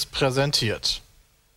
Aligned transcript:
Seriös 0.00 0.06
präsentiert. 0.06 1.02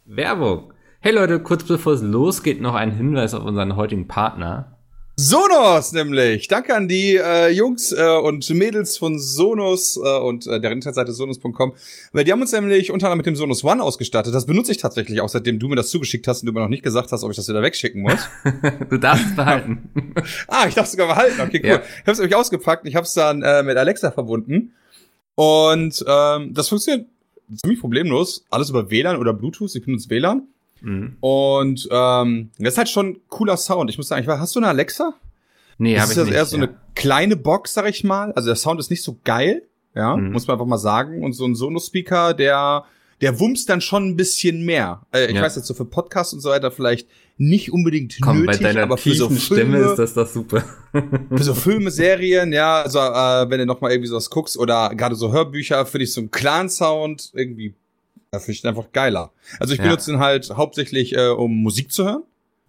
Werbung. 0.05 0.73
Hey 0.99 1.13
Leute, 1.13 1.39
kurz 1.39 1.63
bevor 1.63 1.93
es 1.93 2.01
losgeht, 2.01 2.61
noch 2.61 2.75
ein 2.75 2.91
Hinweis 2.91 3.33
auf 3.33 3.43
unseren 3.43 3.75
heutigen 3.75 4.07
Partner. 4.07 4.77
Sonos 5.15 5.91
nämlich. 5.91 6.47
Danke 6.47 6.75
an 6.75 6.87
die 6.87 7.17
äh, 7.17 7.49
Jungs 7.49 7.91
äh, 7.91 8.17
und 8.17 8.49
Mädels 8.49 8.97
von 8.97 9.19
Sonos 9.19 9.97
äh, 9.97 10.17
und 10.17 10.47
äh, 10.47 10.59
der 10.59 10.71
Internetseite 10.71 11.13
sonos.com, 11.13 11.73
weil 12.13 12.23
die 12.23 12.31
haben 12.31 12.41
uns 12.41 12.51
nämlich 12.51 12.91
unter 12.91 13.05
anderem 13.05 13.19
mit 13.19 13.27
dem 13.27 13.35
Sonos 13.35 13.63
One 13.63 13.83
ausgestattet. 13.83 14.33
Das 14.33 14.47
benutze 14.47 14.71
ich 14.71 14.77
tatsächlich 14.77 15.21
auch, 15.21 15.29
seitdem 15.29 15.59
du 15.59 15.67
mir 15.67 15.75
das 15.75 15.89
zugeschickt 15.89 16.27
hast 16.27 16.41
und 16.41 16.47
du 16.47 16.53
mir 16.53 16.61
noch 16.61 16.69
nicht 16.69 16.83
gesagt 16.83 17.11
hast, 17.11 17.23
ob 17.23 17.29
ich 17.29 17.37
das 17.37 17.47
wieder 17.47 17.61
wegschicken 17.61 18.01
muss. 18.01 18.27
du 18.89 18.97
darfst 18.97 19.27
es 19.27 19.35
behalten. 19.35 19.89
ah, 20.47 20.65
ich 20.67 20.73
darf 20.73 20.85
es 20.85 20.91
sogar 20.91 21.07
behalten. 21.07 21.39
Okay, 21.41 21.61
cool. 21.63 21.69
Ja. 21.69 21.81
Ich 21.81 22.01
habe 22.01 22.11
es 22.11 22.19
nämlich 22.19 22.35
ausgepackt. 22.35 22.87
Ich 22.87 22.95
habe 22.95 23.05
es 23.05 23.13
dann 23.13 23.43
äh, 23.43 23.61
mit 23.61 23.77
Alexa 23.77 24.11
verbunden 24.11 24.73
und 25.35 26.03
ähm, 26.07 26.53
das 26.53 26.69
funktioniert 26.69 27.07
ziemlich 27.55 27.79
problemlos. 27.79 28.45
Alles 28.49 28.69
über 28.69 28.89
WLAN 28.89 29.17
oder 29.17 29.33
Bluetooth. 29.33 29.75
Ich 29.75 29.83
benutze 29.83 30.09
WLAN. 30.09 30.47
Mhm. 30.81 31.17
Und 31.19 31.87
ähm, 31.91 32.51
das 32.57 32.73
ist 32.73 32.77
halt 32.77 32.89
schon 32.89 33.19
cooler 33.29 33.57
Sound. 33.57 33.89
Ich 33.89 33.97
muss 33.97 34.07
sagen, 34.07 34.21
ich 34.21 34.27
war, 34.27 34.39
hast 34.39 34.55
du 34.55 34.59
eine 34.59 34.67
Alexa? 34.67 35.13
Nee, 35.77 35.97
habe 35.99 36.11
ich 36.11 36.17
Das 36.17 36.27
ist 36.27 36.33
eher 36.33 36.45
so 36.45 36.57
ja. 36.57 36.63
eine 36.63 36.75
kleine 36.95 37.35
Box, 37.35 37.73
sag 37.73 37.89
ich 37.89 38.03
mal. 38.03 38.31
Also 38.33 38.47
der 38.47 38.55
Sound 38.55 38.79
ist 38.79 38.89
nicht 38.89 39.03
so 39.03 39.19
geil, 39.23 39.63
ja, 39.95 40.15
mhm. 40.15 40.31
muss 40.31 40.47
man 40.47 40.55
einfach 40.55 40.67
mal 40.67 40.77
sagen. 40.77 41.23
Und 41.23 41.33
so 41.33 41.45
ein 41.45 41.55
Sonos-Speaker, 41.55 42.33
der 42.33 42.85
der 43.21 43.39
wumms 43.39 43.65
dann 43.65 43.79
schon 43.79 44.09
ein 44.09 44.15
bisschen 44.17 44.65
mehr. 44.65 45.01
Äh, 45.13 45.27
ich 45.27 45.35
ja. 45.35 45.41
weiß 45.41 45.55
jetzt 45.55 45.67
so 45.67 45.73
für 45.73 45.85
Podcasts 45.85 46.33
und 46.33 46.41
so 46.41 46.49
weiter 46.49 46.71
vielleicht 46.71 47.07
nicht 47.37 47.71
unbedingt 47.71 48.17
Komm, 48.21 48.41
nötig, 48.41 48.61
bei 48.61 48.63
deiner 48.67 48.83
aber 48.83 48.97
für 48.97 49.13
so 49.13 49.27
Filme, 49.29 49.39
Stimme 49.39 49.77
ist 49.79 49.97
das 49.97 50.13
doch 50.13 50.27
super. 50.27 50.63
für 51.29 51.43
so 51.43 51.53
Filme, 51.53 51.91
Serien, 51.91 52.53
ja, 52.53 52.81
also 52.81 52.99
äh, 52.99 53.49
wenn 53.49 53.59
du 53.59 53.65
noch 53.65 53.81
mal 53.81 53.91
irgendwie 53.91 54.09
sowas 54.09 54.29
guckst 54.29 54.57
oder 54.57 54.93
gerade 54.95 55.15
so 55.15 55.31
Hörbücher, 55.31 55.85
finde 55.85 56.03
ich 56.03 56.13
so 56.13 56.21
einen 56.21 56.31
Clan-Sound 56.31 57.31
irgendwie 57.33 57.73
da 58.33 58.39
finde 58.39 58.53
ich 58.53 58.65
einfach 58.65 58.91
geiler. 58.91 59.31
Also 59.59 59.73
ich 59.73 59.77
ja. 59.77 59.85
benutze 59.85 60.11
ihn 60.11 60.17
halt 60.17 60.49
hauptsächlich, 60.49 61.15
äh, 61.15 61.27
um 61.27 61.61
Musik 61.61 61.91
zu 61.91 62.05
hören. 62.05 62.23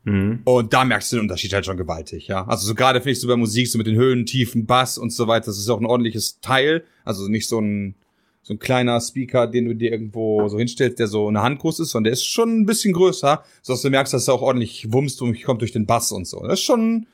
Mhm. 0.05 0.41
Und 0.45 0.75
da 0.75 0.85
merkst 0.85 1.11
du 1.11 1.17
den 1.17 1.23
Unterschied 1.23 1.55
halt 1.55 1.65
schon 1.65 1.79
gewaltig, 1.79 2.27
ja. 2.27 2.47
Also 2.47 2.67
so 2.67 2.75
gerade 2.75 3.01
finde 3.01 3.13
ich 3.13 3.21
so 3.21 3.29
bei 3.29 3.37
Musik, 3.37 3.69
so 3.69 3.79
mit 3.79 3.87
den 3.87 3.97
Höhen, 3.97 4.27
Tiefen, 4.27 4.67
Bass 4.67 4.99
und 4.99 5.11
so 5.11 5.27
weiter, 5.27 5.47
das 5.47 5.57
ist 5.57 5.71
auch 5.71 5.81
ein 5.81 5.87
ordentliches 5.87 6.39
Teil. 6.43 6.85
Also 7.03 7.29
nicht 7.29 7.49
so 7.49 7.59
ein, 7.59 7.95
so 8.45 8.53
ein 8.53 8.59
kleiner 8.59 9.01
Speaker, 9.01 9.47
den 9.47 9.65
du 9.65 9.75
dir 9.75 9.91
irgendwo 9.91 10.47
so 10.49 10.59
hinstellst, 10.59 10.99
der 10.99 11.07
so 11.07 11.29
eine 11.29 11.43
Hand 11.43 11.61
groß 11.61 11.81
ist, 11.81 11.91
sondern 11.91 12.05
der 12.05 12.13
ist 12.13 12.27
schon 12.27 12.61
ein 12.61 12.67
bisschen 12.67 12.93
größer, 12.93 13.43
sodass 13.63 13.81
du 13.81 13.89
merkst, 13.89 14.13
dass 14.13 14.29
er 14.29 14.35
auch 14.35 14.43
ordentlich 14.43 14.93
wumst 14.93 15.23
und 15.23 15.43
kommt 15.43 15.63
durch 15.63 15.73
den 15.73 15.87
Bass 15.87 16.13
und 16.13 16.27
so. 16.27 16.43
Das 16.43 16.61
ist 16.61 16.65
schon, 16.65 17.07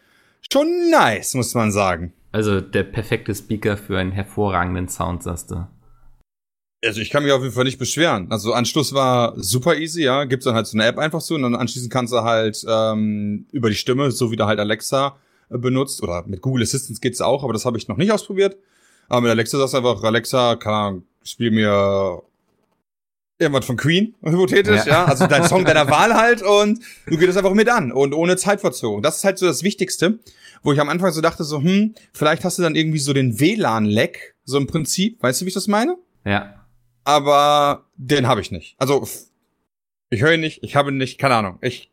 schon 0.52 0.90
nice, 0.90 1.34
muss 1.34 1.54
man 1.54 1.70
sagen. 1.70 2.12
Also 2.32 2.60
der 2.60 2.82
perfekte 2.82 3.32
Speaker 3.32 3.76
für 3.76 3.96
einen 3.96 4.10
hervorragenden 4.10 4.88
Sound, 4.88 5.22
sagst 5.22 5.52
du. 5.52 5.68
Also 6.84 7.00
ich 7.00 7.10
kann 7.10 7.22
mich 7.22 7.32
auf 7.32 7.42
jeden 7.42 7.54
Fall 7.54 7.64
nicht 7.64 7.78
beschweren. 7.78 8.26
Also 8.30 8.52
Anschluss 8.52 8.92
war 8.92 9.34
super 9.36 9.76
easy, 9.76 10.02
ja. 10.02 10.24
Gibt's 10.24 10.46
dann 10.46 10.56
halt 10.56 10.66
so 10.66 10.76
eine 10.76 10.86
App 10.86 10.98
einfach 10.98 11.20
so 11.20 11.36
und 11.36 11.42
dann 11.42 11.54
anschließend 11.54 11.92
kannst 11.92 12.12
du 12.12 12.22
halt 12.22 12.64
ähm, 12.66 13.46
über 13.52 13.68
die 13.68 13.76
Stimme, 13.76 14.10
so 14.10 14.32
wie 14.32 14.36
du 14.36 14.46
halt 14.46 14.58
Alexa 14.58 15.16
äh, 15.48 15.58
benutzt 15.58 16.02
oder 16.02 16.24
mit 16.26 16.40
Google 16.40 16.64
Assistant 16.64 17.00
geht's 17.00 17.20
auch, 17.20 17.44
aber 17.44 17.52
das 17.52 17.66
habe 17.66 17.78
ich 17.78 17.86
noch 17.86 17.98
nicht 17.98 18.10
ausprobiert. 18.10 18.56
Aber 19.08 19.22
mit 19.22 19.30
Alexa 19.30 19.58
sagst 19.58 19.74
du 19.74 19.78
einfach, 19.78 20.02
Alexa, 20.02 20.56
keine 20.56 20.76
Ahnung, 20.76 21.02
spiel 21.22 21.50
mir 21.50 22.22
irgendwas 23.38 23.64
von 23.64 23.76
Queen, 23.76 24.14
hypothetisch, 24.22 24.84
ja. 24.84 24.92
ja. 24.92 25.04
Also 25.06 25.26
dein 25.26 25.44
Song 25.44 25.64
deiner 25.66 25.88
Wahl 25.88 26.14
halt 26.14 26.42
und 26.42 26.80
du 27.06 27.16
gehst 27.16 27.30
das 27.30 27.36
einfach 27.38 27.54
mit 27.54 27.68
an 27.68 27.90
und 27.90 28.12
ohne 28.12 28.36
Zeitverzögerung. 28.36 29.02
Das 29.02 29.18
ist 29.18 29.24
halt 29.24 29.38
so 29.38 29.46
das 29.46 29.62
Wichtigste, 29.62 30.18
wo 30.62 30.72
ich 30.72 30.80
am 30.80 30.88
Anfang 30.88 31.12
so 31.12 31.20
dachte, 31.20 31.44
so, 31.44 31.62
hm, 31.62 31.94
vielleicht 32.12 32.44
hast 32.44 32.58
du 32.58 32.62
dann 32.62 32.74
irgendwie 32.74 32.98
so 32.98 33.12
den 33.12 33.40
WLAN-Leck, 33.40 34.36
so 34.44 34.58
im 34.58 34.66
Prinzip. 34.66 35.22
Weißt 35.22 35.40
du, 35.40 35.46
wie 35.46 35.48
ich 35.48 35.54
das 35.54 35.68
meine? 35.68 35.96
Ja 36.24 36.60
aber 37.04 37.86
den 37.96 38.26
habe 38.26 38.40
ich 38.40 38.50
nicht. 38.50 38.76
Also 38.78 39.06
ich 40.10 40.22
höre 40.22 40.34
ihn 40.34 40.40
nicht, 40.40 40.62
ich 40.62 40.76
habe 40.76 40.90
ihn 40.90 40.96
nicht, 40.96 41.18
keine 41.18 41.36
Ahnung. 41.36 41.58
Ich 41.60 41.90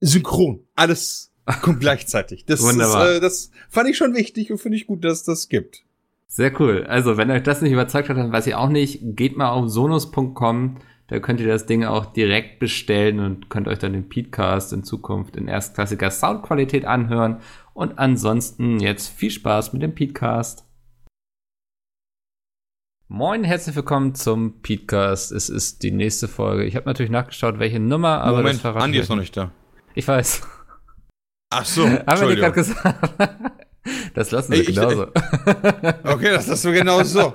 synchron, 0.00 0.66
alles 0.74 1.32
kommt 1.62 1.80
gleichzeitig. 1.80 2.44
Das 2.44 2.60
Wunderbar. 2.62 3.10
Ist, 3.10 3.16
äh, 3.16 3.20
das 3.20 3.50
fand 3.68 3.88
ich 3.88 3.96
schon 3.96 4.14
wichtig 4.14 4.50
und 4.50 4.58
finde 4.58 4.76
ich 4.76 4.86
gut, 4.86 5.04
dass 5.04 5.24
das 5.24 5.48
gibt. 5.48 5.84
Sehr 6.30 6.60
cool. 6.60 6.84
Also, 6.86 7.16
wenn 7.16 7.30
euch 7.30 7.42
das 7.42 7.62
nicht 7.62 7.72
überzeugt 7.72 8.08
hat, 8.10 8.16
dann 8.18 8.32
weiß 8.32 8.46
ich 8.46 8.54
auch 8.54 8.68
nicht. 8.68 9.00
Geht 9.16 9.36
mal 9.36 9.48
auf 9.50 9.70
sonos.com. 9.70 10.76
Da 11.08 11.20
könnt 11.20 11.40
ihr 11.40 11.48
das 11.48 11.64
Ding 11.64 11.84
auch 11.84 12.04
direkt 12.04 12.58
bestellen 12.58 13.20
und 13.20 13.48
könnt 13.48 13.66
euch 13.66 13.78
dann 13.78 13.94
den 13.94 14.10
Podcast 14.10 14.74
in 14.74 14.84
Zukunft 14.84 15.36
in 15.36 15.48
erstklassiger 15.48 16.10
Soundqualität 16.10 16.84
anhören. 16.84 17.40
Und 17.72 17.98
ansonsten 17.98 18.78
jetzt 18.78 19.08
viel 19.08 19.30
Spaß 19.30 19.72
mit 19.72 19.80
dem 19.80 19.94
Podcast. 19.94 20.66
Moin, 23.10 23.42
herzlich 23.42 23.74
willkommen 23.74 24.14
zum 24.14 24.60
Podcast. 24.60 25.32
Es 25.32 25.48
ist 25.48 25.82
die 25.82 25.92
nächste 25.92 26.28
Folge. 26.28 26.66
Ich 26.66 26.76
habe 26.76 26.84
natürlich 26.84 27.10
nachgeschaut, 27.10 27.58
welche 27.58 27.80
Nummer, 27.80 28.20
aber 28.20 28.38
Moment, 28.38 28.62
das 28.62 28.76
Andi 28.76 28.98
ist 28.98 29.08
noch 29.08 29.16
nicht 29.16 29.34
da. 29.34 29.50
Ich 29.94 30.06
weiß. 30.06 30.46
Ach 31.48 31.64
so, 31.64 31.88
Haben 32.06 32.20
wir 32.20 32.28
dir 32.28 32.36
gerade 32.36 32.52
gesagt. 32.52 33.64
Das 34.14 34.30
lassen 34.30 34.52
wir 34.52 34.58
Ey, 34.58 34.64
ich- 34.68 34.74
genauso. 34.74 35.06
Okay, 36.04 36.30
das 36.30 36.48
ist 36.48 36.62
so 36.62 36.70
genau 36.72 37.02
so. 37.04 37.34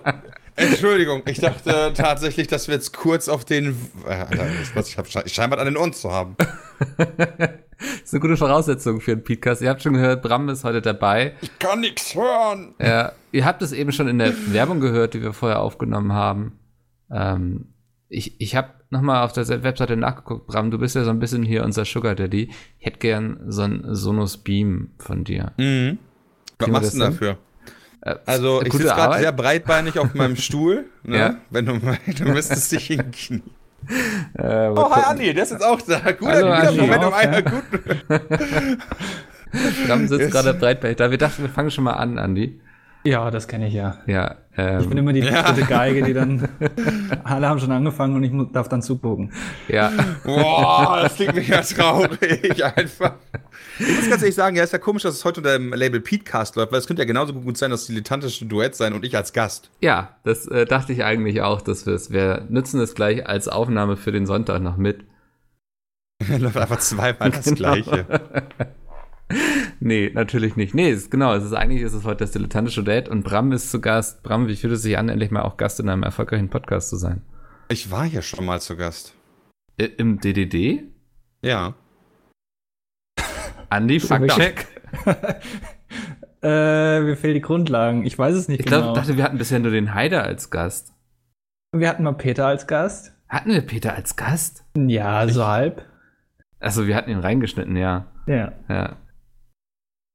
Entschuldigung, 0.56 1.24
ich 1.26 1.40
dachte 1.40 1.94
tatsächlich, 1.96 2.46
dass 2.48 2.68
wir 2.68 2.76
jetzt 2.76 2.94
kurz 2.96 3.28
auf 3.28 3.44
den. 3.44 3.76
Äh, 4.08 4.10
Alter, 4.14 4.46
ich 4.86 4.98
hab 4.98 5.06
sche- 5.08 5.28
scheinbar 5.28 5.58
an 5.60 5.66
den 5.66 5.78
Ohren 5.78 5.94
zu 5.94 6.12
haben. 6.12 6.36
Das 6.98 8.04
ist 8.04 8.14
eine 8.14 8.22
gute 8.22 8.38
Voraussetzung 8.38 9.02
für 9.02 9.14
einen 9.14 9.24
Podcast. 9.24 9.62
Ihr 9.62 9.70
habt 9.70 9.82
schon 9.82 9.94
gehört, 9.94 10.22
Bram 10.22 10.48
ist 10.50 10.64
heute 10.64 10.82
dabei. 10.82 11.34
Ich 11.42 11.58
kann 11.60 11.80
nichts 11.82 12.14
hören. 12.16 12.76
Ja, 12.80 13.14
ihr 13.32 13.46
habt 13.46 13.62
es 13.64 13.72
eben 13.72 13.92
schon 13.92 14.08
in 14.08 14.20
der 14.20 14.32
Werbung 14.54 14.80
gehört, 14.80 15.16
die 15.16 15.22
wir 15.24 15.34
vorher 15.34 15.60
aufgenommen 15.60 16.14
haben. 16.14 16.60
Ähm, 17.12 17.74
ich 18.10 18.40
ich 18.40 18.56
habe 18.56 18.70
nochmal 18.92 19.24
auf 19.26 19.34
der 19.34 19.48
Webseite 19.64 19.98
nachgeguckt. 19.98 20.46
Bram, 20.48 20.70
du 20.70 20.78
bist 20.78 20.96
ja 20.96 21.04
so 21.04 21.10
ein 21.10 21.20
bisschen 21.20 21.42
hier 21.44 21.64
unser 21.64 21.84
Sugar 21.84 22.14
Daddy. 22.16 22.52
Ich 22.80 22.86
hätte 22.86 23.00
gern 23.00 23.40
so 23.48 23.64
ein 23.64 23.84
Sonos 23.96 24.38
Beam 24.38 24.92
von 25.00 25.24
dir. 25.24 25.52
Mhm. 25.58 25.98
Was 26.64 26.82
machst 26.82 26.94
du 26.96 27.00
denn 27.00 27.12
dafür? 27.12 27.38
Äh, 28.02 28.16
Also, 28.26 28.62
ich 28.62 28.72
sitze 28.74 28.86
gerade 28.86 29.20
sehr 29.20 29.32
breitbeinig 29.32 29.98
auf 30.00 30.14
meinem 30.14 30.36
Stuhl. 30.36 30.86
Ne? 31.04 31.18
Ja. 31.18 31.36
Wenn 31.50 31.66
du, 31.66 31.74
du 32.18 32.24
müsstest 32.26 32.72
dich 32.72 32.88
hinknien. 32.88 33.44
Äh, 34.38 34.70
Oh, 34.70 34.90
hi. 34.96 35.02
Andi, 35.08 35.34
der 35.34 35.44
ist 35.44 35.52
jetzt 35.52 35.62
auch 35.66 35.82
da. 35.82 36.00
Guter, 36.14 36.32
Hallo, 36.32 36.52
Andi. 36.52 36.80
Moment, 36.82 37.04
um 37.04 37.14
einer 37.14 37.42
gut. 37.42 37.64
Bram 39.86 40.08
sitzt 40.08 40.32
gerade 40.32 40.54
breitbeinig 40.54 40.98
da. 40.98 41.12
Wir 41.12 41.18
dachten, 41.18 41.44
wir 41.44 41.50
fangen 41.50 41.70
schon 41.70 41.84
mal 41.84 41.92
an, 41.94 42.18
Andi. 42.18 42.60
Ja, 43.06 43.30
das 43.32 43.48
kenne 43.50 43.68
ich 43.68 43.74
ja. 43.74 43.98
Ja, 44.08 44.36
Ich 44.56 44.88
bin 44.88 44.92
ähm, 44.94 44.98
immer 45.00 45.14
die 45.14 45.20
Ja. 45.20 45.42
dritte 45.52 45.68
Geige, 45.68 46.04
die 46.04 46.14
dann. 46.14 46.48
alle 47.26 47.50
haben 47.50 47.60
schon 47.60 47.72
angefangen 47.72 48.16
und 48.16 48.24
ich 48.24 48.32
darf 48.54 48.70
dann 48.70 48.82
zugucken. 48.82 49.34
ja. 49.68 49.92
Boah, 50.24 51.00
das 51.04 51.16
klingt 51.16 51.36
mega 51.36 51.62
traurig 51.62 52.64
einfach. 52.64 53.16
Ich 53.80 53.88
muss 53.98 54.10
ganz 54.10 54.22
ehrlich 54.22 54.36
sagen, 54.36 54.56
ja, 54.56 54.64
ist 54.64 54.72
ja 54.74 54.80
komisch, 54.80 55.04
dass 55.04 55.16
es 55.16 55.26
heute 55.26 55.42
unter 55.42 55.52
dem 55.58 55.74
Label 55.74 56.00
Petecast 56.00 56.56
läuft, 56.56 56.72
weil 56.72 56.80
es 56.80 56.88
könnte 56.88 57.02
ja 57.02 57.06
genauso 57.08 57.34
gut 57.34 57.58
sein, 57.58 57.72
das 57.72 57.88
dilettantische 57.88 58.46
Duett 58.46 58.76
sein 58.76 58.94
und 58.94 59.04
ich 59.04 59.18
als 59.18 59.34
Gast. 59.34 59.70
Ja, 59.82 60.16
das 60.24 60.48
äh, 60.48 60.66
dachte 60.66 60.94
ich 60.94 61.04
eigentlich 61.04 61.42
auch, 61.42 61.62
dass 61.62 61.86
wir 61.86 61.94
es. 61.94 62.12
Wir 62.12 62.46
nutzen 62.50 62.80
es 62.80 62.96
gleich 62.96 63.28
als 63.28 63.48
Aufnahme 63.50 63.98
für 63.98 64.12
den 64.14 64.26
Sonntag 64.26 64.62
noch 64.62 64.78
mit. 64.78 65.04
läuft 66.40 66.56
einfach 66.58 66.80
zweimal 66.80 67.32
das 67.32 67.44
Genau. 67.46 67.56
Gleiche. 67.56 68.06
Nee, 69.80 70.12
natürlich 70.14 70.56
nicht. 70.56 70.74
Nee, 70.74 70.92
es, 70.92 71.10
genau, 71.10 71.34
es 71.34 71.44
ist 71.44 71.52
eigentlich 71.52 71.82
ist 71.82 71.94
es 71.94 72.06
heute 72.06 72.20
das 72.20 72.32
dilettantische 72.32 72.84
Date 72.84 73.10
und 73.10 73.24
Bram 73.24 73.52
ist 73.52 73.70
zu 73.70 73.82
Gast. 73.82 74.24
Bram, 74.24 74.48
wie 74.48 74.56
fühlt 74.56 74.72
es 74.74 74.82
sich 74.82 74.98
an, 74.98 75.10
endlich 75.10 75.30
mal 75.30 75.42
auch 75.42 75.58
Gast 75.58 75.80
in 75.82 75.90
einem 75.90 76.04
erfolgreichen 76.04 76.50
Podcast 76.50 76.90
zu 76.90 76.96
sein? 76.96 77.22
Ich 77.68 77.92
war 77.92 78.06
hier 78.06 78.22
schon 78.22 78.46
mal 78.46 78.62
zu 78.62 78.78
Gast. 78.78 79.14
I 79.82 79.86
Im 79.86 80.22
DDD? 80.22 80.84
Ja. 81.42 81.74
Andi, 83.70 84.00
Faktcheck. 84.00 84.68
Äh, 86.44 87.00
mir 87.00 87.16
fehlen 87.16 87.36
die 87.36 87.42
Grundlagen. 87.42 88.06
Ich 88.06 88.20
weiß 88.20 88.36
es 88.36 88.50
nicht 88.50 88.60
Ich 88.60 88.66
glaube, 88.66 88.84
genau. 88.84 88.96
dachte, 88.96 89.16
wir 89.16 89.24
hatten 89.24 89.38
bisher 89.38 89.60
nur 89.60 89.72
den 89.72 89.94
Haider 89.94 90.24
als 90.24 90.50
Gast. 90.50 90.94
wir 91.74 91.88
hatten 91.88 92.04
mal 92.04 92.12
Peter 92.12 92.46
als 92.46 92.68
Gast. 92.68 93.14
Hatten 93.30 93.52
wir 93.52 93.62
Peter 93.62 93.96
als 93.96 94.18
Gast? 94.18 94.66
Ja, 94.76 95.26
so 95.30 95.48
halb. 95.48 95.86
Also 96.60 96.86
wir 96.86 96.98
hatten 96.98 97.12
ihn 97.12 97.20
reingeschnitten, 97.20 97.78
ja. 97.78 98.08
Ja. 98.28 98.52
Ja. 98.68 98.98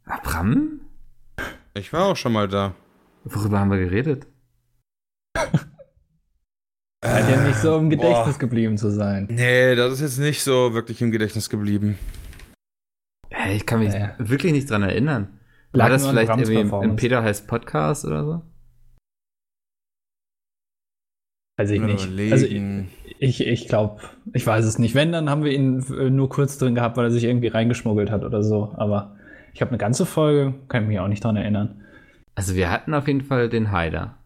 Ah, 0.08 0.20
Bram? 0.22 0.80
Ich 1.74 1.92
war 1.92 2.06
auch 2.06 2.16
schon 2.16 2.32
mal 2.32 2.48
da. 2.48 2.74
Worüber 3.24 3.60
haben 3.60 3.70
wir 3.70 3.78
geredet? 3.78 4.26
Scheint 7.04 7.30
ja 7.30 7.46
nicht 7.46 7.58
so 7.58 7.76
im 7.78 7.90
Gedächtnis 7.90 8.34
boah. 8.36 8.38
geblieben 8.38 8.78
zu 8.78 8.90
sein. 8.90 9.28
Nee, 9.30 9.74
das 9.76 9.92
ist 9.94 10.00
jetzt 10.00 10.18
nicht 10.18 10.42
so 10.42 10.72
wirklich 10.74 11.00
im 11.02 11.10
Gedächtnis 11.12 11.48
geblieben. 11.50 11.98
Hä, 13.30 13.54
ich 13.54 13.66
kann 13.66 13.80
mich 13.80 13.90
Naja. 13.90 14.14
wirklich 14.18 14.52
nicht 14.52 14.70
dran 14.70 14.82
erinnern. 14.82 15.38
Lag 15.72 15.84
War 15.84 15.90
das 15.90 16.06
vielleicht 16.06 16.30
irgendwie 16.30 16.86
im. 16.86 16.96
Peter 16.96 17.22
heißt 17.22 17.46
Podcast 17.46 18.04
oder 18.06 18.24
so? 18.24 18.42
Weiß 21.58 21.70
ich 21.70 21.80
nicht. 21.80 22.06
Überlegen. 22.06 22.32
Also 22.32 22.46
ich, 23.20 23.46
ich 23.46 23.68
glaube, 23.68 24.00
ich 24.32 24.46
weiß 24.46 24.64
es 24.64 24.78
nicht. 24.78 24.94
Wenn, 24.94 25.12
dann 25.12 25.28
haben 25.28 25.44
wir 25.44 25.52
ihn 25.52 25.84
äh, 25.92 26.08
nur 26.08 26.28
kurz 26.30 26.56
drin 26.56 26.74
gehabt, 26.74 26.96
weil 26.96 27.04
er 27.06 27.10
sich 27.10 27.24
irgendwie 27.24 27.48
reingeschmuggelt 27.48 28.10
hat 28.10 28.24
oder 28.24 28.42
so. 28.42 28.72
Aber 28.76 29.17
ich 29.58 29.62
habe 29.62 29.72
eine 29.72 29.78
ganze 29.78 30.06
Folge, 30.06 30.54
kann 30.68 30.84
ich 30.84 30.88
mich 30.88 31.00
auch 31.00 31.08
nicht 31.08 31.24
dran 31.24 31.34
erinnern. 31.34 31.82
Also 32.36 32.54
wir 32.54 32.70
hatten 32.70 32.94
auf 32.94 33.08
jeden 33.08 33.22
Fall 33.22 33.48
den 33.48 33.72
Haider. 33.72 34.16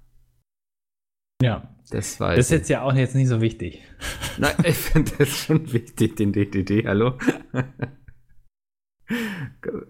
Ja. 1.42 1.70
Das 1.88 2.20
weiß 2.20 2.36
Das 2.36 2.44
ist 2.46 2.52
ich. 2.52 2.58
jetzt 2.58 2.68
ja 2.68 2.82
auch 2.82 2.92
jetzt 2.92 3.14
nicht 3.14 3.28
so 3.28 3.40
wichtig. 3.40 3.82
Nein, 4.36 4.52
ich 4.62 4.76
finde 4.76 5.10
das 5.16 5.30
schon 5.30 5.72
wichtig, 5.72 6.16
den 6.16 6.34
DDD, 6.34 6.86
hallo? 6.86 7.14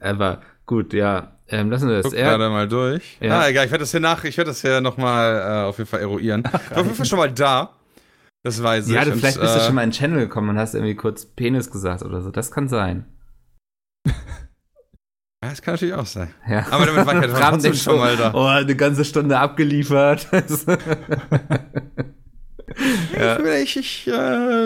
Aber 0.01 0.43
gut, 0.65 0.93
ja, 0.93 1.39
ähm, 1.49 1.73
lassen 1.73 1.89
wir 1.89 1.97
das. 1.97 2.05
Guck 2.05 2.15
Er, 2.15 2.39
gerade 2.39 2.49
mal 2.49 2.69
durch. 2.69 3.19
Ja. 3.21 3.41
Ah, 3.41 3.49
egal, 3.49 3.65
ich 3.65 3.73
werde 3.73 3.83
das 3.83 3.91
hier 3.91 3.99
nach, 3.99 4.23
ich 4.23 4.39
werde 4.39 4.53
das 4.53 4.61
hier 4.61 4.81
nochmal 4.81 5.41
äh, 5.41 5.65
auf 5.67 5.79
jeden 5.79 5.91
Fall 5.91 6.03
eruieren. 6.03 6.45
Ich 6.47 6.53
war 6.71 6.79
auf 6.79 6.85
jeden 6.85 6.95
Fall 6.95 7.07
schon 7.07 7.19
mal 7.19 7.33
da. 7.33 7.71
Das 8.45 8.63
weiß 8.63 8.87
ich. 8.87 8.95
ja, 8.95 9.05
du, 9.05 9.11
Und, 9.11 9.19
vielleicht 9.19 9.41
bist 9.41 9.57
du 9.57 9.59
äh, 9.59 9.65
schon 9.65 9.75
mal 9.75 9.83
in 9.83 9.91
den 9.91 9.97
Channel 9.97 10.21
gekommen 10.21 10.51
und 10.51 10.59
hast 10.59 10.75
irgendwie 10.75 10.95
kurz 10.95 11.27
Penis 11.27 11.69
gesagt 11.69 12.05
oder 12.05 12.23
so. 12.23 12.31
Das 12.31 12.53
kann 12.53 12.69
sein. 12.69 13.07
Ja, 15.43 15.51
das 15.51 15.61
kann 15.61 15.75
natürlich 15.75 15.95
auch 15.95 16.07
sein. 16.07 16.33
Ja. 16.49 16.67
Aber 16.71 16.87
damit 16.87 17.05
war 17.05 17.15
ich 17.25 17.33
halt 17.35 17.65
denkt 17.65 17.79
schon 17.79 17.99
mal 17.99 18.17
da. 18.17 18.33
Oh, 18.33 18.45
eine 18.47 18.77
ganze 18.77 19.05
Stunde 19.05 19.39
abgeliefert. 19.39 20.29
Ja. 23.19 23.39
Ich, 23.57 23.77
ich 23.77 24.09
äh, 24.09 24.11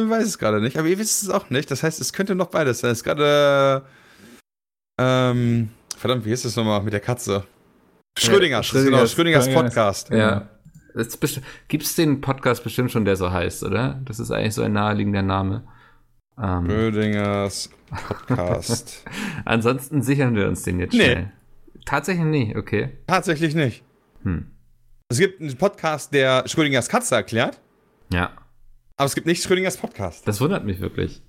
weiß 0.08 0.24
es 0.24 0.38
gerade 0.38 0.60
nicht, 0.60 0.78
aber 0.78 0.86
ihr 0.86 0.96
wisst 0.98 1.24
es 1.24 1.28
auch 1.28 1.50
nicht. 1.50 1.68
Das 1.72 1.82
heißt, 1.82 2.00
es 2.00 2.12
könnte 2.12 2.36
noch 2.36 2.46
beides 2.46 2.78
sein. 2.78 2.92
Es 2.92 2.98
ist 2.98 3.04
gerade. 3.04 3.82
Ähm, 4.98 5.70
verdammt, 5.96 6.24
wie 6.24 6.30
ist 6.30 6.44
das 6.44 6.54
nochmal 6.54 6.82
mit 6.82 6.92
der 6.92 7.00
Katze? 7.00 7.44
Schrödingers, 8.16 8.66
Schrödingers- 8.66 8.84
genau, 8.84 9.06
Schrödingers 9.06 9.48
Schrödingers- 9.48 9.54
Podcast. 9.54 10.10
ja. 10.10 10.48
Gibt 11.68 11.82
es 11.84 11.94
den 11.96 12.20
Podcast 12.20 12.64
bestimmt 12.64 12.90
schon, 12.90 13.04
der 13.04 13.16
so 13.16 13.30
heißt, 13.30 13.64
oder? 13.64 14.00
Das 14.04 14.18
ist 14.18 14.30
eigentlich 14.30 14.54
so 14.54 14.62
ein 14.62 14.72
naheliegender 14.72 15.22
Name. 15.22 15.64
Ähm, 16.42 16.66
Schrödingers 16.66 17.70
Podcast. 17.90 19.04
ansonsten 19.44 20.02
sichern 20.02 20.34
wir 20.34 20.48
uns 20.48 20.62
den 20.62 20.78
jetzt 20.80 20.92
Nee. 20.92 21.04
schnell. 21.04 21.32
Tatsächlich 21.84 22.26
nicht, 22.26 22.56
okay. 22.56 22.98
Tatsächlich 23.06 23.54
nicht. 23.54 23.84
Hm. 24.22 24.50
Es 25.08 25.18
gibt 25.18 25.40
einen 25.40 25.56
Podcast, 25.56 26.12
der 26.12 26.48
Schrödingers 26.48 26.88
Katze 26.88 27.14
erklärt, 27.14 27.60
Ja, 28.12 28.32
aber 28.96 29.06
es 29.06 29.14
gibt 29.14 29.26
nicht 29.26 29.42
Schrödingers 29.42 29.76
Podcast. 29.76 30.26
das 30.26 30.40
wundert 30.40 30.64
mich 30.64 30.80
wirklich. 30.80 31.22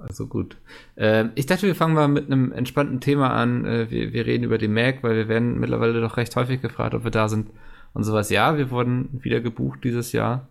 Also 0.00 0.26
gut. 0.28 0.56
Ähm, 0.96 1.32
ich 1.34 1.44
dachte, 1.44 1.66
wir 1.66 1.74
fangen 1.74 1.94
mal 1.94 2.08
mit 2.08 2.26
einem 2.26 2.52
entspannten 2.52 3.00
Thema 3.00 3.34
an. 3.34 3.66
Äh, 3.66 3.90
wir, 3.90 4.12
wir 4.14 4.24
reden 4.24 4.44
über 4.44 4.56
den 4.56 4.72
Mac, 4.72 5.02
weil 5.02 5.14
wir 5.16 5.28
werden 5.28 5.58
mittlerweile 5.60 6.00
doch 6.00 6.16
recht 6.16 6.34
häufig 6.36 6.62
gefragt, 6.62 6.94
ob 6.94 7.04
wir 7.04 7.10
da 7.10 7.28
sind 7.28 7.50
und 7.92 8.04
sowas. 8.04 8.30
Ja, 8.30 8.56
wir 8.56 8.70
wurden 8.70 9.20
wieder 9.22 9.40
gebucht 9.40 9.80
dieses 9.84 10.12
Jahr. 10.12 10.48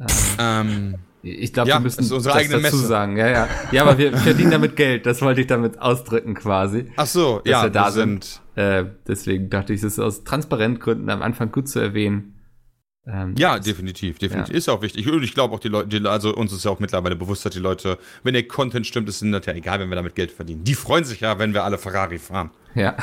Ähm, 0.00 0.06
Ähm, 0.40 0.94
ich 1.22 1.52
glaube, 1.52 1.68
Ja, 1.68 1.76
wir 1.76 1.80
müssen 1.80 2.08
das 2.08 2.22
dazu 2.22 2.58
Messe. 2.60 2.76
sagen. 2.78 3.16
Ja, 3.16 3.28
ja. 3.28 3.48
Ja, 3.72 3.82
aber 3.82 3.98
wir 3.98 4.16
verdienen 4.16 4.50
damit 4.52 4.76
Geld. 4.76 5.06
Das 5.06 5.20
wollte 5.22 5.40
ich 5.40 5.46
damit 5.46 5.80
ausdrücken 5.80 6.34
quasi. 6.34 6.90
ach 6.96 7.06
so, 7.06 7.38
Dass 7.44 7.50
ja, 7.50 7.62
wir 7.64 7.70
da 7.70 7.86
wir 7.86 7.92
sind. 7.92 8.40
Äh, 8.54 8.84
deswegen 9.06 9.50
dachte 9.50 9.72
ich, 9.72 9.78
es 9.82 9.84
ist 9.94 9.98
aus 9.98 10.24
Transparentgründen 10.24 11.10
am 11.10 11.22
Anfang 11.22 11.50
gut 11.52 11.68
zu 11.68 11.78
erwähnen. 11.80 12.34
Ähm, 13.06 13.34
Ja, 13.38 13.58
definitiv, 13.58 14.18
definitiv. 14.18 14.52
Ja. 14.52 14.58
Ist 14.58 14.68
auch 14.68 14.82
wichtig. 14.82 15.10
Und 15.10 15.22
ich 15.22 15.32
glaube 15.34 15.54
auch, 15.54 15.60
die 15.60 15.68
Leute, 15.68 15.88
die, 16.00 16.06
also 16.06 16.34
uns 16.34 16.52
ist 16.52 16.64
ja 16.64 16.70
auch 16.70 16.78
mittlerweile 16.80 17.16
bewusst, 17.16 17.44
dass 17.46 17.52
die 17.54 17.58
Leute, 17.58 17.98
wenn 18.22 18.34
der 18.34 18.46
Content 18.46 18.86
stimmt, 18.86 19.08
ist 19.08 19.22
ihnen 19.22 19.32
das 19.32 19.46
ja 19.46 19.54
egal, 19.54 19.80
wenn 19.80 19.88
wir 19.88 19.96
damit 19.96 20.14
Geld 20.14 20.30
verdienen. 20.30 20.64
Die 20.64 20.74
freuen 20.74 21.04
sich 21.04 21.20
ja, 21.20 21.38
wenn 21.38 21.54
wir 21.54 21.64
alle 21.64 21.78
Ferrari 21.78 22.18
fahren. 22.18 22.50
Ja. 22.74 22.96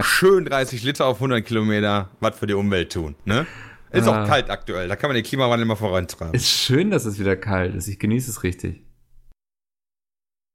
Schön 0.00 0.44
30 0.44 0.82
Liter 0.82 1.06
auf 1.06 1.16
100 1.16 1.44
Kilometer, 1.44 2.10
was 2.20 2.38
für 2.38 2.46
die 2.46 2.54
Umwelt 2.54 2.92
tun, 2.92 3.16
ne? 3.24 3.46
Ist 3.94 4.08
Ah. 4.08 4.22
auch 4.24 4.28
kalt 4.28 4.50
aktuell, 4.50 4.88
da 4.88 4.96
kann 4.96 5.08
man 5.08 5.14
den 5.14 5.24
Klimawandel 5.24 5.66
mal 5.66 5.76
vorantreiben. 5.76 6.34
Ist 6.34 6.48
schön, 6.48 6.90
dass 6.90 7.04
es 7.04 7.18
wieder 7.18 7.36
kalt 7.36 7.74
ist. 7.74 7.88
Ich 7.88 7.98
genieße 7.98 8.30
es 8.30 8.42
richtig. 8.42 8.82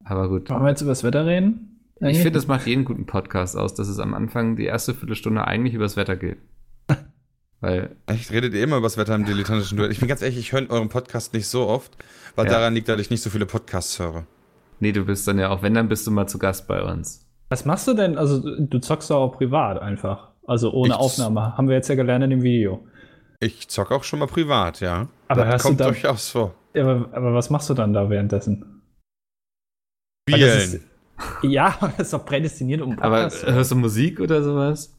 Aber 0.05 0.29
gut. 0.29 0.49
Wollen 0.49 0.63
wir 0.63 0.69
jetzt 0.69 0.81
über 0.81 0.91
das 0.91 1.03
Wetter 1.03 1.25
reden? 1.25 1.65
Ich 2.01 2.17
finde, 2.17 2.31
das 2.31 2.47
macht 2.47 2.65
jeden 2.65 2.85
guten 2.85 3.05
Podcast 3.05 3.57
aus, 3.57 3.73
dass 3.75 3.89
es 3.89 3.99
am 3.99 4.13
Anfang 4.13 4.55
die 4.55 4.65
erste 4.65 4.93
Viertelstunde 4.93 5.45
eigentlich 5.45 5.73
übers 5.73 5.97
Wetter 5.97 6.15
geht. 6.15 6.37
Weil, 7.59 7.97
Echt, 8.07 8.31
redet 8.31 8.53
ihr 8.53 8.63
immer 8.63 8.77
über 8.77 8.85
das 8.85 8.97
Wetter 8.97 9.15
im 9.15 9.25
dilettantischen 9.25 9.77
Duell? 9.77 9.91
Ich 9.91 9.99
bin 9.99 10.07
ganz 10.07 10.21
ehrlich, 10.21 10.37
ich 10.39 10.53
höre 10.53 10.69
euren 10.69 10.87
Podcast 10.87 11.33
nicht 11.33 11.47
so 11.47 11.67
oft, 11.67 11.97
weil 12.37 12.45
Ja. 12.45 12.53
daran 12.53 12.73
liegt, 12.73 12.87
dass 12.87 13.01
ich 13.01 13.09
nicht 13.09 13.21
so 13.21 13.29
viele 13.29 13.45
Podcasts 13.45 13.99
höre. 13.99 14.25
nee, 14.81 14.93
du 14.93 15.03
bist 15.03 15.27
dann 15.27 15.37
ja 15.37 15.49
auch, 15.49 15.61
wenn, 15.61 15.73
dann 15.73 15.89
bist 15.89 16.07
du 16.07 16.11
mal 16.11 16.25
zu 16.27 16.39
Gast 16.39 16.65
bei 16.69 16.81
uns. 16.81 17.27
Was 17.49 17.65
machst 17.65 17.85
du 17.85 17.93
denn? 17.93 18.17
Also, 18.17 18.39
du- 18.59 18.79
zockst 18.79 19.11
auch 19.11 19.35
privat 19.35 19.81
einfach. 19.81 20.29
Also 20.47 20.71
ohne 20.71 20.93
Ich- 20.93 20.99
Aufnahme. 20.99 21.57
Haben 21.57 21.67
wir 21.67 21.75
jetzt 21.75 21.89
ja 21.89 21.95
gelernt 21.95 22.23
in 22.23 22.29
dem 22.29 22.43
Video. 22.43 22.87
Ich 23.41 23.67
zocke 23.69 23.95
auch 23.95 24.03
schon 24.03 24.19
mal 24.19 24.27
privat, 24.27 24.81
ja. 24.81 25.07
Aber 25.27 25.45
das 25.45 25.53
hast 25.55 25.63
du 25.63 25.67
kommt 25.69 25.79
da- 25.79 25.85
durchaus 25.85 26.29
vor. 26.29 26.55
Ja, 26.73 26.83
aber, 26.83 27.09
aber 27.15 27.33
was 27.33 27.49
machst 27.49 27.69
du 27.69 27.73
dann 27.73 27.93
da 27.93 28.09
währenddessen? 28.09 28.81
Spielen. 30.29 30.59
ist- 30.73 30.81
Ja, 31.41 31.77
das 31.97 32.07
ist 32.07 32.13
doch 32.13 32.25
prädestiniert, 32.25 32.81
um 32.81 32.99
Aber 32.99 33.23
Podcast 33.23 33.43
äh, 33.45 33.51
hörst 33.53 33.71
du 33.71 33.75
Musik 33.75 34.19
oder 34.19 34.43
sowas? 34.43 34.93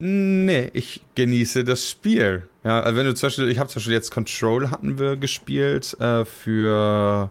Nee, 0.00 0.70
ich 0.74 1.02
genieße 1.16 1.64
das 1.64 1.88
Spiel. 1.90 2.48
Ja, 2.62 2.80
also 2.80 2.96
wenn 2.96 3.06
du 3.06 3.14
zum 3.14 3.26
Beispiel, 3.28 3.48
ich 3.48 3.58
habe 3.58 3.68
zum 3.68 3.80
Beispiel 3.80 3.94
jetzt 3.94 4.10
Control 4.12 4.70
hatten 4.70 4.98
wir 4.98 5.16
gespielt 5.16 5.98
äh, 6.00 6.24
für 6.24 7.30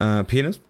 äh, 0.00 0.22
Penis. 0.24 0.60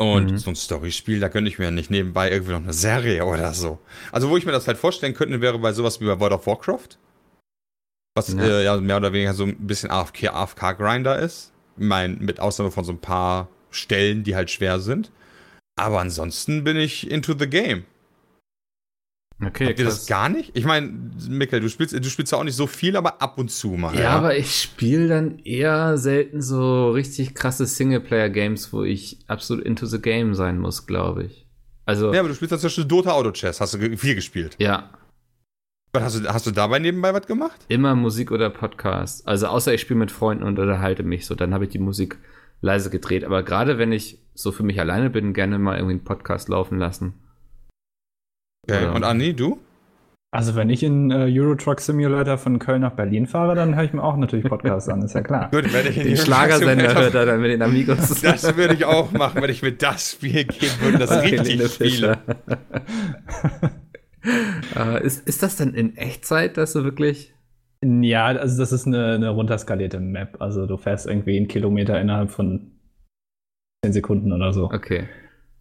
Und 0.00 0.30
Mhm. 0.32 0.38
so 0.38 0.50
ein 0.50 0.56
Storyspiel, 0.56 1.20
da 1.20 1.28
könnte 1.28 1.48
ich 1.48 1.58
mir 1.58 1.70
nicht 1.70 1.90
nebenbei 1.90 2.30
irgendwie 2.30 2.52
noch 2.52 2.62
eine 2.62 2.72
Serie 2.72 3.24
oder 3.24 3.52
so. 3.54 3.78
Also 4.12 4.30
wo 4.30 4.36
ich 4.36 4.46
mir 4.46 4.52
das 4.52 4.66
halt 4.66 4.78
vorstellen 4.78 5.14
könnte, 5.14 5.40
wäre 5.40 5.58
bei 5.58 5.72
sowas 5.72 6.00
wie 6.00 6.06
bei 6.06 6.18
World 6.18 6.32
of 6.34 6.46
Warcraft. 6.46 6.98
Was 8.14 8.32
Ja. 8.32 8.42
äh, 8.42 8.64
ja 8.64 8.76
mehr 8.78 8.98
oder 8.98 9.12
weniger 9.12 9.34
so 9.34 9.44
ein 9.44 9.56
bisschen 9.66 9.90
AFK, 9.90 10.28
AFK-Grinder 10.28 11.18
ist. 11.18 11.52
Ich 11.76 11.84
meine, 11.84 12.16
mit 12.16 12.40
Ausnahme 12.40 12.70
von 12.70 12.84
so 12.84 12.92
ein 12.92 13.00
paar 13.00 13.48
Stellen, 13.70 14.22
die 14.24 14.36
halt 14.36 14.50
schwer 14.50 14.80
sind. 14.80 15.10
Aber 15.76 16.00
ansonsten 16.00 16.64
bin 16.64 16.76
ich 16.76 17.10
into 17.10 17.34
the 17.38 17.46
game. 17.48 17.84
Okay, 19.44 19.68
Habt 19.68 19.78
ihr 19.80 19.86
das 19.86 20.06
gar 20.06 20.28
nicht? 20.28 20.52
Ich 20.54 20.64
meine, 20.64 20.92
Mikkel, 21.28 21.58
du 21.60 21.68
spielst, 21.68 21.92
du 21.94 22.04
spielst 22.10 22.30
ja 22.30 22.38
auch 22.38 22.44
nicht 22.44 22.54
so 22.54 22.68
viel, 22.68 22.96
aber 22.96 23.20
ab 23.20 23.38
und 23.38 23.50
zu 23.50 23.70
mal. 23.70 23.98
Ja, 23.98 24.10
aber 24.10 24.36
ich 24.36 24.54
spiele 24.60 25.08
dann 25.08 25.38
eher 25.40 25.98
selten 25.98 26.40
so 26.42 26.90
richtig 26.90 27.34
krasse 27.34 27.66
Singleplayer-Games, 27.66 28.72
wo 28.72 28.84
ich 28.84 29.18
absolut 29.26 29.64
into 29.64 29.86
the 29.86 30.00
game 30.00 30.34
sein 30.34 30.58
muss, 30.60 30.86
glaube 30.86 31.24
ich. 31.24 31.46
Also, 31.86 32.12
Ja, 32.14 32.20
aber 32.20 32.28
du 32.28 32.34
spielst 32.36 32.52
ja 32.52 32.58
zum 32.58 32.66
Beispiel 32.68 32.84
Dota 32.84 33.10
Auto 33.12 33.32
Chess, 33.32 33.60
hast 33.60 33.74
du 33.74 33.96
viel 33.96 34.14
gespielt. 34.14 34.54
ja, 34.60 34.90
hast 36.00 36.18
du, 36.24 36.28
hast 36.28 36.46
du 36.46 36.50
dabei 36.50 36.78
nebenbei 36.78 37.12
was 37.12 37.26
gemacht? 37.26 37.60
immer 37.68 37.94
Musik 37.94 38.30
oder 38.30 38.48
Podcast. 38.50 39.28
Also, 39.28 39.46
außer 39.48 39.74
ich 39.74 39.80
spiele 39.82 39.98
mit 39.98 40.10
Freunden 40.10 40.44
und 40.44 40.58
unterhalte 40.58 41.02
mich 41.02 41.26
so, 41.26 41.34
dann 41.34 41.52
habe 41.52 41.64
ich 41.64 41.70
die 41.70 41.78
Musik 41.78 42.18
leise 42.62 42.88
gedreht. 42.90 43.24
Aber 43.24 43.42
gerade 43.42 43.76
wenn 43.78 43.92
ich 43.92 44.18
so 44.34 44.52
für 44.52 44.62
mich 44.62 44.80
alleine 44.80 45.10
bin, 45.10 45.34
gerne 45.34 45.58
mal 45.58 45.76
irgendwie 45.76 45.94
einen 45.94 46.04
Podcast 46.04 46.48
laufen 46.48 46.78
lassen. 46.78 47.14
Okay. 48.66 48.84
Oder- 48.84 48.94
Und 48.94 49.04
Anni, 49.04 49.34
du? 49.34 49.58
Also 50.34 50.54
wenn 50.56 50.70
ich 50.70 50.82
in 50.82 51.10
äh, 51.10 51.30
Euro 51.38 51.56
Truck 51.56 51.80
Simulator 51.80 52.38
von 52.38 52.58
Köln 52.58 52.80
nach 52.80 52.92
Berlin 52.94 53.26
fahre, 53.26 53.54
dann 53.54 53.76
höre 53.76 53.84
ich 53.84 53.92
mir 53.92 54.02
auch 54.02 54.16
natürlich 54.16 54.46
Podcasts 54.46 54.88
an, 54.88 55.02
ist 55.02 55.12
ja 55.14 55.20
klar. 55.20 55.50
Gut, 55.50 55.70
wenn 55.74 55.86
ich 55.86 55.98
in 55.98 56.04
Den 56.04 56.14
die 56.14 56.16
Schlagersender 56.16 56.94
hört 56.94 57.14
er 57.14 57.26
dann 57.26 57.42
mit 57.42 57.50
den 57.50 57.60
Amigos. 57.60 58.08
Das 58.22 58.56
würde 58.56 58.72
ich 58.72 58.86
auch 58.86 59.12
machen, 59.12 59.42
wenn 59.42 59.50
ich 59.50 59.60
mir 59.60 59.72
das 59.72 60.12
Spiel 60.12 60.44
geben 60.44 60.72
würde, 60.80 60.98
das 61.00 61.10
Helene 61.22 61.64
richtig 61.64 61.74
spiele. 61.96 62.18
Äh, 64.76 65.04
ist, 65.04 65.28
ist 65.28 65.42
das 65.42 65.56
denn 65.56 65.74
in 65.74 65.96
Echtzeit, 65.96 66.56
dass 66.56 66.72
du 66.72 66.84
wirklich. 66.84 67.34
Ja, 67.84 68.26
also 68.26 68.58
das 68.62 68.72
ist 68.72 68.86
eine, 68.86 69.14
eine 69.14 69.30
runterskalierte 69.30 70.00
Map. 70.00 70.40
Also 70.40 70.66
du 70.66 70.76
fährst 70.76 71.06
irgendwie 71.06 71.36
einen 71.36 71.48
Kilometer 71.48 72.00
innerhalb 72.00 72.30
von 72.30 72.70
10 73.84 73.92
Sekunden 73.92 74.32
oder 74.32 74.52
so. 74.52 74.66
Okay. 74.66 75.08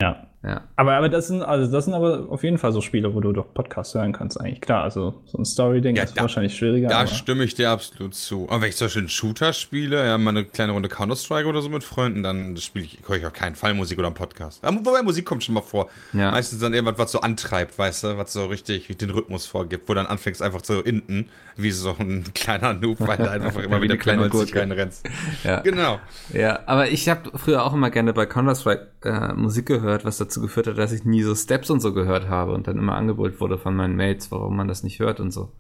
Ja. 0.01 0.30
Ja. 0.43 0.61
Aber, 0.75 0.95
aber 0.95 1.07
das 1.07 1.27
sind, 1.27 1.43
also 1.43 1.71
das 1.71 1.85
sind 1.85 1.93
aber 1.93 2.25
auf 2.29 2.43
jeden 2.43 2.57
Fall 2.57 2.71
so 2.71 2.81
Spiele, 2.81 3.13
wo 3.13 3.19
du 3.19 3.31
doch 3.31 3.53
Podcasts 3.53 3.93
hören 3.93 4.11
kannst, 4.11 4.41
eigentlich. 4.41 4.59
Klar, 4.61 4.83
also 4.83 5.21
so 5.27 5.37
ein 5.37 5.45
Story-Ding 5.45 5.95
Ja, 5.95 6.03
ist 6.03 6.17
da- 6.17 6.21
wahrscheinlich 6.23 6.55
schwieriger. 6.57 6.87
Da 6.89 7.05
stimme 7.05 7.43
ich 7.43 7.53
dir 7.53 7.69
absolut 7.69 8.15
zu. 8.15 8.47
Aber 8.49 8.61
wenn 8.61 8.69
ich 8.69 8.75
zum 8.75 8.85
Beispiel 8.85 9.01
einen 9.03 9.09
Shooter 9.09 9.53
spiele, 9.53 10.03
ja, 10.03 10.17
mal 10.17 10.31
eine 10.31 10.45
kleine 10.45 10.71
Runde 10.71 10.89
Counter-Strike 10.89 11.47
oder 11.47 11.61
so 11.61 11.69
mit 11.69 11.83
Freunden, 11.83 12.23
dann 12.23 12.57
spiele 12.57 12.85
ich, 12.85 12.99
höre 13.07 13.17
ich 13.17 13.25
auf 13.27 13.33
keinen 13.33 13.53
Fall 13.55 13.75
Musik 13.75 13.99
oder 13.99 14.07
einen 14.07 14.15
Podcast. 14.15 14.65
Aber 14.65 14.77
wobei 14.83 15.03
Musik 15.03 15.25
kommt 15.25 15.43
schon 15.43 15.53
mal 15.53 15.61
vor. 15.61 15.89
Ja. 16.13 16.31
Meistens 16.31 16.59
dann 16.59 16.73
irgendwas, 16.73 16.97
was 16.97 17.11
so 17.11 17.21
antreibt, 17.21 17.77
weißt 17.77 18.03
du, 18.05 18.17
was 18.17 18.33
so 18.33 18.45
richtig 18.47 18.87
den 18.97 19.11
Rhythmus 19.11 19.45
vorgibt, 19.45 19.87
wo 19.87 19.93
dann 19.93 20.07
anfängst 20.07 20.41
einfach 20.41 20.63
zu 20.63 20.81
inten, 20.81 21.29
wie 21.63 21.71
so 21.71 21.95
ein 21.99 22.23
kleiner 22.33 22.73
Noob, 22.73 22.99
weil 22.99 23.17
du 23.17 23.29
einfach 23.29 23.55
immer 23.63 23.77
Wie 23.79 23.83
wieder 23.83 23.93
eine 23.93 23.99
kleine 24.01 24.21
90 24.27 24.31
Gurke. 24.31 24.59
reinrennst. 24.59 25.07
Ja. 25.43 25.61
Genau. 25.61 25.99
Ja, 26.33 26.59
aber 26.67 26.89
ich 26.89 27.09
habe 27.09 27.31
früher 27.37 27.63
auch 27.65 27.73
immer 27.73 27.89
gerne 27.89 28.13
bei 28.13 28.25
Counter-Strike 28.25 28.87
äh, 29.03 29.33
Musik 29.33 29.65
gehört, 29.65 30.05
was 30.05 30.17
dazu 30.17 30.41
geführt 30.41 30.67
hat, 30.67 30.77
dass 30.77 30.91
ich 30.91 31.03
nie 31.05 31.23
so 31.23 31.33
Steps 31.35 31.69
und 31.69 31.79
so 31.79 31.93
gehört 31.93 32.27
habe 32.29 32.53
und 32.53 32.67
dann 32.67 32.77
immer 32.77 32.95
angeboten 32.95 33.39
wurde 33.39 33.57
von 33.57 33.75
meinen 33.75 33.95
Mates, 33.95 34.31
warum 34.31 34.55
man 34.55 34.67
das 34.67 34.83
nicht 34.83 34.99
hört 34.99 35.19
und 35.19 35.31
so. 35.31 35.51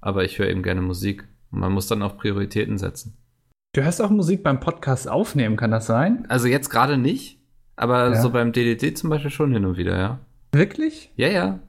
Aber 0.00 0.24
ich 0.24 0.38
höre 0.38 0.48
eben 0.48 0.62
gerne 0.62 0.82
Musik. 0.82 1.26
Und 1.50 1.60
man 1.60 1.72
muss 1.72 1.86
dann 1.86 2.02
auch 2.02 2.18
Prioritäten 2.18 2.78
setzen. 2.78 3.16
Du 3.74 3.82
hörst 3.82 4.02
auch 4.02 4.10
Musik 4.10 4.42
beim 4.42 4.60
Podcast 4.60 5.08
aufnehmen, 5.08 5.56
kann 5.56 5.70
das 5.70 5.86
sein? 5.86 6.26
Also 6.28 6.46
jetzt 6.48 6.68
gerade 6.68 6.98
nicht, 6.98 7.40
aber 7.76 8.10
Ja. 8.12 8.20
so 8.22 8.30
beim 8.30 8.52
DDD 8.52 8.94
zum 8.96 9.10
Beispiel 9.10 9.30
schon 9.30 9.52
hin 9.52 9.64
und 9.64 9.76
wieder, 9.76 9.96
ja. 9.98 10.18
Wirklich? 10.52 11.10
Ja, 11.16 11.28
ja. 11.28 11.60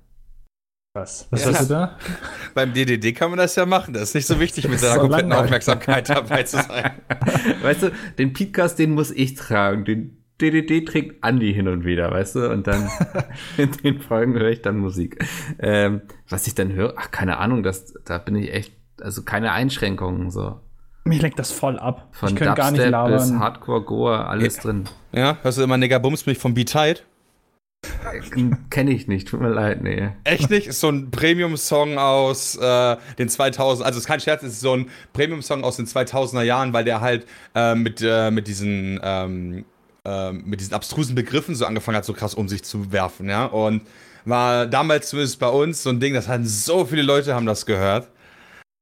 Was? 0.95 1.27
Was 1.29 1.43
Ja. 1.43 1.51
hast 1.51 1.69
du 1.69 1.73
da? 1.73 1.97
Beim 2.53 2.71
DDD 2.73 3.11
kann 3.13 3.29
man 3.29 3.37
das 3.37 3.55
ja 3.57 3.65
machen. 3.65 3.93
Das 3.93 4.03
ist 4.03 4.15
nicht 4.15 4.27
so 4.27 4.39
wichtig, 4.39 4.69
mit 4.69 4.79
seiner 4.79 4.97
kompletten 4.99 5.27
langweilig. 5.29 5.45
Aufmerksamkeit 5.47 6.09
dabei 6.09 6.43
zu 6.43 6.55
sein. 6.55 6.93
Weißt 7.61 7.83
du, 7.83 7.91
den 8.17 8.31
Podcast, 8.31 8.79
den 8.79 8.91
muss 8.93 9.11
ich 9.11 9.35
tragen. 9.35 9.83
Den 9.83 10.23
DDD 10.39 10.85
trägt 10.85 11.21
Andi 11.21 11.53
hin 11.53 11.67
und 11.67 11.83
wieder, 11.85 12.11
weißt 12.11 12.35
du? 12.35 12.49
Und 12.51 12.67
dann 12.67 12.89
in 13.57 13.71
den 13.83 13.99
Folgen 14.01 14.33
höre 14.33 14.49
ich 14.49 14.61
dann 14.61 14.77
Musik. 14.77 15.23
Ähm, 15.59 16.01
was 16.29 16.47
ich 16.47 16.55
dann 16.55 16.71
höre, 16.73 16.93
ach, 16.97 17.11
keine 17.11 17.37
Ahnung, 17.37 17.61
das, 17.63 17.93
da 18.05 18.17
bin 18.17 18.35
ich 18.35 18.53
echt, 18.53 18.73
also 19.01 19.23
keine 19.23 19.51
Einschränkungen 19.53 20.31
so. 20.31 20.59
Mich 21.05 21.21
lenkt 21.21 21.39
das 21.39 21.51
voll 21.51 21.77
ab. 21.79 22.07
Von 22.11 22.29
ich 22.29 22.35
könnte 22.35 22.53
gar 22.55 22.71
nicht 22.71 22.83
Dubstep 22.83 23.05
bis 23.07 23.29
labern. 23.29 23.39
Hardcore, 23.39 23.81
Goa, 23.83 24.25
alles 24.27 24.57
drin. 24.57 24.85
Ja, 25.13 25.37
hörst 25.41 25.57
du 25.57 25.61
immer 25.63 25.77
Nigga 25.77 25.99
Bums 25.99 26.25
mich 26.25 26.37
von 26.37 26.53
B-Tide? 26.53 26.99
Kenne 28.69 28.91
ich 28.91 29.07
nicht, 29.07 29.27
tut 29.27 29.41
mir 29.41 29.49
leid, 29.49 29.81
nee. 29.83 30.09
Echt 30.23 30.49
nicht? 30.49 30.67
Ist 30.67 30.79
so 30.79 30.89
ein 30.89 31.11
Premium-Song 31.11 31.97
aus 31.97 32.55
äh, 32.55 32.97
den 33.17 33.29
2000, 33.29 33.85
also 33.85 33.99
ist 33.99 34.05
kein 34.05 34.19
Scherz, 34.19 34.43
ist 34.43 34.59
so 34.59 34.73
ein 34.73 34.89
Premium-Song 35.13 35.63
aus 35.63 35.77
den 35.77 35.85
2000er 35.85 36.43
Jahren, 36.43 36.73
weil 36.73 36.83
der 36.83 37.01
halt 37.01 37.25
äh, 37.55 37.75
mit, 37.75 38.01
äh, 38.01 38.31
mit 38.31 38.47
diesen 38.47 38.99
ähm, 39.03 39.65
ähm, 40.05 40.43
mit 40.45 40.59
diesen 40.59 40.73
abstrusen 40.73 41.15
Begriffen 41.15 41.55
so 41.55 41.65
angefangen 41.65 41.97
hat, 41.97 42.05
so 42.05 42.13
krass 42.13 42.35
um 42.35 42.47
sich 42.47 42.63
zu 42.63 42.91
werfen, 42.91 43.27
ja. 43.27 43.45
Und 43.45 43.81
war 44.25 44.67
damals 44.67 45.09
zumindest 45.09 45.39
bei 45.39 45.47
uns 45.47 45.81
so 45.83 45.89
ein 45.89 45.99
Ding, 45.99 46.13
das 46.13 46.27
hatten 46.27 46.45
so 46.45 46.85
viele 46.85 47.01
Leute 47.01 47.33
haben 47.33 47.45
das 47.45 47.65
gehört. 47.65 48.07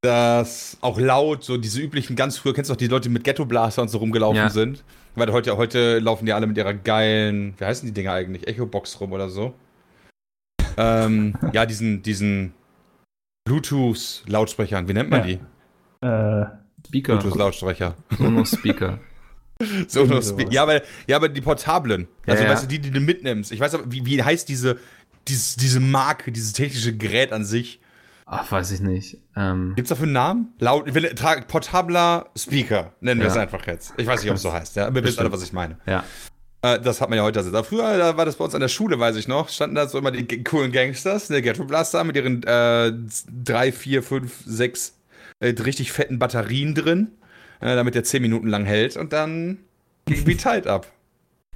Das 0.01 0.77
auch 0.81 0.99
laut, 0.99 1.45
so 1.45 1.55
diese 1.55 1.79
üblichen, 1.79 2.17
ganz 2.17 2.37
früher, 2.37 2.53
kennst 2.53 2.69
du 2.69 2.73
auch 2.73 2.77
die 2.77 2.87
Leute, 2.87 3.07
die 3.07 3.13
mit 3.13 3.23
Ghetto-Blaster 3.23 3.81
und 3.81 3.87
so 3.87 3.99
rumgelaufen 3.99 4.35
Ja. 4.35 4.49
sind? 4.49 4.83
Weil 5.15 5.31
heute, 5.31 5.57
heute 5.57 5.99
laufen 5.99 6.25
die 6.25 6.33
alle 6.33 6.47
mit 6.47 6.57
ihrer 6.57 6.73
geilen, 6.73 7.53
wie 7.57 7.65
heißen 7.65 7.85
die 7.87 7.93
Dinger 7.93 8.13
eigentlich? 8.13 8.47
Echo-Box 8.47 8.99
rum 8.99 9.11
oder 9.11 9.29
so. 9.29 9.53
ähm, 10.77 11.35
ja, 11.51 11.65
diesen, 11.67 12.01
diesen 12.01 12.53
Bluetooth-Lautsprechern, 13.47 14.87
wie 14.87 14.93
nennt 14.93 15.09
man 15.09 15.19
Ja. 15.19 15.25
die? 15.25 15.39
Äh, 16.05 16.45
Speaker, 16.87 17.17
Bluetooth-Lautsprecher. 17.17 17.95
Sonos 18.17 18.51
Speaker. 18.51 18.99
Ja, 20.49 20.63
aber, 20.63 20.81
ja, 21.07 21.15
aber 21.15 21.29
die 21.29 21.39
portablen. 21.39 22.07
Also, 22.27 22.43
Ja, 22.43 22.49
ja. 22.49 22.53
weißt 22.55 22.63
du, 22.63 22.67
die, 22.67 22.79
die 22.79 22.91
du 22.91 22.99
mitnimmst. 22.99 23.51
Ich 23.53 23.59
weiß 23.61 23.75
aber, 23.75 23.89
wie, 23.89 24.05
wie 24.05 24.21
heißt 24.21 24.49
diese, 24.49 24.77
dieses, 25.29 25.55
diese 25.55 25.79
Marke, 25.79 26.33
dieses 26.33 26.51
technische 26.51 26.97
Gerät 26.97 27.31
an 27.31 27.45
sich? 27.45 27.79
Ach, 28.41 28.51
weiß 28.51 28.71
ich 28.71 28.81
nicht. 28.81 29.17
Ähm, 29.35 29.73
Gibt's 29.75 29.89
dafür 29.89 30.03
einen 30.03 30.13
Namen? 30.13 30.53
Laut, 30.59 30.93
wenn- 30.93 31.05
tra- 31.05 31.41
portabler 31.45 32.27
Speaker, 32.37 32.93
nennen 33.01 33.19
wir 33.21 33.27
Ja. 33.27 33.31
es 33.33 33.37
einfach 33.37 33.65
jetzt. 33.67 33.93
Ich 33.97 34.07
weiß 34.07 34.21
nicht, 34.21 34.29
ob 34.31 34.37
es 34.37 34.41
so 34.41 34.51
heißt, 34.53 34.75
ja. 34.75 34.87
Ihr 34.87 35.03
wisst 35.03 35.19
alle, 35.19 35.31
was 35.31 35.43
ich 35.43 35.53
meine. 35.53 35.77
ja. 35.85 36.03
Äh, 36.61 36.79
das 36.79 37.01
hat 37.01 37.09
man 37.09 37.17
ja 37.17 37.23
heute 37.23 37.39
also. 37.39 37.49
Aber 37.49 37.63
früher 37.65 37.97
da 37.97 38.15
war 38.15 38.25
das 38.25 38.37
bei 38.37 38.45
uns 38.45 38.55
an 38.55 38.61
der 38.61 38.69
Schule, 38.69 38.97
weiß 38.97 39.17
ich 39.17 39.27
noch, 39.27 39.49
standen 39.49 39.75
da 39.75 39.87
so 39.87 39.97
immer 39.97 40.11
die 40.11 40.43
coolen 40.45 40.71
Gangsters, 40.71 41.27
der 41.27 41.41
Ghetto 41.41 41.65
Blaster 41.65 42.03
mit 42.05 42.15
ihren 42.15 42.41
äh, 42.43 42.93
drei, 43.43 43.71
vier, 43.73 44.01
fünf, 44.01 44.33
sechs 44.45 44.97
äh, 45.41 45.49
richtig 45.49 45.91
fetten 45.91 46.19
Batterien 46.19 46.73
drin, 46.73 47.09
äh, 47.59 47.75
damit 47.75 47.95
der 47.95 48.05
zehn 48.05 48.21
Minuten 48.21 48.47
lang 48.47 48.63
hält 48.63 48.95
und 48.95 49.11
dann 49.11 49.57
ging 50.05 50.25
wie 50.25 50.37
tight 50.37 50.65
ab. 50.67 50.87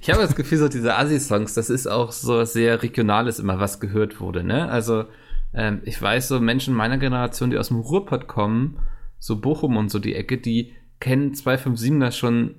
Ich 0.00 0.10
habe 0.10 0.20
das 0.22 0.36
Gefühl, 0.36 0.58
so 0.58 0.68
diese 0.68 0.94
Assi-Songs, 0.96 1.54
das 1.54 1.70
ist 1.70 1.86
auch 1.88 2.12
so 2.12 2.36
was 2.36 2.52
sehr 2.52 2.82
Regionales 2.82 3.38
immer, 3.40 3.58
was 3.58 3.80
gehört 3.80 4.20
wurde, 4.20 4.44
ne? 4.44 4.68
Also, 4.70 5.06
ähm, 5.54 5.80
ich 5.84 6.00
weiß, 6.00 6.28
so 6.28 6.40
Menschen 6.40 6.74
meiner 6.74 6.98
Generation, 6.98 7.50
die 7.50 7.58
aus 7.58 7.68
dem 7.68 7.80
Ruhrpott 7.80 8.28
kommen, 8.28 8.78
so 9.18 9.40
Bochum 9.40 9.76
und 9.76 9.90
so 9.90 9.98
die 9.98 10.14
Ecke, 10.14 10.38
die 10.38 10.74
kennen 11.00 11.32
257er 11.32 12.12
schon 12.12 12.54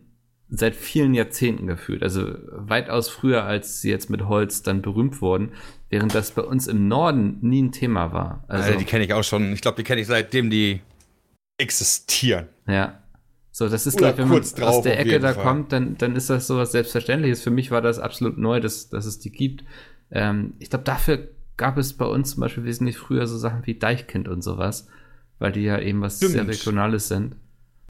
seit 0.50 0.76
vielen 0.76 1.14
Jahrzehnten 1.14 1.68
gefühlt. 1.68 2.02
Also 2.02 2.34
weitaus 2.52 3.10
früher, 3.10 3.44
als 3.44 3.82
sie 3.82 3.90
jetzt 3.90 4.10
mit 4.10 4.26
Holz 4.26 4.64
dann 4.64 4.82
berühmt 4.82 5.22
wurden, 5.22 5.52
während 5.90 6.16
das 6.16 6.32
bei 6.32 6.42
uns 6.42 6.68
im 6.68 6.88
Norden 6.88 7.38
nie 7.42 7.62
ein 7.62 7.72
Thema 7.72 8.12
war. 8.12 8.44
Also, 8.48 8.66
Also, 8.66 8.80
die 8.80 8.86
kenne 8.86 9.06
ich 9.06 9.14
auch 9.14 9.24
schon. 9.24 9.54
Ich 9.54 9.62
glaube, 9.62 9.78
die 9.78 9.84
kenne 9.84 10.02
ich 10.02 10.08
seitdem 10.08 10.50
die 10.50 10.82
existieren. 11.60 12.48
Ja. 12.68 13.00
So, 13.52 13.68
das 13.68 13.86
ist, 13.86 13.98
glaube 13.98 14.14
ich, 14.14 14.18
wenn 14.20 14.30
man 14.30 14.42
drauf 14.42 14.78
aus 14.78 14.82
der 14.84 15.00
Ecke 15.00 15.20
da 15.20 15.34
Fall. 15.34 15.44
kommt, 15.44 15.72
dann, 15.72 15.98
dann 15.98 16.16
ist 16.16 16.30
das 16.30 16.48
so 16.48 16.58
was 16.58 16.72
Selbstverständliches. 16.72 17.44
Für 17.44 17.52
mich 17.52 17.72
war 17.72 17.82
das 17.82 18.00
absolut 18.00 18.38
neu, 18.38 18.60
dass, 18.60 18.90
dass 18.90 19.06
es 19.06 19.20
die 19.20 19.32
gibt. 19.32 19.66
Ähm, 20.12 20.54
ich 20.60 20.70
glaube, 20.70 20.86
dafür 20.86 21.28
gab 21.60 21.78
es 21.78 21.94
bei 21.94 22.06
uns 22.06 22.32
zum 22.32 22.42
Beispiel 22.42 22.64
wesentlich 22.64 22.98
früher 22.98 23.28
so 23.28 23.38
Sachen 23.38 23.68
wie 23.68 23.78
Deichkind 23.78 24.28
und 24.28 24.42
sowas, 24.42 24.88
weil 25.38 25.52
die 25.52 25.62
ja 25.62 25.78
eben 25.78 26.02
was 26.02 26.18
Stimmt. 26.18 26.32
sehr 26.32 26.48
Regionales 26.48 27.10
sind. 27.10 27.36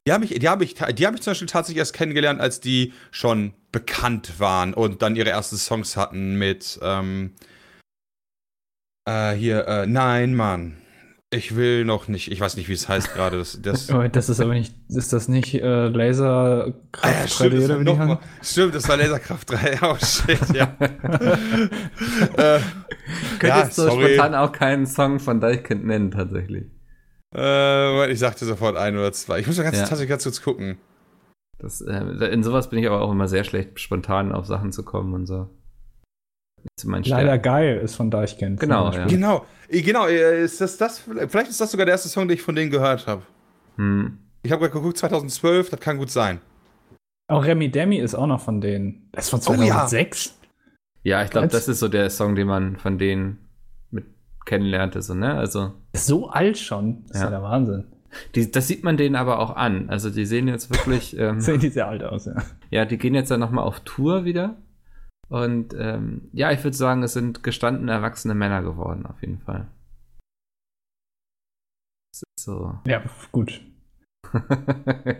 Die 0.06 0.12
habe 0.12 0.24
ich, 0.24 0.38
die 0.38 0.48
hab 0.48 0.60
ich, 0.60 0.74
die 0.74 1.06
hab 1.06 1.14
ich 1.14 1.22
zum 1.22 1.30
Beispiel 1.30 1.46
tatsächlich 1.46 1.78
erst 1.78 1.94
kennengelernt, 1.94 2.40
als 2.40 2.60
die 2.60 2.92
schon 3.10 3.54
bekannt 3.70 4.40
waren 4.40 4.74
und 4.74 5.02
dann 5.02 5.14
ihre 5.14 5.30
ersten 5.30 5.56
Songs 5.56 5.96
hatten 5.96 6.36
mit 6.36 6.80
ähm, 6.82 7.34
äh, 9.06 9.32
hier, 9.32 9.66
äh, 9.68 9.86
nein, 9.86 10.34
Mann. 10.34 10.79
Ich 11.32 11.54
will 11.54 11.84
noch 11.84 12.08
nicht, 12.08 12.32
ich 12.32 12.40
weiß 12.40 12.56
nicht, 12.56 12.68
wie 12.68 12.72
es 12.72 12.88
heißt 12.88 13.14
gerade. 13.14 13.38
Das, 13.38 13.60
das, 13.62 13.86
das 14.12 14.28
ist 14.28 14.40
aber 14.40 14.54
nicht, 14.54 14.74
ist 14.88 15.12
das 15.12 15.28
nicht 15.28 15.54
äh, 15.54 15.86
Laserkraft 15.88 16.74
Ah 17.02 17.10
ja, 17.22 17.28
stimmt, 17.28 17.54
3D 17.54 17.56
das 17.60 17.68
war 17.68 17.76
oder 17.76 17.80
wie 17.80 18.16
die 18.40 18.44
stimmt, 18.46 18.74
das 18.74 18.88
war 18.88 18.96
Laserkraft 18.96 19.50
3. 19.50 19.78
Oh 19.82 19.96
shit, 19.96 20.54
ja. 20.54 20.76
äh, 22.36 22.60
Könnte 23.38 23.46
Ja, 23.46 23.62
jetzt 23.62 23.76
so 23.76 23.88
sorry. 23.88 24.14
spontan 24.14 24.34
auch 24.34 24.50
keinen 24.52 24.86
Song 24.86 25.20
von 25.20 25.40
Deichkind 25.40 25.84
nennen, 25.86 26.10
tatsächlich. 26.10 26.64
äh, 27.34 28.10
ich 28.10 28.18
sagte 28.18 28.44
sofort 28.44 28.76
ein 28.76 28.96
oder 28.96 29.12
zwei. 29.12 29.38
Ich 29.38 29.46
muss 29.46 29.56
mal 29.56 29.62
ganz, 29.62 29.76
Ja. 29.76 29.82
tatsächlich 29.82 30.08
ganz 30.08 30.24
kurz 30.24 30.42
gucken. 30.42 30.78
Das, 31.58 31.80
äh, 31.80 31.94
in 32.32 32.42
sowas 32.42 32.70
bin 32.70 32.78
ich 32.80 32.86
aber 32.88 33.02
auch 33.02 33.12
immer 33.12 33.28
sehr 33.28 33.44
schlecht, 33.44 33.78
spontan 33.78 34.32
auf 34.32 34.46
Sachen 34.46 34.72
zu 34.72 34.82
kommen 34.82 35.14
und 35.14 35.26
so. 35.26 35.48
Leider 36.82 37.04
Stärken. 37.04 37.42
geil 37.42 37.76
ist 37.78 37.94
von 37.94 38.10
Deichkind. 38.10 38.58
Genau, 38.60 38.90
ja. 38.90 39.06
Genau, 39.06 39.44
äh, 39.68 39.82
genau, 39.82 40.06
äh, 40.06 40.42
ist 40.44 40.60
das 40.60 40.76
das? 40.76 40.98
Vielleicht 41.00 41.50
ist 41.50 41.60
das 41.60 41.70
sogar 41.70 41.86
der 41.86 41.94
erste 41.94 42.08
Song, 42.08 42.26
den 42.28 42.36
ich 42.36 42.42
von 42.42 42.54
denen 42.54 42.70
gehört 42.70 43.06
habe. 43.06 43.22
Hm. 43.76 44.18
Ich 44.42 44.50
habe 44.52 44.60
gerade 44.62 44.72
geguckt, 44.74 44.96
2012, 44.98 45.70
das 45.70 45.80
kann 45.80 45.98
gut 45.98 46.10
sein. 46.10 46.40
Auch 47.28 47.44
Remy 47.44 47.70
Demi 47.70 47.98
ist 47.98 48.14
auch 48.14 48.26
noch 48.26 48.40
von 48.40 48.60
denen. 48.60 49.08
Das 49.12 49.24
ist 49.24 49.30
von 49.30 49.40
Oh 49.40 49.62
ja. 49.62 49.86
2006. 49.86 50.38
Ja, 51.02 51.22
ich 51.22 51.30
glaube, 51.30 51.48
das 51.48 51.68
ist 51.68 51.78
so 51.80 51.88
der 51.88 52.10
Song, 52.10 52.34
den 52.34 52.46
man 52.46 52.76
von 52.76 52.98
denen 52.98 53.38
mit 53.90 54.04
kennenlernte, 54.46 55.00
so, 55.02 55.14
ne? 55.14 55.34
Also, 55.34 55.72
So 55.94 56.28
alt 56.30 56.58
schon. 56.58 57.04
Das 57.06 57.16
ist 57.16 57.22
Ja. 57.22 57.24
ja 57.26 57.30
der 57.30 57.42
Wahnsinn. 57.42 57.84
die, 58.34 58.50
das 58.50 58.66
sieht 58.66 58.82
man 58.84 58.96
denen 58.96 59.14
aber 59.16 59.38
auch 59.38 59.54
an. 59.56 59.88
Also, 59.88 60.10
die 60.10 60.26
sehen 60.26 60.48
jetzt 60.48 60.70
wirklich, 60.70 61.16
ähm, 61.18 61.40
Sehen 61.40 61.60
die 61.60 61.68
sehr 61.68 61.86
alt 61.88 62.02
aus, 62.02 62.26
ja. 62.26 62.34
ja, 62.70 62.84
die 62.84 62.98
gehen 62.98 63.14
jetzt 63.14 63.30
dann 63.30 63.40
nochmal 63.40 63.64
auf 63.64 63.80
Tour 63.80 64.24
wieder. 64.24 64.56
Und 65.30 65.74
ähm, 65.78 66.28
ja, 66.32 66.50
ich 66.50 66.62
würde 66.64 66.76
sagen, 66.76 67.04
es 67.04 67.12
sind 67.12 67.44
gestandene, 67.44 67.92
erwachsene 67.92 68.34
Männer 68.34 68.62
geworden, 68.62 69.06
auf 69.06 69.20
jeden 69.20 69.38
Fall. 69.38 69.68
Das 72.12 72.22
ist 72.36 72.44
so. 72.44 72.78
Ja, 72.86 73.04
gut. 73.30 73.62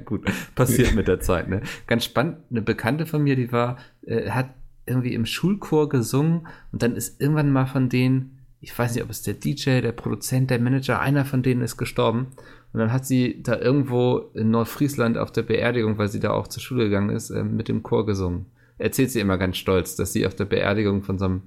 Gut, 0.04 0.30
passiert 0.54 0.94
mit 0.94 1.08
der 1.08 1.20
Zeit, 1.20 1.48
ne? 1.48 1.62
Ganz 1.86 2.04
spannend, 2.04 2.38
eine 2.50 2.62
Bekannte 2.62 3.06
von 3.06 3.22
mir, 3.22 3.34
die 3.34 3.50
war, 3.50 3.78
äh, 4.02 4.30
hat 4.30 4.50
irgendwie 4.86 5.14
im 5.14 5.26
Schulchor 5.26 5.88
gesungen 5.88 6.46
und 6.72 6.82
dann 6.82 6.96
ist 6.96 7.20
irgendwann 7.20 7.52
mal 7.52 7.66
von 7.66 7.88
denen, 7.88 8.38
ich 8.60 8.76
weiß 8.76 8.94
nicht, 8.94 9.04
ob 9.04 9.10
es 9.10 9.22
der 9.22 9.34
DJ, 9.34 9.80
der 9.80 9.92
Produzent, 9.92 10.50
der 10.50 10.60
Manager, 10.60 11.00
einer 11.00 11.24
von 11.24 11.42
denen 11.42 11.62
ist 11.62 11.76
gestorben. 11.76 12.28
Und 12.72 12.78
dann 12.80 12.92
hat 12.92 13.06
sie 13.06 13.42
da 13.42 13.58
irgendwo 13.58 14.18
in 14.34 14.50
Nordfriesland 14.50 15.18
auf 15.18 15.32
der 15.32 15.42
Beerdigung, 15.42 15.98
weil 15.98 16.08
sie 16.08 16.20
da 16.20 16.30
auch 16.30 16.46
zur 16.46 16.62
Schule 16.62 16.84
gegangen 16.84 17.10
ist, 17.10 17.30
ähm, 17.30 17.56
mit 17.56 17.68
dem 17.68 17.82
Chor 17.82 18.06
gesungen. 18.06 18.46
Erzählt 18.80 19.10
sie 19.10 19.20
immer 19.20 19.36
ganz 19.38 19.56
stolz, 19.58 19.94
dass 19.96 20.12
sie 20.12 20.26
auf 20.26 20.34
der 20.34 20.46
Beerdigung 20.46 21.02
von 21.02 21.18
so 21.18 21.26
einem, 21.26 21.42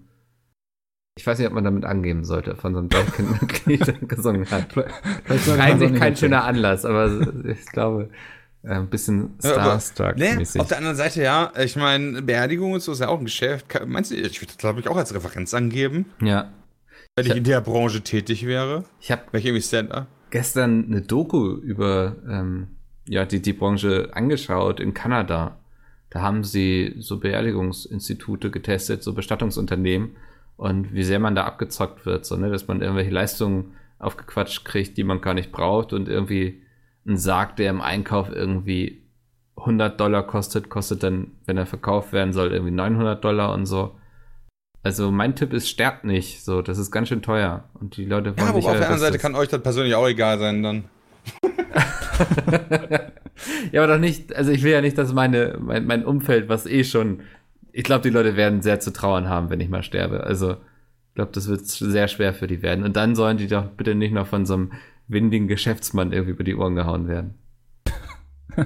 ich 1.17 1.25
weiß 1.25 1.39
nicht, 1.39 1.47
ob 1.47 1.53
man 1.53 1.63
damit 1.63 1.83
angeben 1.83 2.23
sollte, 2.25 2.55
von 2.55 2.73
so 2.73 2.79
einem 2.79 2.89
Deutschlandmitglied 2.89 4.07
gesungen 4.09 4.49
hat. 4.51 4.67
Eigentlich 5.59 5.99
kein 5.99 6.15
schöner 6.15 6.43
Anlass, 6.43 6.85
aber 6.85 7.27
ich 7.45 7.65
glaube, 7.67 8.09
äh, 8.63 8.69
ein 8.69 8.89
bisschen 8.89 9.35
Ja, 9.41 9.55
aber- 9.55 9.79
Starstruck-mäßig. 9.79 10.55
Ne? 10.55 10.61
Auf 10.61 10.67
der 10.67 10.77
anderen 10.77 10.95
Seite, 10.95 11.23
ja, 11.23 11.51
ich 11.59 11.75
meine, 11.75 12.21
Beerdigung 12.21 12.73
und 12.73 12.81
so 12.81 12.91
ist 12.91 12.99
ja 12.99 13.07
auch 13.07 13.19
ein 13.19 13.25
Geschäft. 13.25 13.65
Meinst 13.85 14.11
du, 14.11 14.15
ich 14.15 14.39
würde 14.39 14.47
das, 14.47 14.57
glaube 14.57 14.79
ich, 14.79 14.87
auch 14.87 14.97
als 14.97 15.13
Referenz 15.13 15.53
angeben, 15.53 16.05
ja. 16.21 16.51
wenn 17.15 17.25
ich 17.25 17.35
in 17.35 17.43
der 17.43 17.61
Branche 17.61 18.01
tätig 18.01 18.45
wäre? 18.45 18.85
Ich 18.99 19.11
habe 19.11 19.23
ich 19.33 19.45
irgendwie 19.45 19.61
Stand-up? 19.63 20.07
gestern 20.29 20.85
eine 20.85 21.01
Doku 21.01 21.55
über 21.57 22.15
ähm, 22.27 22.67
ja, 23.07 23.23
die, 23.25 23.39
die 23.41 23.53
Branche 23.53 24.09
angeschaut 24.13 24.79
in 24.79 24.93
Kanada. 24.95 25.59
Da 26.13 26.21
haben 26.21 26.43
sie 26.43 26.93
so 26.99 27.17
Beerdigungsinstitute 27.17 28.51
getestet, 28.51 29.01
so 29.01 29.13
Bestattungsunternehmen 29.13 30.15
und 30.57 30.93
wie 30.93 31.03
sehr 31.03 31.17
man 31.17 31.33
da 31.33 31.45
abgezockt 31.45 32.05
wird, 32.05 32.23
so, 32.23 32.35
ne, 32.35 32.51
dass 32.51 32.67
man 32.67 32.81
irgendwelche 32.81 33.09
Leistungen 33.09 33.73
aufgequatscht 33.97 34.63
kriegt, 34.63 34.95
die 34.95 35.03
man 35.03 35.21
gar 35.21 35.33
nicht 35.33 35.51
braucht 35.51 35.91
und 35.91 36.07
irgendwie 36.07 36.61
ein 37.07 37.17
Sarg, 37.17 37.55
der 37.55 37.71
im 37.71 37.81
Einkauf 37.81 38.29
irgendwie 38.29 39.01
100 39.57 39.99
Dollar 39.99 40.27
kostet, 40.27 40.69
kostet 40.69 41.01
dann, 41.01 41.31
wenn 41.45 41.57
er 41.57 41.65
verkauft 41.65 42.13
werden 42.13 42.31
soll, 42.31 42.51
irgendwie 42.51 42.75
900 42.75 43.23
Dollar 43.23 43.51
und 43.51 43.65
so. 43.65 43.95
Also 44.83 45.09
mein 45.09 45.35
Tipp 45.35 45.51
ist, 45.51 45.67
sterbt 45.67 46.03
nicht, 46.03 46.43
so, 46.43 46.61
das 46.61 46.77
ist 46.77 46.91
ganz 46.91 47.07
schön 47.07 47.23
teuer 47.23 47.63
und 47.73 47.97
die 47.97 48.05
Leute 48.05 48.37
wollen 48.37 48.37
Ja, 48.37 48.49
aber 48.49 48.57
auf 48.59 48.65
der 48.65 48.75
anderen 48.75 48.99
Seite 48.99 49.17
kann 49.17 49.33
euch 49.33 49.49
das 49.49 49.63
persönlich 49.63 49.95
auch 49.95 50.07
egal 50.07 50.37
sein 50.37 50.61
dann. 50.61 50.83
ja, 53.71 53.83
aber 53.83 53.93
doch 53.93 53.99
nicht, 53.99 54.35
also 54.35 54.51
ich 54.51 54.63
will 54.63 54.71
ja 54.71 54.81
nicht, 54.81 54.97
dass 54.97 55.13
meine, 55.13 55.57
mein, 55.59 55.85
mein 55.85 56.05
Umfeld, 56.05 56.49
was 56.49 56.65
eh 56.65 56.83
schon, 56.83 57.21
ich 57.71 57.83
glaube, 57.83 58.03
die 58.03 58.09
Leute 58.09 58.35
werden 58.35 58.61
sehr 58.61 58.79
zu 58.79 58.91
trauern 58.93 59.27
haben, 59.27 59.49
wenn 59.49 59.59
ich 59.59 59.69
mal 59.69 59.83
sterbe. 59.83 60.23
Also, 60.23 60.51
ich 60.51 61.15
glaube, 61.15 61.31
das 61.33 61.47
wird 61.47 61.65
sehr 61.65 62.07
schwer 62.07 62.33
für 62.33 62.47
die 62.47 62.61
werden. 62.61 62.83
Und 62.83 62.95
dann 62.95 63.15
sollen 63.15 63.37
die 63.37 63.47
doch 63.47 63.65
bitte 63.65 63.95
nicht 63.95 64.13
noch 64.13 64.27
von 64.27 64.45
so 64.45 64.53
einem 64.53 64.71
windigen 65.07 65.47
Geschäftsmann 65.47 66.11
irgendwie 66.11 66.31
über 66.31 66.43
die 66.43 66.55
Ohren 66.55 66.75
gehauen 66.75 67.07
werden. 67.07 67.35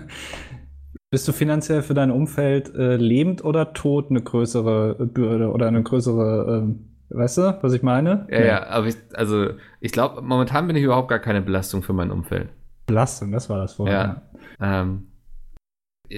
Bist 1.09 1.27
du 1.27 1.31
finanziell 1.31 1.81
für 1.83 1.93
dein 1.93 2.11
Umfeld 2.11 2.73
äh, 2.75 2.97
lebend 2.97 3.43
oder 3.43 3.73
tot 3.73 4.09
eine 4.09 4.21
größere 4.21 4.95
Bürde 5.07 5.51
oder 5.51 5.67
eine 5.67 5.81
größere, 5.81 6.57
ähm, 6.57 6.87
weißt 7.09 7.37
du, 7.37 7.57
was 7.61 7.73
ich 7.73 7.81
meine? 7.81 8.27
Ja, 8.29 8.45
ja, 8.45 8.67
aber 8.67 8.87
ich, 8.87 8.97
also 9.13 9.51
ich 9.79 9.93
glaube, 9.93 10.21
momentan 10.21 10.67
bin 10.67 10.75
ich 10.75 10.83
überhaupt 10.83 11.07
gar 11.07 11.19
keine 11.19 11.41
Belastung 11.41 11.81
für 11.81 11.93
mein 11.93 12.11
Umfeld. 12.11 12.49
Belastung, 12.87 13.31
das 13.31 13.49
war 13.49 13.59
das 13.59 13.73
vorher. 13.73 14.23
Ja. 14.59 14.81
Ähm, 14.81 15.07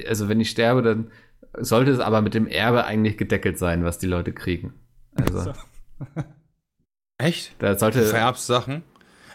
also 0.08 0.30
wenn 0.30 0.40
ich 0.40 0.50
sterbe, 0.50 0.82
dann 0.82 1.12
sollte 1.58 1.92
es 1.92 2.00
aber 2.00 2.22
mit 2.22 2.34
dem 2.34 2.48
Erbe 2.48 2.86
eigentlich 2.86 3.18
gedeckelt 3.18 3.58
sein, 3.58 3.84
was 3.84 3.98
die 3.98 4.08
Leute 4.08 4.32
kriegen. 4.32 4.74
Also. 5.16 5.42
So. 5.42 5.54
Echt? 7.18 7.56
Da 7.60 7.78
sollte. 7.78 8.04
Vererbssachen? 8.04 8.84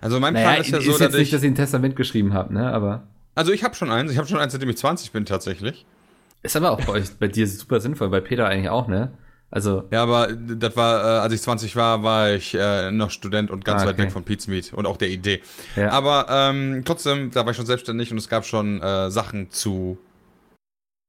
Also 0.01 0.21
mein 0.21 0.35
Plan 0.35 0.45
naja, 0.45 0.61
ist 0.61 0.71
ja 0.71 0.81
so, 0.81 0.93
ist 0.93 1.01
jetzt 1.01 1.13
dass 1.13 1.19
nicht, 1.19 1.33
dass 1.33 1.43
ich 1.43 1.51
ein 1.51 1.55
Testament 1.55 1.97
geschrieben 1.97 2.33
habe, 2.33 2.55
ne? 2.55 2.73
Aber. 2.73 3.09
Also 3.35 3.53
ich 3.53 3.65
habe 3.65 3.75
schon 3.75 3.91
eins. 3.91 4.13
Ich 4.13 4.19
habe 4.19 4.29
schon 4.29 4.39
eins, 4.39 4.53
seitdem 4.53 4.71
ich 4.71 4.77
20 4.77 5.13
bin 5.13 5.27
tatsächlich. 5.27 5.85
Ist 6.43 6.57
aber 6.57 6.71
auch 6.71 6.81
bei 6.85 6.93
euch, 6.93 7.17
bei 7.19 7.27
dir 7.27 7.47
super 7.49 7.81
sinnvoll, 7.81 8.11
bei 8.11 8.21
Peter 8.21 8.47
eigentlich 8.47 8.69
auch, 8.69 8.87
ne? 8.87 9.13
Also. 9.55 9.85
Ja, 9.93 10.03
aber 10.03 10.33
das 10.33 10.77
war, 10.77 11.01
äh, 11.01 11.21
als 11.21 11.33
ich 11.33 11.41
20 11.41 11.77
war, 11.77 12.03
war 12.03 12.33
ich 12.33 12.57
äh, 12.57 12.91
noch 12.91 13.13
Student 13.13 13.53
und 13.53 13.65
ganz 13.65 13.83
ah, 13.83 13.85
okay. 13.85 13.91
weit 13.93 13.99
weg 14.07 14.13
von 14.13 14.25
Pete's 14.25 14.49
Meat 14.49 14.73
und 14.73 14.85
auch 14.85 14.97
der 14.97 15.11
Idee. 15.11 15.43
Ja. 15.77 15.91
Aber 15.91 16.27
ähm, 16.29 16.83
trotzdem, 16.85 17.31
da 17.31 17.45
war 17.45 17.53
ich 17.53 17.57
schon 17.57 17.65
selbstständig 17.65 18.11
und 18.11 18.19
es 18.19 18.29
gab 18.29 18.45
schon 18.45 18.83
äh, 18.83 19.13
Sachen 19.13 19.53
zu, 19.53 19.97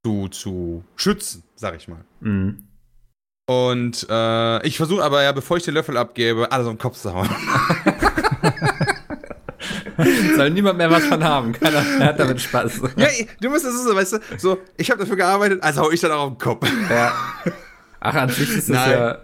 zu, 0.06 0.28
zu 0.28 0.84
schützen, 0.96 1.42
sag 1.56 1.76
ich 1.76 1.88
mal. 1.88 2.06
Mhm. 2.20 2.68
Und 3.48 4.06
äh, 4.12 4.68
ich 4.68 4.78
versuche 4.78 5.04
aber 5.04 5.24
ja, 5.24 5.32
bevor 5.32 5.58
ich 5.58 5.64
den 5.64 5.74
Löffel 5.74 5.98
abgebe, 5.98 6.52
alles 6.52 6.68
auf 6.68 6.74
den 6.74 6.80
Kopf 6.80 7.00
zu 7.00 7.16
hauen. 7.16 7.28
Soll 10.36 10.52
niemand 10.52 10.78
mehr 10.78 10.92
was 10.92 11.06
von 11.06 11.24
haben. 11.24 11.52
Keiner 11.52 11.84
hat 12.00 12.20
damit 12.20 12.40
Spaß. 12.42 12.82
Ja, 12.96 13.08
du 13.42 13.50
musst 13.50 13.66
das 13.66 13.84
so, 13.84 13.96
weißt 13.96 14.14
du, 14.14 14.20
so, 14.38 14.60
ich 14.78 14.92
habe 14.92 15.00
dafür 15.00 15.16
gearbeitet, 15.16 15.64
also 15.64 15.82
hau 15.82 15.90
ich 15.90 16.00
dann 16.00 16.12
auch 16.12 16.26
auf 16.26 16.30
den 16.34 16.38
Kopf. 16.38 16.70
Ja. 16.92 17.12
Ach, 18.06 18.16
an 18.16 18.30
sich 18.30 18.50
ist 18.56 18.70
das 18.70 18.88
ja. 18.88 19.18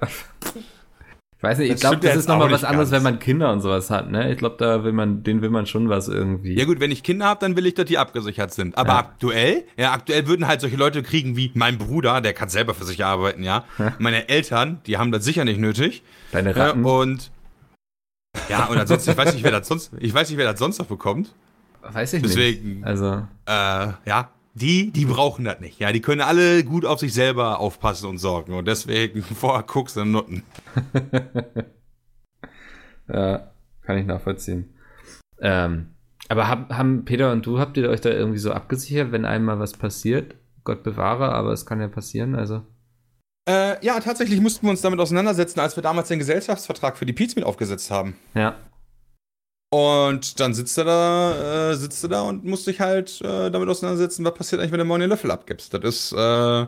Ich 1.37 1.43
weiß 1.43 1.57
nicht, 1.57 1.71
ich 1.71 1.79
glaube, 1.79 1.97
das 1.97 2.15
ist 2.15 2.27
nochmal 2.27 2.51
was 2.51 2.63
anderes, 2.63 2.91
wenn 2.91 3.01
man 3.01 3.17
Kinder 3.17 3.51
und 3.51 3.61
sowas 3.61 3.89
hat, 3.89 4.11
ne? 4.11 4.31
Ich 4.31 4.37
glaube, 4.37 4.57
da 4.59 4.83
will 4.83 4.91
man, 4.91 5.23
den 5.23 5.41
will 5.41 5.49
man 5.49 5.65
schon 5.65 5.89
was 5.89 6.07
irgendwie. 6.07 6.53
Ja 6.53 6.65
gut, 6.65 6.79
wenn 6.79 6.91
ich 6.91 7.01
Kinder 7.01 7.25
habe, 7.25 7.39
dann 7.39 7.55
will 7.55 7.65
ich, 7.65 7.73
dass 7.73 7.85
die 7.85 7.97
abgesichert 7.97 8.53
sind. 8.53 8.77
Aber 8.77 8.89
ja. 8.89 8.97
aktuell, 8.99 9.63
ja, 9.75 9.91
aktuell 9.91 10.27
würden 10.27 10.47
halt 10.47 10.61
solche 10.61 10.77
Leute 10.77 11.01
kriegen 11.01 11.35
wie 11.35 11.51
mein 11.55 11.79
Bruder, 11.79 12.21
der 12.21 12.33
kann 12.33 12.49
selber 12.49 12.75
für 12.75 12.85
sich 12.85 13.03
arbeiten, 13.03 13.43
ja. 13.43 13.65
Meine 13.97 14.29
Eltern, 14.29 14.81
die 14.85 14.97
haben 14.97 15.11
das 15.11 15.23
sicher 15.25 15.43
nicht 15.43 15.59
nötig. 15.59 16.03
Deine 16.31 16.55
Ratten. 16.55 16.83
Äh, 16.83 16.87
und 16.87 17.31
ja, 18.47 18.65
und 18.65 18.77
ansonsten, 18.77 19.11
ich 19.11 19.17
weiß 19.17 19.33
nicht, 19.33 19.43
wer 19.43 19.51
das 19.51 19.67
sonst, 19.67 19.91
ich 19.99 20.13
weiß 20.13 20.29
nicht, 20.29 20.37
wer 20.37 20.51
das 20.51 20.59
sonst 20.59 20.77
noch 20.77 20.85
bekommt. 20.87 21.33
Weiß 21.81 22.13
ich 22.13 22.21
Deswegen, 22.21 22.75
nicht. 22.75 22.85
Also. 22.85 23.27
Äh, 23.47 23.93
ja, 24.05 24.29
die, 24.53 24.91
die 24.91 25.05
brauchen 25.05 25.45
das 25.45 25.59
nicht. 25.59 25.79
Ja, 25.79 25.91
die 25.91 26.01
können 26.01 26.21
alle 26.21 26.63
gut 26.63 26.85
auf 26.85 26.99
sich 26.99 27.13
selber 27.13 27.59
aufpassen 27.59 28.09
und 28.09 28.17
sorgen. 28.17 28.53
Und 28.53 28.67
deswegen 28.67 29.21
vorher 29.35 29.63
guckst 29.63 29.95
du 29.95 30.05
Nutten. 30.05 30.43
ja, 33.07 33.51
kann 33.81 33.97
ich 33.97 34.05
nachvollziehen. 34.05 34.73
Ähm, 35.39 35.95
aber 36.29 36.47
hab, 36.47 36.71
haben 36.73 37.05
Peter 37.05 37.31
und 37.31 37.45
du, 37.45 37.59
habt 37.59 37.77
ihr 37.77 37.89
euch 37.89 38.01
da 38.01 38.09
irgendwie 38.09 38.39
so 38.39 38.51
abgesichert, 38.51 39.11
wenn 39.11 39.25
einmal 39.25 39.59
was 39.59 39.73
passiert? 39.73 40.35
Gott 40.63 40.83
bewahre, 40.83 41.31
aber 41.33 41.51
es 41.51 41.65
kann 41.65 41.81
ja 41.81 41.87
passieren, 41.87 42.35
also. 42.35 42.61
Äh, 43.49 43.83
ja, 43.83 43.99
tatsächlich 43.99 44.39
mussten 44.39 44.67
wir 44.67 44.69
uns 44.69 44.81
damit 44.81 44.99
auseinandersetzen, 44.99 45.59
als 45.59 45.75
wir 45.75 45.81
damals 45.81 46.09
den 46.09 46.19
Gesellschaftsvertrag 46.19 46.97
für 46.97 47.07
die 47.07 47.13
Pizza 47.13 47.43
aufgesetzt 47.45 47.89
haben. 47.89 48.15
Ja. 48.35 48.55
Und 49.73 50.39
dann 50.41 50.53
sitzt 50.53 50.77
er 50.77 50.83
da, 50.83 51.71
äh, 51.71 51.75
sitzt 51.75 52.03
er 52.03 52.09
da 52.09 52.21
und 52.23 52.43
musst 52.43 52.67
dich 52.67 52.81
halt 52.81 53.21
äh, 53.21 53.49
damit 53.49 53.69
auseinandersetzen, 53.69 54.25
was 54.25 54.33
passiert 54.33 54.59
eigentlich, 54.59 54.73
wenn 54.73 54.79
du 54.79 54.85
morgen 54.85 54.99
den 54.99 55.09
Löffel 55.09 55.31
abgibst. 55.31 55.73
Das 55.73 55.81
ist, 55.83 56.11
äh, 56.11 56.65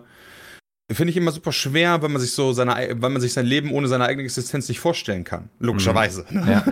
finde 0.90 1.12
ich 1.12 1.18
immer 1.18 1.34
super 1.34 1.52
schwer, 1.52 2.02
wenn 2.02 2.14
man 2.14 2.22
sich 2.22 2.32
so 2.32 2.54
seine, 2.54 2.74
wenn 3.02 3.12
man 3.12 3.22
sich 3.22 3.34
sein 3.34 3.46
Leben 3.46 3.74
ohne 3.74 3.90
seine 3.90 4.06
eigene 4.06 4.24
Existenz 4.24 4.70
nicht 4.70 4.80
vorstellen 4.80 5.26
kann. 5.26 5.50
Logischerweise. 5.60 6.26
Mhm. 6.30 6.48
Ja. 6.48 6.66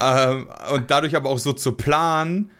ähm, 0.32 0.48
und 0.72 0.90
dadurch 0.90 1.14
aber 1.14 1.30
auch 1.30 1.38
so 1.38 1.52
zu 1.52 1.72
planen, 1.72 2.50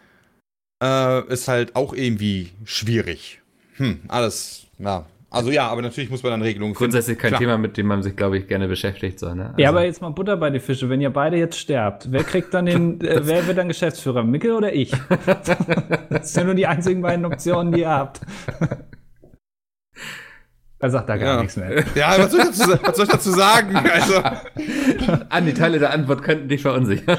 äh, 0.81 1.27
ist 1.27 1.49
halt 1.49 1.75
auch 1.75 1.93
irgendwie 1.93 2.53
schwierig. 2.63 3.41
Hm, 3.75 4.01
alles, 4.07 4.67
ja, 4.77 5.05
also 5.35 5.51
ja, 5.51 5.67
aber 5.67 5.81
natürlich 5.81 6.09
muss 6.09 6.23
man 6.23 6.31
dann 6.31 6.41
Regelungen 6.41 6.73
finden. 6.73 6.91
Grundsätzlich 6.91 7.17
kein 7.17 7.29
Klar. 7.29 7.41
Thema, 7.41 7.57
mit 7.57 7.77
dem 7.77 7.87
man 7.87 8.01
sich, 8.03 8.15
glaube 8.15 8.37
ich, 8.37 8.47
gerne 8.47 8.67
beschäftigt. 8.67 9.19
So, 9.19 9.33
ne? 9.33 9.47
also 9.47 9.59
ja, 9.61 9.69
aber 9.69 9.83
jetzt 9.83 10.01
mal 10.01 10.09
Butter 10.09 10.37
bei 10.37 10.49
die 10.49 10.59
Fische. 10.59 10.89
Wenn 10.89 11.01
ihr 11.01 11.11
beide 11.11 11.37
jetzt 11.37 11.59
sterbt, 11.59 12.11
wer 12.11 12.23
kriegt 12.23 12.53
dann 12.53 12.65
den, 12.65 13.01
äh, 13.05 13.21
wer 13.23 13.45
wird 13.47 13.57
dann 13.57 13.67
Geschäftsführer? 13.67 14.23
Mickel 14.23 14.53
oder 14.53 14.73
ich? 14.73 14.91
das 16.09 16.33
sind 16.33 16.41
ja 16.41 16.43
nur 16.45 16.55
die 16.55 16.67
einzigen 16.67 17.01
beiden 17.01 17.25
Optionen, 17.25 17.73
die 17.73 17.81
ihr 17.81 17.89
habt. 17.89 18.21
Er 20.79 20.89
sagt 20.91 21.09
da 21.09 21.17
gar 21.17 21.35
ja. 21.35 21.41
nichts 21.41 21.57
mehr. 21.57 21.83
Ja, 21.95 22.15
was 22.17 22.31
soll, 22.31 22.41
ich 22.41 22.47
dazu, 22.47 22.77
was 22.83 22.95
soll 22.95 23.05
ich 23.05 23.11
dazu 23.11 23.31
sagen? 23.31 23.75
Also. 23.75 24.21
An 25.29 25.45
die 25.45 25.53
Teile 25.53 25.79
der 25.79 25.91
Antwort 25.91 26.21
könnten 26.21 26.47
dich 26.47 26.61
verunsichern. 26.61 27.17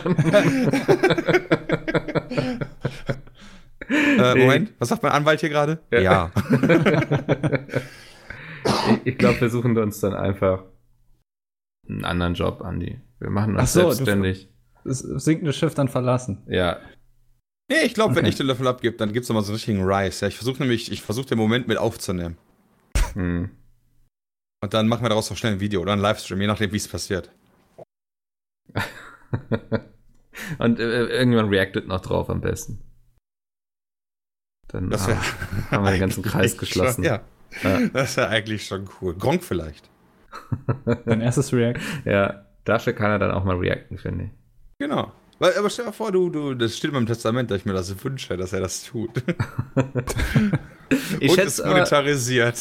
äh, 3.88 4.34
Moment, 4.36 4.72
was 4.78 4.88
sagt 4.90 5.02
mein 5.02 5.12
Anwalt 5.12 5.40
hier 5.40 5.48
gerade? 5.48 5.80
Ja. 5.90 6.00
ja. 6.00 6.30
Ich, 8.66 9.06
ich 9.12 9.18
glaube, 9.18 9.40
wir 9.40 9.50
suchen 9.50 9.76
uns 9.78 10.00
dann 10.00 10.14
einfach 10.14 10.64
einen 11.88 12.04
anderen 12.04 12.34
Job, 12.34 12.62
Andi. 12.62 13.00
Wir 13.18 13.30
machen 13.30 13.56
uns 13.56 13.72
so, 13.72 13.90
selbstständig. 13.92 14.48
Das 14.84 15.00
sinkende 15.00 15.52
Schiff 15.52 15.74
dann 15.74 15.88
verlassen. 15.88 16.42
Ja. 16.46 16.78
Nee, 17.68 17.84
ich 17.84 17.94
glaube, 17.94 18.12
okay. 18.12 18.20
wenn 18.20 18.26
ich 18.26 18.36
den 18.36 18.46
Löffel 18.46 18.68
abgebe, 18.68 18.96
dann 18.96 19.12
gibt 19.12 19.24
es 19.24 19.28
nochmal 19.28 19.42
so 19.42 19.50
einen 19.50 19.56
richtigen 19.56 19.82
Rise. 19.82 20.24
Ja, 20.24 20.28
ich 20.28 20.36
versuche 20.36 20.60
nämlich, 20.60 20.92
ich 20.92 21.02
versuche 21.02 21.26
den 21.26 21.38
Moment 21.38 21.66
mit 21.66 21.78
aufzunehmen. 21.78 22.38
Hm. 23.14 23.50
Und 24.62 24.74
dann 24.74 24.88
machen 24.88 25.04
wir 25.04 25.08
daraus 25.08 25.28
noch 25.30 25.36
schnell 25.36 25.54
ein 25.54 25.60
Video 25.60 25.80
oder 25.80 25.92
ein 25.92 25.98
Livestream, 25.98 26.40
je 26.40 26.46
nachdem, 26.46 26.72
wie 26.72 26.76
es 26.76 26.88
passiert. 26.88 27.30
Und 30.58 30.78
äh, 30.78 31.06
irgendwann 31.06 31.48
reactet 31.48 31.88
noch 31.88 32.00
drauf 32.00 32.30
am 32.30 32.40
besten. 32.40 32.82
Dann 34.68 34.90
das 34.90 35.06
wär, 35.06 35.20
haben 35.70 35.84
wir 35.84 35.90
den 35.92 36.00
ganzen 36.00 36.22
Kreis 36.24 36.56
geschlossen. 36.58 37.04
Schon, 37.04 37.12
ja. 37.12 37.24
Ja. 37.62 37.80
Das 37.92 38.16
wäre 38.16 38.28
eigentlich 38.28 38.66
schon 38.66 38.88
cool. 39.00 39.14
Gronk 39.14 39.44
vielleicht. 39.44 39.88
Dein 41.06 41.20
erstes 41.20 41.52
React. 41.52 41.80
Ja, 42.04 42.46
dafür 42.64 42.92
kann 42.92 43.10
er 43.10 43.18
dann 43.18 43.30
auch 43.30 43.44
mal 43.44 43.56
reacten, 43.56 43.98
finde 43.98 44.24
ich. 44.24 44.30
Genau. 44.78 45.12
Weil, 45.38 45.56
aber 45.58 45.68
stell 45.68 45.84
dir 45.84 45.92
vor, 45.92 46.12
du, 46.12 46.30
du, 46.30 46.54
das 46.54 46.76
steht 46.76 46.88
in 46.88 46.94
meinem 46.94 47.06
Testament, 47.06 47.50
dass 47.50 47.58
ich 47.58 47.66
mir 47.66 47.74
das 47.74 48.02
wünsche, 48.02 48.36
dass 48.36 48.52
er 48.52 48.60
das 48.60 48.84
tut. 48.84 49.10
ich 51.20 51.30
Und 51.30 51.36
schätze, 51.36 51.62
es 51.62 51.64
monetarisiert. 51.64 52.58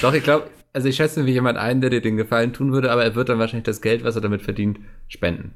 Doch, 0.00 0.14
ich 0.14 0.24
glaube, 0.24 0.48
also 0.72 0.88
ich 0.88 0.96
schätze 0.96 1.26
wie 1.26 1.32
jemand 1.32 1.58
ein, 1.58 1.80
der 1.80 1.90
dir 1.90 2.00
den 2.00 2.16
Gefallen 2.16 2.52
tun 2.52 2.72
würde, 2.72 2.90
aber 2.90 3.04
er 3.04 3.14
wird 3.14 3.28
dann 3.28 3.38
wahrscheinlich 3.38 3.64
das 3.64 3.82
Geld, 3.82 4.04
was 4.04 4.14
er 4.14 4.22
damit 4.22 4.42
verdient, 4.42 4.78
spenden. 5.08 5.54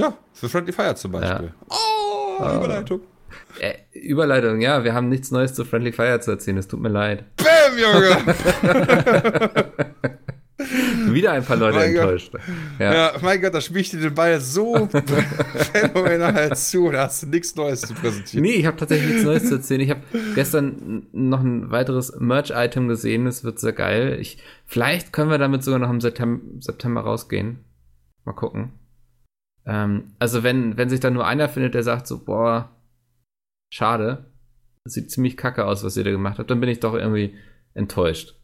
Ja, 0.00 0.16
für 0.32 0.48
Friendly 0.48 0.72
Fire 0.72 0.94
zum 0.94 1.12
Beispiel. 1.12 1.46
Ja. 1.46 1.66
Oh, 1.68 2.38
oh, 2.40 2.56
Überleitung. 2.56 3.00
Äh, 3.58 3.74
Überleitung, 3.92 4.60
ja, 4.60 4.84
wir 4.84 4.94
haben 4.94 5.08
nichts 5.08 5.30
Neues 5.30 5.54
zu 5.54 5.64
Friendly 5.64 5.92
Fire 5.92 6.20
zu 6.20 6.30
erzählen, 6.32 6.58
es 6.58 6.68
tut 6.68 6.80
mir 6.80 6.88
leid. 6.88 7.24
Bam, 7.36 7.78
Junge! 7.78 8.16
Wieder 11.12 11.32
ein 11.32 11.44
paar 11.44 11.56
Leute 11.56 11.78
mein 11.78 11.94
enttäuscht. 11.94 12.32
Ja. 12.78 12.94
ja. 12.94 13.12
mein 13.20 13.40
Gott, 13.40 13.54
da 13.54 13.60
spielt 13.60 13.92
dir 13.92 14.00
den 14.00 14.14
Ball 14.14 14.40
so 14.40 14.88
phänomenal 15.72 16.56
zu. 16.56 16.90
Da 16.90 17.04
hast 17.04 17.22
du 17.22 17.26
nichts 17.28 17.54
Neues 17.56 17.82
zu 17.82 17.94
präsentieren. 17.94 18.42
Nee, 18.42 18.52
ich 18.52 18.66
habe 18.66 18.76
tatsächlich 18.76 19.08
nichts 19.08 19.24
Neues 19.24 19.48
zu 19.48 19.56
erzählen. 19.56 19.80
Ich 19.80 19.90
habe 19.90 20.02
gestern 20.34 21.06
noch 21.12 21.40
ein 21.40 21.70
weiteres 21.70 22.14
Merch-Item 22.18 22.88
gesehen. 22.88 23.24
Das 23.24 23.44
wird 23.44 23.58
sehr 23.58 23.72
geil. 23.72 24.18
Ich, 24.20 24.38
vielleicht 24.66 25.12
können 25.12 25.30
wir 25.30 25.38
damit 25.38 25.64
sogar 25.64 25.80
noch 25.80 25.90
im 25.90 26.00
September, 26.00 26.42
September 26.60 27.02
rausgehen. 27.02 27.64
Mal 28.24 28.34
gucken. 28.34 28.72
Ähm, 29.66 30.12
also 30.18 30.42
wenn, 30.42 30.76
wenn 30.76 30.88
sich 30.88 31.00
da 31.00 31.10
nur 31.10 31.26
einer 31.26 31.48
findet, 31.48 31.74
der 31.74 31.82
sagt 31.82 32.06
so, 32.06 32.24
boah, 32.24 32.70
schade, 33.72 34.26
das 34.84 34.94
sieht 34.94 35.10
ziemlich 35.10 35.36
kacke 35.36 35.64
aus, 35.64 35.82
was 35.82 35.96
ihr 35.96 36.04
da 36.04 36.10
gemacht 36.10 36.38
habt, 36.38 36.50
dann 36.50 36.60
bin 36.60 36.68
ich 36.68 36.80
doch 36.80 36.94
irgendwie 36.94 37.34
enttäuscht. 37.74 38.34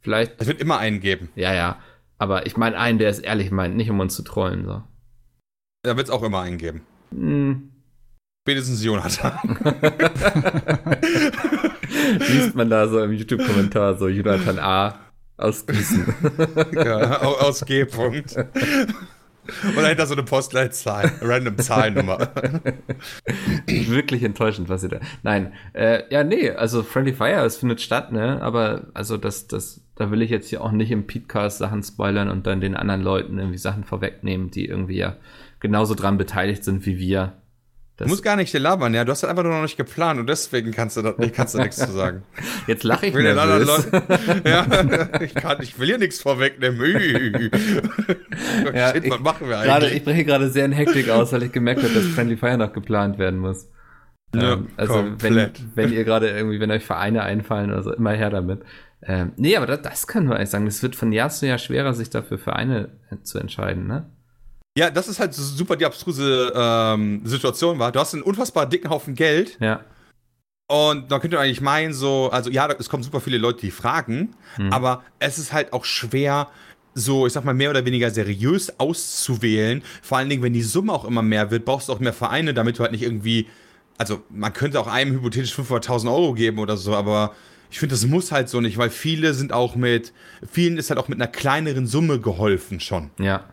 Vielleicht. 0.00 0.40
Es 0.40 0.46
wird 0.46 0.60
immer 0.60 0.78
einen 0.78 1.00
geben. 1.00 1.30
Ja, 1.34 1.52
ja. 1.52 1.80
Aber 2.18 2.46
ich 2.46 2.56
meine 2.56 2.78
einen, 2.78 2.98
der 2.98 3.10
es 3.10 3.18
ehrlich 3.18 3.50
meint, 3.50 3.76
nicht 3.76 3.90
um 3.90 4.00
uns 4.00 4.14
zu 4.14 4.22
trollen. 4.22 4.64
So. 4.64 4.82
Da 5.82 5.96
wird 5.96 6.06
es 6.06 6.12
auch 6.12 6.22
immer 6.22 6.40
einen 6.40 6.58
geben. 6.58 6.86
Hm. 7.10 7.72
Spätestens 8.44 8.84
Jonathan. 8.84 9.58
Liest 12.18 12.54
man 12.54 12.70
da 12.70 12.88
so 12.88 13.02
im 13.02 13.12
YouTube-Kommentar 13.12 13.96
so 13.96 14.08
Jonathan 14.08 14.58
A. 14.58 14.98
aus 15.36 15.66
Gießen. 15.66 16.14
ja, 16.72 17.20
aus 17.20 17.64
G. 17.64 17.84
Und 19.64 19.76
dahinter 19.76 20.06
so 20.06 20.14
eine 20.14 20.22
Postleitzahl, 20.22 21.12
random 21.20 21.58
Zahlnummer. 21.58 22.30
Wirklich 23.66 24.22
enttäuschend, 24.22 24.68
was 24.68 24.82
ihr 24.82 24.90
da. 24.90 25.00
Nein, 25.22 25.52
äh, 25.72 26.02
ja, 26.10 26.24
nee, 26.24 26.50
also 26.50 26.82
Friendly 26.82 27.12
Fire, 27.12 27.44
es 27.44 27.56
findet 27.56 27.80
statt, 27.80 28.12
ne? 28.12 28.40
Aber 28.42 28.86
also 28.94 29.16
das, 29.16 29.46
das, 29.46 29.82
da 29.96 30.10
will 30.10 30.22
ich 30.22 30.30
jetzt 30.30 30.48
hier 30.48 30.62
auch 30.62 30.72
nicht 30.72 30.90
im 30.90 31.06
Podcast 31.06 31.58
Sachen 31.58 31.82
spoilern 31.82 32.28
und 32.28 32.46
dann 32.46 32.60
den 32.60 32.76
anderen 32.76 33.02
Leuten 33.02 33.38
irgendwie 33.38 33.58
Sachen 33.58 33.84
vorwegnehmen, 33.84 34.50
die 34.50 34.66
irgendwie 34.66 34.96
ja 34.96 35.16
genauso 35.60 35.94
dran 35.94 36.18
beteiligt 36.18 36.64
sind 36.64 36.86
wie 36.86 36.98
wir. 36.98 37.34
Du 38.04 38.08
musst 38.08 38.22
gar 38.22 38.36
nicht 38.36 38.52
labern, 38.52 38.94
ja. 38.94 39.04
Du 39.04 39.12
hast 39.12 39.22
halt 39.22 39.30
einfach 39.30 39.42
nur 39.42 39.52
noch 39.52 39.62
nicht 39.62 39.76
geplant 39.76 40.18
und 40.18 40.26
deswegen 40.26 40.70
kannst 40.70 40.96
du, 40.96 41.02
da, 41.02 41.12
kannst 41.34 41.54
du 41.54 41.58
nichts 41.58 41.76
zu 41.76 41.92
sagen. 41.92 42.22
Jetzt 42.66 42.82
lache 42.82 43.06
ich, 43.06 43.14
mir. 43.14 43.34
ja, 44.44 44.66
ich, 45.20 45.34
kann, 45.34 45.58
ich 45.60 45.78
will 45.78 45.88
hier 45.88 45.98
nichts 45.98 46.20
vorwegnehmen. 46.20 46.80
ja, 48.74 48.92
Shit, 48.92 49.10
was 49.10 49.20
machen 49.20 49.48
wir 49.48 49.58
eigentlich? 49.58 49.70
Grade, 49.70 49.90
ich 49.90 50.04
breche 50.04 50.24
gerade 50.24 50.48
sehr 50.48 50.64
in 50.64 50.72
Hektik 50.72 51.10
aus, 51.10 51.32
weil 51.32 51.42
ich 51.42 51.52
gemerkt 51.52 51.82
habe, 51.82 51.92
dass 51.92 52.06
Friendly 52.06 52.38
Fire 52.38 52.56
noch 52.56 52.72
geplant 52.72 53.18
werden 53.18 53.38
muss. 53.38 53.68
Ja, 54.34 54.54
ähm, 54.54 54.68
also 54.76 55.04
wenn, 55.18 55.50
wenn 55.74 55.92
ihr 55.92 56.04
gerade 56.04 56.30
irgendwie, 56.30 56.58
wenn 56.58 56.70
euch 56.70 56.84
Vereine 56.84 57.22
einfallen 57.22 57.70
oder 57.70 57.82
so, 57.82 57.92
immer 57.92 58.12
her 58.12 58.30
damit. 58.30 58.62
Ähm, 59.02 59.32
nee, 59.36 59.56
aber 59.56 59.66
das, 59.66 59.82
das 59.82 60.06
können 60.06 60.28
wir 60.28 60.36
eigentlich 60.36 60.50
sagen. 60.50 60.66
Es 60.66 60.82
wird 60.82 60.96
von 60.96 61.12
Jahr 61.12 61.30
zu 61.30 61.46
Jahr 61.46 61.58
schwerer, 61.58 61.92
sich 61.94 62.10
dafür 62.10 62.38
Vereine 62.38 62.90
zu 63.22 63.38
entscheiden, 63.38 63.86
ne? 63.86 64.10
Ja, 64.76 64.90
das 64.90 65.08
ist 65.08 65.18
halt 65.18 65.34
super 65.34 65.76
die 65.76 65.84
abstruse 65.84 66.52
ähm, 66.54 67.22
Situation 67.24 67.78
war. 67.78 67.90
Du 67.92 67.98
hast 67.98 68.14
einen 68.14 68.22
unfassbar 68.22 68.66
dicken 68.66 68.88
Haufen 68.90 69.14
Geld. 69.14 69.58
Ja. 69.60 69.84
Und 70.68 71.10
da 71.10 71.18
könnt 71.18 71.34
ihr 71.34 71.40
eigentlich 71.40 71.60
meinen, 71.60 71.92
so, 71.92 72.30
also 72.30 72.48
ja, 72.48 72.70
es 72.70 72.88
kommen 72.88 73.02
super 73.02 73.20
viele 73.20 73.38
Leute, 73.38 73.62
die 73.62 73.72
fragen, 73.72 74.36
mhm. 74.56 74.72
aber 74.72 75.02
es 75.18 75.36
ist 75.36 75.52
halt 75.52 75.72
auch 75.72 75.84
schwer, 75.84 76.48
so, 76.94 77.26
ich 77.26 77.32
sag 77.32 77.44
mal, 77.44 77.54
mehr 77.54 77.70
oder 77.70 77.84
weniger 77.84 78.10
seriös 78.10 78.78
auszuwählen. 78.78 79.82
Vor 80.00 80.18
allen 80.18 80.28
Dingen, 80.28 80.44
wenn 80.44 80.52
die 80.52 80.62
Summe 80.62 80.92
auch 80.92 81.04
immer 81.04 81.22
mehr 81.22 81.50
wird, 81.50 81.64
brauchst 81.64 81.88
du 81.88 81.92
auch 81.92 81.98
mehr 81.98 82.12
Vereine, 82.12 82.54
damit 82.54 82.78
du 82.78 82.82
halt 82.82 82.92
nicht 82.92 83.02
irgendwie, 83.02 83.48
also 83.98 84.22
man 84.30 84.52
könnte 84.52 84.78
auch 84.78 84.86
einem 84.86 85.12
hypothetisch 85.12 85.54
500.000 85.54 86.08
Euro 86.08 86.34
geben 86.34 86.60
oder 86.60 86.76
so, 86.76 86.94
aber 86.94 87.34
ich 87.70 87.80
finde, 87.80 87.94
das 87.94 88.06
muss 88.06 88.30
halt 88.30 88.48
so 88.48 88.60
nicht, 88.60 88.78
weil 88.78 88.90
viele 88.90 89.34
sind 89.34 89.52
auch 89.52 89.74
mit, 89.74 90.12
vielen 90.50 90.78
ist 90.78 90.90
halt 90.90 91.00
auch 91.00 91.08
mit 91.08 91.20
einer 91.20 91.30
kleineren 91.30 91.88
Summe 91.88 92.20
geholfen 92.20 92.78
schon. 92.78 93.10
Ja. 93.18 93.44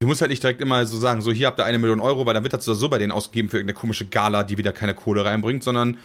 Du 0.00 0.06
musst 0.06 0.20
halt 0.20 0.30
nicht 0.30 0.44
direkt 0.44 0.60
immer 0.60 0.86
so 0.86 0.96
sagen, 0.96 1.22
so 1.22 1.32
hier 1.32 1.48
habt 1.48 1.58
ihr 1.58 1.64
eine 1.64 1.78
Million 1.78 1.98
Euro, 1.98 2.24
weil 2.24 2.34
dann 2.34 2.44
wird 2.44 2.52
das 2.52 2.64
so 2.64 2.88
bei 2.88 2.98
denen 2.98 3.10
ausgegeben 3.10 3.48
für 3.48 3.56
irgendeine 3.56 3.78
komische 3.78 4.06
Gala, 4.06 4.44
die 4.44 4.56
wieder 4.56 4.72
keine 4.72 4.94
Kohle 4.94 5.24
reinbringt, 5.24 5.64
sondern 5.64 5.96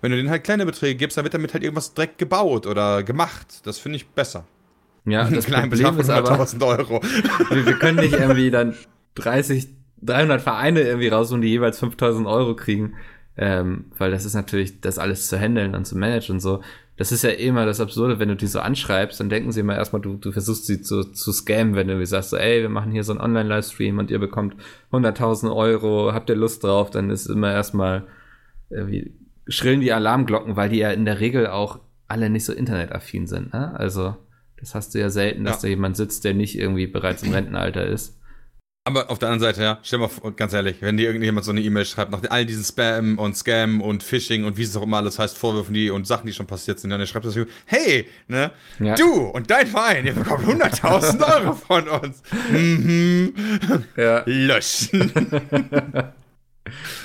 wenn 0.00 0.10
du 0.10 0.16
denen 0.16 0.30
halt 0.30 0.44
kleine 0.44 0.64
Beträge 0.64 0.94
gibst, 0.94 1.18
dann 1.18 1.24
wird 1.24 1.34
damit 1.34 1.52
halt 1.52 1.62
irgendwas 1.62 1.92
direkt 1.92 2.16
gebaut 2.16 2.66
oder 2.66 3.02
gemacht. 3.02 3.60
Das 3.64 3.78
finde 3.78 3.96
ich 3.96 4.08
besser. 4.08 4.46
Ja, 5.04 5.28
das 5.28 5.44
Problem 5.44 5.98
ist 5.98 6.08
aber, 6.08 6.38
Euro. 6.62 7.02
Wir, 7.50 7.66
wir, 7.66 7.78
können 7.78 7.98
nicht 7.98 8.14
irgendwie 8.14 8.50
dann 8.50 8.74
30, 9.16 9.68
300 10.00 10.40
Vereine 10.40 10.80
irgendwie 10.80 11.08
rausholen, 11.08 11.42
die 11.42 11.48
jeweils 11.48 11.78
5000 11.78 12.26
Euro 12.26 12.56
kriegen, 12.56 12.94
ähm, 13.36 13.90
weil 13.98 14.10
das 14.10 14.24
ist 14.24 14.32
natürlich, 14.32 14.80
das 14.80 14.98
alles 14.98 15.28
zu 15.28 15.38
handeln 15.38 15.74
und 15.74 15.84
zu 15.84 15.98
managen 15.98 16.36
und 16.36 16.40
so 16.40 16.62
das 16.96 17.10
ist 17.10 17.24
ja 17.24 17.30
immer 17.30 17.66
das 17.66 17.80
Absurde, 17.80 18.18
wenn 18.18 18.28
du 18.28 18.36
die 18.36 18.46
so 18.46 18.60
anschreibst, 18.60 19.18
dann 19.18 19.28
denken 19.28 19.50
sie 19.50 19.60
immer 19.60 19.74
erstmal, 19.74 20.00
du, 20.00 20.16
du 20.16 20.30
versuchst 20.30 20.66
sie 20.66 20.80
zu, 20.80 21.02
zu 21.04 21.32
scammen, 21.32 21.74
wenn 21.74 21.88
du 21.88 22.06
sagst 22.06 22.30
so, 22.30 22.36
ey, 22.36 22.62
wir 22.62 22.68
machen 22.68 22.92
hier 22.92 23.02
so 23.02 23.12
einen 23.12 23.20
Online-Livestream 23.20 23.98
und 23.98 24.10
ihr 24.10 24.20
bekommt 24.20 24.54
100.000 24.92 25.54
Euro, 25.54 26.12
habt 26.12 26.30
ihr 26.30 26.36
Lust 26.36 26.62
drauf, 26.62 26.90
dann 26.90 27.10
ist 27.10 27.26
immer 27.26 27.52
erstmal, 27.52 28.04
äh, 28.70 29.10
schrillen 29.48 29.80
die 29.80 29.92
Alarmglocken, 29.92 30.56
weil 30.56 30.68
die 30.68 30.78
ja 30.78 30.92
in 30.92 31.04
der 31.04 31.20
Regel 31.20 31.48
auch 31.48 31.80
alle 32.06 32.30
nicht 32.30 32.44
so 32.44 32.52
internetaffin 32.52 33.26
sind, 33.26 33.52
ne? 33.52 33.74
Also, 33.78 34.16
das 34.58 34.74
hast 34.74 34.94
du 34.94 35.00
ja 35.00 35.10
selten, 35.10 35.44
dass 35.44 35.56
ja. 35.56 35.62
da 35.62 35.68
jemand 35.68 35.96
sitzt, 35.96 36.24
der 36.24 36.34
nicht 36.34 36.58
irgendwie 36.58 36.86
bereits 36.86 37.22
im 37.22 37.32
Rentenalter 37.32 37.84
ist. 37.86 38.18
Aber 38.86 39.10
auf 39.10 39.18
der 39.18 39.30
anderen 39.30 39.40
Seite, 39.40 39.62
ja, 39.62 39.78
stell 39.82 39.98
mal 39.98 40.08
vor, 40.08 40.32
ganz 40.32 40.52
ehrlich, 40.52 40.76
wenn 40.80 40.98
dir 40.98 41.06
irgendjemand 41.06 41.46
so 41.46 41.52
eine 41.52 41.62
E-Mail 41.62 41.86
schreibt, 41.86 42.10
nach 42.10 42.20
all 42.28 42.44
diesen 42.44 42.62
Spam 42.62 43.18
und 43.18 43.34
Scam 43.34 43.80
und 43.80 44.02
Phishing 44.02 44.44
und 44.44 44.58
wie 44.58 44.62
es 44.62 44.76
auch 44.76 44.82
immer 44.82 44.98
alles 44.98 45.18
heißt, 45.18 45.38
Vorwürfen 45.38 45.72
die 45.72 45.88
und 45.88 46.06
Sachen, 46.06 46.26
die 46.26 46.34
schon 46.34 46.46
passiert 46.46 46.78
sind, 46.78 46.90
dann 46.90 47.06
schreibt 47.06 47.24
das, 47.24 47.34
hey, 47.64 48.06
ne, 48.28 48.50
ja. 48.78 48.94
du 48.94 49.28
und 49.28 49.50
dein 49.50 49.66
Verein, 49.66 50.04
ihr 50.04 50.12
bekommt 50.12 50.44
100.000 50.44 51.34
Euro 51.40 51.54
von 51.54 51.88
uns. 51.88 52.22
Mhm. 52.50 53.32
Ja. 53.96 54.22
Löschen. 54.26 55.10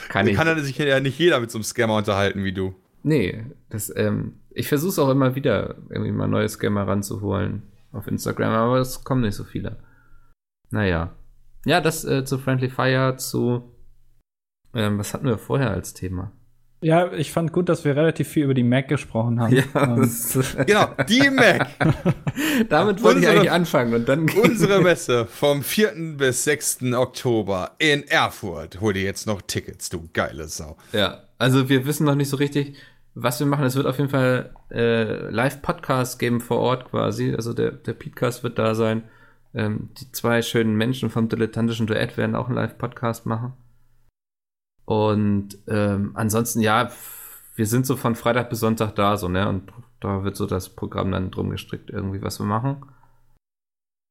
kann 0.10 0.28
ich. 0.28 0.36
Kann 0.36 0.48
dann 0.48 0.62
sich 0.62 0.78
ja 0.78 1.00
nicht 1.00 1.18
jeder 1.18 1.39
mit 1.39 1.50
so 1.50 1.60
einem 1.60 1.63
Scammer 1.63 1.96
unterhalten 1.96 2.44
wie 2.44 2.52
du. 2.52 2.76
Nee, 3.04 3.46
das, 3.70 3.89
ähm, 3.96 4.34
ich 4.50 4.68
versuche 4.68 4.89
es 4.89 5.00
auch 5.00 5.10
immer 5.10 5.36
wieder, 5.36 5.78
irgendwie 5.89 6.12
mal 6.12 6.28
neue 6.28 6.50
Scammer 6.50 6.86
ranzuholen 6.86 7.63
auf 7.94 8.06
Instagram, 8.08 8.52
aber 8.52 8.80
es 8.80 9.06
kommen 9.06 9.22
nicht 9.22 9.36
so 9.36 9.46
viele. 9.46 9.78
Naja. 10.72 11.15
Ja, 11.65 11.82
das 11.82 12.06
äh, 12.06 12.24
zu 12.26 12.38
Friendly 12.38 12.69
Fire, 12.69 13.17
zu. 13.17 13.76
Ähm, 14.74 14.98
was 14.98 15.13
hatten 15.13 15.26
wir 15.26 15.38
vorher 15.38 15.72
als 15.72 15.93
Thema? 15.93 16.32
Ja, 16.82 17.12
ich 17.12 17.34
fand 17.34 17.52
gut, 17.52 17.67
dass 17.67 17.84
wir 17.84 17.95
relativ 17.98 18.30
viel 18.30 18.45
über 18.45 18.54
die 18.54 18.63
Mac 18.63 18.88
gesprochen 18.88 19.39
haben. 19.41 19.54
Ja, 19.74 19.84
ähm. 19.84 20.10
genau, 20.65 20.88
die 21.10 21.30
Mac. 21.30 21.67
Damit 22.69 23.04
wollte 23.04 23.17
unsere, 23.17 23.34
ich 23.34 23.39
eigentlich 23.39 23.52
anfangen 23.52 23.93
und 23.93 24.08
dann. 24.08 24.30
unsere 24.30 24.82
Messe 24.82 25.26
vom 25.26 25.62
4. 25.62 26.15
bis 26.17 26.45
6. 26.45 26.93
Oktober 26.93 27.72
in 27.80 28.08
Erfurt. 28.08 28.80
Hol 28.80 28.93
dir 28.93 29.04
jetzt 29.04 29.28
noch 29.28 29.41
Tickets, 29.41 29.89
du 29.89 30.08
geile 30.13 30.48
Sau. 30.48 30.78
Ja, 30.93 31.24
also 31.38 31.67
wir 31.67 31.86
wissen 31.86 32.06
noch 32.06 32.15
nicht 32.15 32.30
so 32.30 32.38
richtig, 32.38 32.78
was 33.13 33.39
wir 33.41 33.48
machen. 33.48 33.65
Es 33.65 33.76
wird 33.76 33.86
auf 33.86 33.98
jeden 33.98 34.10
Fall 34.10 34.52
äh, 34.72 35.30
Live-Podcasts 35.30 36.17
geben 36.17 36.39
vor 36.39 36.60
Ort 36.60 36.89
quasi. 36.89 37.34
Also 37.36 37.52
der, 37.54 37.72
der 37.72 37.93
Podcast 37.93 38.43
wird 38.43 38.58
da 38.58 38.74
sein. 38.74 39.04
Ähm, 39.54 39.90
die 40.00 40.12
zwei 40.12 40.42
schönen 40.42 40.76
Menschen 40.76 41.10
vom 41.10 41.28
dilettantischen 41.28 41.88
Duett 41.88 42.18
werden 42.18 42.36
auch 42.36 42.48
einen 42.48 42.56
Live-Podcast 42.56 43.26
machen. 43.26 43.54
Und 44.86 45.58
ähm, 45.68 46.12
ansonsten, 46.16 46.62
ja, 46.62 46.92
wir 47.56 47.66
sind 47.66 47.86
so 47.86 47.96
von 47.96 48.16
Freitag 48.16 48.50
bis 48.50 48.60
Sonntag 48.60 48.96
da, 48.96 49.18
so, 49.18 49.28
ne? 49.28 49.48
Und 49.48 49.72
da 50.00 50.24
wird 50.24 50.36
so 50.36 50.46
das 50.46 50.70
Programm 50.70 51.12
dann 51.12 51.32
drum 51.32 51.50
gestrickt, 51.50 51.90
irgendwie, 51.90 52.22
was 52.22 52.40
wir 52.40 52.46
machen. 52.46 52.86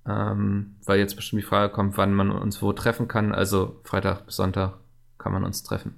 Ähm, 0.07 0.77
weil 0.85 0.99
jetzt 0.99 1.17
bestimmt 1.17 1.43
die 1.43 1.47
Frage 1.47 1.73
kommt, 1.73 1.97
wann 1.97 2.15
man 2.15 2.31
uns 2.31 2.63
wo 2.63 2.73
treffen 2.73 3.09
kann. 3.09 3.33
Also 3.33 3.81
Freitag 3.85 4.27
bis 4.27 4.37
Sonntag 4.37 4.79
kann 5.19 5.33
man 5.33 5.45
uns 5.45 5.63
treffen. 5.63 5.95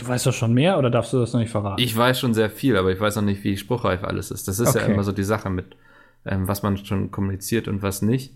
Du 0.00 0.08
weißt 0.08 0.26
doch 0.26 0.32
schon 0.32 0.54
mehr 0.54 0.78
oder 0.78 0.90
darfst 0.90 1.12
du 1.12 1.18
das 1.18 1.32
noch 1.32 1.40
nicht 1.40 1.52
verraten? 1.52 1.80
Ich 1.80 1.96
weiß 1.96 2.18
schon 2.18 2.34
sehr 2.34 2.50
viel, 2.50 2.76
aber 2.76 2.90
ich 2.90 3.00
weiß 3.00 3.16
noch 3.16 3.22
nicht, 3.22 3.44
wie 3.44 3.56
spruchreif 3.56 4.02
alles 4.02 4.30
ist. 4.30 4.48
Das 4.48 4.58
ist 4.58 4.70
okay. 4.70 4.80
ja 4.80 4.84
immer 4.86 5.04
so 5.04 5.12
die 5.12 5.22
Sache 5.22 5.50
mit 5.50 5.76
ähm, 6.24 6.48
was 6.48 6.62
man 6.62 6.76
schon 6.78 7.10
kommuniziert 7.10 7.68
und 7.68 7.82
was 7.82 8.02
nicht. 8.02 8.34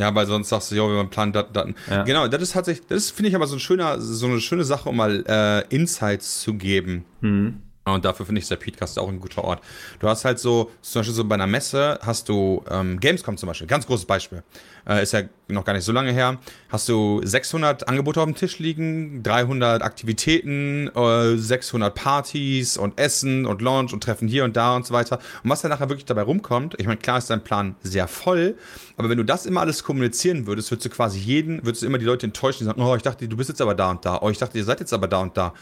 Ja, 0.00 0.14
weil 0.14 0.26
sonst 0.26 0.48
sagst 0.48 0.70
du, 0.70 0.76
ja, 0.76 0.88
wenn 0.88 0.96
man 0.96 1.10
plant, 1.10 1.36
dat, 1.36 1.54
dat. 1.54 1.68
Ja. 1.90 2.04
Genau, 2.04 2.26
das 2.26 2.40
ist 2.40 2.52
tatsächlich, 2.52 2.86
das 2.86 3.10
finde 3.10 3.28
ich 3.28 3.34
aber 3.34 3.46
so, 3.46 3.56
ein 3.56 3.60
schöner, 3.60 4.00
so 4.00 4.26
eine 4.26 4.40
schöne 4.40 4.64
Sache, 4.64 4.88
um 4.88 4.96
mal 4.96 5.24
äh, 5.26 5.74
Insights 5.74 6.40
zu 6.40 6.54
geben. 6.54 7.04
Mhm. 7.20 7.62
Und 7.86 8.04
dafür 8.04 8.26
finde 8.26 8.40
ich 8.40 8.48
der 8.48 8.56
Podcast 8.56 8.98
auch 8.98 9.08
ein 9.08 9.20
guter 9.20 9.42
Ort. 9.42 9.62
Du 10.00 10.08
hast 10.08 10.26
halt 10.26 10.38
so, 10.38 10.70
zum 10.82 11.00
Beispiel 11.00 11.14
so 11.14 11.24
bei 11.24 11.34
einer 11.34 11.46
Messe 11.46 11.98
hast 12.02 12.28
du 12.28 12.62
ähm, 12.70 13.00
Gamescom 13.00 13.38
zum 13.38 13.46
Beispiel, 13.46 13.66
ganz 13.66 13.86
großes 13.86 14.04
Beispiel. 14.04 14.42
Äh, 14.86 15.02
ist 15.02 15.12
ja 15.12 15.22
noch 15.48 15.64
gar 15.64 15.72
nicht 15.72 15.84
so 15.84 15.92
lange 15.92 16.12
her. 16.12 16.38
Hast 16.68 16.90
du 16.90 17.22
600 17.24 17.88
Angebote 17.88 18.20
auf 18.20 18.26
dem 18.26 18.34
Tisch 18.34 18.58
liegen, 18.58 19.22
300 19.22 19.82
Aktivitäten, 19.82 20.88
äh, 20.94 21.36
600 21.36 21.94
Partys 21.94 22.76
und 22.76 22.98
Essen 23.00 23.46
und 23.46 23.62
Launch 23.62 23.94
und 23.94 24.02
Treffen 24.02 24.28
hier 24.28 24.44
und 24.44 24.56
da 24.56 24.76
und 24.76 24.86
so 24.86 24.92
weiter. 24.92 25.18
Und 25.42 25.48
was 25.48 25.62
dann 25.62 25.70
nachher 25.70 25.88
wirklich 25.88 26.04
dabei 26.04 26.22
rumkommt, 26.22 26.74
ich 26.78 26.86
meine, 26.86 26.98
klar 26.98 27.16
ist 27.16 27.30
dein 27.30 27.42
Plan 27.42 27.76
sehr 27.82 28.08
voll, 28.08 28.56
aber 28.98 29.08
wenn 29.08 29.18
du 29.18 29.24
das 29.24 29.46
immer 29.46 29.62
alles 29.62 29.84
kommunizieren 29.84 30.46
würdest, 30.46 30.70
würdest 30.70 30.84
du 30.84 30.90
quasi 30.90 31.18
jeden, 31.18 31.64
würdest 31.64 31.82
du 31.82 31.86
immer 31.86 31.98
die 31.98 32.04
Leute 32.04 32.26
enttäuschen, 32.26 32.60
die 32.60 32.64
sagen, 32.66 32.82
oh, 32.82 32.94
ich 32.94 33.02
dachte, 33.02 33.26
du 33.26 33.36
bist 33.38 33.48
jetzt 33.48 33.62
aber 33.62 33.74
da 33.74 33.90
und 33.90 34.04
da, 34.04 34.18
oh, 34.20 34.28
ich 34.28 34.38
dachte, 34.38 34.58
ihr 34.58 34.64
seid 34.64 34.80
jetzt 34.80 34.92
aber 34.92 35.08
da 35.08 35.20
und 35.20 35.34
da. 35.36 35.54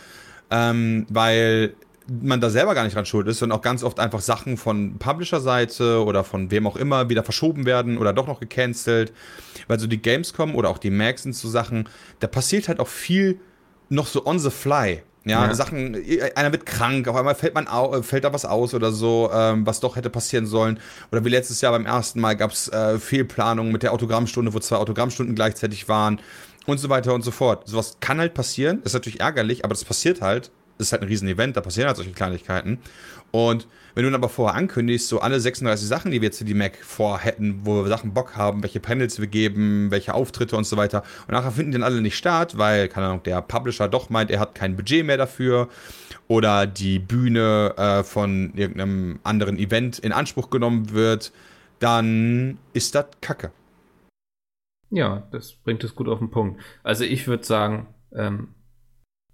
Ähm, 0.51 1.07
weil 1.11 1.75
man 2.09 2.41
da 2.41 2.51
selber 2.51 2.75
gar 2.75 2.85
nicht 2.85 2.97
dran 2.97 3.07
schuld 3.07 3.29
ist, 3.29 3.39
sondern 3.39 3.59
auch 3.59 3.63
ganz 3.63 3.83
oft 3.83 4.01
einfach 4.01 4.21
Sachen 4.21 4.57
von 4.57 4.99
Publisher-Seite 4.99 6.05
oder 6.05 6.25
von 6.25 6.51
wem 6.51 6.67
auch 6.67 6.77
immer 6.77 7.09
wieder 7.09 7.23
verschoben 7.23 7.67
werden 7.67 7.99
oder 7.99 8.13
doch 8.13 8.27
noch 8.27 8.41
gecancelt. 8.41 9.13
Weil 9.67 9.79
so 9.79 9.87
die 9.87 10.01
Gamescom 10.01 10.55
oder 10.55 10.71
auch 10.71 10.79
die 10.79 10.91
Macs 10.91 11.25
sind 11.25 11.35
so 11.35 11.49
Sachen, 11.49 11.89
da 12.21 12.27
passiert 12.27 12.69
halt 12.69 12.81
auch 12.81 12.89
viel 12.89 13.41
noch 13.91 14.07
so 14.07 14.27
on 14.27 14.39
the 14.39 14.51
fly. 14.51 15.03
Ja, 15.25 15.47
ja. 15.47 15.55
Sachen, 15.55 15.95
einer 16.37 16.53
wird 16.53 16.65
krank, 16.65 17.07
auf 17.07 17.17
einmal 17.17 17.35
fällt, 17.35 17.55
man 17.55 17.69
au, 17.69 18.01
fällt 18.03 18.25
da 18.25 18.33
was 18.33 18.47
aus 18.47 18.73
oder 18.73 18.93
so, 18.93 19.31
ähm, 19.33 19.67
was 19.67 19.81
doch 19.81 19.97
hätte 19.97 20.09
passieren 20.09 20.47
sollen. 20.47 20.81
Oder 21.13 21.25
wie 21.25 21.29
letztes 21.29 21.61
Jahr 21.61 21.73
beim 21.73 21.85
ersten 21.85 22.21
Mal 22.21 22.35
gab 22.35 22.53
es 22.53 22.69
äh, 22.69 22.99
Fehlplanungen 22.99 23.71
mit 23.71 23.83
der 23.83 23.93
Autogrammstunde, 23.93 24.55
wo 24.55 24.59
zwei 24.61 24.77
Autogrammstunden 24.77 25.35
gleichzeitig 25.35 25.89
waren 25.89 26.21
und 26.65 26.79
so 26.79 26.89
weiter 26.89 27.13
und 27.13 27.23
so 27.23 27.31
fort. 27.31 27.69
Sowas 27.69 27.99
kann 28.01 28.19
halt 28.19 28.33
passieren, 28.33 28.81
ist 28.85 28.95
natürlich 28.95 29.21
ärgerlich, 29.21 29.65
aber 29.65 29.75
das 29.75 29.85
passiert 29.85 30.23
halt 30.23 30.51
ist 30.79 30.93
halt 30.93 31.03
ein 31.03 31.09
Riesen-Event, 31.09 31.57
da 31.57 31.61
passieren 31.61 31.89
halt 31.89 31.97
solche 31.97 32.13
Kleinigkeiten. 32.13 32.79
Und 33.31 33.67
wenn 33.95 34.05
du 34.05 34.11
dann 34.11 34.21
aber 34.21 34.29
vorher 34.29 34.57
ankündigst, 34.57 35.09
so 35.09 35.21
alle 35.21 35.41
36 35.41 35.87
Sachen, 35.87 36.11
die 36.11 36.21
wir 36.21 36.29
jetzt 36.29 36.39
für 36.39 36.45
die 36.45 36.55
Mac 36.55 36.77
vorhätten, 36.77 37.61
wo 37.65 37.83
wir 37.83 37.89
Sachen 37.89 38.15
Bock 38.15 38.37
haben, 38.37 38.63
welche 38.63 38.81
Panels 38.81 39.21
wir 39.21 39.27
geben, 39.27 39.91
welche 39.91 40.15
Auftritte 40.15 40.57
und 40.57 40.65
so 40.65 40.77
weiter, 40.77 41.03
und 41.27 41.33
nachher 41.35 41.51
finden 41.51 41.73
die 41.73 41.79
dann 41.79 41.85
alle 41.85 42.01
nicht 42.01 42.17
statt, 42.17 42.57
weil, 42.57 42.89
keine 42.89 43.07
Ahnung, 43.07 43.23
der 43.25 43.43
Publisher 43.43 43.89
doch 43.89 44.09
meint, 44.09 44.31
er 44.31 44.41
hat 44.41 44.55
kein 44.55 44.77
Budget 44.77 45.05
mehr 45.05 45.17
dafür 45.17 45.69
oder 46.29 46.67
die 46.67 46.99
Bühne 46.99 47.75
äh, 47.77 48.05
von 48.05 48.53
irgendeinem 48.55 49.19
anderen 49.25 49.59
Event 49.59 49.99
in 49.99 50.13
Anspruch 50.13 50.49
genommen 50.49 50.93
wird, 50.93 51.33
dann 51.81 52.59
ist 52.73 52.95
das 52.95 53.07
Kacke. 53.21 53.51
Ja, 54.91 55.27
das 55.33 55.53
bringt 55.53 55.85
es 55.85 55.95
gut 55.95 56.09
auf 56.09 56.19
den 56.19 56.31
Punkt. 56.31 56.61
Also 56.83 57.05
ich 57.05 57.27
würde 57.27 57.45
sagen, 57.45 57.89
ähm, 58.15 58.55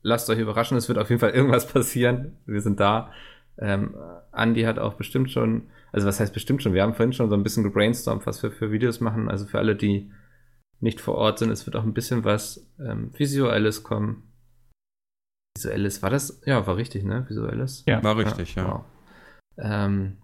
lasst 0.05 0.31
euch 0.31 0.38
überraschen, 0.38 0.77
es 0.77 0.88
wird 0.88 0.99
auf 0.99 1.09
jeden 1.09 1.19
Fall 1.19 1.31
irgendwas 1.31 1.67
passieren. 1.67 2.37
Wir 2.47 2.61
sind 2.61 2.79
da. 2.79 3.11
Ähm, 3.59 3.97
Andy 4.33 4.62
hat 4.62 4.79
auch 4.79 4.95
bestimmt 4.95 5.31
schon, 5.31 5.69
also 5.93 6.07
was 6.07 6.21
heißt 6.21 6.35
bestimmt 6.35 6.62
schon, 6.62 6.75
wir 6.75 6.83
haben 6.83 6.95
vorhin 6.95 7.12
schon 7.12 7.29
so 7.29 7.35
ein 7.35 7.43
bisschen 7.43 7.64
gebrainstormt, 7.64 8.27
was 8.27 8.43
wir 8.43 8.53
für 8.53 8.71
Videos 8.71 9.01
machen. 9.01 9.29
Also 9.29 9.47
für 9.47 9.59
alle, 9.59 9.75
die 9.75 10.12
nicht 10.81 11.01
vor 11.01 11.14
Ort 11.17 11.38
sind, 11.38 11.51
es 11.51 11.67
wird 11.67 11.77
auch 11.77 11.85
ein 11.85 11.95
bisschen 11.95 12.25
was 12.25 12.71
ähm, 12.79 13.11
Visuelles 13.17 13.83
kommen. 13.83 14.31
Visuelles, 15.57 16.03
war 16.03 16.11
das? 16.11 16.43
Ja, 16.45 16.67
war 16.67 16.77
richtig, 16.77 17.05
ne? 17.05 17.25
Visuelles? 17.29 17.85
Ja, 17.87 18.03
war 18.03 18.19
richtig, 18.19 18.57
ja. 18.57 18.62
Ja, 18.62 18.71
wow. 18.71 18.85
ähm, 19.59 20.19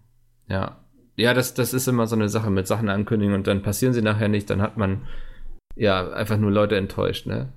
ja. 0.47 0.85
ja 1.15 1.33
das, 1.33 1.53
das 1.53 1.73
ist 1.73 1.87
immer 1.87 2.05
so 2.05 2.15
eine 2.15 2.29
Sache 2.29 2.51
mit 2.51 2.67
Sachen 2.67 2.89
ankündigen 2.89 3.33
und 3.33 3.47
dann 3.47 3.63
passieren 3.63 3.93
sie 3.93 4.01
nachher 4.01 4.27
nicht, 4.27 4.49
dann 4.49 4.61
hat 4.61 4.77
man 4.77 5.07
ja 5.75 6.11
einfach 6.11 6.37
nur 6.37 6.51
Leute 6.51 6.75
enttäuscht, 6.75 7.25
ne? 7.25 7.53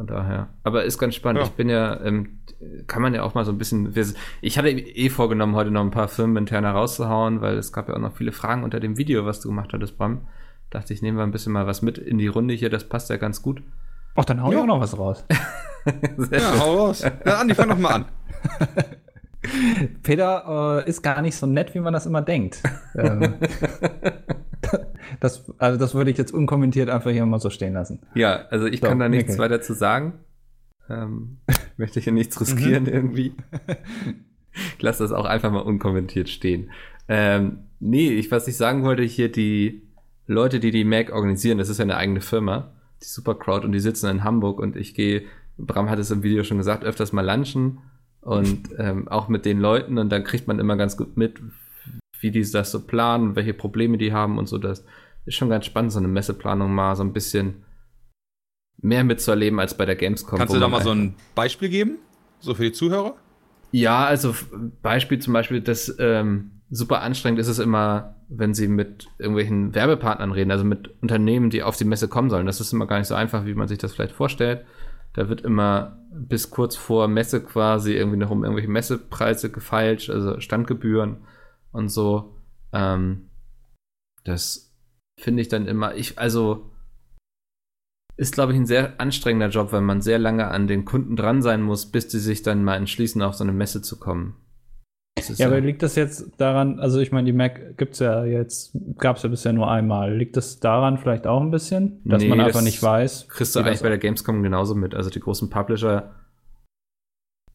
Von 0.00 0.06
daher. 0.06 0.48
Aber 0.64 0.84
ist 0.84 0.98
ganz 0.98 1.14
spannend. 1.14 1.42
Ja. 1.42 1.46
Ich 1.46 1.52
bin 1.52 1.68
ja, 1.68 2.00
ähm, 2.00 2.38
kann 2.86 3.02
man 3.02 3.12
ja 3.12 3.22
auch 3.22 3.34
mal 3.34 3.44
so 3.44 3.52
ein 3.52 3.58
bisschen. 3.58 3.94
Ich 4.40 4.56
hatte 4.56 4.70
eh 4.70 5.10
vorgenommen, 5.10 5.54
heute 5.54 5.70
noch 5.70 5.82
ein 5.82 5.90
paar 5.90 6.08
Firmen 6.08 6.38
intern 6.38 6.64
rauszuhauen, 6.64 7.42
weil 7.42 7.58
es 7.58 7.70
gab 7.70 7.88
ja 7.88 7.94
auch 7.96 7.98
noch 7.98 8.16
viele 8.16 8.32
Fragen 8.32 8.64
unter 8.64 8.80
dem 8.80 8.96
Video, 8.96 9.26
was 9.26 9.40
du 9.40 9.48
gemacht 9.48 9.74
hattest, 9.74 9.98
Bram. 9.98 10.22
Dachte 10.70 10.94
ich, 10.94 11.02
nehmen 11.02 11.18
wir 11.18 11.24
ein 11.24 11.32
bisschen 11.32 11.52
mal 11.52 11.66
was 11.66 11.82
mit 11.82 11.98
in 11.98 12.16
die 12.16 12.28
Runde 12.28 12.54
hier, 12.54 12.70
das 12.70 12.88
passt 12.88 13.10
ja 13.10 13.18
ganz 13.18 13.42
gut. 13.42 13.62
Ach, 14.14 14.24
dann 14.24 14.42
hau 14.42 14.50
ich 14.52 14.56
auch 14.56 14.64
noch 14.64 14.80
was 14.80 14.96
raus. 14.96 15.22
ja, 16.30 16.58
hau 16.58 16.86
raus. 16.86 17.02
Ja, 17.02 17.38
Andi, 17.38 17.54
fang 17.54 17.68
doch 17.68 17.76
mal 17.76 17.90
an. 17.90 18.04
Peter 20.02 20.82
äh, 20.86 20.88
ist 20.88 21.02
gar 21.02 21.20
nicht 21.20 21.36
so 21.36 21.44
nett, 21.44 21.74
wie 21.74 21.80
man 21.80 21.92
das 21.92 22.06
immer 22.06 22.22
denkt. 22.22 22.62
ähm, 22.94 23.34
das, 25.20 25.50
also 25.58 25.78
das 25.78 25.94
würde 25.94 26.10
ich 26.10 26.18
jetzt 26.18 26.32
unkommentiert 26.32 26.88
einfach 26.88 27.10
hier 27.10 27.24
mal 27.26 27.40
so 27.40 27.50
stehen 27.50 27.74
lassen. 27.74 28.00
Ja, 28.14 28.46
also 28.50 28.66
ich 28.66 28.80
so, 28.80 28.86
kann 28.86 28.98
da 28.98 29.08
nichts 29.08 29.32
okay. 29.32 29.40
weiter 29.40 29.60
zu 29.60 29.74
sagen. 29.74 30.14
Ähm, 30.88 31.38
möchte 31.76 32.00
hier 32.00 32.12
nichts 32.12 32.40
riskieren 32.40 32.84
mhm. 32.84 32.90
irgendwie. 32.90 33.32
Ich 34.76 34.82
lasse 34.82 35.04
das 35.04 35.12
auch 35.12 35.26
einfach 35.26 35.52
mal 35.52 35.60
unkommentiert 35.60 36.28
stehen. 36.28 36.72
Ähm, 37.08 37.60
nee, 37.78 38.10
ich, 38.10 38.32
was 38.32 38.48
ich 38.48 38.56
sagen 38.56 38.82
wollte, 38.82 39.04
hier 39.04 39.30
die 39.30 39.82
Leute, 40.26 40.60
die 40.60 40.70
die 40.70 40.84
Mac 40.84 41.12
organisieren, 41.12 41.58
das 41.58 41.68
ist 41.68 41.78
ja 41.78 41.84
eine 41.84 41.96
eigene 41.96 42.20
Firma, 42.20 42.72
die 43.00 43.06
Supercrowd, 43.06 43.64
und 43.64 43.72
die 43.72 43.80
sitzen 43.80 44.10
in 44.10 44.24
Hamburg 44.24 44.58
und 44.58 44.76
ich 44.76 44.94
gehe, 44.94 45.22
Bram 45.56 45.88
hat 45.88 45.98
es 45.98 46.10
im 46.10 46.22
Video 46.22 46.44
schon 46.44 46.58
gesagt, 46.58 46.84
öfters 46.84 47.12
mal 47.12 47.24
lunchen 47.24 47.78
und 48.20 48.70
ähm, 48.78 49.08
auch 49.08 49.28
mit 49.28 49.44
den 49.44 49.60
Leuten 49.60 49.98
und 49.98 50.10
dann 50.10 50.24
kriegt 50.24 50.46
man 50.46 50.58
immer 50.58 50.76
ganz 50.76 50.96
gut 50.96 51.16
mit, 51.16 51.40
wie 52.20 52.30
die 52.30 52.48
das 52.50 52.70
so 52.70 52.86
planen, 52.86 53.36
welche 53.36 53.54
Probleme 53.54 53.98
die 53.98 54.12
haben 54.12 54.38
und 54.38 54.48
so. 54.48 54.58
Das 54.58 54.84
ist 55.24 55.34
schon 55.34 55.50
ganz 55.50 55.66
spannend, 55.66 55.92
so 55.92 55.98
eine 55.98 56.08
Messeplanung 56.08 56.72
mal 56.72 56.96
so 56.96 57.02
ein 57.02 57.12
bisschen 57.12 57.64
mehr 58.82 59.04
mitzuerleben 59.04 59.60
als 59.60 59.76
bei 59.76 59.86
der 59.86 59.96
Gamescom. 59.96 60.38
Kannst 60.38 60.54
du 60.54 60.60
da 60.60 60.68
mal 60.68 60.82
so 60.82 60.90
ein 60.90 61.14
Beispiel 61.34 61.68
geben? 61.68 61.98
So 62.40 62.54
für 62.54 62.64
die 62.64 62.72
Zuhörer? 62.72 63.16
Ja, 63.72 64.04
also 64.04 64.34
Beispiel 64.82 65.18
zum 65.18 65.32
Beispiel, 65.32 65.60
das 65.60 65.94
ähm, 65.98 66.62
super 66.70 67.02
anstrengend 67.02 67.40
ist 67.40 67.48
es 67.48 67.58
immer, 67.58 68.16
wenn 68.28 68.54
sie 68.54 68.68
mit 68.68 69.08
irgendwelchen 69.18 69.74
Werbepartnern 69.74 70.32
reden, 70.32 70.50
also 70.50 70.64
mit 70.64 70.90
Unternehmen, 71.02 71.50
die 71.50 71.62
auf 71.62 71.76
die 71.76 71.84
Messe 71.84 72.08
kommen 72.08 72.30
sollen. 72.30 72.46
Das 72.46 72.60
ist 72.60 72.72
immer 72.72 72.86
gar 72.86 72.98
nicht 72.98 73.08
so 73.08 73.14
einfach, 73.14 73.44
wie 73.44 73.54
man 73.54 73.68
sich 73.68 73.78
das 73.78 73.92
vielleicht 73.92 74.14
vorstellt. 74.14 74.64
Da 75.12 75.28
wird 75.28 75.42
immer 75.42 75.98
bis 76.12 76.50
kurz 76.50 76.76
vor 76.76 77.08
Messe 77.08 77.42
quasi 77.42 77.94
irgendwie 77.94 78.18
noch 78.18 78.30
um 78.30 78.44
irgendwelche 78.44 78.70
Messepreise 78.70 79.50
gefeilscht, 79.50 80.10
also 80.10 80.40
Standgebühren 80.40 81.18
und 81.72 81.88
so. 81.88 82.36
Ähm, 82.72 83.30
das 84.24 84.72
finde 85.18 85.42
ich 85.42 85.48
dann 85.48 85.66
immer, 85.66 85.94
ich, 85.94 86.18
also 86.18 86.70
ist, 88.16 88.34
glaube 88.34 88.52
ich, 88.52 88.58
ein 88.58 88.66
sehr 88.66 89.00
anstrengender 89.00 89.48
Job, 89.48 89.72
weil 89.72 89.80
man 89.80 90.02
sehr 90.02 90.18
lange 90.18 90.48
an 90.48 90.66
den 90.66 90.84
Kunden 90.84 91.16
dran 91.16 91.40
sein 91.40 91.62
muss, 91.62 91.86
bis 91.86 92.10
sie 92.10 92.20
sich 92.20 92.42
dann 92.42 92.62
mal 92.62 92.76
entschließen, 92.76 93.22
auf 93.22 93.34
so 93.34 93.44
eine 93.44 93.52
Messe 93.52 93.80
zu 93.80 93.98
kommen. 93.98 94.36
Ja, 95.18 95.34
ja, 95.36 95.46
aber 95.46 95.60
liegt 95.60 95.82
das 95.82 95.96
jetzt 95.96 96.30
daran, 96.38 96.78
also 96.78 97.00
ich 97.00 97.12
meine, 97.12 97.26
die 97.26 97.32
Mac 97.32 97.76
gibt 97.76 97.94
es 97.94 98.00
ja 98.00 98.24
jetzt, 98.24 98.76
gab 98.98 99.16
es 99.16 99.22
ja 99.22 99.28
bisher 99.28 99.52
nur 99.52 99.70
einmal. 99.70 100.14
Liegt 100.14 100.36
das 100.36 100.60
daran 100.60 100.98
vielleicht 100.98 101.26
auch 101.26 101.40
ein 101.40 101.50
bisschen, 101.50 102.00
dass 102.04 102.22
nee, 102.22 102.28
man 102.28 102.40
einfach 102.40 102.62
nicht 102.62 102.82
weiß? 102.82 103.28
Kriegst 103.28 103.56
du 103.56 103.60
eigentlich 103.60 103.82
bei 103.82 103.88
der 103.88 103.98
Gamescom 103.98 104.42
genauso 104.42 104.74
mit. 104.74 104.94
Also 104.94 105.10
die 105.10 105.20
großen 105.20 105.50
Publisher, 105.50 106.14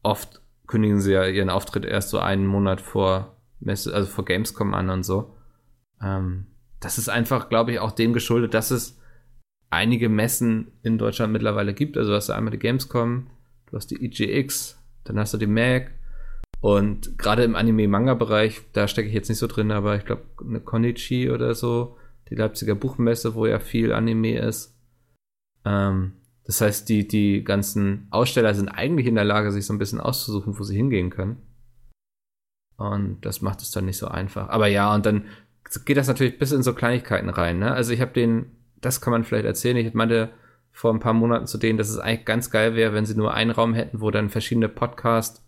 oft 0.02 0.42
kündigen 0.66 1.00
sie 1.00 1.12
ja 1.12 1.26
ihren 1.26 1.50
Auftritt 1.50 1.84
erst 1.84 2.10
so 2.10 2.18
einen 2.18 2.46
Monat 2.46 2.80
vor 2.80 3.35
Messe, 3.60 3.94
also 3.94 4.08
vor 4.08 4.24
Gamescom 4.24 4.74
an 4.74 4.90
und 4.90 5.02
so. 5.02 5.36
Ähm, 6.02 6.46
das 6.80 6.98
ist 6.98 7.08
einfach, 7.08 7.48
glaube 7.48 7.72
ich, 7.72 7.78
auch 7.78 7.92
dem 7.92 8.12
geschuldet, 8.12 8.54
dass 8.54 8.70
es 8.70 8.98
einige 9.70 10.08
Messen 10.08 10.72
in 10.82 10.98
Deutschland 10.98 11.32
mittlerweile 11.32 11.74
gibt. 11.74 11.96
Also 11.96 12.10
du 12.10 12.16
hast 12.16 12.30
einmal 12.30 12.52
die 12.52 12.58
Gamescom, 12.58 13.28
du 13.66 13.76
hast 13.76 13.90
die 13.90 14.04
EGX, 14.04 14.78
dann 15.04 15.18
hast 15.18 15.34
du 15.34 15.38
die 15.38 15.46
Mac 15.46 15.90
und 16.60 17.18
gerade 17.18 17.44
im 17.44 17.54
Anime-Manga-Bereich, 17.54 18.62
da 18.72 18.88
stecke 18.88 19.08
ich 19.08 19.14
jetzt 19.14 19.28
nicht 19.28 19.38
so 19.38 19.46
drin, 19.46 19.70
aber 19.70 19.96
ich 19.96 20.04
glaube 20.04 20.24
eine 20.40 20.60
Konichi 20.60 21.30
oder 21.30 21.54
so, 21.54 21.96
die 22.30 22.34
Leipziger 22.34 22.74
Buchmesse, 22.74 23.34
wo 23.34 23.46
ja 23.46 23.58
viel 23.58 23.92
Anime 23.92 24.38
ist. 24.38 24.76
Ähm, 25.64 26.12
das 26.44 26.60
heißt, 26.60 26.88
die, 26.88 27.06
die 27.06 27.44
ganzen 27.44 28.06
Aussteller 28.10 28.54
sind 28.54 28.68
eigentlich 28.68 29.06
in 29.06 29.16
der 29.16 29.24
Lage, 29.24 29.52
sich 29.52 29.66
so 29.66 29.74
ein 29.74 29.78
bisschen 29.78 30.00
auszusuchen, 30.00 30.58
wo 30.58 30.62
sie 30.62 30.76
hingehen 30.76 31.10
können. 31.10 31.42
Und 32.76 33.20
das 33.22 33.40
macht 33.40 33.62
es 33.62 33.70
dann 33.70 33.86
nicht 33.86 33.98
so 33.98 34.08
einfach. 34.08 34.48
Aber 34.48 34.66
ja, 34.66 34.94
und 34.94 35.06
dann 35.06 35.24
geht 35.84 35.96
das 35.96 36.08
natürlich 36.08 36.38
bis 36.38 36.52
in 36.52 36.62
so 36.62 36.74
Kleinigkeiten 36.74 37.30
rein. 37.30 37.58
Ne? 37.58 37.72
Also 37.72 37.92
ich 37.92 38.00
habe 38.00 38.12
den 38.12 38.56
das 38.80 39.00
kann 39.00 39.10
man 39.10 39.24
vielleicht 39.24 39.46
erzählen. 39.46 39.76
Ich 39.76 39.94
meinte 39.94 40.30
vor 40.72 40.92
ein 40.92 41.00
paar 41.00 41.14
Monaten 41.14 41.46
zu 41.46 41.58
denen, 41.58 41.78
dass 41.78 41.88
es 41.88 41.98
eigentlich 41.98 42.26
ganz 42.26 42.50
geil 42.50 42.74
wäre, 42.74 42.92
wenn 42.92 43.06
sie 43.06 43.16
nur 43.16 43.34
einen 43.34 43.50
Raum 43.50 43.74
hätten, 43.74 44.00
wo 44.00 44.10
dann 44.10 44.28
verschiedene 44.28 44.68
Podcasts 44.68 45.42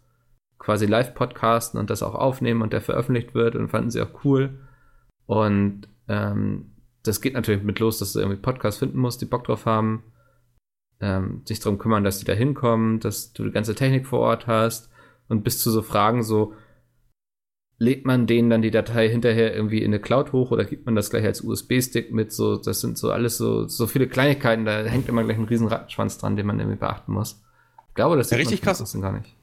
quasi 0.58 0.86
live 0.86 1.14
podcasten 1.14 1.78
und 1.78 1.88
das 1.88 2.02
auch 2.02 2.14
aufnehmen 2.14 2.62
und 2.62 2.72
der 2.72 2.80
veröffentlicht 2.80 3.34
wird 3.34 3.54
und 3.54 3.68
fanden 3.68 3.90
sie 3.90 4.02
auch 4.02 4.24
cool. 4.24 4.58
Und 5.26 5.88
ähm, 6.08 6.72
das 7.04 7.20
geht 7.20 7.34
natürlich 7.34 7.62
mit 7.62 7.78
los, 7.78 7.98
dass 7.98 8.12
du 8.12 8.18
irgendwie 8.18 8.40
Podcasts 8.40 8.80
finden 8.80 8.98
musst, 8.98 9.20
die 9.20 9.26
Bock 9.26 9.44
drauf 9.44 9.66
haben, 9.66 10.02
ähm, 11.00 11.42
sich 11.44 11.60
darum 11.60 11.78
kümmern, 11.78 12.02
dass 12.02 12.18
die 12.18 12.24
da 12.24 12.32
hinkommen, 12.32 12.98
dass 12.98 13.32
du 13.32 13.44
die 13.44 13.52
ganze 13.52 13.74
Technik 13.74 14.06
vor 14.06 14.20
Ort 14.20 14.46
hast 14.46 14.90
und 15.28 15.44
bis 15.44 15.60
zu 15.60 15.70
so 15.70 15.82
Fragen 15.82 16.24
so, 16.24 16.54
lädt 17.78 18.04
man 18.04 18.26
denen 18.26 18.50
dann 18.50 18.62
die 18.62 18.70
Datei 18.70 19.08
hinterher 19.08 19.54
irgendwie 19.54 19.78
in 19.78 19.92
eine 19.92 20.00
Cloud 20.00 20.32
hoch 20.32 20.50
oder 20.50 20.64
gibt 20.64 20.86
man 20.86 20.96
das 20.96 21.10
gleich 21.10 21.24
als 21.24 21.42
USB-Stick 21.42 22.12
mit? 22.12 22.32
So, 22.32 22.56
das 22.56 22.80
sind 22.80 22.98
so 22.98 23.12
alles 23.12 23.38
so, 23.38 23.68
so 23.68 23.86
viele 23.86 24.08
Kleinigkeiten, 24.08 24.64
da 24.64 24.82
hängt 24.82 25.08
immer 25.08 25.22
gleich 25.22 25.38
ein 25.38 25.44
riesen 25.44 25.68
Rattenschwanz 25.68 26.18
dran, 26.18 26.36
den 26.36 26.46
man 26.46 26.58
irgendwie 26.58 26.78
beachten 26.78 27.12
muss. 27.12 27.40
Ich 27.88 27.94
glaube, 27.94 28.16
das 28.16 28.30
ist 28.30 28.38
richtig 28.38 28.62
krass. 28.62 28.78
Gar 29.00 29.12
nicht. 29.12 29.34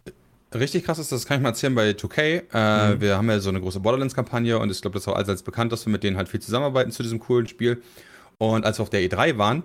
Richtig 0.53 0.85
krass 0.85 0.99
ist, 0.99 1.11
das 1.11 1.25
kann 1.25 1.37
ich 1.37 1.43
mal 1.43 1.49
erzählen 1.49 1.75
bei 1.75 1.91
2K. 1.91 2.43
Äh, 2.53 2.95
mhm. 2.95 3.01
Wir 3.01 3.17
haben 3.17 3.29
ja 3.29 3.39
so 3.39 3.49
eine 3.49 3.61
große 3.61 3.79
Borderlands-Kampagne 3.79 4.59
und 4.59 4.69
ich 4.69 4.81
glaube, 4.81 4.93
das 4.93 5.03
ist 5.03 5.07
auch 5.07 5.15
allseits 5.15 5.43
bekannt, 5.43 5.71
dass 5.71 5.85
wir 5.85 5.91
mit 5.91 6.03
denen 6.03 6.17
halt 6.17 6.29
viel 6.29 6.41
zusammenarbeiten 6.41 6.91
zu 6.91 7.03
diesem 7.03 7.19
coolen 7.19 7.47
Spiel. 7.47 7.81
Und 8.37 8.65
als 8.65 8.79
wir 8.79 8.83
auf 8.83 8.89
der 8.89 9.01
E3 9.01 9.37
waren, 9.37 9.63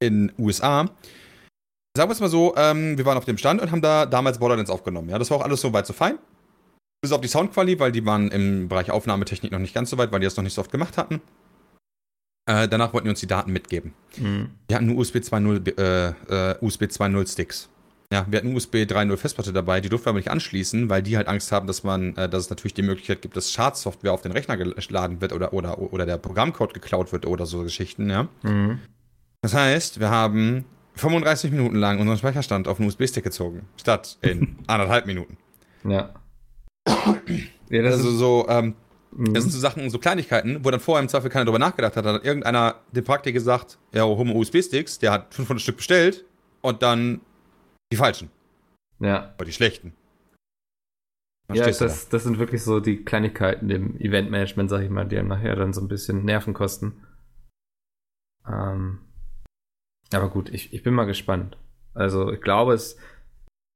in 0.00 0.32
USA, 0.38 0.88
sagen 1.96 2.08
wir 2.08 2.12
es 2.12 2.20
mal 2.20 2.28
so, 2.28 2.54
ähm, 2.56 2.98
wir 2.98 3.04
waren 3.04 3.18
auf 3.18 3.24
dem 3.24 3.38
Stand 3.38 3.60
und 3.60 3.70
haben 3.70 3.82
da 3.82 4.06
damals 4.06 4.38
Borderlands 4.38 4.70
aufgenommen. 4.70 5.08
Ja, 5.08 5.18
das 5.18 5.30
war 5.30 5.38
auch 5.38 5.44
alles 5.44 5.60
so 5.60 5.72
weit 5.72 5.86
so 5.86 5.92
fein. 5.92 6.18
Bis 7.00 7.12
auf 7.12 7.20
die 7.20 7.28
Soundqualität, 7.28 7.80
weil 7.80 7.92
die 7.92 8.04
waren 8.04 8.30
im 8.30 8.68
Bereich 8.68 8.90
Aufnahmetechnik 8.90 9.52
noch 9.52 9.58
nicht 9.58 9.74
ganz 9.74 9.90
so 9.90 9.98
weit, 9.98 10.12
weil 10.12 10.20
die 10.20 10.26
das 10.26 10.36
noch 10.36 10.44
nicht 10.44 10.54
so 10.54 10.60
oft 10.60 10.70
gemacht 10.70 10.98
hatten. 10.98 11.20
Äh, 12.46 12.68
danach 12.68 12.92
wollten 12.92 13.06
die 13.06 13.10
uns 13.10 13.20
die 13.20 13.26
Daten 13.26 13.52
mitgeben. 13.52 13.94
Mhm. 14.16 14.50
Wir 14.68 14.76
hatten 14.76 14.86
nur 14.86 14.96
USB 14.98 15.16
2.0 15.16 15.78
äh, 15.78 16.50
äh, 16.52 16.56
USB 16.60 16.84
2.0 16.84 17.30
Sticks. 17.30 17.68
Ja, 18.12 18.26
wir 18.28 18.38
hatten 18.38 18.56
USB 18.56 18.76
3.0 18.76 19.16
Festplatte 19.16 19.52
dabei, 19.52 19.80
die 19.80 19.88
durften 19.88 20.06
wir 20.06 20.10
aber 20.10 20.18
nicht 20.18 20.32
anschließen, 20.32 20.90
weil 20.90 21.00
die 21.00 21.16
halt 21.16 21.28
Angst 21.28 21.52
haben, 21.52 21.68
dass 21.68 21.84
man, 21.84 22.16
äh, 22.16 22.28
dass 22.28 22.44
es 22.44 22.50
natürlich 22.50 22.74
die 22.74 22.82
Möglichkeit 22.82 23.22
gibt, 23.22 23.36
dass 23.36 23.52
Schadsoftware 23.52 24.12
auf 24.12 24.22
den 24.22 24.32
Rechner 24.32 24.56
geladen 24.56 25.20
wird 25.20 25.32
oder, 25.32 25.52
oder, 25.52 25.78
oder 25.78 26.06
der 26.06 26.18
Programmcode 26.18 26.74
geklaut 26.74 27.12
wird 27.12 27.24
oder 27.24 27.46
so 27.46 27.62
Geschichten, 27.62 28.10
ja. 28.10 28.26
Mhm. 28.42 28.80
Das 29.42 29.54
heißt, 29.54 30.00
wir 30.00 30.10
haben 30.10 30.64
35 30.96 31.52
Minuten 31.52 31.76
lang 31.76 32.00
unseren 32.00 32.18
Speicherstand 32.18 32.66
auf 32.66 32.80
einen 32.80 32.88
USB-Stick 32.88 33.22
gezogen, 33.22 33.62
statt 33.76 34.18
in 34.22 34.58
anderthalb 34.66 35.06
Minuten. 35.06 35.36
Ja. 35.84 36.10
Ja, 37.70 37.82
das 37.82 37.94
also 37.94 38.10
so, 38.10 38.46
ähm, 38.48 38.74
mhm. 39.12 39.32
das 39.32 39.44
sind 39.44 39.52
so 39.52 39.60
Sachen, 39.60 39.88
so 39.90 39.98
Kleinigkeiten, 39.98 40.64
wo 40.64 40.70
dann 40.70 40.80
vorher 40.80 41.02
im 41.02 41.08
Zweifel 41.08 41.30
keiner 41.30 41.44
drüber 41.44 41.58
nachgedacht 41.58 41.96
hat. 41.96 42.04
Dann 42.04 42.16
hat 42.16 42.24
irgendeiner 42.24 42.80
dem 42.92 43.04
Praktiker 43.04 43.32
gesagt, 43.32 43.78
ja, 43.92 44.04
hol 44.04 44.24
mal 44.24 44.36
USB-Sticks, 44.36 44.98
der 44.98 45.12
hat 45.12 45.34
500 45.34 45.62
Stück 45.62 45.76
bestellt 45.76 46.24
und 46.62 46.82
dann 46.82 47.20
die 47.92 47.96
falschen. 47.96 48.30
Ja. 48.98 49.34
Oder 49.36 49.46
die 49.46 49.52
schlechten. 49.52 49.94
Dann 51.46 51.56
ja, 51.56 51.66
das, 51.66 51.78
da. 51.78 51.86
das 51.86 52.22
sind 52.22 52.38
wirklich 52.38 52.62
so 52.62 52.80
die 52.80 53.04
Kleinigkeiten 53.04 53.70
im 53.70 53.98
Eventmanagement, 53.98 54.68
sag 54.68 54.82
ich 54.82 54.90
mal, 54.90 55.04
die 55.04 55.18
einem 55.18 55.28
nachher 55.28 55.56
dann 55.56 55.72
so 55.72 55.80
ein 55.80 55.88
bisschen 55.88 56.24
Nerven 56.24 56.54
kosten. 56.54 57.04
Ähm, 58.46 59.00
aber 60.12 60.28
gut, 60.28 60.48
ich, 60.50 60.72
ich 60.72 60.82
bin 60.82 60.94
mal 60.94 61.06
gespannt. 61.06 61.56
Also 61.94 62.32
ich 62.32 62.40
glaube, 62.40 62.74
es 62.74 62.96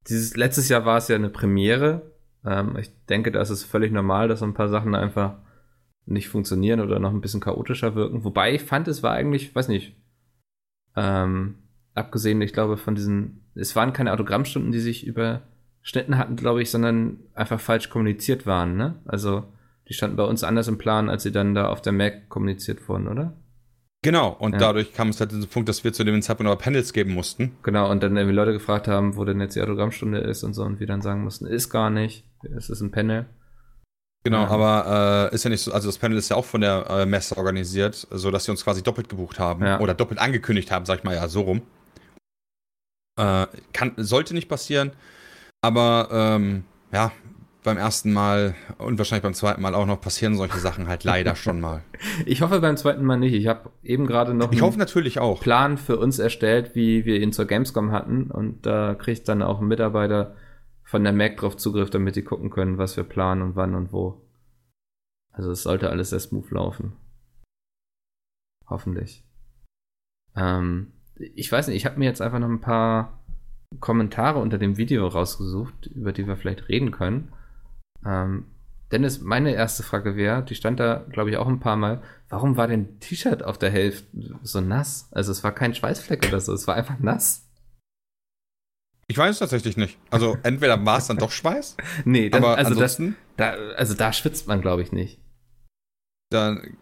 dieses 0.08 0.36
letztes 0.36 0.68
Jahr 0.68 0.84
war 0.84 0.98
es 0.98 1.08
ja 1.08 1.16
eine 1.16 1.30
Premiere 1.30 2.13
ähm, 2.44 2.76
ich 2.78 2.90
denke, 3.06 3.30
da 3.32 3.40
ist 3.40 3.50
es 3.50 3.64
völlig 3.64 3.92
normal, 3.92 4.28
dass 4.28 4.42
ein 4.42 4.54
paar 4.54 4.68
Sachen 4.68 4.94
einfach 4.94 5.36
nicht 6.06 6.28
funktionieren 6.28 6.80
oder 6.80 6.98
noch 6.98 7.12
ein 7.12 7.20
bisschen 7.20 7.40
chaotischer 7.40 7.94
wirken. 7.94 8.24
Wobei 8.24 8.54
ich 8.54 8.62
fand, 8.62 8.88
es 8.88 9.02
war 9.02 9.12
eigentlich, 9.12 9.54
weiß 9.54 9.68
nicht, 9.68 9.96
ähm, 10.96 11.56
abgesehen, 11.94 12.42
ich 12.42 12.52
glaube, 12.52 12.76
von 12.76 12.94
diesen, 12.94 13.50
es 13.54 13.74
waren 13.74 13.92
keine 13.92 14.12
Autogrammstunden, 14.12 14.72
die 14.72 14.80
sich 14.80 15.06
überschnitten 15.06 16.18
hatten, 16.18 16.36
glaube 16.36 16.62
ich, 16.62 16.70
sondern 16.70 17.20
einfach 17.34 17.60
falsch 17.60 17.88
kommuniziert 17.88 18.46
waren, 18.46 18.76
ne? 18.76 18.96
Also, 19.06 19.44
die 19.88 19.94
standen 19.94 20.16
bei 20.16 20.24
uns 20.24 20.44
anders 20.44 20.68
im 20.68 20.78
Plan, 20.78 21.10
als 21.10 21.22
sie 21.22 21.32
dann 21.32 21.54
da 21.54 21.68
auf 21.68 21.82
der 21.82 21.92
Mac 21.92 22.28
kommuniziert 22.28 22.88
wurden, 22.88 23.08
oder? 23.08 23.34
Genau, 24.02 24.36
und 24.38 24.52
ja. 24.52 24.58
dadurch 24.58 24.92
kam 24.92 25.08
es 25.08 25.20
halt 25.20 25.32
zu 25.32 25.40
dem 25.40 25.48
Punkt, 25.48 25.68
dass 25.68 25.82
wir 25.82 25.94
zu 25.94 26.04
dem 26.04 26.20
Zeitpunkt 26.20 26.50
aber 26.50 26.60
Panels 26.60 26.92
geben 26.92 27.14
mussten. 27.14 27.56
Genau, 27.62 27.90
und 27.90 28.02
dann 28.02 28.16
irgendwie 28.16 28.36
Leute 28.36 28.52
gefragt 28.52 28.86
haben, 28.86 29.16
wo 29.16 29.24
denn 29.24 29.40
jetzt 29.40 29.56
die 29.56 29.62
Autogrammstunde 29.62 30.18
ist 30.18 30.42
und 30.42 30.52
so, 30.52 30.62
und 30.62 30.78
wir 30.78 30.86
dann 30.86 31.00
sagen 31.00 31.24
mussten, 31.24 31.46
ist 31.46 31.70
gar 31.70 31.88
nicht, 31.88 32.24
es 32.56 32.70
ist 32.70 32.80
ein 32.80 32.90
Panel. 32.90 33.26
Genau, 34.24 34.42
ja. 34.42 34.48
aber 34.48 35.30
äh, 35.30 35.34
ist 35.34 35.44
ja 35.44 35.50
nicht 35.50 35.60
so, 35.60 35.72
also 35.72 35.88
das 35.88 35.98
Panel 35.98 36.16
ist 36.16 36.30
ja 36.30 36.36
auch 36.36 36.46
von 36.46 36.62
der 36.62 36.86
äh, 36.88 37.06
Messe 37.06 37.36
organisiert, 37.36 38.06
so 38.10 38.30
dass 38.30 38.44
sie 38.44 38.50
uns 38.50 38.64
quasi 38.64 38.82
doppelt 38.82 39.10
gebucht 39.10 39.38
haben 39.38 39.64
ja. 39.64 39.80
oder 39.80 39.92
doppelt 39.92 40.18
angekündigt 40.18 40.70
haben, 40.70 40.86
sag 40.86 40.98
ich 40.98 41.04
mal 41.04 41.14
ja 41.14 41.28
so 41.28 41.42
rum. 41.42 41.62
Äh, 43.20 43.46
kann, 43.74 43.92
sollte 43.98 44.32
nicht 44.32 44.48
passieren, 44.48 44.92
aber 45.60 46.08
ähm, 46.10 46.64
ja, 46.90 47.12
beim 47.64 47.76
ersten 47.76 48.12
Mal 48.12 48.54
und 48.78 48.98
wahrscheinlich 48.98 49.22
beim 49.22 49.34
zweiten 49.34 49.60
Mal 49.60 49.74
auch 49.74 49.86
noch 49.86 50.00
passieren 50.00 50.36
solche 50.36 50.58
Sachen 50.58 50.88
halt 50.88 51.04
leider 51.04 51.36
schon 51.36 51.60
mal. 51.60 51.82
Ich 52.24 52.40
hoffe 52.40 52.60
beim 52.60 52.78
zweiten 52.78 53.04
Mal 53.04 53.18
nicht. 53.18 53.34
Ich 53.34 53.46
habe 53.46 53.70
eben 53.82 54.06
gerade 54.06 54.32
noch 54.32 54.52
ich 54.52 54.62
hoffe 54.62 54.78
natürlich 54.78 55.18
auch. 55.18 55.40
Plan 55.40 55.76
für 55.76 55.98
uns 55.98 56.18
erstellt, 56.18 56.74
wie 56.74 57.04
wir 57.04 57.20
ihn 57.20 57.32
zur 57.32 57.46
Gamescom 57.46 57.92
hatten 57.92 58.30
und 58.30 58.64
da 58.64 58.94
kriegt 58.94 59.28
dann 59.28 59.42
auch 59.42 59.60
ein 59.60 59.66
Mitarbeiter 59.66 60.34
von 60.94 61.02
der 61.02 61.12
Mac 61.12 61.38
drauf 61.38 61.56
Zugriff, 61.56 61.90
damit 61.90 62.14
die 62.14 62.22
gucken 62.22 62.50
können, 62.50 62.78
was 62.78 62.96
wir 62.96 63.02
planen 63.02 63.42
und 63.42 63.56
wann 63.56 63.74
und 63.74 63.92
wo. 63.92 64.22
Also 65.32 65.50
es 65.50 65.64
sollte 65.64 65.90
alles 65.90 66.10
sehr 66.10 66.20
smooth 66.20 66.48
laufen. 66.52 66.92
Hoffentlich. 68.68 69.24
Ähm, 70.36 70.92
ich 71.16 71.50
weiß 71.50 71.66
nicht, 71.66 71.78
ich 71.78 71.84
habe 71.84 71.98
mir 71.98 72.04
jetzt 72.04 72.22
einfach 72.22 72.38
noch 72.38 72.48
ein 72.48 72.60
paar 72.60 73.24
Kommentare 73.80 74.38
unter 74.38 74.56
dem 74.56 74.76
Video 74.76 75.08
rausgesucht, 75.08 75.86
über 75.86 76.12
die 76.12 76.28
wir 76.28 76.36
vielleicht 76.36 76.68
reden 76.68 76.92
können. 76.92 77.32
Ähm, 78.06 78.46
Dennis, 78.92 79.20
meine 79.20 79.52
erste 79.52 79.82
Frage 79.82 80.14
wäre, 80.14 80.44
die 80.44 80.54
stand 80.54 80.78
da, 80.78 81.04
glaube 81.10 81.30
ich, 81.30 81.38
auch 81.38 81.48
ein 81.48 81.58
paar 81.58 81.74
Mal. 81.74 82.04
Warum 82.28 82.56
war 82.56 82.68
denn 82.68 83.00
T-Shirt 83.00 83.42
auf 83.42 83.58
der 83.58 83.70
Hälfte 83.70 84.06
so 84.44 84.60
nass? 84.60 85.08
Also 85.10 85.32
es 85.32 85.42
war 85.42 85.50
kein 85.50 85.74
Schweißfleck 85.74 86.28
oder 86.28 86.38
so, 86.38 86.52
es 86.52 86.68
war 86.68 86.76
einfach 86.76 87.00
nass. 87.00 87.43
Ich 89.06 89.18
weiß 89.18 89.30
es 89.30 89.38
tatsächlich 89.38 89.76
nicht. 89.76 89.98
Also 90.10 90.36
entweder 90.42 90.84
war 90.84 90.98
es 90.98 91.06
dann 91.06 91.18
doch 91.18 91.30
Schweiß. 91.30 91.76
nee, 92.04 92.30
das, 92.30 92.42
aber 92.42 92.56
also 92.56 92.72
ansonsten, 92.72 93.16
das, 93.36 93.56
da, 93.56 93.74
also 93.74 93.94
da 93.94 94.12
schwitzt 94.12 94.46
man, 94.46 94.60
glaube 94.60 94.82
ich, 94.82 94.92
nicht. 94.92 95.20
Dann, 96.30 96.76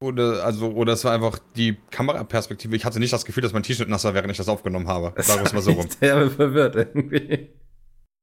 oder, 0.00 0.44
also, 0.44 0.72
oder 0.72 0.92
es 0.92 1.04
war 1.04 1.12
einfach 1.12 1.38
die 1.56 1.76
Kameraperspektive. 1.90 2.76
Ich 2.76 2.84
hatte 2.84 2.98
nicht 2.98 3.12
das 3.12 3.24
Gefühl, 3.24 3.42
dass 3.42 3.52
mein 3.52 3.62
T-Shirt 3.62 3.88
nasser 3.88 4.12
wäre, 4.12 4.24
wenn 4.24 4.30
ich 4.30 4.36
das 4.36 4.48
aufgenommen 4.48 4.88
habe. 4.88 5.14
Sagen 5.22 5.40
wir 5.40 5.46
es 5.46 5.52
mal 5.52 5.62
so 5.62 5.72
rum. 5.72 5.88
Sehr 5.88 6.30
verwirrt 6.30 6.76
irgendwie. 6.76 7.50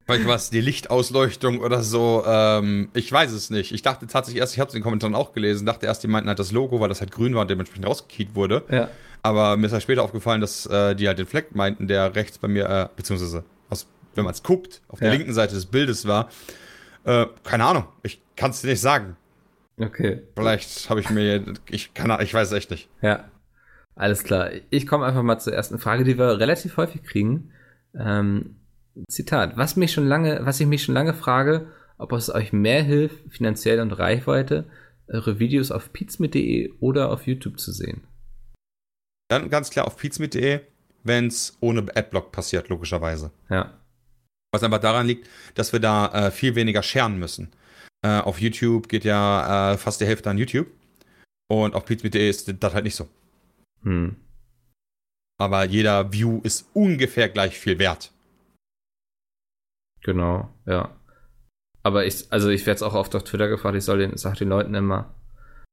Vielleicht 0.06 0.28
was, 0.28 0.52
die 0.52 0.62
Lichtausleuchtung 0.62 1.62
oder 1.62 1.82
so. 1.82 2.24
Ähm, 2.28 2.90
ich 2.94 3.12
weiß 3.12 3.32
es 3.32 3.50
nicht. 3.50 3.72
Ich 3.72 3.82
dachte 3.82 4.06
tatsächlich 4.06 4.40
erst, 4.40 4.54
ich 4.54 4.60
habe 4.60 4.68
es 4.68 4.76
in 4.76 4.80
den 4.80 4.84
Kommentaren 4.84 5.16
auch 5.16 5.34
gelesen, 5.34 5.66
dachte 5.66 5.88
erst, 5.88 6.04
die 6.04 6.08
meinten 6.08 6.30
halt 6.30 6.38
das 6.38 6.52
Logo, 6.52 6.80
weil 6.80 6.90
das 6.90 7.00
halt 7.00 7.12
grün 7.12 7.34
war 7.34 7.42
und 7.42 7.50
dementsprechend 7.50 7.88
rausgekiet 7.88 8.36
wurde. 8.36 8.64
Ja. 8.70 8.90
Aber 9.26 9.58
mir 9.58 9.66
ist 9.66 9.74
halt 9.74 9.82
später 9.82 10.04
aufgefallen, 10.04 10.40
dass 10.40 10.68
äh, 10.68 10.94
die 10.94 11.08
halt 11.08 11.18
den 11.18 11.26
Fleck 11.26 11.56
meinten, 11.56 11.88
der 11.88 12.14
rechts 12.14 12.38
bei 12.38 12.48
mir, 12.48 12.70
äh, 12.70 12.90
beziehungsweise 12.96 13.44
aus, 13.72 13.88
wenn 14.14 14.24
man 14.24 14.36
es 14.36 14.44
guckt, 14.44 14.84
auf 14.88 15.00
der 15.00 15.08
ja. 15.08 15.16
linken 15.16 15.34
Seite 15.34 15.56
des 15.56 15.66
Bildes 15.66 16.08
war. 16.08 16.30
Äh, 17.06 17.26
keine 17.44 17.66
Ahnung. 17.66 17.86
Ich 18.04 18.22
kann 18.36 18.52
es 18.52 18.62
dir 18.62 18.68
nicht 18.68 18.82
sagen. 18.82 19.18
Okay. 19.80 20.22
Vielleicht 20.36 20.92
habe 20.92 21.00
ich 21.00 21.10
mir, 21.10 21.44
ich 21.72 21.96
kann, 21.96 22.16
ich 22.22 22.36
weiß 22.36 22.50
es 22.50 22.54
echt 22.54 22.70
nicht. 22.70 22.88
Ja. 23.02 23.26
Alles 23.96 24.24
klar. 24.24 24.52
Ich 24.70 24.86
komme 24.86 25.08
einfach 25.08 25.24
mal 25.24 25.40
zur 25.40 25.54
ersten 25.54 25.80
Frage, 25.80 26.04
die 26.04 26.20
wir 26.20 26.38
relativ 26.38 26.78
häufig 26.78 27.02
kriegen. 27.02 27.50
Ähm, 27.98 28.58
Zitat, 29.10 29.58
was 29.58 29.76
mich 29.76 29.92
schon 29.92 30.06
lange, 30.06 30.42
was 30.44 30.60
ich 30.60 30.68
mich 30.68 30.84
schon 30.84 30.94
lange 30.94 31.16
frage, 31.16 31.72
ob 31.98 32.12
es 32.12 32.30
euch 32.30 32.54
mehr 32.54 32.84
hilft, 32.84 33.34
finanziell 33.34 33.80
und 33.80 33.92
Reichweite, 33.92 34.66
eure 35.08 35.40
Videos 35.40 35.72
auf 35.72 35.92
pizmit.de 35.94 36.74
oder 36.80 37.12
auf 37.12 37.26
YouTube 37.26 37.60
zu 37.60 37.72
sehen. 37.72 38.04
Dann 39.28 39.50
ganz 39.50 39.70
klar 39.70 39.88
auf 39.88 39.98
pizmit.de, 39.98 40.62
wenn 41.04 41.28
es 41.28 41.58
ohne 41.60 41.86
Adblock 41.96 42.32
passiert, 42.32 42.70
logischerweise. 42.70 43.32
Ja. 43.50 43.80
Was 44.52 44.64
einfach 44.64 44.80
daran 44.80 45.08
liegt, 45.08 45.30
dass 45.56 45.74
wir 45.74 45.80
da 45.80 46.28
äh, 46.28 46.32
viel 46.32 46.56
weniger 46.56 46.84
scheren 46.84 47.18
müssen. 47.18 47.52
Äh, 48.04 48.20
auf 48.20 48.40
YouTube 48.40 48.88
geht 48.88 49.04
ja 49.04 49.74
äh, 49.74 49.78
fast 49.78 50.02
die 50.02 50.06
Hälfte 50.06 50.30
an 50.30 50.38
YouTube. 50.38 50.68
Und 51.48 51.76
auf 51.76 51.86
pizmit.de 51.86 52.30
ist 52.30 52.54
das 52.60 52.74
halt 52.74 52.86
nicht 52.86 52.96
so. 52.96 53.08
Hm. 53.84 54.16
Aber 55.38 55.66
jeder 55.66 56.12
View 56.12 56.40
ist 56.44 56.70
ungefähr 56.74 57.30
gleich 57.30 57.58
viel 57.58 57.78
wert. 57.78 58.12
Genau, 60.02 60.54
ja. 60.66 60.96
Aber 61.84 62.06
ich, 62.06 62.32
also 62.32 62.50
ich 62.50 62.66
werde 62.66 62.76
es 62.76 62.84
auch 62.84 62.94
oft 62.94 63.16
auf 63.16 63.24
Twitter 63.24 63.48
gefragt, 63.48 63.76
ich 63.76 63.84
soll 63.84 64.00
den, 64.00 64.18
sag 64.18 64.36
den 64.36 64.50
Leuten 64.50 64.74
immer, 64.74 65.14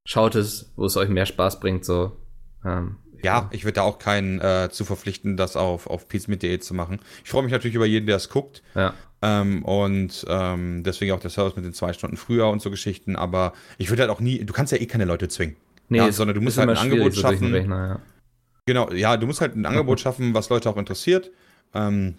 schaut 0.06 0.34
es, 0.34 0.72
wo 0.76 0.86
es 0.86 0.96
euch 0.96 1.08
mehr 1.08 1.26
Spaß 1.26 1.60
bringt, 1.60 1.84
so. 1.84 2.16
Ähm, 2.64 2.96
ja, 3.22 3.48
ich 3.52 3.64
würde 3.64 3.74
da 3.74 3.82
auch 3.82 3.98
keinen 3.98 4.40
äh, 4.40 4.68
zu 4.70 4.84
verpflichten, 4.84 5.36
das 5.36 5.56
auf, 5.56 5.86
auf 5.86 6.08
pizmit.de 6.08 6.58
zu 6.58 6.74
machen. 6.74 7.00
Ich 7.24 7.30
freue 7.30 7.42
mich 7.42 7.52
natürlich 7.52 7.76
über 7.76 7.86
jeden, 7.86 8.06
der 8.06 8.16
es 8.16 8.28
guckt. 8.28 8.62
Ja. 8.74 8.94
Ähm, 9.22 9.64
und 9.64 10.26
ähm, 10.28 10.82
deswegen 10.82 11.12
auch 11.12 11.20
der 11.20 11.30
Service 11.30 11.54
mit 11.54 11.64
den 11.64 11.72
zwei 11.72 11.92
Stunden 11.92 12.16
früher 12.16 12.48
und 12.48 12.60
so 12.60 12.70
Geschichten. 12.70 13.14
Aber 13.16 13.52
ich 13.78 13.88
würde 13.88 14.02
halt 14.02 14.10
auch 14.10 14.20
nie, 14.20 14.44
du 14.44 14.52
kannst 14.52 14.72
ja 14.72 14.78
eh 14.78 14.86
keine 14.86 15.04
Leute 15.04 15.28
zwingen. 15.28 15.56
Nee, 15.88 15.98
ja, 15.98 16.12
sondern 16.12 16.34
du 16.34 16.40
musst 16.40 16.58
halt 16.58 16.70
ein 16.70 16.76
Angebot 16.76 17.14
schaffen. 17.14 17.52
Rechner, 17.52 17.86
ja. 17.86 18.00
Genau, 18.66 18.90
ja, 18.92 19.16
du 19.16 19.26
musst 19.26 19.40
halt 19.40 19.56
ein 19.56 19.66
Angebot 19.66 20.00
schaffen, 20.00 20.34
was 20.34 20.48
Leute 20.48 20.68
auch 20.68 20.76
interessiert. 20.76 21.30
Ähm, 21.74 22.14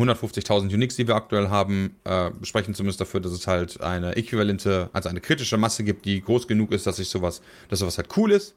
150.000 0.00 0.74
Unix, 0.74 0.96
die 0.96 1.06
wir 1.06 1.14
aktuell 1.14 1.48
haben, 1.48 1.96
äh, 2.04 2.30
sprechen 2.42 2.74
zumindest 2.74 3.00
dafür, 3.00 3.20
dass 3.20 3.32
es 3.32 3.46
halt 3.46 3.80
eine 3.80 4.14
äquivalente, 4.16 4.90
also 4.92 5.08
eine 5.08 5.20
kritische 5.20 5.56
Masse 5.56 5.84
gibt, 5.84 6.04
die 6.04 6.20
groß 6.20 6.48
genug 6.48 6.72
ist, 6.72 6.86
dass 6.86 6.96
sich 6.96 7.08
sowas, 7.08 7.40
dass 7.68 7.78
sowas 7.78 7.96
halt 7.96 8.08
cool 8.16 8.32
ist. 8.32 8.54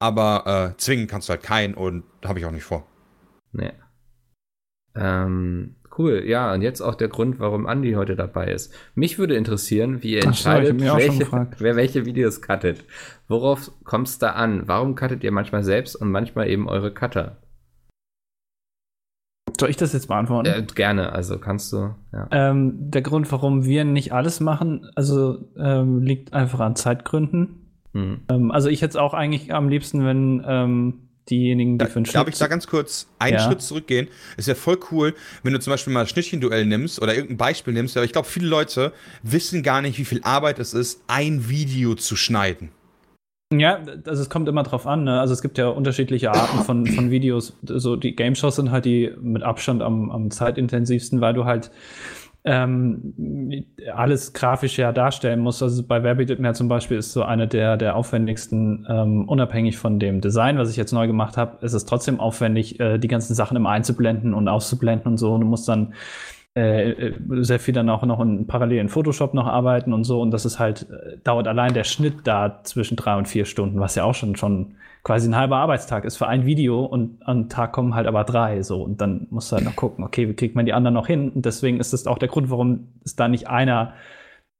Aber 0.00 0.72
äh, 0.74 0.76
zwingen 0.78 1.06
kannst 1.06 1.28
du 1.28 1.32
halt 1.32 1.42
keinen 1.42 1.74
und 1.74 2.04
habe 2.24 2.38
ich 2.38 2.46
auch 2.46 2.50
nicht 2.50 2.64
vor. 2.64 2.86
Nee. 3.52 3.72
Ähm, 4.94 5.76
cool, 5.98 6.24
ja, 6.26 6.52
und 6.52 6.62
jetzt 6.62 6.80
auch 6.80 6.94
der 6.94 7.08
Grund, 7.08 7.38
warum 7.38 7.66
Andy 7.66 7.92
heute 7.92 8.16
dabei 8.16 8.50
ist. 8.50 8.74
Mich 8.94 9.18
würde 9.18 9.36
interessieren, 9.36 10.02
wie 10.02 10.14
ihr 10.14 10.24
entscheidet, 10.24 10.80
so, 10.80 10.96
welche, 10.96 11.48
wer 11.58 11.76
welche 11.76 12.06
Videos 12.06 12.40
cuttet. 12.40 12.84
Worauf 13.28 13.70
kommt 13.84 14.08
es 14.08 14.18
da 14.18 14.30
an? 14.30 14.66
Warum 14.66 14.94
cuttet 14.94 15.22
ihr 15.22 15.32
manchmal 15.32 15.62
selbst 15.62 15.94
und 15.94 16.10
manchmal 16.10 16.48
eben 16.48 16.68
eure 16.68 16.92
Cutter? 16.92 17.36
Soll 19.58 19.68
ich 19.68 19.76
das 19.76 19.92
jetzt 19.92 20.08
beantworten? 20.08 20.48
Äh, 20.48 20.62
gerne, 20.74 21.12
also 21.12 21.38
kannst 21.38 21.72
du. 21.74 21.94
Ja. 22.12 22.28
Ähm, 22.30 22.90
der 22.90 23.02
Grund, 23.02 23.30
warum 23.30 23.66
wir 23.66 23.84
nicht 23.84 24.14
alles 24.14 24.40
machen, 24.40 24.90
also 24.94 25.50
ähm, 25.58 26.00
liegt 26.00 26.32
einfach 26.32 26.60
an 26.60 26.76
Zeitgründen. 26.76 27.59
Mhm. 27.92 28.20
Ähm, 28.28 28.50
also 28.50 28.68
ich 28.68 28.82
hätte 28.82 28.90
es 28.90 28.96
auch 28.96 29.14
eigentlich 29.14 29.52
am 29.52 29.68
liebsten, 29.68 30.04
wenn 30.04 30.44
ähm, 30.46 30.94
diejenigen, 31.28 31.78
die 31.78 31.84
da, 31.84 31.86
für 31.86 31.96
einen 31.96 32.06
Schnitt. 32.06 32.16
Darf 32.16 32.28
ich 32.28 32.38
da 32.38 32.46
ganz 32.46 32.66
kurz 32.66 33.08
einen 33.18 33.38
ja. 33.38 33.44
Schritt 33.44 33.62
zurückgehen? 33.62 34.08
Ist 34.36 34.48
ja 34.48 34.54
voll 34.54 34.78
cool, 34.90 35.14
wenn 35.42 35.52
du 35.52 35.60
zum 35.60 35.72
Beispiel 35.72 35.92
mal 35.92 36.06
Schnittchenduell 36.06 36.66
nimmst 36.66 37.00
oder 37.00 37.14
irgendein 37.14 37.36
Beispiel 37.36 37.72
nimmst, 37.72 37.96
aber 37.96 38.04
ich 38.04 38.12
glaube, 38.12 38.28
viele 38.28 38.48
Leute 38.48 38.92
wissen 39.22 39.62
gar 39.62 39.82
nicht, 39.82 39.98
wie 39.98 40.04
viel 40.04 40.20
Arbeit 40.22 40.58
es 40.58 40.74
ist, 40.74 41.02
ein 41.06 41.48
Video 41.48 41.94
zu 41.94 42.16
schneiden. 42.16 42.70
Ja, 43.52 43.80
also 44.06 44.22
es 44.22 44.30
kommt 44.30 44.48
immer 44.48 44.62
drauf 44.62 44.86
an. 44.86 45.02
Ne? 45.02 45.20
Also 45.20 45.34
es 45.34 45.42
gibt 45.42 45.58
ja 45.58 45.66
unterschiedliche 45.66 46.30
Arten 46.30 46.58
von, 46.58 46.86
von 46.86 47.10
Videos. 47.10 47.58
So 47.62 47.96
die 47.96 48.14
Game 48.14 48.36
Shows 48.36 48.54
sind 48.54 48.70
halt 48.70 48.84
die 48.84 49.12
mit 49.20 49.42
Abstand 49.42 49.82
am, 49.82 50.08
am 50.12 50.30
zeitintensivsten, 50.30 51.20
weil 51.20 51.34
du 51.34 51.46
halt 51.46 51.72
ähm, 52.44 53.64
alles 53.94 54.32
grafisch 54.32 54.78
ja 54.78 54.92
darstellen 54.92 55.40
musst. 55.40 55.62
Also 55.62 55.82
bei 55.82 56.02
Werbeditmer 56.02 56.54
zum 56.54 56.68
Beispiel 56.68 56.98
ist 56.98 57.12
so 57.12 57.22
eine 57.22 57.46
der, 57.46 57.76
der 57.76 57.96
aufwendigsten, 57.96 58.86
ähm, 58.88 59.28
unabhängig 59.28 59.76
von 59.76 59.98
dem 59.98 60.20
Design, 60.20 60.56
was 60.56 60.70
ich 60.70 60.76
jetzt 60.76 60.92
neu 60.92 61.06
gemacht 61.06 61.36
habe, 61.36 61.64
ist 61.64 61.74
es 61.74 61.84
trotzdem 61.84 62.18
aufwendig, 62.18 62.80
äh, 62.80 62.98
die 62.98 63.08
ganzen 63.08 63.34
Sachen 63.34 63.56
immer 63.56 63.70
einzublenden 63.70 64.32
und 64.32 64.48
auszublenden 64.48 65.12
und 65.12 65.18
so. 65.18 65.34
Und 65.34 65.42
du 65.42 65.46
musst 65.46 65.68
dann 65.68 65.94
äh, 66.56 66.90
äh, 66.90 67.14
sehr 67.42 67.60
viel 67.60 67.74
dann 67.74 67.88
auch 67.88 68.02
noch 68.02 68.20
in 68.20 68.48
parallel 68.48 68.78
in 68.78 68.88
Photoshop 68.88 69.34
noch 69.34 69.46
arbeiten 69.46 69.92
und 69.92 70.02
so. 70.02 70.20
Und 70.20 70.32
das 70.32 70.44
ist 70.44 70.58
halt, 70.58 70.88
äh, 70.90 71.18
dauert 71.22 71.46
allein 71.46 71.74
der 71.74 71.84
Schnitt 71.84 72.14
da 72.24 72.60
zwischen 72.64 72.96
drei 72.96 73.16
und 73.16 73.28
vier 73.28 73.44
Stunden, 73.44 73.78
was 73.78 73.94
ja 73.94 74.02
auch 74.02 74.14
schon, 74.14 74.34
schon 74.34 74.74
quasi 75.04 75.28
ein 75.28 75.36
halber 75.36 75.58
Arbeitstag 75.58 76.04
ist 76.04 76.16
für 76.16 76.26
ein 76.26 76.44
Video 76.44 76.84
und 76.84 77.18
am 77.24 77.48
Tag 77.48 77.72
kommen 77.72 77.94
halt 77.94 78.08
aber 78.08 78.24
drei 78.24 78.62
so. 78.62 78.82
Und 78.82 79.00
dann 79.00 79.28
musst 79.30 79.52
du 79.52 79.56
halt 79.56 79.64
noch 79.64 79.76
gucken, 79.76 80.04
okay, 80.04 80.28
wie 80.28 80.34
kriegt 80.34 80.56
man 80.56 80.66
die 80.66 80.72
anderen 80.72 80.94
noch 80.94 81.06
hin? 81.06 81.30
Und 81.30 81.46
deswegen 81.46 81.78
ist 81.78 81.92
das 81.92 82.08
auch 82.08 82.18
der 82.18 82.28
Grund, 82.28 82.50
warum 82.50 82.88
es 83.04 83.14
da 83.14 83.28
nicht 83.28 83.48
einer, 83.48 83.94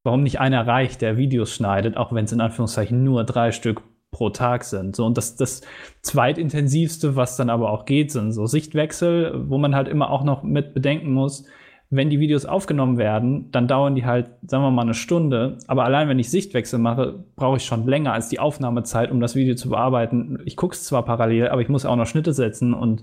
warum 0.05 0.23
nicht 0.23 0.41
einer 0.41 0.67
reicht, 0.67 1.03
der 1.03 1.17
Videos 1.17 1.53
schneidet, 1.53 1.97
auch 1.97 2.13
wenn 2.13 2.25
es 2.25 2.33
in 2.33 2.41
Anführungszeichen 2.41 3.03
nur 3.03 3.25
drei 3.25 3.51
Stück 3.51 3.83
pro 4.13 4.31
Tag 4.31 4.63
sind. 4.63 4.95
So, 4.95 5.05
und 5.07 5.17
das, 5.17 5.35
das 5.37 5.63
zweitintensivste, 6.03 7.17
was 7.17 7.37
dann 7.37 7.51
aber 7.51 7.71
auch 7.71 7.85
geht, 7.85 8.13
sind 8.13 8.33
so 8.33 8.47
Sichtwechsel, 8.47 9.49
wo 9.49 9.59
man 9.59 9.75
halt 9.75 9.89
immer 9.89 10.11
auch 10.11 10.25
noch 10.25 10.43
mit 10.43 10.73
bedenken 10.73 11.13
muss, 11.13 11.45
wenn 11.93 12.09
die 12.09 12.21
Videos 12.21 12.47
aufgenommen 12.47 12.99
werden, 12.99 13.51
dann 13.51 13.67
dauern 13.67 13.97
die 13.97 14.07
halt, 14.07 14.27
sagen 14.47 14.63
wir 14.63 14.71
mal, 14.71 14.83
eine 14.83 14.95
Stunde. 14.95 15.59
Aber 15.67 15.85
allein 15.85 16.09
wenn 16.09 16.21
ich 16.21 16.31
Sichtwechsel 16.31 16.79
mache, 16.79 17.25
brauche 17.35 17.57
ich 17.57 17.65
schon 17.65 17.85
länger 17.87 18.13
als 18.13 18.29
die 18.29 18.39
Aufnahmezeit, 18.39 19.11
um 19.11 19.21
das 19.21 19.35
Video 19.35 19.57
zu 19.57 19.71
bearbeiten. 19.71 20.39
Ich 20.45 20.57
gucke 20.57 20.75
es 20.75 20.85
zwar 20.85 21.05
parallel, 21.05 21.49
aber 21.49 21.63
ich 21.63 21.69
muss 21.69 21.85
auch 21.85 21.97
noch 21.97 22.07
Schnitte 22.07 22.33
setzen 22.33 22.75
und 22.75 23.03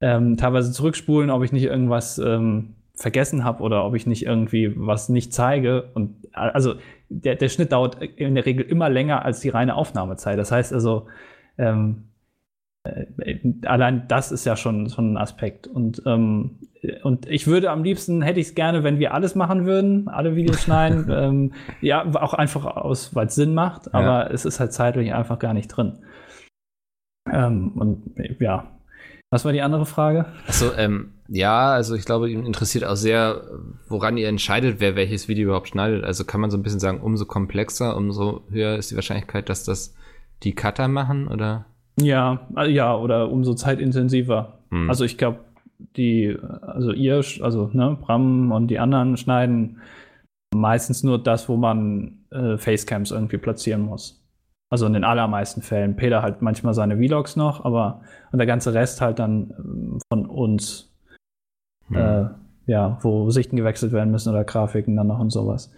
ähm, 0.00 0.38
teilweise 0.38 0.72
zurückspulen, 0.72 1.28
ob 1.30 1.44
ich 1.44 1.52
nicht 1.52 1.64
irgendwas 1.64 2.18
ähm, 2.18 2.70
vergessen 2.94 3.44
habe 3.44 3.62
oder 3.62 3.84
ob 3.84 3.94
ich 3.94 4.06
nicht 4.06 4.24
irgendwie 4.24 4.72
was 4.76 5.10
nicht 5.10 5.34
zeige. 5.34 5.90
Und 5.92 6.14
also 6.32 6.74
der, 7.10 7.34
der 7.34 7.50
Schnitt 7.50 7.72
dauert 7.72 8.02
in 8.02 8.34
der 8.34 8.46
Regel 8.46 8.64
immer 8.64 8.88
länger 8.88 9.26
als 9.26 9.40
die 9.40 9.50
reine 9.50 9.74
Aufnahmezeit. 9.74 10.38
Das 10.38 10.50
heißt 10.50 10.72
also, 10.72 11.06
ähm, 11.58 12.04
äh, 12.04 12.11
allein 13.64 14.08
das 14.08 14.32
ist 14.32 14.44
ja 14.44 14.56
schon, 14.56 14.88
schon 14.90 15.12
ein 15.12 15.16
Aspekt. 15.16 15.66
Und, 15.66 16.02
ähm, 16.06 16.58
und 17.02 17.26
ich 17.28 17.46
würde 17.46 17.70
am 17.70 17.84
liebsten, 17.84 18.22
hätte 18.22 18.40
ich 18.40 18.48
es 18.48 18.54
gerne, 18.54 18.82
wenn 18.82 18.98
wir 18.98 19.14
alles 19.14 19.34
machen 19.34 19.66
würden, 19.66 20.08
alle 20.08 20.34
Videos 20.34 20.60
schneiden. 20.62 21.06
ähm, 21.10 21.52
ja, 21.80 22.04
auch 22.14 22.34
einfach 22.34 22.64
aus, 22.64 23.14
weil 23.14 23.26
es 23.26 23.34
Sinn 23.34 23.54
macht, 23.54 23.94
aber 23.94 24.26
ja. 24.26 24.30
es 24.30 24.44
ist 24.44 24.58
halt 24.58 24.72
zeitlich 24.72 25.14
einfach 25.14 25.38
gar 25.38 25.54
nicht 25.54 25.68
drin. 25.68 25.98
Ähm, 27.30 27.72
und 27.76 28.16
ja. 28.40 28.68
Was 29.30 29.46
war 29.46 29.52
die 29.52 29.62
andere 29.62 29.86
Frage? 29.86 30.26
Achso, 30.46 30.72
ähm, 30.76 31.14
ja, 31.26 31.70
also 31.70 31.94
ich 31.94 32.04
glaube, 32.04 32.30
ihn 32.30 32.44
interessiert 32.44 32.84
auch 32.84 32.96
sehr, 32.96 33.42
woran 33.88 34.18
ihr 34.18 34.28
entscheidet, 34.28 34.78
wer 34.78 34.94
welches 34.94 35.26
Video 35.26 35.44
überhaupt 35.44 35.68
schneidet. 35.68 36.04
Also 36.04 36.24
kann 36.24 36.42
man 36.42 36.50
so 36.50 36.58
ein 36.58 36.62
bisschen 36.62 36.80
sagen, 36.80 37.00
umso 37.00 37.24
komplexer, 37.24 37.96
umso 37.96 38.42
höher 38.50 38.76
ist 38.76 38.90
die 38.90 38.96
Wahrscheinlichkeit, 38.96 39.48
dass 39.48 39.64
das 39.64 39.94
die 40.42 40.54
Cutter 40.54 40.88
machen, 40.88 41.28
oder? 41.28 41.64
Ja, 42.00 42.46
äh, 42.56 42.70
ja, 42.70 42.96
oder 42.96 43.30
umso 43.30 43.54
zeitintensiver. 43.54 44.58
Hm. 44.70 44.88
Also 44.88 45.04
ich 45.04 45.18
glaube, 45.18 45.40
die, 45.96 46.36
also 46.62 46.92
ihr, 46.92 47.22
also 47.40 47.70
ne, 47.72 47.96
Bram 48.00 48.52
und 48.52 48.68
die 48.68 48.78
anderen 48.78 49.16
schneiden 49.16 49.80
meistens 50.54 51.02
nur 51.02 51.18
das, 51.18 51.48
wo 51.48 51.56
man 51.56 52.24
äh, 52.30 52.56
Facecams 52.56 53.10
irgendwie 53.10 53.38
platzieren 53.38 53.82
muss. 53.82 54.22
Also 54.70 54.86
in 54.86 54.94
den 54.94 55.04
allermeisten 55.04 55.60
Fällen. 55.60 55.96
Peter 55.96 56.22
halt 56.22 56.40
manchmal 56.40 56.72
seine 56.72 56.96
Vlogs 56.96 57.36
noch, 57.36 57.64
aber 57.64 58.00
und 58.32 58.38
der 58.38 58.46
ganze 58.46 58.72
Rest 58.72 59.00
halt 59.00 59.18
dann 59.18 59.52
ähm, 59.58 59.98
von 60.10 60.26
uns. 60.26 60.90
Hm. 61.88 61.96
Äh, 61.96 62.28
ja, 62.66 62.98
wo 63.02 63.28
Sichten 63.30 63.56
gewechselt 63.56 63.92
werden 63.92 64.12
müssen 64.12 64.30
oder 64.30 64.44
Grafiken 64.44 64.96
dann 64.96 65.08
noch 65.08 65.18
und 65.18 65.30
sowas. 65.30 65.72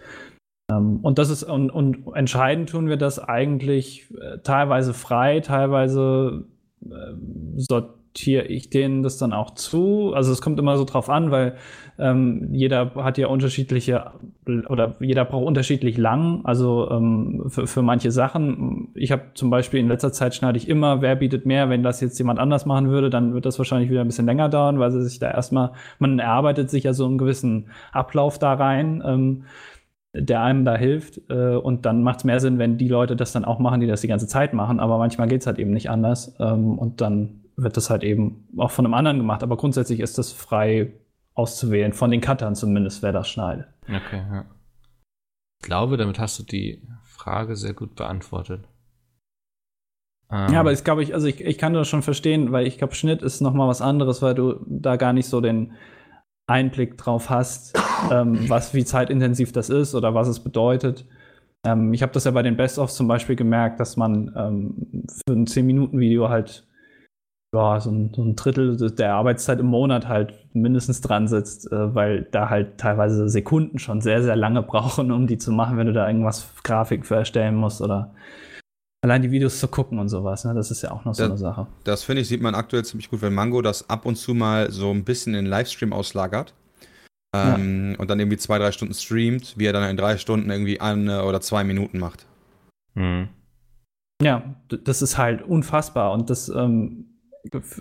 Ähm, 0.69 0.99
und 1.01 1.19
das 1.19 1.29
ist, 1.29 1.43
und, 1.43 1.69
und 1.69 2.07
entscheidend 2.15 2.69
tun 2.69 2.89
wir 2.89 2.97
das 2.97 3.19
eigentlich 3.19 4.07
äh, 4.19 4.39
teilweise 4.39 4.93
frei, 4.93 5.39
teilweise 5.39 6.45
äh, 6.83 7.13
sortiere 7.57 8.45
ich 8.45 8.69
denen 8.69 9.03
das 9.03 9.17
dann 9.17 9.33
auch 9.33 9.53
zu. 9.53 10.13
Also 10.15 10.31
es 10.31 10.41
kommt 10.41 10.57
immer 10.59 10.77
so 10.77 10.85
drauf 10.85 11.09
an, 11.09 11.31
weil 11.31 11.55
ähm, 11.99 12.49
jeder 12.51 12.95
hat 12.95 13.17
ja 13.17 13.27
unterschiedliche 13.27 14.11
oder 14.45 14.95
jeder 14.99 15.25
braucht 15.25 15.45
unterschiedlich 15.45 15.97
lang. 15.97 16.41
Also 16.45 16.89
ähm, 16.89 17.43
für, 17.47 17.67
für 17.67 17.81
manche 17.81 18.11
Sachen. 18.11 18.89
Ich 18.95 19.11
habe 19.11 19.23
zum 19.33 19.49
Beispiel 19.49 19.79
in 19.79 19.87
letzter 19.87 20.11
Zeit 20.11 20.33
schneide 20.33 20.57
ich 20.57 20.67
immer, 20.67 21.01
wer 21.01 21.15
bietet 21.15 21.45
mehr. 21.45 21.69
Wenn 21.69 21.83
das 21.83 22.01
jetzt 22.01 22.17
jemand 22.17 22.39
anders 22.39 22.65
machen 22.65 22.89
würde, 22.89 23.09
dann 23.09 23.33
wird 23.33 23.45
das 23.45 23.59
wahrscheinlich 23.59 23.89
wieder 23.89 24.01
ein 24.01 24.07
bisschen 24.07 24.25
länger 24.25 24.49
dauern, 24.49 24.79
weil 24.79 24.91
sie 24.91 25.03
sich 25.03 25.19
da 25.19 25.29
erstmal, 25.29 25.73
man 25.99 26.17
erarbeitet 26.19 26.69
sich 26.69 26.85
ja 26.85 26.93
so 26.93 27.05
einen 27.05 27.17
gewissen 27.17 27.67
Ablauf 27.91 28.39
da 28.39 28.53
rein. 28.53 29.03
Ähm, 29.05 29.43
der 30.21 30.41
einem 30.41 30.65
da 30.65 30.75
hilft. 30.75 31.21
Äh, 31.29 31.55
und 31.55 31.85
dann 31.85 32.03
macht 32.03 32.19
es 32.19 32.23
mehr 32.23 32.39
Sinn, 32.39 32.57
wenn 32.57 32.77
die 32.77 32.87
Leute 32.87 33.15
das 33.15 33.31
dann 33.31 33.45
auch 33.45 33.59
machen, 33.59 33.81
die 33.81 33.87
das 33.87 34.01
die 34.01 34.07
ganze 34.07 34.27
Zeit 34.27 34.53
machen. 34.53 34.79
Aber 34.79 34.97
manchmal 34.97 35.27
geht 35.27 35.41
es 35.41 35.47
halt 35.47 35.59
eben 35.59 35.71
nicht 35.71 35.89
anders. 35.89 36.35
Ähm, 36.39 36.77
und 36.77 37.01
dann 37.01 37.41
wird 37.55 37.77
das 37.77 37.89
halt 37.89 38.03
eben 38.03 38.47
auch 38.57 38.71
von 38.71 38.85
einem 38.85 38.93
anderen 38.93 39.17
gemacht. 39.17 39.43
Aber 39.43 39.57
grundsätzlich 39.57 39.99
ist 39.99 40.17
das 40.17 40.31
frei 40.31 40.93
auszuwählen, 41.33 41.93
von 41.93 42.11
den 42.11 42.21
Cuttern 42.21 42.55
zumindest, 42.55 43.03
wer 43.03 43.11
das 43.11 43.29
schneidet. 43.29 43.67
Okay, 43.83 44.21
ja. 44.31 44.45
Ich 45.61 45.67
glaube, 45.67 45.97
damit 45.97 46.19
hast 46.19 46.39
du 46.39 46.43
die 46.43 46.81
Frage 47.03 47.55
sehr 47.55 47.73
gut 47.73 47.95
beantwortet. 47.95 48.67
Ähm. 50.31 50.53
Ja, 50.53 50.59
aber 50.59 50.71
ich 50.71 50.83
glaube, 50.83 51.03
ich, 51.03 51.13
also 51.13 51.27
ich, 51.27 51.41
ich 51.41 51.57
kann 51.57 51.73
das 51.73 51.87
schon 51.87 52.01
verstehen, 52.01 52.51
weil 52.51 52.67
ich 52.67 52.77
glaube, 52.77 52.95
Schnitt 52.95 53.21
ist 53.21 53.41
nochmal 53.41 53.67
was 53.67 53.81
anderes, 53.81 54.21
weil 54.21 54.35
du 54.35 54.59
da 54.67 54.95
gar 54.95 55.13
nicht 55.13 55.27
so 55.27 55.41
den 55.41 55.73
Einblick 56.47 56.97
drauf 56.97 57.29
hast, 57.29 57.77
ähm, 58.11 58.49
was 58.49 58.73
wie 58.73 58.85
zeitintensiv 58.85 59.51
das 59.51 59.69
ist 59.69 59.95
oder 59.95 60.13
was 60.13 60.27
es 60.27 60.39
bedeutet. 60.39 61.05
Ähm, 61.65 61.93
ich 61.93 62.01
habe 62.01 62.13
das 62.13 62.25
ja 62.25 62.31
bei 62.31 62.43
den 62.43 62.57
Best-ofs 62.57 62.95
zum 62.95 63.07
Beispiel 63.07 63.35
gemerkt, 63.35 63.79
dass 63.79 63.97
man 63.97 64.31
ähm, 64.35 65.05
für 65.27 65.33
ein 65.33 65.47
10-Minuten-Video 65.47 66.29
halt 66.29 66.67
ja, 67.53 67.79
so, 67.79 67.89
ein, 67.89 68.11
so 68.13 68.21
ein 68.21 68.35
Drittel 68.35 68.91
der 68.91 69.13
Arbeitszeit 69.13 69.59
im 69.59 69.67
Monat 69.67 70.07
halt 70.07 70.33
mindestens 70.53 70.99
dran 71.01 71.27
sitzt, 71.27 71.71
äh, 71.71 71.95
weil 71.95 72.23
da 72.31 72.49
halt 72.49 72.77
teilweise 72.77 73.29
Sekunden 73.29 73.79
schon 73.79 74.01
sehr, 74.01 74.21
sehr 74.21 74.35
lange 74.35 74.61
brauchen, 74.61 75.11
um 75.11 75.25
die 75.25 75.37
zu 75.37 75.51
machen, 75.51 75.77
wenn 75.77 75.87
du 75.87 75.93
da 75.93 76.07
irgendwas 76.07 76.47
Grafik 76.63 77.05
für 77.05 77.15
erstellen 77.15 77.55
musst 77.55 77.81
oder 77.81 78.13
allein 79.05 79.21
die 79.21 79.29
Videos 79.29 79.59
zu 79.59 79.67
gucken 79.67 79.99
und 79.99 80.09
sowas. 80.09 80.45
Ne? 80.45 80.55
Das 80.55 80.71
ist 80.71 80.81
ja 80.81 80.89
auch 80.89 81.05
noch 81.05 81.13
so 81.13 81.21
das, 81.21 81.29
eine 81.29 81.37
Sache. 81.37 81.67
Das 81.83 82.03
finde 82.03 82.23
ich, 82.23 82.27
sieht 82.27 82.41
man 82.41 82.55
aktuell 82.55 82.83
ziemlich 82.83 83.11
gut, 83.11 83.21
wenn 83.21 83.35
Mango 83.35 83.61
das 83.61 83.87
ab 83.87 84.07
und 84.07 84.15
zu 84.15 84.33
mal 84.33 84.71
so 84.71 84.89
ein 84.89 85.03
bisschen 85.03 85.35
in 85.35 85.45
Livestream 85.45 85.93
auslagert. 85.93 86.55
Ähm, 87.35 87.91
ja. 87.91 87.99
Und 87.99 88.09
dann 88.09 88.19
irgendwie 88.19 88.37
zwei, 88.37 88.57
drei 88.57 88.71
Stunden 88.71 88.95
streamt, 88.95 89.59
wie 89.59 89.67
er 89.67 89.73
dann 89.73 89.87
in 89.87 89.95
drei 89.95 90.17
Stunden 90.17 90.49
irgendwie 90.49 90.81
eine 90.81 91.23
oder 91.23 91.39
zwei 91.39 91.63
Minuten 91.63 91.99
macht. 91.99 92.25
Mhm. 92.95 93.29
Ja, 94.23 94.55
das 94.69 95.03
ist 95.03 95.19
halt 95.19 95.43
unfassbar. 95.43 96.11
Und 96.11 96.31
das, 96.31 96.49
ähm, 96.49 97.05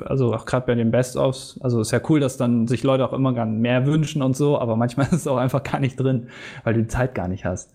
also 0.05 0.35
auch 0.35 0.45
gerade 0.45 0.67
bei 0.67 0.75
den 0.75 0.91
Best-ofs, 0.91 1.59
also 1.63 1.81
ist 1.81 1.93
ja 1.93 2.03
cool, 2.11 2.21
dass 2.21 2.37
dann 2.37 2.69
sich 2.69 2.83
Leute 2.83 3.09
auch 3.09 3.15
immer 3.15 3.33
gern 3.33 3.61
mehr 3.61 3.87
wünschen 3.87 4.21
und 4.21 4.37
so, 4.37 4.59
aber 4.59 4.77
manchmal 4.77 5.07
ist 5.11 5.13
es 5.13 5.27
auch 5.27 5.39
einfach 5.39 5.63
gar 5.63 5.81
nicht 5.81 5.99
drin, 5.99 6.29
weil 6.65 6.75
du 6.75 6.83
die 6.83 6.89
Zeit 6.89 7.15
gar 7.15 7.29
nicht 7.29 7.47
hast. 7.47 7.73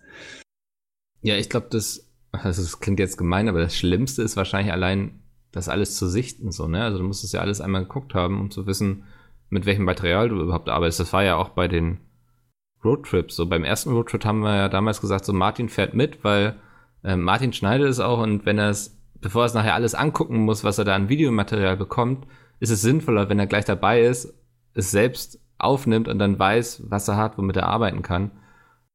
Ja, 1.22 1.34
ich 1.34 1.50
glaube, 1.50 1.66
das 1.70 2.09
also 2.32 2.62
das 2.62 2.80
klingt 2.80 3.00
jetzt 3.00 3.16
gemein, 3.16 3.48
aber 3.48 3.60
das 3.60 3.76
Schlimmste 3.76 4.22
ist 4.22 4.36
wahrscheinlich 4.36 4.72
allein, 4.72 5.20
das 5.52 5.68
alles 5.68 5.96
zu 5.96 6.06
sichten, 6.06 6.52
so, 6.52 6.68
ne? 6.68 6.84
Also 6.84 6.98
du 6.98 7.04
musst 7.04 7.24
es 7.24 7.32
ja 7.32 7.40
alles 7.40 7.60
einmal 7.60 7.82
geguckt 7.82 8.14
haben, 8.14 8.40
um 8.40 8.50
zu 8.50 8.66
wissen, 8.66 9.04
mit 9.48 9.66
welchem 9.66 9.84
Material 9.84 10.28
du 10.28 10.40
überhaupt 10.40 10.68
arbeitest. 10.68 11.00
Das 11.00 11.12
war 11.12 11.24
ja 11.24 11.36
auch 11.36 11.50
bei 11.50 11.66
den 11.66 11.98
Roadtrips. 12.84 13.34
So 13.34 13.46
beim 13.46 13.64
ersten 13.64 13.90
Roadtrip 13.90 14.24
haben 14.24 14.40
wir 14.40 14.56
ja 14.56 14.68
damals 14.68 15.00
gesagt, 15.00 15.24
so 15.24 15.32
Martin 15.32 15.68
fährt 15.68 15.92
mit, 15.92 16.22
weil 16.24 16.56
äh, 17.02 17.16
Martin 17.16 17.52
schneidet 17.52 17.88
es 17.88 18.00
auch 18.00 18.20
und 18.20 18.46
wenn 18.46 18.58
er 18.58 18.70
es, 18.70 18.96
bevor 19.20 19.42
er 19.42 19.46
es 19.46 19.54
nachher 19.54 19.74
alles 19.74 19.94
angucken 19.94 20.38
muss, 20.38 20.64
was 20.64 20.78
er 20.78 20.84
da 20.84 20.94
an 20.94 21.08
Videomaterial 21.08 21.76
bekommt, 21.76 22.26
ist 22.60 22.70
es 22.70 22.82
sinnvoller, 22.82 23.28
wenn 23.28 23.38
er 23.38 23.46
gleich 23.46 23.64
dabei 23.64 24.02
ist, 24.02 24.34
es 24.74 24.90
selbst 24.90 25.40
aufnimmt 25.58 26.08
und 26.08 26.18
dann 26.18 26.38
weiß, 26.38 26.84
was 26.88 27.08
er 27.08 27.16
hat, 27.16 27.36
womit 27.38 27.56
er 27.56 27.66
arbeiten 27.66 28.02
kann. 28.02 28.30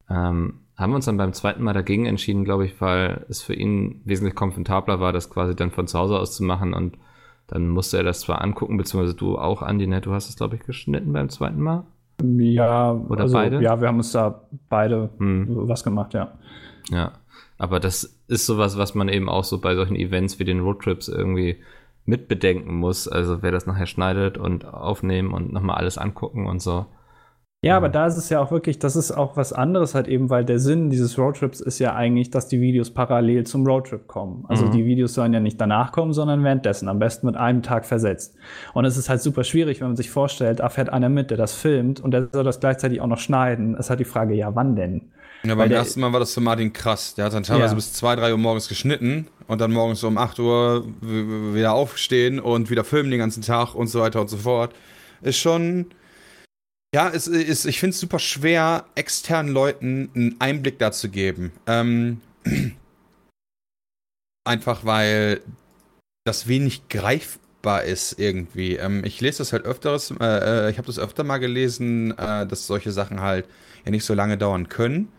Ähm, 0.10 0.65
haben 0.78 0.92
wir 0.92 0.98
uns 0.98 1.06
dann 1.06 1.18
beim 1.18 1.34
zweiten 1.34 1.64
Mal 1.64 1.74
dagegen 1.74 2.06
entschieden, 2.06 2.44
glaube 2.44 2.66
ich, 2.66 2.80
weil 2.82 3.26
es 3.30 3.42
für 3.42 3.54
ihn 3.54 4.02
wesentlich 4.04 4.36
komfortabler 4.36 5.00
war, 5.00 5.14
das 5.14 5.30
quasi 5.30 5.56
dann 5.56 5.72
von 5.72 5.88
zu 5.88 5.98
Hause 5.98 6.20
aus 6.20 6.36
zu 6.36 6.44
machen 6.44 6.74
und 6.74 6.98
dann 7.48 7.70
musste 7.70 7.98
er 7.98 8.04
das 8.04 8.22
zwar 8.22 8.42
angucken, 8.42 8.78
beziehungsweise 8.78 9.16
du 9.16 9.38
auch, 9.38 9.62
Andi, 9.62 9.88
ne? 9.88 10.02
du 10.02 10.14
hast 10.14 10.30
es, 10.30 10.36
glaube 10.36 10.56
ich, 10.56 10.64
geschnitten 10.64 11.14
beim 11.14 11.30
zweiten 11.30 11.62
Mal? 11.62 11.86
Ja, 12.24 12.92
oder 12.92 13.24
also, 13.24 13.34
beide? 13.34 13.62
Ja, 13.62 13.80
wir 13.80 13.88
haben 13.88 13.98
uns 13.98 14.12
da 14.12 14.42
beide 14.70 15.10
hm. 15.18 15.48
was 15.50 15.84
gemacht, 15.84 16.14
ja. 16.14 16.34
Ja, 16.90 17.14
aber 17.58 17.80
das 17.80 18.20
ist 18.28 18.46
sowas, 18.46 18.78
was 18.78 18.96
man 18.96 19.10
eben 19.10 19.30
auch 19.30 19.44
so 19.44 19.60
bei 19.60 19.76
solchen 19.76 19.96
Events 19.96 20.40
wie 20.40 20.46
den 20.46 20.62
Roadtrips 20.62 21.08
irgendwie 21.08 21.58
mitbedenken 22.06 22.76
muss. 22.76 23.08
Also 23.08 23.42
wer 23.42 23.52
das 23.52 23.66
nachher 23.66 23.86
schneidet 23.86 24.38
und 24.38 24.66
aufnehmen 24.66 25.34
und 25.34 25.52
nochmal 25.52 25.78
alles 25.78 25.98
angucken 25.98 26.48
und 26.48 26.62
so. 26.62 26.86
Ja, 27.62 27.78
aber 27.78 27.90
da 27.90 28.06
ist 28.06 28.18
es 28.18 28.30
ja 28.30 28.40
auch 28.40 28.52
wirklich, 28.52 28.78
das 28.78 28.96
ist 28.96 29.12
auch 29.12 29.38
was 29.38 29.52
anderes 29.52 29.96
halt 29.96 30.08
eben, 30.08 30.30
weil 30.30 30.46
der 30.46 30.60
Sinn 30.60 30.92
dieses 30.92 31.18
Roadtrips 31.18 31.62
ist 31.62 31.80
ja 31.80 31.96
eigentlich, 31.96 32.30
dass 32.30 32.48
die 32.48 32.62
Videos 32.62 32.92
parallel 32.92 33.46
zum 33.46 33.66
Roadtrip 33.66 34.08
kommen. 34.08 34.46
Also 34.48 34.68
mhm. 34.68 34.72
die 34.72 34.86
Videos 34.86 35.16
sollen 35.16 35.34
ja 35.34 35.40
nicht 35.40 35.60
danach 35.60 35.92
kommen, 35.92 36.14
sondern 36.14 36.44
währenddessen, 36.44 36.88
am 36.90 37.00
besten 37.00 37.26
mit 37.26 37.36
einem 37.36 37.64
Tag 37.64 37.88
versetzt. 37.88 38.36
Und 38.76 38.86
es 38.86 38.98
ist 38.98 39.10
halt 39.10 39.22
super 39.22 39.44
schwierig, 39.44 39.82
wenn 39.82 39.88
man 39.88 39.96
sich 39.96 40.12
vorstellt, 40.12 40.60
da 40.60 40.70
fährt 40.70 40.94
einer 40.94 41.10
mit, 41.10 41.32
der 41.32 41.38
das 41.38 41.54
filmt 41.56 42.00
und 42.00 42.12
der 42.12 42.30
soll 42.32 42.44
das 42.44 42.60
gleichzeitig 42.60 43.02
auch 43.02 43.08
noch 43.08 43.18
schneiden. 43.18 43.74
Es 43.74 43.88
ist 43.88 43.90
halt 43.90 44.00
die 44.00 44.06
Frage, 44.06 44.36
ja, 44.36 44.54
wann 44.54 44.76
denn? 44.76 45.10
Ja, 45.44 45.56
beim 45.56 45.72
ersten 45.72 46.02
Mal 46.02 46.14
war 46.14 46.20
das 46.20 46.34
für 46.34 46.42
Martin 46.42 46.72
krass. 46.74 47.16
Der 47.16 47.26
hat 47.26 47.34
dann 47.34 47.44
teilweise 47.44 47.70
ja. 47.70 47.76
bis 47.76 47.94
2, 47.94 48.16
3 48.16 48.32
Uhr 48.32 48.38
morgens 48.38 48.68
geschnitten 48.68 49.28
und 49.48 49.62
dann 49.62 49.72
morgens 49.72 50.04
um 50.04 50.18
8 50.18 50.40
Uhr 50.40 50.86
wieder 51.02 51.74
aufstehen 51.74 52.40
und 52.40 52.70
wieder 52.70 52.84
filmen 52.84 53.12
den 53.12 53.20
ganzen 53.20 53.42
Tag 53.42 53.76
und 53.76 53.88
so 53.88 54.02
weiter 54.02 54.22
und 54.22 54.30
so 54.30 54.38
fort. 54.38 54.74
Ist 55.22 55.38
schon 55.38 55.88
ja, 56.96 57.10
es 57.10 57.28
ist, 57.28 57.66
ich 57.66 57.82
finde 57.82 57.94
es 57.94 58.00
super 58.00 58.20
schwer, 58.20 58.86
externen 58.96 59.52
Leuten 59.52 60.10
einen 60.16 60.40
Einblick 60.40 60.80
dazu 60.80 61.10
geben. 61.10 61.52
Ähm, 61.68 62.22
einfach 64.46 64.86
weil 64.86 65.42
das 66.24 66.48
wenig 66.48 66.88
greifbar 66.88 67.84
ist 67.84 68.18
irgendwie. 68.18 68.78
Ähm, 68.78 69.04
ich 69.04 69.20
lese 69.20 69.40
das 69.40 69.52
halt 69.52 69.66
öfteres, 69.66 70.12
äh, 70.22 70.68
äh, 70.68 70.72
ich 70.72 70.78
habe 70.78 70.88
das 70.88 70.98
öfter 70.98 71.26
mal 71.26 71.40
gelesen, 71.40 72.18
äh, 72.18 72.48
dass 72.48 72.66
solche 72.66 72.94
Sachen 72.94 73.20
halt 73.20 73.46
ja 73.84 73.92
nicht 73.92 74.06
so 74.06 74.14
lange 74.14 74.38
dauern 74.38 74.70
können. 74.70 75.10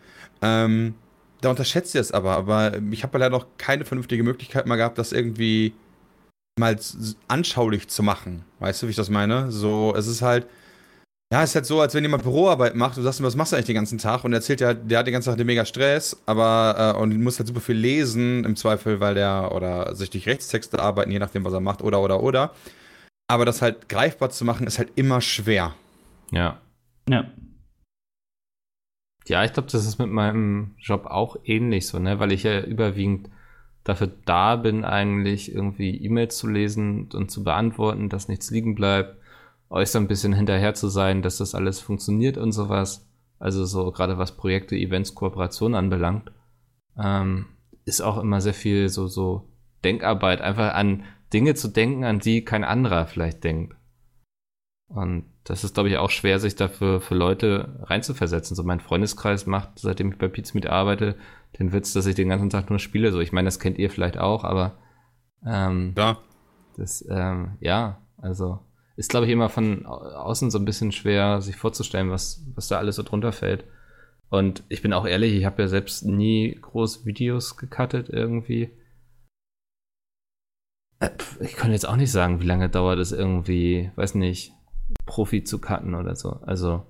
Ähm, 0.40 0.94
da 1.42 1.50
unterschätzt 1.50 1.94
ihr 1.94 2.00
es 2.00 2.10
aber, 2.10 2.38
aber 2.38 2.72
ich 2.90 3.02
habe 3.02 3.18
leider 3.18 3.36
noch 3.36 3.48
keine 3.58 3.84
vernünftige 3.84 4.22
Möglichkeit 4.22 4.64
mal 4.64 4.76
gehabt, 4.76 4.96
das 4.96 5.12
irgendwie 5.12 5.74
mal 6.58 6.78
anschaulich 7.28 7.88
zu 7.88 8.02
machen. 8.02 8.46
Weißt 8.60 8.82
du, 8.82 8.86
wie 8.86 8.92
ich 8.92 8.96
das 8.96 9.10
meine? 9.10 9.52
So, 9.52 9.94
es 9.94 10.06
ist 10.06 10.22
halt, 10.22 10.46
ja, 11.32 11.42
es 11.42 11.50
ist 11.50 11.54
halt 11.56 11.66
so, 11.66 11.80
als 11.80 11.92
wenn 11.94 12.04
jemand 12.04 12.22
Büroarbeit 12.22 12.76
macht, 12.76 12.96
du 12.96 13.02
sagst 13.02 13.18
ihm, 13.18 13.26
was 13.26 13.34
machst 13.34 13.50
du 13.50 13.56
eigentlich 13.56 13.66
den 13.66 13.74
ganzen 13.74 13.98
Tag? 13.98 14.22
Und 14.22 14.32
er 14.32 14.36
erzählt 14.36 14.60
ja, 14.60 14.74
der 14.74 15.00
hat 15.00 15.06
den 15.06 15.12
ganzen 15.12 15.30
Tag 15.30 15.38
den 15.38 15.46
mega 15.46 15.64
Stress, 15.64 16.22
aber 16.26 16.94
äh, 16.96 17.00
und 17.00 17.20
muss 17.20 17.38
halt 17.38 17.48
super 17.48 17.60
viel 17.60 17.76
lesen, 17.76 18.44
im 18.44 18.54
Zweifel, 18.54 19.00
weil 19.00 19.14
der 19.14 19.50
oder 19.52 19.96
sich 19.96 20.10
durch 20.10 20.26
Rechtstexte 20.26 20.78
arbeiten, 20.78 21.10
je 21.10 21.18
nachdem, 21.18 21.44
was 21.44 21.52
er 21.52 21.60
macht, 21.60 21.82
oder 21.82 22.00
oder 22.00 22.22
oder. 22.22 22.54
Aber 23.28 23.44
das 23.44 23.60
halt 23.60 23.88
greifbar 23.88 24.30
zu 24.30 24.44
machen, 24.44 24.68
ist 24.68 24.78
halt 24.78 24.92
immer 24.94 25.20
schwer. 25.20 25.74
Ja. 26.30 26.60
Ja. 27.08 27.24
Ja, 29.26 29.44
ich 29.44 29.52
glaube, 29.52 29.68
das 29.72 29.84
ist 29.84 29.98
mit 29.98 30.08
meinem 30.08 30.76
Job 30.78 31.06
auch 31.06 31.36
ähnlich 31.44 31.88
so, 31.88 31.98
ne? 31.98 32.20
Weil 32.20 32.30
ich 32.30 32.44
ja 32.44 32.60
überwiegend 32.60 33.30
dafür 33.82 34.12
da 34.24 34.54
bin, 34.54 34.84
eigentlich 34.84 35.52
irgendwie 35.52 35.96
E-Mails 36.04 36.36
zu 36.36 36.46
lesen 36.46 37.08
und 37.12 37.32
zu 37.32 37.42
beantworten, 37.42 38.08
dass 38.08 38.28
nichts 38.28 38.50
liegen 38.52 38.76
bleibt, 38.76 39.16
euch 39.68 39.90
so 39.90 39.98
ein 39.98 40.08
bisschen 40.08 40.32
hinterher 40.32 40.74
zu 40.74 40.88
sein, 40.88 41.22
dass 41.22 41.38
das 41.38 41.54
alles 41.54 41.80
funktioniert 41.80 42.38
und 42.38 42.52
sowas. 42.52 43.08
Also 43.38 43.64
so 43.64 43.90
gerade 43.92 44.18
was 44.18 44.36
Projekte, 44.36 44.76
Events, 44.76 45.14
Kooperationen 45.14 45.74
anbelangt, 45.74 46.32
ähm, 46.98 47.46
ist 47.84 48.00
auch 48.00 48.18
immer 48.18 48.40
sehr 48.40 48.54
viel 48.54 48.88
so, 48.88 49.06
so 49.06 49.48
Denkarbeit, 49.84 50.40
einfach 50.40 50.74
an 50.74 51.04
Dinge 51.32 51.54
zu 51.54 51.68
denken, 51.68 52.04
an 52.04 52.18
die 52.18 52.44
kein 52.44 52.64
anderer 52.64 53.06
vielleicht 53.06 53.44
denkt. 53.44 53.76
Und 54.88 55.24
das 55.44 55.64
ist, 55.64 55.74
glaube 55.74 55.88
ich, 55.88 55.96
auch 55.96 56.10
schwer, 56.10 56.38
sich 56.38 56.54
dafür 56.54 57.00
für 57.00 57.14
Leute 57.14 57.80
reinzuversetzen. 57.82 58.56
So 58.56 58.62
mein 58.62 58.80
Freundeskreis 58.80 59.46
macht, 59.46 59.78
seitdem 59.78 60.12
ich 60.12 60.18
bei 60.18 60.28
Pizmeet 60.28 60.66
arbeite, 60.66 61.16
den 61.58 61.72
Witz, 61.72 61.92
dass 61.92 62.06
ich 62.06 62.14
den 62.14 62.28
ganzen 62.28 62.50
Tag 62.50 62.70
nur 62.70 62.78
spiele. 62.78 63.12
So, 63.12 63.20
ich 63.20 63.32
meine, 63.32 63.46
das 63.46 63.58
kennt 63.58 63.78
ihr 63.78 63.90
vielleicht 63.90 64.18
auch, 64.18 64.44
aber 64.44 64.78
ähm, 65.44 65.94
ja. 65.96 66.18
das, 66.76 67.04
ähm, 67.08 67.56
ja, 67.60 68.00
also 68.16 68.60
ist, 68.96 69.10
glaube 69.10 69.26
ich, 69.26 69.32
immer 69.32 69.48
von 69.48 69.86
außen 69.86 70.50
so 70.50 70.58
ein 70.58 70.64
bisschen 70.64 70.90
schwer, 70.90 71.40
sich 71.40 71.56
vorzustellen, 71.56 72.10
was, 72.10 72.42
was 72.54 72.68
da 72.68 72.78
alles 72.78 72.96
so 72.96 73.02
drunter 73.02 73.32
fällt. 73.32 73.64
Und 74.28 74.64
ich 74.68 74.82
bin 74.82 74.92
auch 74.92 75.06
ehrlich, 75.06 75.34
ich 75.34 75.44
habe 75.44 75.62
ja 75.62 75.68
selbst 75.68 76.04
nie 76.04 76.58
groß 76.60 77.06
Videos 77.06 77.56
gecuttet 77.56 78.08
irgendwie. 78.08 78.70
Äh, 80.98 81.10
ich 81.40 81.54
kann 81.54 81.72
jetzt 81.72 81.88
auch 81.88 81.96
nicht 81.96 82.10
sagen, 82.10 82.40
wie 82.40 82.46
lange 82.46 82.68
dauert 82.68 82.98
es 82.98 83.12
irgendwie, 83.12 83.90
weiß 83.96 84.14
nicht, 84.14 84.52
Profi 85.04 85.44
zu 85.44 85.60
cutten 85.60 85.94
oder 85.94 86.16
so. 86.16 86.40
Also. 86.42 86.82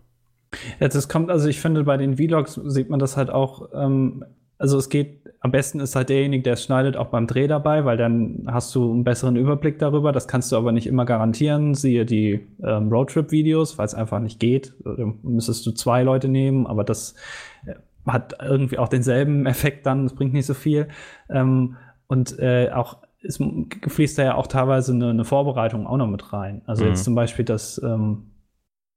Ja, 0.81 0.89
das 0.89 1.09
kommt, 1.09 1.31
also 1.31 1.49
ich 1.49 1.61
finde, 1.61 1.85
bei 1.85 1.97
den 1.97 2.17
Vlogs 2.17 2.55
sieht 2.55 2.89
man 2.89 3.01
das 3.01 3.17
halt 3.17 3.31
auch, 3.31 3.69
ähm, 3.75 4.25
also 4.59 4.79
es 4.79 4.89
geht, 4.89 5.21
am 5.47 5.53
besten 5.53 5.79
ist 5.79 5.95
halt 5.95 6.09
derjenige, 6.09 6.43
der 6.43 6.55
es 6.55 6.65
schneidet, 6.65 6.97
auch 6.97 7.07
beim 7.07 7.29
Dreh 7.29 7.47
dabei, 7.47 7.85
weil 7.85 7.97
dann 7.97 8.49
hast 8.49 8.75
du 8.75 8.91
einen 8.93 9.05
besseren 9.05 9.37
Überblick 9.37 9.79
darüber. 9.79 10.11
Das 10.11 10.27
kannst 10.27 10.51
du 10.51 10.57
aber 10.57 10.73
nicht 10.73 10.89
immer 10.89 11.05
garantieren. 11.05 11.75
Siehe 11.75 12.05
die 12.05 12.45
ähm, 12.65 12.89
Roadtrip-Videos, 12.89 13.79
weil 13.79 13.87
es 13.87 13.95
einfach 13.95 14.19
nicht 14.19 14.41
geht. 14.41 14.75
Da 14.85 14.97
müsstest 15.23 15.65
du 15.65 15.71
zwei 15.71 16.03
Leute 16.03 16.27
nehmen, 16.27 16.67
aber 16.67 16.83
das 16.83 17.15
äh, 17.65 17.75
hat 18.07 18.35
irgendwie 18.43 18.79
auch 18.79 18.89
denselben 18.89 19.47
Effekt 19.47 19.87
dann, 19.87 20.07
es 20.07 20.17
bringt 20.17 20.33
nicht 20.33 20.47
so 20.47 20.55
viel. 20.55 20.89
Ähm, 21.31 21.77
und 22.09 22.39
äh, 22.41 22.71
auch 22.73 22.99
es 23.23 23.39
fließt 23.87 24.19
da 24.19 24.25
ja 24.25 24.35
auch 24.35 24.49
teilweise 24.49 24.93
eine, 24.93 25.11
eine, 25.11 25.25
Vorbereitung 25.25 25.87
auch 25.87 25.97
noch 25.97 26.09
mit 26.09 26.33
rein. 26.33 26.63
Also 26.67 26.85
mhm. 26.85 26.91
jetzt 26.91 27.05
zum 27.05 27.15
Beispiel 27.15 27.45
das, 27.45 27.81
ähm, 27.83 28.31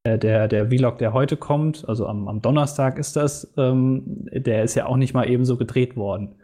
äh, 0.03 0.17
der, 0.17 0.47
der 0.47 0.69
Vlog, 0.69 0.97
der 0.97 1.13
heute 1.13 1.35
kommt, 1.35 1.87
also 1.87 2.07
am, 2.07 2.27
am 2.27 2.41
Donnerstag 2.41 2.97
ist 2.97 3.15
das, 3.15 3.53
ähm, 3.57 4.27
der 4.31 4.63
ist 4.63 4.75
ja 4.75 4.85
auch 4.85 4.97
nicht 4.97 5.13
mal 5.13 5.29
eben 5.29 5.43
so 5.43 5.57
gedreht 5.57 5.97
worden. 5.97 6.35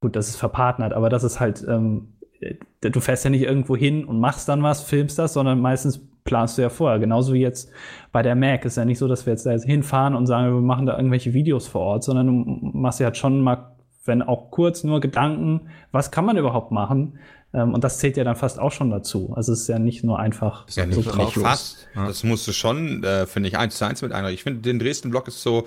Gut, 0.00 0.16
das 0.16 0.28
ist 0.28 0.36
verpartnert, 0.36 0.92
aber 0.92 1.08
das 1.08 1.24
ist 1.24 1.40
halt, 1.40 1.64
ähm, 1.68 2.14
äh, 2.40 2.54
du 2.80 3.00
fährst 3.00 3.24
ja 3.24 3.30
nicht 3.30 3.42
irgendwo 3.42 3.76
hin 3.76 4.04
und 4.04 4.20
machst 4.20 4.48
dann 4.48 4.62
was, 4.62 4.82
filmst 4.82 5.18
das, 5.18 5.32
sondern 5.32 5.60
meistens 5.60 6.00
planst 6.24 6.58
du 6.58 6.62
ja 6.62 6.68
vorher. 6.68 6.98
Genauso 6.98 7.32
wie 7.32 7.40
jetzt 7.40 7.70
bei 8.12 8.22
der 8.22 8.34
Mac. 8.34 8.64
Ist 8.64 8.76
ja 8.76 8.84
nicht 8.84 8.98
so, 8.98 9.08
dass 9.08 9.26
wir 9.26 9.32
jetzt 9.32 9.46
da 9.46 9.52
hinfahren 9.52 10.14
und 10.14 10.26
sagen, 10.26 10.52
wir 10.52 10.60
machen 10.60 10.86
da 10.86 10.96
irgendwelche 10.96 11.32
Videos 11.32 11.68
vor 11.68 11.82
Ort, 11.82 12.04
sondern 12.04 12.26
du 12.26 12.32
machst 12.78 13.00
ja 13.00 13.06
halt 13.06 13.16
schon 13.16 13.40
mal 13.40 13.76
wenn 14.06 14.22
auch 14.22 14.50
kurz 14.50 14.84
nur 14.84 15.00
Gedanken, 15.00 15.68
was 15.92 16.10
kann 16.10 16.24
man 16.24 16.36
überhaupt 16.36 16.72
machen? 16.72 17.18
Ähm, 17.52 17.74
und 17.74 17.84
das 17.84 17.98
zählt 17.98 18.16
ja 18.16 18.24
dann 18.24 18.36
fast 18.36 18.58
auch 18.58 18.72
schon 18.72 18.90
dazu. 18.90 19.32
Also 19.34 19.52
es 19.52 19.62
ist 19.62 19.68
ja 19.68 19.78
nicht 19.78 20.04
nur 20.04 20.18
einfach 20.18 20.66
ja, 20.70 20.84
so 20.90 21.00
nicht, 21.00 21.16
nicht 21.16 21.34
fast. 21.34 21.88
Ja. 21.94 22.06
Das 22.06 22.24
musst 22.24 22.46
du 22.46 22.52
schon, 22.52 23.02
äh, 23.04 23.26
finde 23.26 23.48
ich, 23.48 23.58
eins 23.58 23.76
zu 23.76 23.84
eins 23.84 24.02
mit 24.02 24.12
einer. 24.12 24.30
Ich 24.30 24.42
finde, 24.42 24.60
den 24.60 24.78
Dresden-Block 24.78 25.28
ist 25.28 25.42
so 25.42 25.66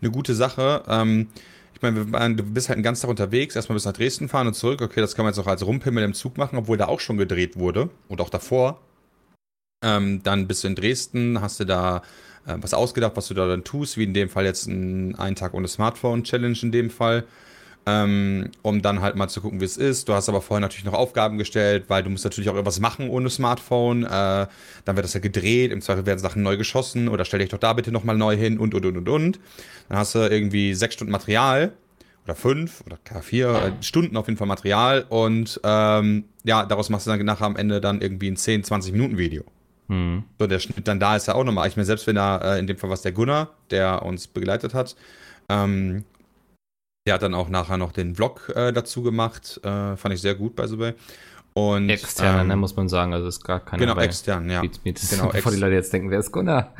eine 0.00 0.10
gute 0.10 0.34
Sache. 0.34 0.82
Ähm, 0.88 1.28
ich 1.82 2.06
meine, 2.06 2.36
du 2.36 2.42
bist 2.42 2.68
halt 2.68 2.76
einen 2.76 2.82
ganzen 2.82 3.02
Tag 3.02 3.10
unterwegs, 3.10 3.56
erstmal 3.56 3.74
bis 3.74 3.84
nach 3.84 3.92
Dresden 3.92 4.28
fahren 4.28 4.46
und 4.46 4.54
zurück. 4.54 4.82
Okay, 4.82 5.00
das 5.00 5.14
kann 5.14 5.24
man 5.24 5.32
jetzt 5.32 5.38
auch 5.38 5.46
als 5.46 5.64
Rumpimmel 5.64 6.04
im 6.04 6.14
Zug 6.14 6.36
machen, 6.36 6.56
obwohl 6.58 6.76
da 6.76 6.86
auch 6.86 7.00
schon 7.00 7.16
gedreht 7.16 7.58
wurde 7.58 7.90
und 8.08 8.20
auch 8.20 8.30
davor. 8.30 8.80
Ähm, 9.82 10.22
dann 10.22 10.46
bist 10.46 10.62
du 10.62 10.68
in 10.68 10.74
Dresden, 10.74 11.40
hast 11.40 11.60
du 11.60 11.64
da 11.64 12.02
äh, 12.46 12.56
was 12.60 12.74
ausgedacht, 12.74 13.12
was 13.16 13.28
du 13.28 13.34
da 13.34 13.46
dann 13.46 13.64
tust, 13.64 13.96
wie 13.96 14.04
in 14.04 14.14
dem 14.14 14.28
Fall 14.28 14.44
jetzt 14.44 14.66
ein 14.66 15.14
Ein 15.16 15.36
Tag 15.36 15.54
ohne 15.54 15.68
Smartphone-Challenge 15.68 16.58
in 16.62 16.72
dem 16.72 16.90
Fall 16.90 17.24
ähm, 17.86 18.50
um 18.62 18.82
dann 18.82 19.00
halt 19.00 19.16
mal 19.16 19.28
zu 19.28 19.40
gucken, 19.40 19.60
wie 19.60 19.64
es 19.64 19.76
ist. 19.76 20.08
Du 20.08 20.14
hast 20.14 20.28
aber 20.28 20.40
vorher 20.40 20.60
natürlich 20.60 20.84
noch 20.84 20.94
Aufgaben 20.94 21.38
gestellt, 21.38 21.84
weil 21.88 22.02
du 22.02 22.10
musst 22.10 22.24
natürlich 22.24 22.50
auch 22.50 22.54
irgendwas 22.54 22.80
machen 22.80 23.08
ohne 23.08 23.30
Smartphone. 23.30 24.04
Äh, 24.04 24.08
dann 24.08 24.96
wird 24.96 25.04
das 25.04 25.14
ja 25.14 25.20
gedreht, 25.20 25.72
im 25.72 25.80
Zweifel 25.80 26.06
werden 26.06 26.18
Sachen 26.18 26.42
neu 26.42 26.56
geschossen 26.56 27.08
oder 27.08 27.24
stell 27.24 27.40
dich 27.40 27.48
doch 27.48 27.58
da 27.58 27.72
bitte 27.72 27.92
nochmal 27.92 28.16
neu 28.16 28.36
hin 28.36 28.58
und, 28.58 28.74
und, 28.74 28.84
und, 28.84 28.96
und, 28.96 29.08
und. 29.08 29.40
Dann 29.88 29.98
hast 29.98 30.14
du 30.14 30.18
irgendwie 30.20 30.74
sechs 30.74 30.94
Stunden 30.94 31.12
Material 31.12 31.72
oder 32.24 32.34
fünf 32.34 32.82
oder 32.86 32.98
vier 33.22 33.48
äh, 33.50 33.82
Stunden 33.82 34.16
auf 34.16 34.26
jeden 34.28 34.36
Fall 34.36 34.46
Material 34.46 35.06
und 35.08 35.60
ähm, 35.64 36.24
ja, 36.44 36.64
daraus 36.66 36.90
machst 36.90 37.06
du 37.06 37.10
dann 37.10 37.24
nachher 37.24 37.46
am 37.46 37.56
Ende 37.56 37.80
dann 37.80 38.00
irgendwie 38.00 38.30
ein 38.30 38.36
10, 38.36 38.64
20 38.64 38.92
Minuten 38.92 39.18
Video. 39.18 39.44
Mhm. 39.88 40.24
So, 40.38 40.46
der 40.46 40.60
Schnitt 40.60 40.86
dann 40.86 41.00
da 41.00 41.16
ist 41.16 41.26
ja 41.26 41.34
auch 41.34 41.44
nochmal. 41.44 41.66
Ich 41.68 41.76
meine, 41.76 41.86
selbst 41.86 42.06
wenn 42.06 42.16
er, 42.16 42.42
äh, 42.44 42.58
in 42.58 42.66
dem 42.66 42.76
Fall 42.76 42.90
was 42.90 43.02
der 43.02 43.12
Gunnar, 43.12 43.50
der 43.70 44.02
uns 44.02 44.26
begleitet 44.28 44.74
hat, 44.74 44.94
ähm, 45.48 46.04
der 47.06 47.14
hat 47.14 47.22
dann 47.22 47.34
auch 47.34 47.48
nachher 47.48 47.76
noch 47.76 47.92
den 47.92 48.14
Vlog 48.14 48.52
äh, 48.54 48.72
dazu 48.72 49.02
gemacht. 49.02 49.60
Äh, 49.64 49.96
fand 49.96 50.14
ich 50.14 50.20
sehr 50.20 50.34
gut, 50.34 50.54
by 50.54 50.68
the 50.68 50.78
way. 50.78 50.94
Und, 51.52 51.88
extern, 51.88 52.42
ähm, 52.42 52.48
ne, 52.48 52.56
muss 52.56 52.76
man 52.76 52.88
sagen. 52.88 53.12
Also 53.12 53.26
ist 53.26 53.42
gar 53.42 53.60
keine. 53.60 53.84
Genau, 53.84 53.98
extern, 53.98 54.48
ja. 54.48 54.62
genau, 54.62 55.28
bevor 55.32 55.50
die 55.50 55.58
Leute 55.58 55.74
jetzt 55.74 55.92
denken, 55.92 56.10
wer 56.10 56.20
ist 56.20 56.30
Gunnar? 56.30 56.74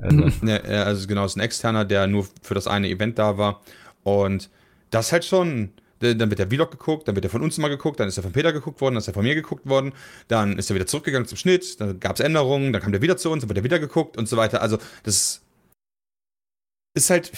Also. 0.00 0.30
ja, 0.42 0.56
also 0.84 1.06
genau, 1.06 1.24
ist 1.24 1.36
ein 1.36 1.40
externer, 1.40 1.84
der 1.84 2.06
nur 2.06 2.26
für 2.42 2.54
das 2.54 2.66
eine 2.66 2.88
Event 2.88 3.18
da 3.18 3.38
war. 3.38 3.60
Und 4.02 4.50
das 4.90 5.12
halt 5.12 5.24
schon. 5.24 5.72
Dann 5.98 6.28
wird 6.28 6.38
der 6.38 6.48
Vlog 6.48 6.70
geguckt, 6.70 7.08
dann 7.08 7.14
wird 7.14 7.24
er 7.24 7.30
von 7.30 7.40
uns 7.40 7.56
mal 7.56 7.68
geguckt, 7.68 7.98
dann 7.98 8.06
ist 8.06 8.18
er 8.18 8.22
von 8.22 8.30
Peter 8.30 8.52
geguckt 8.52 8.82
worden, 8.82 8.96
dann 8.96 9.00
ist 9.00 9.08
er 9.08 9.14
von 9.14 9.24
mir 9.24 9.34
geguckt 9.34 9.66
worden, 9.66 9.94
dann 10.28 10.58
ist 10.58 10.70
er 10.70 10.74
wieder 10.74 10.86
zurückgegangen 10.86 11.26
zum 11.26 11.38
Schnitt, 11.38 11.80
dann 11.80 11.98
gab 12.00 12.16
es 12.16 12.20
Änderungen, 12.20 12.74
dann 12.74 12.82
kam 12.82 12.92
der 12.92 13.00
wieder 13.00 13.16
zu 13.16 13.30
uns, 13.30 13.40
dann 13.40 13.48
wird 13.48 13.56
er 13.56 13.64
wieder 13.64 13.78
geguckt 13.78 14.18
und 14.18 14.28
so 14.28 14.36
weiter. 14.36 14.60
Also 14.60 14.76
das 15.04 15.40
ist 16.96 17.10
halt 17.10 17.30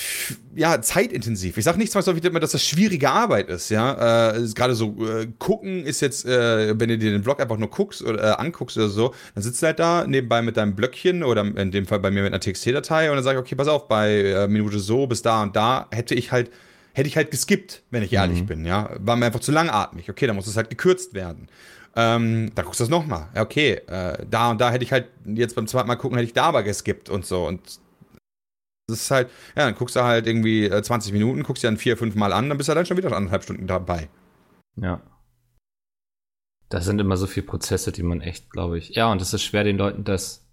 ja 0.55 0.81
zeitintensiv. 0.81 1.59
Ich 1.59 1.65
sage 1.65 1.79
nicht 1.79 1.93
zwangsläufig 1.93 2.25
immer, 2.25 2.41
dass 2.41 2.53
das 2.53 2.65
schwierige 2.65 3.11
Arbeit 3.11 3.49
ist, 3.49 3.71
ja. 3.71 4.31
Äh, 4.33 4.49
Gerade 4.55 4.75
so 4.75 4.95
äh, 5.05 5.27
gucken 5.39 5.85
ist 5.85 6.01
jetzt, 6.01 6.25
äh, 6.25 6.79
wenn 6.79 6.89
du 6.89 6.97
dir 6.97 7.11
den 7.11 7.23
Vlog 7.23 7.41
einfach 7.41 7.59
nur 7.59 7.69
guckst 7.69 8.03
oder 8.03 8.23
äh, 8.23 8.41
anguckst 8.41 8.77
oder 8.77 8.89
so, 8.89 9.15
dann 9.35 9.43
sitzt 9.43 9.61
du 9.61 9.67
halt 9.67 9.79
da 9.79 10.07
nebenbei 10.07 10.41
mit 10.43 10.57
deinem 10.57 10.75
Blöckchen 10.75 11.23
oder 11.23 11.45
in 11.45 11.71
dem 11.71 11.87
Fall 11.87 11.99
bei 11.99 12.11
mir 12.11 12.23
mit 12.23 12.33
einer 12.33 12.41
TXT-Datei 12.41 13.11
und 13.11 13.17
dann 13.17 13.25
sage 13.25 13.39
ich, 13.39 13.45
okay, 13.45 13.57
pass 13.57 13.69
auf, 13.69 13.89
bei 13.89 14.23
äh, 14.23 14.49
Minute 14.49 14.79
so 14.79 15.07
bis 15.07 15.23
da 15.23 15.43
und 15.43 15.57
da 15.57 15.89
hätte 15.91 16.15
ich 16.15 16.33
halt 16.33 16.51
hätte 16.93 17.09
ich 17.09 17.17
halt 17.17 17.31
geskippt, 17.31 17.83
wenn 17.91 18.03
ich 18.03 18.13
ehrlich 18.13 18.43
mhm. 18.43 18.47
bin, 18.47 18.65
ja. 18.65 18.91
War 18.99 19.15
mir 19.15 19.27
einfach 19.27 19.41
zu 19.41 19.53
langatmig. 19.53 20.11
Okay, 20.11 20.27
dann 20.27 20.35
muss 20.35 20.49
es 20.49 20.57
halt 20.57 20.69
gekürzt 20.69 21.15
werden. 21.15 21.49
Ähm, 21.95 22.51
da 22.55 22.63
guckst 22.63 22.81
du 22.81 22.85
das 22.85 22.91
nochmal. 22.91 23.29
Okay, 23.37 23.81
äh, 23.87 24.25
da 24.29 24.51
und 24.51 24.61
da 24.61 24.71
hätte 24.71 24.85
ich 24.85 24.93
halt 24.93 25.07
jetzt 25.25 25.55
beim 25.55 25.67
zweiten 25.69 25.87
Mal 25.87 25.97
gucken, 25.97 26.17
hätte 26.17 26.27
ich 26.27 26.35
da 26.35 26.45
aber 26.45 26.65
geskippt 26.65 27.09
und 27.09 27.25
so. 27.25 27.47
Und 27.47 27.61
das 28.89 29.03
ist 29.03 29.11
halt, 29.11 29.29
ja, 29.55 29.67
dann 29.67 29.75
guckst 29.75 29.97
du 29.97 30.03
halt 30.03 30.27
irgendwie 30.27 30.71
20 30.71 31.11
äh, 31.11 31.13
Minuten, 31.13 31.43
guckst 31.43 31.63
dir 31.63 31.69
dann 31.69 31.77
vier, 31.77 31.97
fünf 31.97 32.15
Mal 32.15 32.33
an, 32.33 32.49
dann 32.49 32.57
bist 32.57 32.69
du 32.69 32.75
dann 32.75 32.87
schon 32.87 32.97
wieder 32.97 33.13
anderthalb 33.13 33.43
Stunden 33.43 33.67
dabei. 33.67 34.09
Ja. 34.77 35.03
Das 36.71 36.85
sind 36.85 36.99
immer 36.99 37.17
so 37.17 37.27
viele 37.27 37.47
Prozesse, 37.47 37.93
die 37.93 38.03
man 38.03 38.21
echt, 38.21 38.51
glaube 38.51 38.79
ich. 38.79 38.91
Ja, 38.91 39.13
und 39.13 39.21
es 39.21 39.33
ist 39.33 39.43
schwer, 39.43 39.65
den 39.65 39.79
Leuten 39.79 40.05
das 40.05 40.47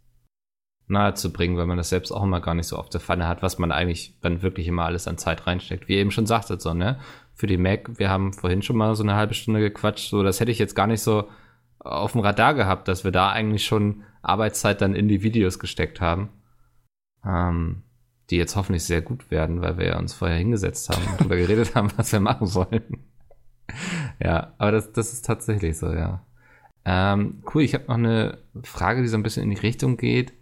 nahe 0.87 1.13
zu 1.13 1.31
bringen, 1.31 1.57
weil 1.57 1.65
man 1.65 1.77
das 1.77 1.89
selbst 1.89 2.11
auch 2.11 2.23
immer 2.23 2.41
gar 2.41 2.53
nicht 2.53 2.67
so 2.67 2.77
auf 2.77 2.89
der 2.89 3.01
Pfanne 3.01 3.27
hat, 3.27 3.41
was 3.41 3.57
man 3.57 3.71
eigentlich 3.71 4.19
dann 4.21 4.41
wirklich 4.41 4.67
immer 4.67 4.85
alles 4.85 5.07
an 5.07 5.17
Zeit 5.17 5.47
reinsteckt. 5.47 5.87
Wie 5.87 5.93
ihr 5.93 5.99
eben 5.99 6.11
schon 6.11 6.27
sagtet, 6.27 6.61
so, 6.61 6.73
ne? 6.73 6.99
Für 7.33 7.47
die 7.47 7.57
Mac, 7.57 7.97
wir 7.97 8.09
haben 8.09 8.33
vorhin 8.33 8.61
schon 8.61 8.77
mal 8.77 8.95
so 8.95 9.03
eine 9.03 9.15
halbe 9.15 9.33
Stunde 9.33 9.61
gequatscht, 9.61 10.09
so, 10.09 10.23
das 10.23 10.39
hätte 10.39 10.51
ich 10.51 10.59
jetzt 10.59 10.75
gar 10.75 10.87
nicht 10.87 11.01
so 11.01 11.29
auf 11.79 12.11
dem 12.13 12.21
Radar 12.21 12.53
gehabt, 12.53 12.87
dass 12.87 13.03
wir 13.03 13.11
da 13.11 13.29
eigentlich 13.29 13.65
schon 13.65 14.03
Arbeitszeit 14.21 14.81
dann 14.81 14.95
in 14.95 15.07
die 15.07 15.23
Videos 15.23 15.59
gesteckt 15.59 16.01
haben. 16.01 16.29
Ähm, 17.25 17.84
die 18.29 18.37
jetzt 18.37 18.55
hoffentlich 18.55 18.83
sehr 18.83 19.01
gut 19.01 19.29
werden, 19.31 19.61
weil 19.61 19.77
wir 19.77 19.87
ja 19.87 19.99
uns 19.99 20.13
vorher 20.13 20.37
hingesetzt 20.37 20.89
haben 20.89 21.03
und 21.05 21.19
darüber 21.19 21.35
geredet 21.35 21.75
haben, 21.75 21.91
was 21.95 22.11
wir 22.11 22.19
machen 22.19 22.53
wollen. 22.53 23.05
ja, 24.21 24.53
aber 24.57 24.71
das, 24.71 24.91
das 24.91 25.13
ist 25.13 25.25
tatsächlich 25.25 25.77
so, 25.77 25.93
ja. 25.93 26.25
Ähm, 26.85 27.43
cool, 27.53 27.63
ich 27.63 27.73
habe 27.73 27.85
noch 27.87 27.95
eine 27.95 28.39
Frage, 28.63 29.01
die 29.01 29.07
so 29.07 29.17
ein 29.17 29.23
bisschen 29.23 29.43
in 29.43 29.49
die 29.49 29.61
Richtung 29.61 29.97
geht. 29.97 30.33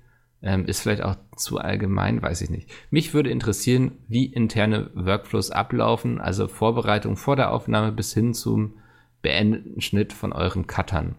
Ähm, 0.41 0.65
ist 0.65 0.81
vielleicht 0.81 1.01
auch 1.01 1.15
zu 1.37 1.57
allgemein, 1.57 2.21
weiß 2.21 2.41
ich 2.41 2.49
nicht. 2.49 2.69
Mich 2.89 3.13
würde 3.13 3.29
interessieren, 3.29 3.93
wie 4.09 4.25
interne 4.25 4.91
Workflows 4.93 5.51
ablaufen, 5.51 6.19
also 6.19 6.49
Vorbereitung 6.49 7.15
vor 7.15 7.37
der 7.37 7.51
Aufnahme 7.51 7.93
bis 7.93 8.13
hin 8.13 8.33
zum 8.33 8.73
beendeten 9.21 9.79
Schnitt 9.79 10.11
von 10.11 10.33
euren 10.33 10.67
Cuttern 10.67 11.15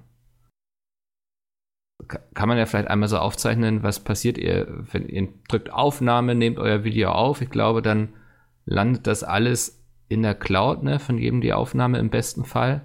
kann 2.35 2.49
man 2.49 2.59
ja 2.59 2.67
vielleicht 2.67 2.89
einmal 2.89 3.09
so 3.09 3.19
aufzeichnen, 3.19 3.83
was 3.83 4.01
passiert 4.01 4.39
ihr, 4.39 4.67
wenn 4.93 5.09
ihr 5.09 5.29
drückt 5.49 5.73
Aufnahme, 5.73 6.35
nehmt 6.35 6.59
euer 6.59 6.85
Video 6.85 7.11
auf. 7.11 7.41
Ich 7.41 7.51
glaube, 7.51 7.83
dann 7.83 8.11
landet 8.67 9.07
das 9.07 9.23
alles 9.25 9.83
in 10.09 10.23
der 10.23 10.35
Cloud, 10.35 10.83
ne, 10.83 10.99
von 10.99 11.19
jedem 11.19 11.41
die 11.41 11.53
Aufnahme 11.53 11.99
im 11.99 12.11
besten 12.11 12.45
Fall. 12.45 12.83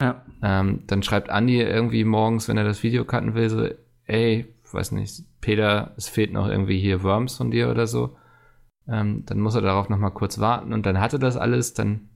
Ja. 0.00 0.24
Ähm, 0.42 0.84
dann 0.86 1.02
schreibt 1.02 1.30
Andi 1.30 1.60
irgendwie 1.60 2.04
morgens, 2.04 2.48
wenn 2.48 2.58
er 2.58 2.64
das 2.64 2.82
Video 2.82 3.04
cutten 3.04 3.34
will, 3.34 3.48
so, 3.48 3.68
ey, 4.04 4.54
weiß 4.72 4.92
nicht, 4.92 5.24
Peter, 5.40 5.94
es 5.96 6.08
fehlt 6.08 6.32
noch 6.32 6.48
irgendwie 6.48 6.78
hier 6.78 7.02
Worms 7.02 7.36
von 7.36 7.50
dir 7.50 7.70
oder 7.70 7.86
so. 7.86 8.16
Ähm, 8.88 9.24
dann 9.26 9.40
muss 9.40 9.54
er 9.54 9.62
darauf 9.62 9.88
nochmal 9.88 10.12
kurz 10.12 10.38
warten 10.38 10.72
und 10.72 10.86
dann 10.86 11.00
hatte 11.00 11.18
das 11.18 11.36
alles, 11.36 11.74
dann 11.74 12.08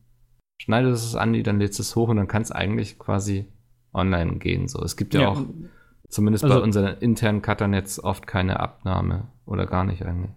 schneidest 0.60 1.04
es 1.04 1.16
an, 1.16 1.32
die, 1.32 1.42
dann 1.42 1.58
lädst 1.58 1.80
es 1.80 1.96
hoch 1.96 2.08
und 2.08 2.18
dann 2.18 2.28
kann 2.28 2.42
es 2.42 2.52
eigentlich 2.52 2.98
quasi 2.98 3.46
online 3.92 4.36
gehen. 4.36 4.68
So, 4.68 4.82
es 4.82 4.96
gibt 4.96 5.14
ja, 5.14 5.22
ja 5.22 5.28
auch 5.28 5.42
zumindest 6.08 6.44
also, 6.44 6.56
bei 6.56 6.62
unseren 6.62 6.96
internen 6.98 7.42
Cuttern 7.42 7.74
jetzt 7.74 8.02
oft 8.02 8.26
keine 8.26 8.60
Abnahme 8.60 9.28
oder 9.46 9.66
gar 9.66 9.84
nicht 9.84 10.04
eigentlich. 10.04 10.30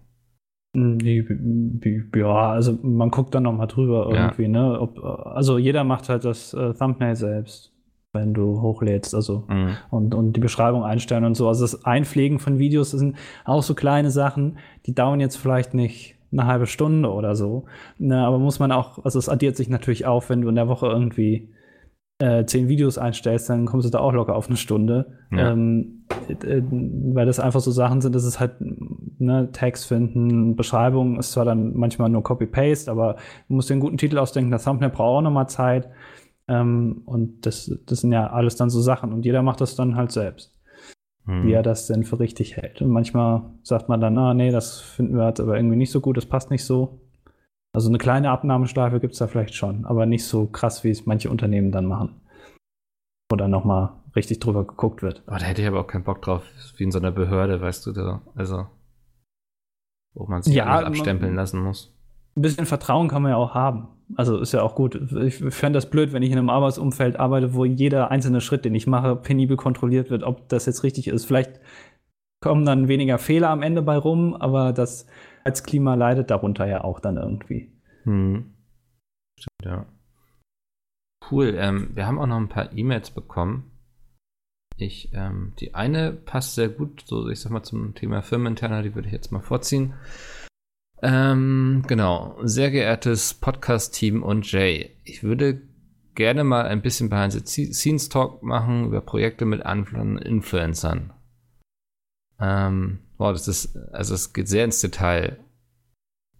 Ja, 2.16 2.50
also 2.50 2.76
man 2.82 3.10
guckt 3.10 3.34
dann 3.34 3.44
noch 3.44 3.52
mal 3.52 3.66
drüber 3.66 4.08
irgendwie, 4.10 4.42
ja. 4.42 4.48
ne? 4.48 4.80
Ob, 4.80 4.98
also 5.04 5.56
jeder 5.56 5.84
macht 5.84 6.08
halt 6.08 6.24
das 6.24 6.52
äh, 6.52 6.74
Thumbnail 6.74 7.14
selbst, 7.14 7.72
wenn 8.12 8.34
du 8.34 8.60
hochlädst, 8.60 9.14
also 9.14 9.44
mhm. 9.48 9.76
und, 9.90 10.14
und 10.16 10.32
die 10.32 10.40
Beschreibung 10.40 10.82
einstellen 10.82 11.24
und 11.24 11.36
so. 11.36 11.46
Also 11.46 11.62
das 11.62 11.84
Einpflegen 11.84 12.40
von 12.40 12.58
Videos 12.58 12.90
sind 12.90 13.16
auch 13.44 13.62
so 13.62 13.74
kleine 13.74 14.10
Sachen, 14.10 14.58
die 14.86 14.94
dauern 14.94 15.20
jetzt 15.20 15.36
vielleicht 15.36 15.74
nicht 15.74 16.16
eine 16.32 16.46
halbe 16.46 16.66
Stunde 16.66 17.12
oder 17.12 17.36
so. 17.36 17.66
Ne, 17.98 18.26
aber 18.26 18.40
muss 18.40 18.58
man 18.58 18.72
auch, 18.72 19.04
also 19.04 19.20
es 19.20 19.28
addiert 19.28 19.56
sich 19.56 19.68
natürlich 19.68 20.06
auf, 20.06 20.28
wenn 20.28 20.40
du 20.40 20.48
in 20.48 20.56
der 20.56 20.68
Woche 20.68 20.86
irgendwie 20.86 21.53
äh, 22.18 22.44
zehn 22.44 22.68
Videos 22.68 22.96
einstellst, 22.96 23.50
dann 23.50 23.66
kommst 23.66 23.86
du 23.86 23.90
da 23.90 23.98
auch 23.98 24.12
locker 24.12 24.36
auf 24.36 24.48
eine 24.48 24.56
Stunde. 24.56 25.18
Ja. 25.32 25.52
Ähm, 25.52 26.04
äh, 26.28 26.62
weil 26.70 27.26
das 27.26 27.40
einfach 27.40 27.60
so 27.60 27.70
Sachen 27.70 28.00
sind, 28.00 28.14
dass 28.14 28.24
es 28.24 28.38
halt 28.38 28.56
ne, 28.60 29.50
Tags 29.52 29.84
finden, 29.84 30.56
Beschreibung 30.56 31.18
ist 31.18 31.32
zwar 31.32 31.44
dann 31.44 31.74
manchmal 31.74 32.10
nur 32.10 32.22
Copy-Paste, 32.22 32.90
aber 32.90 33.16
du 33.48 33.54
musst 33.54 33.68
dir 33.68 33.74
einen 33.74 33.80
guten 33.80 33.98
Titel 33.98 34.18
ausdenken, 34.18 34.50
das 34.50 34.64
Thumbnail 34.64 34.90
braucht 34.90 35.18
auch 35.18 35.22
nochmal 35.22 35.48
Zeit. 35.48 35.88
Ähm, 36.46 37.02
und 37.06 37.46
das, 37.46 37.70
das 37.86 38.00
sind 38.00 38.12
ja 38.12 38.30
alles 38.30 38.56
dann 38.56 38.70
so 38.70 38.80
Sachen 38.80 39.12
und 39.12 39.24
jeder 39.24 39.42
macht 39.42 39.60
das 39.60 39.76
dann 39.76 39.96
halt 39.96 40.12
selbst. 40.12 40.54
Hm. 41.26 41.46
Wie 41.46 41.52
er 41.52 41.62
das 41.62 41.86
denn 41.86 42.04
für 42.04 42.20
richtig 42.20 42.56
hält. 42.56 42.82
Und 42.82 42.90
manchmal 42.90 43.42
sagt 43.62 43.88
man 43.88 44.00
dann, 44.00 44.16
ah, 44.18 44.34
nee, 44.34 44.50
das 44.50 44.78
finden 44.80 45.16
wir 45.16 45.26
jetzt 45.26 45.40
aber 45.40 45.56
irgendwie 45.56 45.76
nicht 45.76 45.90
so 45.90 46.00
gut, 46.00 46.18
das 46.18 46.26
passt 46.26 46.50
nicht 46.50 46.64
so. 46.64 47.00
Also 47.74 47.88
eine 47.88 47.98
kleine 47.98 48.30
Abnahmeschleife 48.30 49.00
gibt 49.00 49.14
es 49.14 49.18
da 49.18 49.26
vielleicht 49.26 49.54
schon, 49.54 49.84
aber 49.84 50.06
nicht 50.06 50.24
so 50.24 50.46
krass, 50.46 50.84
wie 50.84 50.90
es 50.90 51.06
manche 51.06 51.28
Unternehmen 51.28 51.72
dann 51.72 51.86
machen. 51.86 52.20
Oder 53.32 53.48
nochmal 53.48 53.90
richtig 54.14 54.38
drüber 54.38 54.64
geguckt 54.64 55.02
wird. 55.02 55.24
Oh, 55.26 55.32
da 55.32 55.40
hätte 55.40 55.60
ich 55.60 55.66
aber 55.66 55.80
auch 55.80 55.88
keinen 55.88 56.04
Bock 56.04 56.22
drauf, 56.22 56.44
wie 56.76 56.84
in 56.84 56.92
so 56.92 57.00
einer 57.00 57.10
Behörde, 57.10 57.60
weißt 57.60 57.84
du, 57.86 57.92
da, 57.92 58.22
also 58.36 58.66
wo 60.14 60.26
man 60.26 60.42
sich 60.42 60.54
ja, 60.54 60.66
abstempeln 60.66 61.34
lassen 61.34 61.60
muss. 61.60 61.92
Ein 62.36 62.42
bisschen 62.42 62.66
Vertrauen 62.66 63.08
kann 63.08 63.22
man 63.22 63.32
ja 63.32 63.36
auch 63.36 63.54
haben. 63.54 63.88
Also 64.14 64.38
ist 64.38 64.52
ja 64.52 64.62
auch 64.62 64.76
gut. 64.76 64.94
Ich 65.12 65.36
fände 65.36 65.76
das 65.76 65.90
blöd, 65.90 66.12
wenn 66.12 66.22
ich 66.22 66.30
in 66.30 66.38
einem 66.38 66.50
Arbeitsumfeld 66.50 67.18
arbeite, 67.18 67.54
wo 67.54 67.64
jeder 67.64 68.12
einzelne 68.12 68.40
Schritt, 68.40 68.64
den 68.64 68.76
ich 68.76 68.86
mache, 68.86 69.16
penibel 69.16 69.56
kontrolliert 69.56 70.10
wird, 70.10 70.22
ob 70.22 70.48
das 70.48 70.66
jetzt 70.66 70.84
richtig 70.84 71.08
ist. 71.08 71.24
Vielleicht 71.24 71.58
kommen 72.40 72.64
dann 72.64 72.86
weniger 72.86 73.18
Fehler 73.18 73.50
am 73.50 73.62
Ende 73.62 73.82
bei 73.82 73.96
rum, 73.96 74.34
aber 74.34 74.72
das 74.72 75.06
als 75.44 75.62
Klima 75.62 75.94
leidet 75.94 76.30
darunter 76.30 76.66
ja 76.66 76.82
auch 76.82 77.00
dann 77.00 77.16
irgendwie. 77.16 77.72
Hm. 78.04 78.54
Stimmt, 79.38 79.64
ja. 79.64 79.86
Cool. 81.30 81.54
Ähm, 81.56 81.90
wir 81.94 82.06
haben 82.06 82.18
auch 82.18 82.26
noch 82.26 82.36
ein 82.36 82.48
paar 82.48 82.72
E-Mails 82.72 83.10
bekommen. 83.10 83.70
Ich, 84.76 85.12
ähm, 85.14 85.52
die 85.60 85.74
eine 85.74 86.12
passt 86.12 86.56
sehr 86.56 86.68
gut, 86.68 87.04
so 87.06 87.28
ich 87.28 87.40
sag 87.40 87.52
mal 87.52 87.62
zum 87.62 87.94
Thema 87.94 88.22
Firmeninterner, 88.22 88.82
die 88.82 88.94
würde 88.94 89.06
ich 89.06 89.12
jetzt 89.14 89.30
mal 89.30 89.40
vorziehen. 89.40 89.94
Ähm, 91.02 91.84
genau. 91.86 92.36
Sehr 92.42 92.70
geehrtes 92.70 93.34
Podcast-Team 93.34 94.22
und 94.22 94.50
Jay, 94.50 94.96
ich 95.04 95.22
würde 95.22 95.62
gerne 96.14 96.44
mal 96.44 96.66
ein 96.66 96.82
bisschen 96.82 97.10
Behind 97.10 97.32
the 97.32 97.72
Scenes 97.72 98.08
Talk 98.08 98.42
machen 98.42 98.86
über 98.86 99.00
Projekte 99.00 99.44
mit 99.44 99.64
anderen 99.64 100.18
Influencern. 100.18 101.12
Ähm, 102.40 103.03
boah, 103.16 103.32
das 103.32 103.48
ist, 103.48 103.76
also 103.92 104.14
es 104.14 104.32
geht 104.32 104.48
sehr 104.48 104.64
ins 104.64 104.80
Detail. 104.80 105.38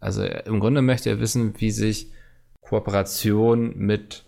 Also 0.01 0.25
im 0.25 0.61
Grunde 0.61 0.83
möchte 0.83 1.11
er 1.11 1.21
wissen, 1.21 1.59
wie 1.61 1.71
sich 1.71 2.13
Kooperation 2.61 3.77
mit 3.77 4.27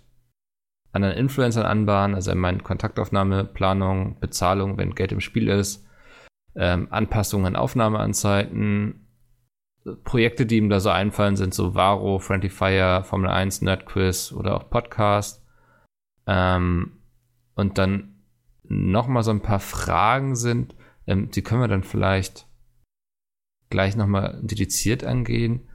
anderen 0.93 1.17
Influencern 1.17 1.67
anbahnen. 1.67 2.15
Also 2.15 2.31
er 2.31 2.37
meint 2.37 2.65
Kontaktaufnahme, 2.65 3.45
Planung, 3.45 4.19
Bezahlung, 4.19 4.79
wenn 4.79 4.95
Geld 4.95 5.13
im 5.13 5.21
Spiel 5.21 5.49
ist, 5.49 5.87
ähm, 6.55 6.89
Anpassungen 6.91 7.47
an 7.47 7.57
Aufnahmeanzeiten, 7.57 9.07
Projekte, 10.03 10.47
die 10.47 10.57
ihm 10.57 10.69
da 10.69 10.81
so 10.81 10.91
einfallen, 10.91 11.37
sind 11.37 11.55
so 11.55 11.75
Varo, 11.75 12.19
Friendly 12.19 12.49
Fire, 12.49 13.05
Formel 13.05 13.31
1, 13.31 13.63
Nerdquiz 13.63 14.33
oder 14.33 14.57
auch 14.57 14.69
Podcast. 14.69 15.45
Ähm, 16.27 16.99
und 17.55 17.79
dann 17.79 18.23
nochmal 18.65 19.23
so 19.23 19.31
ein 19.31 19.43
paar 19.43 19.61
Fragen 19.61 20.35
sind, 20.35 20.75
ähm, 21.07 21.31
die 21.31 21.43
können 21.43 21.61
wir 21.61 21.69
dann 21.69 21.85
vielleicht 21.85 22.47
gleich 23.71 23.97
nochmal 23.97 24.39
dediziert 24.43 25.05
angehen. 25.05 25.69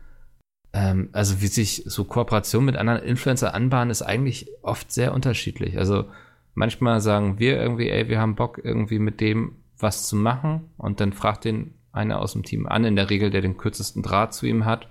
Ähm, 0.73 1.09
also 1.11 1.41
wie 1.41 1.47
sich 1.47 1.83
so 1.85 2.05
Kooperation 2.05 2.65
mit 2.65 2.77
anderen 2.77 3.03
Influencer 3.03 3.53
anbahnen, 3.53 3.89
ist 3.89 4.01
eigentlich 4.01 4.49
oft 4.61 4.91
sehr 4.91 5.13
unterschiedlich. 5.13 5.77
Also 5.77 6.09
manchmal 6.53 7.01
sagen 7.01 7.39
wir 7.39 7.61
irgendwie, 7.61 7.89
ey, 7.89 8.07
wir 8.07 8.19
haben 8.19 8.35
Bock 8.35 8.59
irgendwie 8.63 8.99
mit 8.99 9.19
dem 9.21 9.57
was 9.77 10.07
zu 10.07 10.15
machen 10.15 10.69
und 10.77 10.99
dann 10.99 11.13
fragt 11.13 11.45
den 11.45 11.73
einer 11.91 12.19
aus 12.19 12.33
dem 12.33 12.43
Team 12.43 12.67
an, 12.67 12.85
in 12.85 12.95
der 12.95 13.09
Regel, 13.09 13.31
der 13.31 13.41
den 13.41 13.57
kürzesten 13.57 14.03
Draht 14.03 14.33
zu 14.33 14.45
ihm 14.45 14.65
hat. 14.65 14.89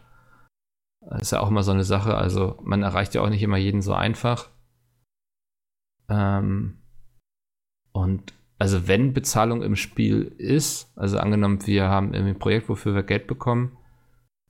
Das 1.01 1.22
ist 1.22 1.30
ja 1.32 1.41
auch 1.41 1.49
immer 1.49 1.62
so 1.62 1.72
eine 1.72 1.84
Sache, 1.84 2.14
also 2.14 2.59
man 2.62 2.82
erreicht 2.82 3.14
ja 3.14 3.22
auch 3.22 3.30
nicht 3.30 3.43
immer 3.43 3.57
jeden 3.57 3.80
so 3.80 3.95
einfach. 3.95 4.51
Ähm, 6.09 6.82
und 7.93 8.34
also 8.61 8.86
wenn 8.86 9.14
Bezahlung 9.14 9.62
im 9.62 9.74
Spiel 9.74 10.34
ist, 10.36 10.92
also 10.94 11.18
angenommen, 11.18 11.66
wir 11.66 11.88
haben 11.88 12.12
irgendwie 12.12 12.34
ein 12.34 12.38
Projekt, 12.38 12.68
wofür 12.68 12.94
wir 12.94 13.02
Geld 13.02 13.26
bekommen, 13.26 13.78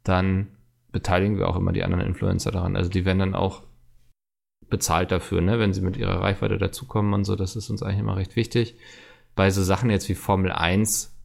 dann 0.03 0.49
beteiligen 0.91 1.39
wir 1.39 1.49
auch 1.49 1.55
immer 1.55 1.71
die 1.71 1.85
anderen 1.85 2.05
Influencer 2.05 2.51
daran. 2.51 2.75
Also 2.75 2.91
die 2.91 3.05
werden 3.05 3.21
dann 3.21 3.35
auch 3.37 3.63
bezahlt 4.69 5.13
dafür, 5.13 5.41
ne, 5.41 5.61
wenn 5.61 5.73
sie 5.73 5.81
mit 5.81 5.97
ihrer 5.97 6.21
Reichweite 6.21 6.59
dazukommen 6.59 7.15
und 7.15 7.25
so. 7.25 7.37
Das 7.37 7.55
ist 7.55 7.71
uns 7.71 7.85
eigentlich 7.85 8.01
immer 8.01 8.17
recht 8.17 8.35
wichtig. 8.35 8.77
Bei 9.37 9.49
so 9.51 9.63
Sachen 9.63 9.91
jetzt 9.91 10.09
wie 10.09 10.17
Formel 10.17 10.51
1, 10.51 11.17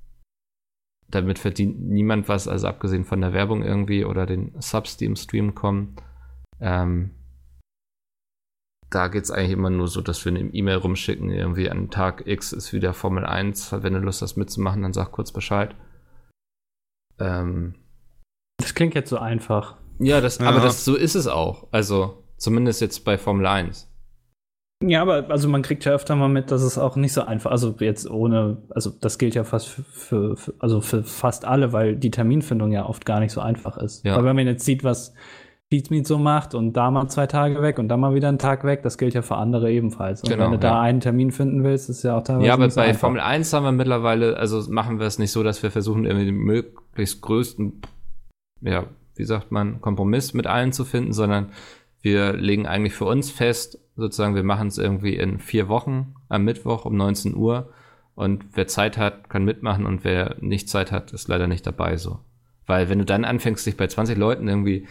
damit 1.09 1.39
verdient 1.39 1.81
niemand 1.81 2.29
was, 2.29 2.47
also 2.47 2.67
abgesehen 2.67 3.03
von 3.03 3.19
der 3.19 3.33
Werbung 3.33 3.63
irgendwie 3.63 4.05
oder 4.05 4.27
den 4.27 4.53
Subs, 4.59 4.95
die 4.95 5.05
im 5.05 5.15
Stream 5.15 5.55
kommen. 5.55 5.95
Ähm, 6.59 7.15
da 8.95 9.09
geht 9.09 9.25
es 9.25 9.31
eigentlich 9.31 9.51
immer 9.51 9.69
nur 9.69 9.89
so, 9.89 9.99
dass 9.99 10.23
wir 10.23 10.31
eine 10.31 10.39
E-Mail 10.39 10.77
rumschicken, 10.77 11.29
irgendwie 11.29 11.69
an 11.69 11.89
Tag 11.89 12.25
X 12.25 12.53
ist 12.53 12.71
wieder 12.71 12.93
Formel 12.93 13.25
1. 13.25 13.73
Wenn 13.83 13.93
du 13.93 13.99
Lust 13.99 14.21
hast 14.21 14.37
mitzumachen, 14.37 14.83
dann 14.83 14.93
sag 14.93 15.11
kurz 15.11 15.33
Bescheid. 15.33 15.75
Ähm, 17.19 17.75
das 18.57 18.73
klingt 18.73 18.95
jetzt 18.95 19.09
so 19.09 19.17
einfach. 19.17 19.75
Ja, 19.99 20.21
das, 20.21 20.37
ja. 20.37 20.47
aber 20.47 20.61
das, 20.61 20.85
so 20.85 20.95
ist 20.95 21.15
es 21.15 21.27
auch. 21.27 21.67
Also 21.71 22.23
zumindest 22.37 22.79
jetzt 22.79 23.03
bei 23.03 23.17
Formel 23.17 23.45
1. 23.45 23.91
Ja, 24.81 25.01
aber 25.01 25.29
also 25.29 25.49
man 25.49 25.61
kriegt 25.61 25.83
ja 25.83 25.91
öfter 25.91 26.15
mal 26.15 26.29
mit, 26.29 26.51
dass 26.51 26.61
es 26.61 26.77
auch 26.77 26.95
nicht 26.95 27.11
so 27.11 27.23
einfach, 27.23 27.51
also 27.51 27.75
jetzt 27.79 28.09
ohne, 28.09 28.63
also 28.69 28.91
das 28.91 29.17
gilt 29.17 29.35
ja 29.35 29.43
fast 29.43 29.67
für, 29.67 30.37
für, 30.37 30.53
also 30.59 30.79
für 30.79 31.03
fast 31.03 31.43
alle, 31.43 31.73
weil 31.73 31.97
die 31.97 32.11
Terminfindung 32.11 32.71
ja 32.71 32.85
oft 32.85 33.05
gar 33.05 33.19
nicht 33.19 33.31
so 33.31 33.41
einfach 33.41 33.77
ist. 33.77 34.05
Ja. 34.05 34.13
Aber 34.13 34.23
wenn 34.23 34.35
man 34.37 34.47
jetzt 34.47 34.63
sieht, 34.63 34.85
was 34.85 35.13
Pizmeet 35.69 36.05
so 36.05 36.19
macht 36.19 36.53
und 36.53 36.73
da 36.73 36.91
mal 36.91 37.07
zwei 37.07 37.25
Tage 37.25 37.61
weg 37.61 37.79
und 37.79 37.87
da 37.87 37.97
mal 37.97 38.13
wieder 38.13 38.29
einen 38.29 38.37
Tag 38.37 38.63
weg, 38.63 38.83
das 38.83 38.97
gilt 38.97 39.15
ja 39.15 39.23
für 39.23 39.35
andere 39.35 39.71
ebenfalls. 39.71 40.21
Und 40.21 40.29
genau, 40.29 40.45
wenn 40.45 40.51
du 40.51 40.57
ja. 40.57 40.73
da 40.73 40.81
einen 40.81 40.99
Termin 40.99 41.31
finden 41.31 41.63
willst, 41.63 41.89
ist 41.89 42.03
ja 42.03 42.17
auch 42.17 42.23
teilweise. 42.23 42.47
Ja, 42.47 42.53
aber 42.53 42.67
bei 42.67 42.83
einfach. 42.83 43.01
Formel 43.01 43.19
1 43.19 43.51
haben 43.51 43.63
wir 43.63 43.71
mittlerweile, 43.71 44.37
also 44.37 44.61
machen 44.71 44.99
wir 44.99 45.07
es 45.07 45.17
nicht 45.17 45.31
so, 45.31 45.41
dass 45.41 45.63
wir 45.63 45.71
versuchen, 45.71 46.05
irgendwie 46.05 46.25
den 46.25 46.37
möglichst 46.37 47.21
größten, 47.21 47.81
ja, 48.61 48.85
wie 49.15 49.23
sagt 49.23 49.51
man, 49.51 49.81
Kompromiss 49.81 50.33
mit 50.33 50.45
allen 50.45 50.71
zu 50.71 50.85
finden, 50.85 51.13
sondern 51.13 51.49
wir 52.01 52.33
legen 52.33 52.67
eigentlich 52.67 52.93
für 52.93 53.05
uns 53.05 53.31
fest, 53.31 53.79
sozusagen, 53.95 54.35
wir 54.35 54.43
machen 54.43 54.67
es 54.67 54.77
irgendwie 54.77 55.15
in 55.15 55.39
vier 55.39 55.67
Wochen 55.67 56.13
am 56.29 56.43
Mittwoch 56.43 56.85
um 56.85 56.95
19 56.95 57.35
Uhr 57.35 57.69
und 58.13 58.45
wer 58.53 58.67
Zeit 58.67 58.97
hat, 58.97 59.29
kann 59.29 59.43
mitmachen 59.43 59.87
und 59.87 60.03
wer 60.03 60.35
nicht 60.39 60.69
Zeit 60.69 60.91
hat, 60.91 61.11
ist 61.11 61.27
leider 61.27 61.47
nicht 61.47 61.65
dabei 61.65 61.97
so. 61.97 62.19
Weil 62.67 62.89
wenn 62.89 62.99
du 62.99 63.05
dann 63.05 63.25
anfängst, 63.25 63.65
dich 63.65 63.77
bei 63.77 63.87
20 63.87 64.17
Leuten 64.17 64.47
irgendwie 64.47 64.87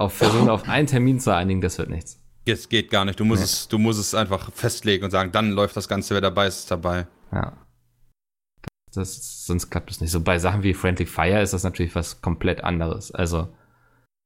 auf 0.00 0.14
versuchen, 0.14 0.48
auf 0.48 0.68
einen 0.68 0.86
Termin 0.86 1.20
zu 1.20 1.34
einigen, 1.34 1.60
das 1.60 1.78
wird 1.78 1.90
nichts. 1.90 2.18
Es 2.46 2.68
geht 2.68 2.90
gar 2.90 3.04
nicht. 3.04 3.20
Du 3.20 3.24
musst, 3.24 3.42
nee. 3.42 3.44
es, 3.44 3.68
du 3.68 3.78
musst 3.78 4.00
es 4.00 4.14
einfach 4.14 4.50
festlegen 4.52 5.04
und 5.04 5.10
sagen, 5.10 5.30
dann 5.30 5.50
läuft 5.50 5.76
das 5.76 5.88
Ganze, 5.88 6.14
wer 6.14 6.22
dabei 6.22 6.46
ist, 6.46 6.60
ist 6.60 6.70
dabei. 6.70 7.06
Ja. 7.32 7.52
Das, 8.92 9.46
sonst 9.46 9.70
klappt 9.70 9.90
es 9.90 10.00
nicht. 10.00 10.10
So 10.10 10.20
bei 10.20 10.38
Sachen 10.38 10.62
wie 10.62 10.74
Friendly 10.74 11.06
Fire 11.06 11.42
ist 11.42 11.52
das 11.52 11.62
natürlich 11.62 11.94
was 11.94 12.22
komplett 12.22 12.64
anderes. 12.64 13.12
Also 13.12 13.48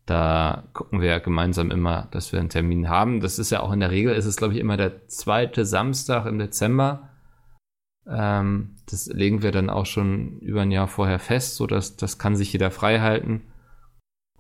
da 0.07 0.65
gucken 0.73 1.01
wir 1.01 1.19
gemeinsam 1.21 1.71
immer, 1.71 2.09
dass 2.13 2.33
wir 2.33 2.39
einen 2.39 2.51
Termin 2.51 2.89
haben. 2.89 3.21
Das 3.21 3.39
ist 3.39 3.51
ja 3.51 3.61
auch 3.61 3.73
in 3.73 3.81
der 3.81 3.91
Regel, 3.91 4.15
ist 4.15 4.27
es 4.27 4.37
glaube 4.37 4.55
ich 4.55 4.61
immer 4.61 4.77
der 4.77 5.09
zweite 5.09 5.67
Samstag 5.67 6.27
im 6.27 6.39
Dezember. 6.39 7.11
Ähm, 8.07 8.77
das 8.87 9.07
legen 9.07 9.43
wir 9.43 9.51
dann 9.51 9.71
auch 9.71 9.87
schon 9.87 10.39
über 10.39 10.63
ein 10.63 10.71
Jahr 10.71 10.89
vorher 10.89 11.19
fest, 11.19 11.57
so 11.57 11.67
dass 11.67 11.97
das 11.97 12.19
kann 12.19 12.37
sich 12.37 12.53
jeder 12.53 12.71
frei 12.71 13.01
halten. 13.01 13.43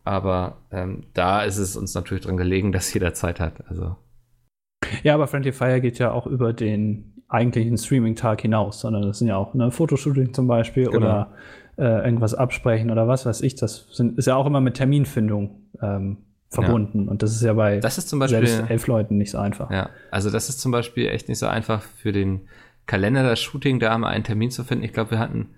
Aber 0.04 0.58
ähm, 0.70 1.04
da 1.14 1.42
ist 1.42 1.56
es 1.56 1.76
uns 1.76 1.94
natürlich 1.94 2.24
dran 2.24 2.36
gelegen, 2.36 2.72
dass 2.72 2.92
jeder 2.92 3.14
Zeit 3.14 3.40
hat. 3.40 3.64
Also. 3.68 3.96
Ja, 5.02 5.14
aber 5.14 5.26
Friendly 5.26 5.52
Fire 5.52 5.80
geht 5.80 5.98
ja 5.98 6.12
auch 6.12 6.26
über 6.26 6.52
den 6.52 7.22
eigentlichen 7.28 7.78
Streaming-Tag 7.78 8.42
hinaus, 8.42 8.80
sondern 8.80 9.02
das 9.02 9.18
sind 9.18 9.28
ja 9.28 9.36
auch 9.36 9.54
ne, 9.54 9.70
Fotoshooting 9.70 10.34
zum 10.34 10.46
Beispiel 10.46 10.84
genau. 10.84 10.96
oder 10.96 11.32
äh, 11.78 12.04
irgendwas 12.04 12.34
absprechen 12.34 12.90
oder 12.90 13.08
was 13.08 13.24
weiß 13.24 13.40
ich. 13.40 13.56
Das 13.56 13.86
sind, 13.92 14.18
ist 14.18 14.26
ja 14.26 14.36
auch 14.36 14.46
immer 14.46 14.60
mit 14.60 14.74
Terminfindung 14.74 15.62
ähm, 15.80 16.18
verbunden. 16.50 17.06
Ja. 17.06 17.10
Und 17.10 17.22
das 17.22 17.32
ist 17.32 17.42
ja 17.42 17.54
bei 17.54 17.80
das 17.80 17.98
ist 17.98 18.08
zum 18.08 18.18
Beispiel, 18.18 18.46
selbst 18.46 18.70
elf 18.70 18.86
Leuten 18.86 19.16
nicht 19.16 19.30
so 19.30 19.38
einfach. 19.38 19.70
Ja, 19.70 19.88
also 20.10 20.30
das 20.30 20.48
ist 20.48 20.60
zum 20.60 20.70
Beispiel 20.70 21.08
echt 21.08 21.28
nicht 21.28 21.38
so 21.38 21.46
einfach 21.46 21.82
für 21.82 22.12
den 22.12 22.42
Kalender 22.86 23.22
das 23.22 23.40
Shooting, 23.40 23.80
da 23.80 23.96
mal 23.96 24.08
einen 24.08 24.24
Termin 24.24 24.50
zu 24.50 24.62
finden. 24.62 24.84
Ich 24.84 24.92
glaube, 24.92 25.12
wir 25.12 25.18
hatten, 25.18 25.48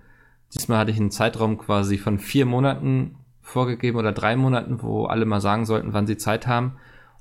diesmal 0.53 0.79
hatte 0.79 0.91
ich 0.91 0.99
einen 0.99 1.11
Zeitraum 1.11 1.57
quasi 1.57 1.97
von 1.97 2.19
vier 2.19 2.45
Monaten 2.45 3.15
vorgegeben 3.47 3.97
oder 3.97 4.11
drei 4.11 4.35
Monaten, 4.35 4.81
wo 4.81 5.05
alle 5.05 5.25
mal 5.25 5.39
sagen 5.39 5.65
sollten, 5.65 5.93
wann 5.93 6.05
sie 6.05 6.17
Zeit 6.17 6.47
haben. 6.47 6.73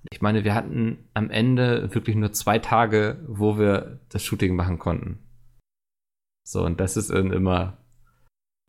Und 0.03 0.09
ich 0.11 0.21
meine, 0.21 0.45
wir 0.45 0.55
hatten 0.55 0.99
am 1.15 1.31
Ende 1.31 1.95
wirklich 1.95 2.17
nur 2.17 2.33
zwei 2.33 2.59
Tage, 2.59 3.25
wo 3.29 3.59
wir 3.59 4.01
das 4.09 4.25
Shooting 4.25 4.57
machen 4.57 4.79
konnten. 4.79 5.21
So, 6.43 6.65
und 6.65 6.81
das 6.81 6.97
ist 6.97 7.11
immer, 7.11 7.79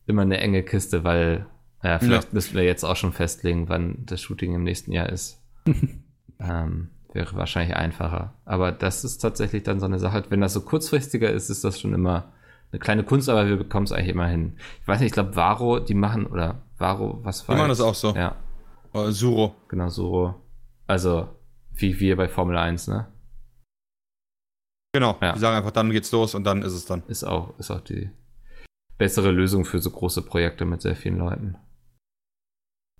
immer 0.06 0.22
eine 0.22 0.38
enge 0.38 0.62
Kiste, 0.62 1.02
weil, 1.02 1.46
ja, 1.82 1.98
vielleicht 1.98 2.28
ja. 2.28 2.34
müssen 2.34 2.54
wir 2.54 2.64
jetzt 2.64 2.84
auch 2.84 2.96
schon 2.96 3.12
festlegen, 3.12 3.68
wann 3.68 4.06
das 4.06 4.20
Shooting 4.20 4.54
im 4.54 4.62
nächsten 4.62 4.92
Jahr 4.92 5.08
ist. 5.08 5.42
ähm, 6.40 6.90
wäre 7.12 7.34
wahrscheinlich 7.36 7.76
einfacher. 7.76 8.34
Aber 8.44 8.70
das 8.70 9.04
ist 9.04 9.18
tatsächlich 9.18 9.64
dann 9.64 9.80
so 9.80 9.86
eine 9.86 9.98
Sache. 9.98 10.24
Wenn 10.28 10.40
das 10.40 10.52
so 10.52 10.60
kurzfristiger 10.60 11.30
ist, 11.30 11.50
ist 11.50 11.64
das 11.64 11.80
schon 11.80 11.92
immer 11.92 12.32
eine 12.70 12.78
kleine 12.78 13.02
Kunst, 13.02 13.28
aber 13.28 13.48
wir 13.48 13.56
bekommen 13.56 13.84
es 13.84 13.92
eigentlich 13.92 14.14
immer 14.14 14.28
hin. 14.28 14.56
Ich 14.80 14.88
weiß 14.88 15.00
nicht, 15.00 15.08
ich 15.08 15.12
glaube, 15.12 15.34
Varo, 15.34 15.80
die 15.80 15.94
machen, 15.94 16.26
oder 16.26 16.62
Varo, 16.78 17.18
was 17.22 17.46
war 17.46 17.54
Die 17.54 17.58
machen 17.58 17.68
das 17.68 17.80
auch 17.80 17.94
so. 17.94 18.14
Ja. 18.14 18.36
Uh, 18.94 19.10
Suro. 19.10 19.54
Genau, 19.68 19.88
Suro. 19.88 20.34
Also, 20.86 21.28
wie 21.72 21.98
wir 22.00 22.16
bei 22.16 22.28
Formel 22.28 22.56
1, 22.56 22.88
ne? 22.88 23.12
Genau, 24.92 25.18
ja. 25.20 25.34
die 25.34 25.38
sagen 25.38 25.56
einfach, 25.56 25.70
dann 25.70 25.90
geht's 25.90 26.10
los 26.12 26.34
und 26.34 26.44
dann 26.44 26.62
ist 26.62 26.72
es 26.72 26.86
dann. 26.86 27.02
Ist 27.08 27.24
auch, 27.24 27.58
ist 27.58 27.70
auch 27.70 27.80
die 27.80 28.10
bessere 28.96 29.30
Lösung 29.30 29.64
für 29.64 29.78
so 29.80 29.90
große 29.90 30.22
Projekte 30.22 30.64
mit 30.64 30.80
sehr 30.80 30.96
vielen 30.96 31.18
Leuten. 31.18 31.56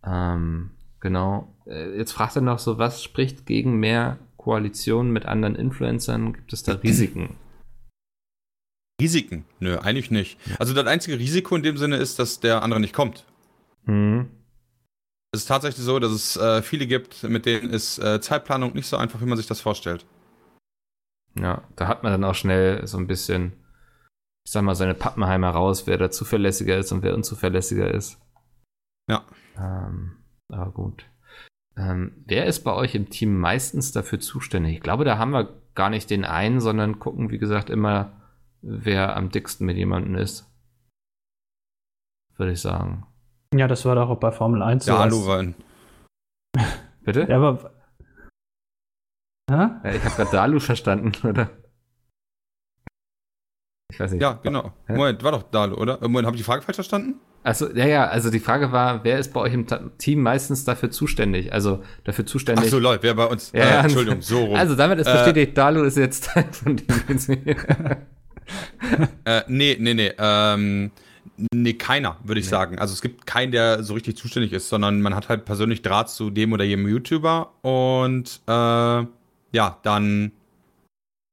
Ähm, 0.05 0.72
genau. 1.01 1.55
Äh, 1.66 1.97
jetzt 1.97 2.12
fragt 2.12 2.37
er 2.37 2.43
noch 2.43 2.59
so, 2.59 2.79
was 2.79 3.03
spricht 3.03 3.47
gegen 3.47 3.81
mehr 3.81 4.18
Koalitionen 4.37 5.12
mit 5.12 5.26
anderen 5.26 5.57
Influencern? 5.57 6.35
Gibt 6.35 6.53
es 6.53 6.62
da 6.62 6.72
Risiken? 6.83 7.37
Risiken? 9.01 9.45
Nö, 9.61 9.79
eigentlich 9.79 10.11
nicht. 10.11 10.39
Also 10.59 10.74
das 10.74 10.87
einzige 10.87 11.18
Risiko 11.18 11.57
in 11.57 11.62
dem 11.62 11.76
Sinne 11.76 11.97
ist, 11.97 12.18
dass 12.18 12.41
der 12.41 12.62
andere 12.62 12.81
nicht 12.81 12.95
kommt. 12.95 13.24
Mhm. 13.89 14.30
Es 15.32 15.43
ist 15.43 15.47
tatsächlich 15.47 15.84
so, 15.84 15.99
dass 15.99 16.12
es 16.12 16.36
äh, 16.36 16.62
viele 16.62 16.86
gibt, 16.86 17.22
mit 17.24 17.45
denen 17.47 17.70
ist 17.70 17.99
äh, 17.99 18.20
Zeitplanung 18.20 18.74
nicht 18.74 18.86
so 18.86 18.97
einfach, 18.97 19.20
wie 19.20 19.26
man 19.26 19.36
sich 19.36 19.47
das 19.47 19.61
vorstellt. 19.61 20.07
Ja, 21.34 21.62
da 21.76 21.89
hat 21.89 22.03
man 22.03 22.12
dann 22.12 22.24
auch 22.24 22.34
schnell 22.34 22.86
so 22.86 22.99
ein 22.99 23.07
bisschen, 23.07 23.53
ich 24.45 24.53
sag 24.53 24.62
mal, 24.62 24.74
seine 24.74 24.95
Pappenheimer 24.95 25.51
raus, 25.51 25.86
wer 25.86 25.99
da 25.99 26.11
zuverlässiger 26.11 26.78
ist 26.78 26.93
und 26.93 27.03
wer 27.03 27.14
unzuverlässiger 27.14 27.93
ist. 27.93 28.18
Ja. 29.09 29.24
Ähm, 29.57 30.16
aber 30.49 30.70
gut. 30.72 31.05
Ähm, 31.76 32.24
wer 32.26 32.47
ist 32.47 32.64
bei 32.64 32.72
euch 32.72 32.95
im 32.95 33.11
Team 33.11 33.39
meistens 33.39 33.93
dafür 33.93 34.20
zuständig? 34.20 34.74
Ich 34.74 34.80
glaube, 34.80 35.05
da 35.05 35.18
haben 35.18 35.30
wir 35.30 35.62
gar 35.74 35.91
nicht 35.91 36.11
den 36.11 36.24
einen, 36.24 36.61
sondern 36.61 36.99
gucken, 36.99 37.30
wie 37.30 37.39
gesagt, 37.39 37.70
immer, 37.70 38.12
wer 38.62 39.14
am 39.16 39.30
dicksten 39.30 39.66
mit 39.66 39.76
jemandem 39.76 40.16
ist. 40.16 40.51
Würde 42.36 42.53
ich 42.53 42.61
sagen. 42.61 43.07
Ja, 43.55 43.66
das 43.66 43.84
war 43.84 43.94
doch 43.94 44.11
auch 44.11 44.20
bei 44.20 44.30
Formel 44.30 44.62
1 44.62 44.84
so. 44.84 44.92
Ja, 44.92 44.99
Aluwein. 44.99 45.55
Bitte? 47.05 47.26
Ja, 47.28 47.36
aber 47.36 47.72
ja, 49.51 49.80
ich 49.84 50.05
habe 50.05 50.14
gerade 50.14 50.30
Dalu 50.30 50.61
verstanden, 50.61 51.12
oder? 51.26 51.51
Ich 53.90 53.99
weiß 53.99 54.12
nicht. 54.12 54.20
Ja, 54.20 54.32
genau. 54.42 54.72
Hä? 54.86 54.92
Moment, 54.92 55.22
war 55.24 55.32
doch 55.32 55.44
Dalu, 55.44 55.76
oder? 55.76 55.99
Moment, 56.03 56.26
habe 56.26 56.36
ich 56.36 56.40
die 56.40 56.44
Frage 56.44 56.62
falsch 56.62 56.76
verstanden? 56.76 57.20
Also, 57.42 57.72
ja, 57.72 57.86
ja, 57.86 58.07
also 58.07 58.30
die 58.30 58.40
Frage 58.40 58.72
war, 58.72 59.05
wer 59.05 59.18
ist 59.18 59.32
bei 59.32 59.40
euch 59.40 59.55
im 59.55 59.66
Team 59.96 60.20
meistens 60.20 60.64
dafür 60.64 60.90
zuständig? 60.90 61.53
Also 61.53 61.82
dafür 62.05 62.26
zuständig. 62.26 62.66
Ach 62.66 62.70
so, 62.70 62.78
Leute, 62.78 63.05
wer 63.05 63.14
bei 63.14 63.24
uns? 63.24 63.53
Ja, 63.53 63.62
äh, 63.62 63.84
Entschuldigung, 63.84 64.20
so 64.20 64.44
rum. 64.44 64.57
Also 64.57 64.74
damit 64.74 64.99
ist 64.99 65.07
äh, 65.07 65.12
bestätigt, 65.12 65.57
Dalu 65.57 65.84
ist 65.84 65.96
jetzt 65.96 66.26
Teil 66.26 66.49
von 66.53 66.76
dem. 66.76 66.86
äh, 69.24 69.42
nee, 69.46 69.76
nee, 69.80 69.94
nee. 69.94 70.12
Ähm, 70.18 70.90
nee, 71.53 71.74
keiner, 71.74 72.16
würde 72.22 72.41
ich 72.41 72.47
nee. 72.47 72.51
sagen. 72.51 72.79
Also 72.79 72.93
es 72.95 73.03
gibt 73.03 73.26
keinen, 73.26 73.53
der 73.53 73.83
so 73.83 73.95
richtig 73.95 74.16
zuständig 74.16 74.53
ist, 74.53 74.68
sondern 74.68 75.01
man 75.01 75.14
hat 75.14 75.29
halt 75.29 75.45
persönlich 75.45 75.83
Draht 75.83 76.11
zu 76.11 76.31
dem 76.31 76.53
oder 76.53 76.64
jedem 76.64 76.87
YouTuber 76.89 77.51
und 77.62 78.41
äh, 78.47 79.07
ja, 79.53 79.79
dann 79.83 80.33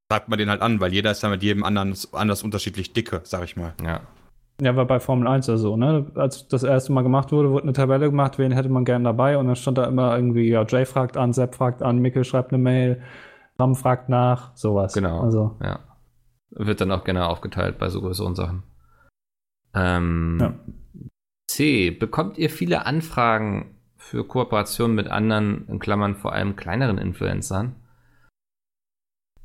sagt 0.09 0.29
man 0.29 0.37
den 0.39 0.49
halt 0.49 0.61
an, 0.61 0.79
weil 0.79 0.93
jeder 0.93 1.11
ist 1.11 1.23
ja 1.23 1.29
mit 1.29 1.43
jedem 1.43 1.63
anderen 1.63 1.95
anders 2.11 2.43
unterschiedlich 2.43 2.93
dicke, 2.93 3.21
sag 3.23 3.43
ich 3.43 3.55
mal. 3.55 3.73
Ja. 3.83 4.01
Ja, 4.61 4.73
war 4.77 4.85
bei 4.85 5.01
Formel 5.01 5.27
1 5.27 5.47
ja 5.47 5.57
so, 5.57 5.75
ne? 5.75 6.05
Als 6.15 6.47
das 6.47 6.63
erste 6.63 6.93
Mal 6.93 7.01
gemacht 7.01 7.33
wurde, 7.33 7.51
wurde 7.51 7.63
eine 7.63 7.73
Tabelle 7.73 8.09
gemacht, 8.09 8.37
wen 8.37 8.53
hätte 8.53 8.69
man 8.69 8.85
gern 8.85 9.03
dabei 9.03 9.37
und 9.37 9.47
dann 9.47 9.57
stand 9.57 9.77
da 9.77 9.83
immer 9.83 10.15
irgendwie, 10.15 10.47
ja, 10.47 10.63
Jay 10.65 10.85
fragt 10.85 11.17
an, 11.17 11.33
Sepp 11.33 11.55
fragt 11.55 11.83
an, 11.83 11.99
Mikkel 11.99 12.23
schreibt 12.23 12.53
eine 12.53 12.63
Mail, 12.63 13.01
Ram 13.59 13.75
fragt 13.75 14.07
nach, 14.07 14.55
sowas. 14.55 14.93
Genau. 14.93 15.21
Also. 15.21 15.57
Ja. 15.61 15.79
Wird 16.51 16.79
dann 16.79 16.91
auch 16.91 17.03
gerne 17.03 17.27
aufgeteilt 17.27 17.77
bei 17.79 17.89
so 17.89 17.99
größeren 17.99 18.35
Sachen. 18.35 18.63
Ähm, 19.75 20.37
ja. 20.39 20.59
C. 21.47 21.91
Bekommt 21.91 22.37
ihr 22.37 22.49
viele 22.49 22.85
Anfragen 22.85 23.75
für 23.97 24.25
Kooperationen 24.25 24.95
mit 24.95 25.07
anderen, 25.07 25.67
in 25.67 25.79
Klammern 25.79 26.15
vor 26.15 26.33
allem 26.33 26.55
kleineren 26.55 26.97
Influencern? 26.97 27.75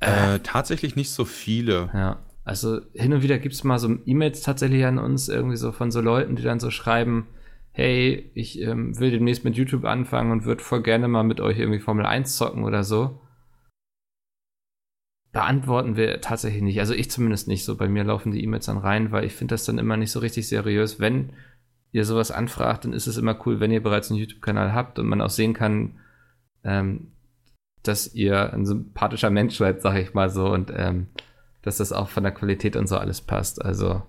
Äh, 0.00 0.40
tatsächlich 0.40 0.96
nicht 0.96 1.10
so 1.10 1.24
viele. 1.24 1.90
Ja. 1.92 2.18
Also 2.44 2.80
hin 2.94 3.12
und 3.12 3.22
wieder 3.22 3.38
gibt 3.38 3.54
es 3.54 3.64
mal 3.64 3.78
so 3.78 3.96
E-Mails 4.06 4.40
tatsächlich 4.42 4.84
an 4.84 4.98
uns, 4.98 5.28
irgendwie 5.28 5.56
so 5.56 5.72
von 5.72 5.90
so 5.90 6.00
Leuten, 6.00 6.36
die 6.36 6.42
dann 6.42 6.58
so 6.58 6.70
schreiben, 6.70 7.26
hey, 7.72 8.30
ich 8.34 8.60
ähm, 8.60 8.98
will 8.98 9.10
demnächst 9.10 9.44
mit 9.44 9.56
YouTube 9.56 9.84
anfangen 9.84 10.32
und 10.32 10.44
würde 10.44 10.62
voll 10.62 10.82
gerne 10.82 11.06
mal 11.06 11.22
mit 11.22 11.40
euch 11.40 11.58
irgendwie 11.58 11.80
Formel 11.80 12.06
1 12.06 12.36
zocken 12.36 12.64
oder 12.64 12.82
so. 12.82 13.20
Beantworten 15.32 15.96
wir 15.96 16.20
tatsächlich 16.20 16.62
nicht. 16.62 16.80
Also 16.80 16.94
ich 16.94 17.10
zumindest 17.10 17.46
nicht 17.46 17.64
so. 17.64 17.76
Bei 17.76 17.88
mir 17.88 18.04
laufen 18.04 18.32
die 18.32 18.42
E-Mails 18.42 18.66
dann 18.66 18.78
rein, 18.78 19.12
weil 19.12 19.24
ich 19.24 19.34
finde 19.34 19.54
das 19.54 19.64
dann 19.64 19.78
immer 19.78 19.96
nicht 19.96 20.10
so 20.10 20.18
richtig 20.18 20.48
seriös. 20.48 20.98
Wenn 20.98 21.32
ihr 21.92 22.04
sowas 22.04 22.30
anfragt, 22.30 22.84
dann 22.84 22.92
ist 22.92 23.06
es 23.06 23.16
immer 23.16 23.36
cool, 23.46 23.60
wenn 23.60 23.70
ihr 23.70 23.82
bereits 23.82 24.10
einen 24.10 24.18
YouTube-Kanal 24.18 24.72
habt 24.72 24.98
und 24.98 25.06
man 25.06 25.20
auch 25.20 25.30
sehen 25.30 25.54
kann, 25.54 25.98
ähm, 26.64 27.12
dass 27.82 28.14
ihr 28.14 28.52
ein 28.52 28.66
sympathischer 28.66 29.30
Mensch 29.30 29.56
seid, 29.56 29.82
sag 29.82 29.96
ich 29.96 30.14
mal 30.14 30.30
so, 30.30 30.52
und 30.52 30.72
ähm, 30.74 31.06
dass 31.62 31.78
das 31.78 31.92
auch 31.92 32.08
von 32.08 32.22
der 32.22 32.32
Qualität 32.32 32.76
und 32.76 32.88
so 32.88 32.96
alles 32.96 33.20
passt. 33.20 33.64
Also 33.64 34.02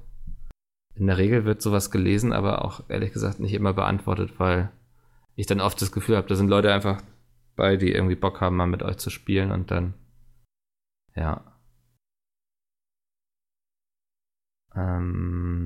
in 0.95 1.07
der 1.07 1.17
Regel 1.17 1.45
wird 1.45 1.61
sowas 1.61 1.91
gelesen, 1.91 2.33
aber 2.33 2.65
auch 2.65 2.83
ehrlich 2.89 3.13
gesagt 3.13 3.39
nicht 3.39 3.53
immer 3.53 3.73
beantwortet, 3.73 4.33
weil 4.39 4.71
ich 5.35 5.47
dann 5.47 5.61
oft 5.61 5.81
das 5.81 5.91
Gefühl 5.91 6.17
habe, 6.17 6.27
da 6.27 6.35
sind 6.35 6.49
Leute 6.49 6.73
einfach 6.73 7.01
bei, 7.55 7.77
die 7.77 7.91
irgendwie 7.91 8.15
Bock 8.15 8.41
haben, 8.41 8.57
mal 8.57 8.67
mit 8.67 8.83
euch 8.83 8.97
zu 8.97 9.09
spielen 9.09 9.51
und 9.51 9.71
dann, 9.71 9.93
ja. 11.15 11.43
Ähm, 14.75 15.65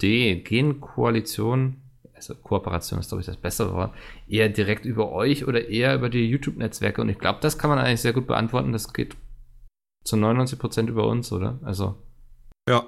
D, 0.00 0.36
gehen 0.42 0.80
Koalitionen 0.80 1.82
also 2.28 2.40
Kooperation 2.40 3.00
ist, 3.00 3.08
glaube 3.08 3.20
ich, 3.20 3.26
das 3.26 3.36
bessere 3.36 3.74
Wort, 3.74 3.94
eher 4.28 4.48
direkt 4.48 4.84
über 4.84 5.10
euch 5.10 5.46
oder 5.46 5.68
eher 5.68 5.94
über 5.94 6.08
die 6.08 6.28
YouTube-Netzwerke? 6.28 7.00
Und 7.00 7.08
ich 7.08 7.18
glaube, 7.18 7.40
das 7.40 7.58
kann 7.58 7.70
man 7.70 7.78
eigentlich 7.78 8.00
sehr 8.00 8.12
gut 8.12 8.26
beantworten. 8.26 8.72
Das 8.72 8.92
geht 8.92 9.16
zu 10.04 10.16
99 10.16 10.58
Prozent 10.58 10.88
über 10.88 11.06
uns, 11.06 11.32
oder? 11.32 11.58
Also. 11.62 11.96
Ja. 12.68 12.86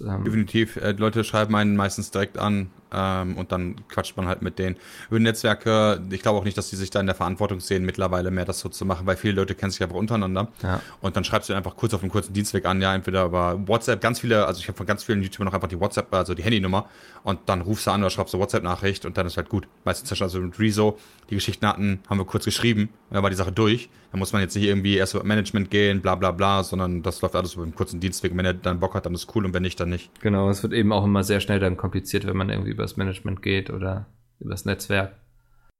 Ähm, 0.00 0.24
Definitiv. 0.24 0.76
Äh, 0.76 0.92
Leute 0.92 1.24
schreiben 1.24 1.54
einen 1.56 1.76
meistens 1.76 2.10
direkt 2.10 2.38
an 2.38 2.70
ähm, 2.92 3.36
und 3.36 3.52
dann 3.52 3.76
quatscht 3.88 4.16
man 4.16 4.26
halt 4.26 4.42
mit 4.42 4.58
denen. 4.58 4.76
Über 5.10 5.18
Netzwerke, 5.18 6.00
ich 6.10 6.22
glaube 6.22 6.38
auch 6.38 6.44
nicht, 6.44 6.56
dass 6.56 6.70
die 6.70 6.76
sich 6.76 6.90
da 6.90 7.00
in 7.00 7.06
der 7.06 7.14
Verantwortung 7.14 7.60
sehen, 7.60 7.84
mittlerweile 7.84 8.30
mehr 8.30 8.44
das 8.44 8.60
so 8.60 8.68
zu 8.68 8.84
machen, 8.84 9.06
weil 9.06 9.16
viele 9.16 9.34
Leute 9.34 9.54
kennen 9.54 9.70
sich 9.70 9.82
einfach 9.82 9.96
untereinander. 9.96 10.48
Ja. 10.62 10.80
Und 11.00 11.16
dann 11.16 11.24
schreibst 11.24 11.48
du 11.48 11.54
einfach 11.54 11.76
kurz 11.76 11.94
auf 11.94 12.02
einem 12.02 12.10
kurzen 12.10 12.32
Dienstweg 12.32 12.66
an, 12.66 12.80
ja, 12.80 12.94
entweder 12.94 13.24
über 13.24 13.60
WhatsApp, 13.66 14.00
ganz 14.00 14.20
viele, 14.20 14.46
also 14.46 14.60
ich 14.60 14.68
habe 14.68 14.76
von 14.76 14.86
ganz 14.86 15.04
vielen 15.04 15.22
YouTubern 15.22 15.46
noch 15.46 15.54
einfach 15.54 15.68
die 15.68 15.80
WhatsApp, 15.80 16.12
also 16.14 16.34
die 16.34 16.42
Handynummer 16.42 16.86
und 17.22 17.40
dann 17.46 17.60
rufst 17.60 17.86
du 17.86 17.90
an 17.90 18.00
oder 18.00 18.10
schreibst 18.10 18.34
eine 18.34 18.42
WhatsApp-Nachricht 18.42 19.06
und 19.06 19.16
dann 19.16 19.26
ist 19.26 19.36
halt 19.36 19.48
gut. 19.48 19.66
Meistens 19.84 20.20
also 20.20 20.40
mit 20.40 20.58
Rezo, 20.58 20.98
die 21.32 21.36
Geschichten 21.36 21.66
hatten, 21.66 22.00
haben 22.08 22.18
wir 22.18 22.26
kurz 22.26 22.44
geschrieben 22.44 22.90
und 23.08 23.14
dann 23.14 23.22
war 23.22 23.30
die 23.30 23.36
Sache 23.36 23.52
durch. 23.52 23.88
Da 24.12 24.18
muss 24.18 24.32
man 24.32 24.42
jetzt 24.42 24.54
nicht 24.54 24.66
irgendwie 24.66 24.96
erst 24.96 25.14
über 25.14 25.24
Management 25.24 25.70
gehen, 25.70 26.02
bla 26.02 26.14
bla 26.14 26.30
bla, 26.30 26.62
sondern 26.62 27.02
das 27.02 27.22
läuft 27.22 27.34
alles 27.34 27.54
über 27.54 27.62
einen 27.62 27.74
kurzen 27.74 28.00
Dienstweg. 28.00 28.32
Und 28.32 28.38
wenn 28.38 28.44
er 28.44 28.54
dann 28.54 28.80
Bock 28.80 28.94
hat, 28.94 29.06
dann 29.06 29.14
ist 29.14 29.34
cool 29.34 29.46
und 29.46 29.54
wenn 29.54 29.62
nicht, 29.62 29.80
dann 29.80 29.88
nicht. 29.88 30.10
Genau, 30.20 30.50
es 30.50 30.62
wird 30.62 30.74
eben 30.74 30.92
auch 30.92 31.04
immer 31.04 31.24
sehr 31.24 31.40
schnell 31.40 31.58
dann 31.58 31.76
kompliziert, 31.76 32.26
wenn 32.26 32.36
man 32.36 32.50
irgendwie 32.50 32.70
über 32.70 32.82
das 32.82 32.96
Management 32.96 33.42
geht 33.42 33.70
oder 33.70 34.06
über 34.38 34.50
das 34.50 34.66
Netzwerk. 34.66 35.16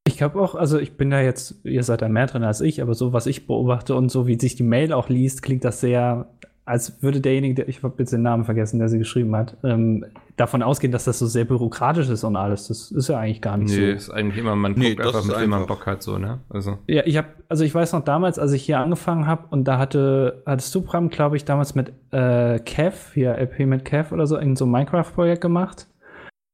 Ich 0.06 0.16
glaube 0.16 0.40
auch, 0.40 0.54
also 0.54 0.78
ich 0.78 0.96
bin 0.96 1.10
da 1.10 1.20
jetzt, 1.20 1.60
ihr 1.64 1.84
seid 1.84 2.02
da 2.02 2.08
mehr 2.08 2.26
drin 2.26 2.42
als 2.42 2.60
ich, 2.60 2.82
aber 2.82 2.94
so 2.94 3.12
was 3.12 3.26
ich 3.26 3.46
beobachte 3.46 3.94
und 3.94 4.10
so 4.10 4.26
wie 4.26 4.38
sich 4.38 4.56
die 4.56 4.62
Mail 4.62 4.92
auch 4.92 5.08
liest, 5.08 5.42
klingt 5.42 5.64
das 5.64 5.80
sehr 5.80 6.28
als 6.72 7.02
würde 7.02 7.20
derjenige, 7.20 7.54
der, 7.54 7.68
ich 7.68 7.82
habe 7.82 7.92
jetzt 7.98 8.14
den 8.14 8.22
Namen 8.22 8.46
vergessen, 8.46 8.78
der 8.78 8.88
sie 8.88 8.96
geschrieben 8.96 9.36
hat, 9.36 9.58
ähm, 9.62 10.06
davon 10.36 10.62
ausgehen, 10.62 10.90
dass 10.90 11.04
das 11.04 11.18
so 11.18 11.26
sehr 11.26 11.44
bürokratisch 11.44 12.08
ist 12.08 12.24
und 12.24 12.34
alles. 12.34 12.68
Das 12.68 12.90
ist 12.90 13.08
ja 13.10 13.18
eigentlich 13.18 13.42
gar 13.42 13.58
nicht 13.58 13.68
nee, 13.68 13.74
so. 13.74 13.80
Nee, 13.82 13.92
ist 13.92 14.08
eigentlich 14.10 14.38
immer, 14.38 14.56
man 14.56 14.72
nee, 14.72 14.94
guckt 14.94 15.06
einfach, 15.06 15.22
mit 15.22 15.38
wem 15.38 15.50
man 15.50 15.66
Bock 15.66 15.84
hat, 15.84 16.02
so, 16.02 16.16
ne? 16.16 16.40
Also. 16.48 16.78
Ja, 16.86 17.02
ich 17.04 17.18
habe, 17.18 17.28
also 17.50 17.62
ich 17.64 17.74
weiß 17.74 17.92
noch 17.92 18.04
damals, 18.04 18.38
als 18.38 18.52
ich 18.52 18.62
hier 18.62 18.78
angefangen 18.78 19.26
habe 19.26 19.44
und 19.50 19.64
da 19.64 19.76
hatte, 19.76 20.42
hattest 20.46 20.74
du, 20.74 20.80
Bram, 20.80 21.10
glaube 21.10 21.36
ich, 21.36 21.44
damals 21.44 21.74
mit 21.74 21.92
äh, 22.10 22.58
Kev, 22.60 23.12
hier 23.12 23.36
LP 23.36 23.66
mit 23.66 23.84
Kev 23.84 24.14
oder 24.14 24.26
so, 24.26 24.38
irgend 24.38 24.56
so 24.56 24.64
ein 24.64 24.70
Minecraft-Projekt 24.70 25.42
gemacht. 25.42 25.88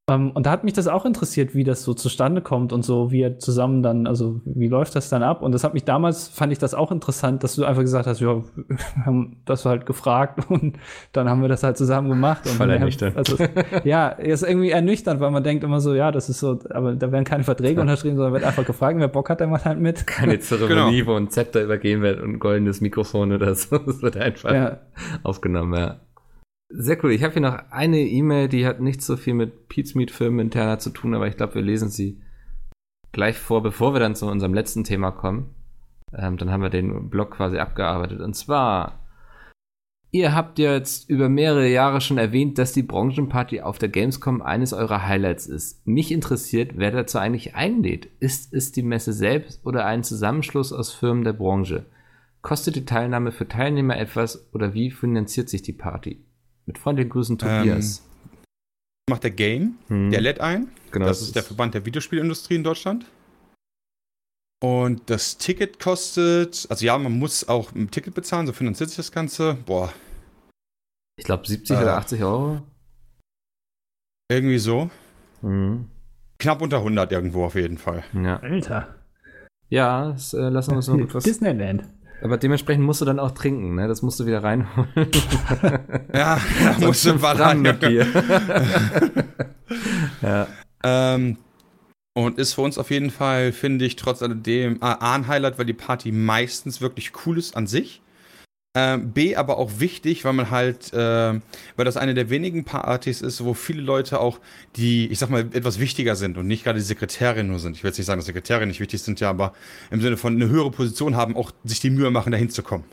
Um, 0.09 0.14
ähm, 0.14 0.30
und 0.30 0.46
da 0.46 0.50
hat 0.50 0.64
mich 0.64 0.72
das 0.72 0.88
auch 0.88 1.04
interessiert, 1.04 1.54
wie 1.54 1.64
das 1.64 1.82
so 1.82 1.92
zustande 1.92 2.40
kommt 2.40 2.72
und 2.72 2.82
so, 2.82 3.11
wie 3.11 3.20
er 3.20 3.38
zusammen 3.38 3.82
dann, 3.82 4.06
also 4.06 4.40
wie 4.44 4.68
läuft 4.68 4.96
das 4.96 5.11
dann 5.11 5.22
ab? 5.22 5.42
Und 5.42 5.52
das 5.52 5.64
hat 5.64 5.74
mich 5.74 5.84
damals, 5.84 6.28
fand 6.28 6.50
ich 6.50 6.59
das 6.59 6.72
auch 6.72 6.90
interessant, 6.90 7.44
dass 7.44 7.56
du 7.56 7.64
einfach 7.64 7.82
gesagt 7.82 8.06
hast, 8.06 8.20
ja, 8.20 8.36
wir 8.66 9.06
haben 9.06 9.42
das 9.44 9.66
halt 9.66 9.84
gefragt 9.84 10.40
und 10.48 10.78
dann 11.12 11.28
haben 11.28 11.42
wir 11.42 11.48
das 11.48 11.62
halt 11.62 11.76
zusammen 11.76 12.09
gemacht. 12.09 12.46
Und 12.46 12.52
Voll 12.52 12.70
ernüchternd. 12.70 13.16
Also, 13.16 13.36
ja, 13.84 14.09
ist 14.09 14.42
irgendwie 14.42 14.70
ernüchternd, 14.70 15.20
weil 15.20 15.30
man 15.30 15.44
denkt 15.44 15.62
immer 15.62 15.80
so, 15.80 15.94
ja, 15.94 16.11
das 16.11 16.28
ist 16.28 16.40
so, 16.40 16.59
aber 16.70 16.94
da 16.94 17.12
werden 17.12 17.24
keine 17.24 17.44
Verträge 17.44 17.76
ja. 17.76 17.80
unterschrieben, 17.82 18.16
sondern 18.16 18.32
wird 18.32 18.44
einfach 18.44 18.64
gefragt, 18.64 18.98
wer 18.98 19.09
Bock 19.09 19.28
hat, 19.28 19.40
der 19.40 19.46
macht 19.46 19.66
halt 19.66 19.78
mit. 19.78 20.06
Keine 20.06 20.38
Zeremonie, 20.38 21.00
genau. 21.00 21.12
wo 21.12 21.16
ein 21.16 21.28
Zepter 21.28 21.62
übergeben 21.62 22.02
wird 22.02 22.20
und 22.20 22.30
ein 22.30 22.38
goldenes 22.38 22.80
Mikrofon 22.80 23.32
oder 23.32 23.54
so. 23.54 23.76
Das 23.78 24.02
wird 24.02 24.16
einfach 24.16 24.52
ja. 24.52 24.78
aufgenommen, 25.22 25.74
ja. 25.78 26.00
Sehr 26.70 27.02
cool. 27.02 27.12
Ich 27.12 27.22
habe 27.22 27.32
hier 27.32 27.42
noch 27.42 27.58
eine 27.70 28.00
E-Mail, 28.00 28.48
die 28.48 28.66
hat 28.66 28.80
nicht 28.80 29.00
so 29.00 29.16
viel 29.16 29.34
mit 29.34 29.68
Pizmeet 29.68 30.10
Firmen 30.10 30.40
interner 30.40 30.78
zu 30.78 30.90
tun, 30.90 31.14
aber 31.14 31.26
ich 31.26 31.36
glaube, 31.36 31.54
wir 31.54 31.62
lesen 31.62 31.88
sie 31.88 32.20
gleich 33.12 33.38
vor, 33.38 33.62
bevor 33.62 33.94
wir 33.94 34.00
dann 34.00 34.14
zu 34.14 34.26
unserem 34.26 34.52
letzten 34.52 34.84
Thema 34.84 35.10
kommen. 35.10 35.54
Ähm, 36.12 36.36
dann 36.36 36.50
haben 36.50 36.62
wir 36.62 36.70
den 36.70 37.08
Blog 37.08 37.32
quasi 37.32 37.58
abgearbeitet. 37.58 38.20
Und 38.20 38.34
zwar, 38.34 39.00
ihr 40.10 40.34
habt 40.34 40.58
jetzt 40.58 41.08
über 41.08 41.30
mehrere 41.30 41.68
Jahre 41.68 42.02
schon 42.02 42.18
erwähnt, 42.18 42.58
dass 42.58 42.74
die 42.74 42.82
Branchenparty 42.82 43.62
auf 43.62 43.78
der 43.78 43.88
Gamescom 43.88 44.42
eines 44.42 44.74
eurer 44.74 45.06
Highlights 45.06 45.46
ist. 45.46 45.86
Mich 45.86 46.12
interessiert, 46.12 46.72
wer 46.76 46.90
dazu 46.90 47.16
eigentlich 47.16 47.54
einlädt. 47.54 48.08
Ist 48.20 48.52
es 48.52 48.72
die 48.72 48.82
Messe 48.82 49.14
selbst 49.14 49.64
oder 49.64 49.86
ein 49.86 50.04
Zusammenschluss 50.04 50.74
aus 50.74 50.92
Firmen 50.92 51.24
der 51.24 51.32
Branche? 51.32 51.86
Kostet 52.42 52.76
die 52.76 52.84
Teilnahme 52.84 53.32
für 53.32 53.48
Teilnehmer 53.48 53.96
etwas 53.96 54.52
oder 54.52 54.74
wie 54.74 54.90
finanziert 54.90 55.48
sich 55.48 55.62
die 55.62 55.72
Party? 55.72 56.22
Mit 56.68 56.76
freundlichen 56.76 57.08
Grüßen 57.08 57.38
Tobias. 57.38 58.02
Ähm, 58.02 58.38
macht 59.08 59.22
der 59.22 59.30
Game, 59.30 59.78
hm. 59.86 60.10
der 60.10 60.20
lädt 60.20 60.38
ein. 60.38 60.68
Genau, 60.90 61.06
das, 61.06 61.20
das 61.20 61.28
ist 61.28 61.36
der 61.36 61.42
Verband 61.42 61.72
der 61.72 61.86
Videospielindustrie 61.86 62.56
in 62.56 62.62
Deutschland. 62.62 63.06
Und 64.62 65.08
das 65.08 65.38
Ticket 65.38 65.80
kostet, 65.80 66.66
also 66.68 66.84
ja, 66.84 66.98
man 66.98 67.18
muss 67.18 67.48
auch 67.48 67.72
ein 67.74 67.90
Ticket 67.90 68.14
bezahlen, 68.14 68.46
so 68.46 68.52
finanziert 68.52 68.90
sich 68.90 68.98
das 68.98 69.12
Ganze. 69.12 69.54
Boah. 69.64 69.94
Ich 71.16 71.24
glaube 71.24 71.46
70 71.46 71.74
äh, 71.74 71.80
oder 71.80 71.96
80 71.96 72.22
Euro. 72.22 72.62
Irgendwie 74.30 74.58
so. 74.58 74.90
Mhm. 75.40 75.88
Knapp 76.38 76.60
unter 76.60 76.78
100 76.78 77.10
irgendwo 77.12 77.46
auf 77.46 77.54
jeden 77.54 77.78
Fall. 77.78 78.04
Ja. 78.12 78.40
Alter. 78.40 78.94
Ja, 79.70 80.10
das, 80.10 80.34
äh, 80.34 80.50
lassen 80.50 80.72
wir 80.72 80.76
uns 80.76 80.88
noch 80.88 80.98
etwas. 80.98 81.24
Disneyland. 81.24 81.84
Aber 82.20 82.36
dementsprechend 82.36 82.84
musst 82.84 83.00
du 83.00 83.04
dann 83.04 83.18
auch 83.18 83.30
trinken, 83.30 83.74
ne? 83.74 83.86
Das 83.88 84.02
musst 84.02 84.18
du 84.18 84.26
wieder 84.26 84.42
reinholen. 84.42 84.88
ja, 86.12 86.38
da 86.80 86.86
musst 86.86 87.04
du 87.04 87.10
ran 87.12 87.60
mit 87.62 87.82
dir. 87.82 88.06
ja. 90.22 90.46
Ähm, 90.82 91.36
und 92.14 92.38
ist 92.38 92.54
für 92.54 92.62
uns 92.62 92.78
auf 92.78 92.90
jeden 92.90 93.10
Fall, 93.10 93.52
finde 93.52 93.84
ich, 93.84 93.94
trotz 93.94 94.22
alledem 94.22 94.82
A, 94.82 95.14
ein 95.14 95.28
Highlight, 95.28 95.58
weil 95.58 95.66
die 95.66 95.72
Party 95.72 96.10
meistens 96.10 96.80
wirklich 96.80 97.12
cool 97.24 97.38
ist 97.38 97.56
an 97.56 97.66
sich. 97.68 98.02
Ähm, 98.74 99.12
B, 99.12 99.34
aber 99.34 99.56
auch 99.58 99.80
wichtig, 99.80 100.24
weil 100.24 100.34
man 100.34 100.50
halt, 100.50 100.92
äh, 100.92 100.96
weil 100.96 101.84
das 101.84 101.96
eine 101.96 102.14
der 102.14 102.28
wenigen 102.28 102.64
Partys 102.64 103.22
ist, 103.22 103.42
wo 103.42 103.54
viele 103.54 103.80
Leute 103.80 104.20
auch, 104.20 104.40
die, 104.76 105.08
ich 105.08 105.18
sag 105.18 105.30
mal, 105.30 105.40
etwas 105.52 105.80
wichtiger 105.80 106.16
sind 106.16 106.36
und 106.36 106.46
nicht 106.46 106.64
gerade 106.64 106.78
die 106.78 106.84
Sekretärin 106.84 107.48
nur 107.48 107.58
sind. 107.58 107.76
Ich 107.76 107.82
will 107.82 107.88
jetzt 107.88 107.98
nicht 107.98 108.06
sagen, 108.06 108.18
dass 108.18 108.26
Sekretärin 108.26 108.68
nicht 108.68 108.80
wichtig 108.80 109.02
sind, 109.02 109.20
ja, 109.20 109.30
aber 109.30 109.54
im 109.90 110.02
Sinne 110.02 110.18
von 110.18 110.34
eine 110.34 110.50
höhere 110.50 110.70
Position 110.70 111.16
haben, 111.16 111.34
auch 111.34 111.50
sich 111.64 111.80
die 111.80 111.90
Mühe 111.90 112.10
machen, 112.10 112.30
dahin 112.30 112.50
zu 112.50 112.62
kommen. 112.62 112.84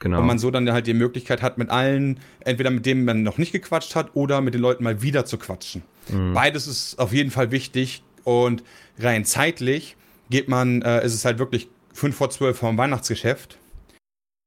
Genau. 0.00 0.20
Und 0.20 0.26
man 0.26 0.38
so 0.38 0.50
dann 0.50 0.72
halt 0.72 0.86
die 0.86 0.94
Möglichkeit 0.94 1.42
hat, 1.42 1.58
mit 1.58 1.68
allen, 1.68 2.18
entweder 2.40 2.70
mit 2.70 2.86
denen 2.86 3.04
man 3.04 3.22
noch 3.22 3.36
nicht 3.36 3.52
gequatscht 3.52 3.94
hat 3.94 4.16
oder 4.16 4.40
mit 4.40 4.54
den 4.54 4.62
Leuten 4.62 4.82
mal 4.82 5.02
wieder 5.02 5.26
zu 5.26 5.36
quatschen. 5.36 5.82
Mhm. 6.08 6.32
Beides 6.32 6.66
ist 6.66 6.98
auf 6.98 7.12
jeden 7.12 7.30
Fall 7.30 7.50
wichtig 7.50 8.02
und 8.24 8.64
rein 8.98 9.26
zeitlich 9.26 9.96
geht 10.30 10.48
man, 10.48 10.80
äh, 10.80 11.04
ist 11.04 11.14
es 11.14 11.26
halt 11.26 11.38
wirklich 11.38 11.68
fünf 11.92 12.16
vor 12.16 12.30
zwölf 12.30 12.56
vom 12.56 12.78
Weihnachtsgeschäft 12.78 13.59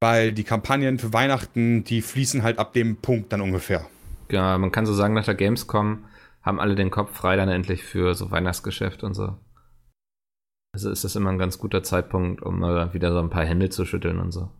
weil 0.04 0.32
die 0.32 0.44
Kampagnen 0.44 0.98
für 0.98 1.14
Weihnachten, 1.14 1.82
die 1.82 2.02
fließen 2.02 2.42
halt 2.42 2.58
ab 2.58 2.74
dem 2.74 2.98
Punkt 2.98 3.32
dann 3.32 3.40
ungefähr. 3.40 3.86
Ja, 4.30 4.58
man 4.58 4.70
kann 4.70 4.84
so 4.84 4.92
sagen, 4.92 5.14
nach 5.14 5.24
der 5.24 5.34
Gamescom 5.34 6.04
haben 6.42 6.60
alle 6.60 6.74
den 6.74 6.90
Kopf 6.90 7.16
frei 7.16 7.36
dann 7.36 7.48
endlich 7.48 7.84
für 7.84 8.14
so 8.14 8.30
Weihnachtsgeschäft 8.30 9.02
und 9.02 9.14
so. 9.14 9.38
Also 10.74 10.90
ist 10.90 11.04
das 11.04 11.16
immer 11.16 11.30
ein 11.30 11.38
ganz 11.38 11.58
guter 11.58 11.82
Zeitpunkt, 11.82 12.42
um 12.42 12.60
mal 12.60 12.92
wieder 12.92 13.12
so 13.12 13.18
ein 13.18 13.30
paar 13.30 13.46
Hände 13.46 13.70
zu 13.70 13.86
schütteln 13.86 14.18
und 14.18 14.30
so. 14.30 14.50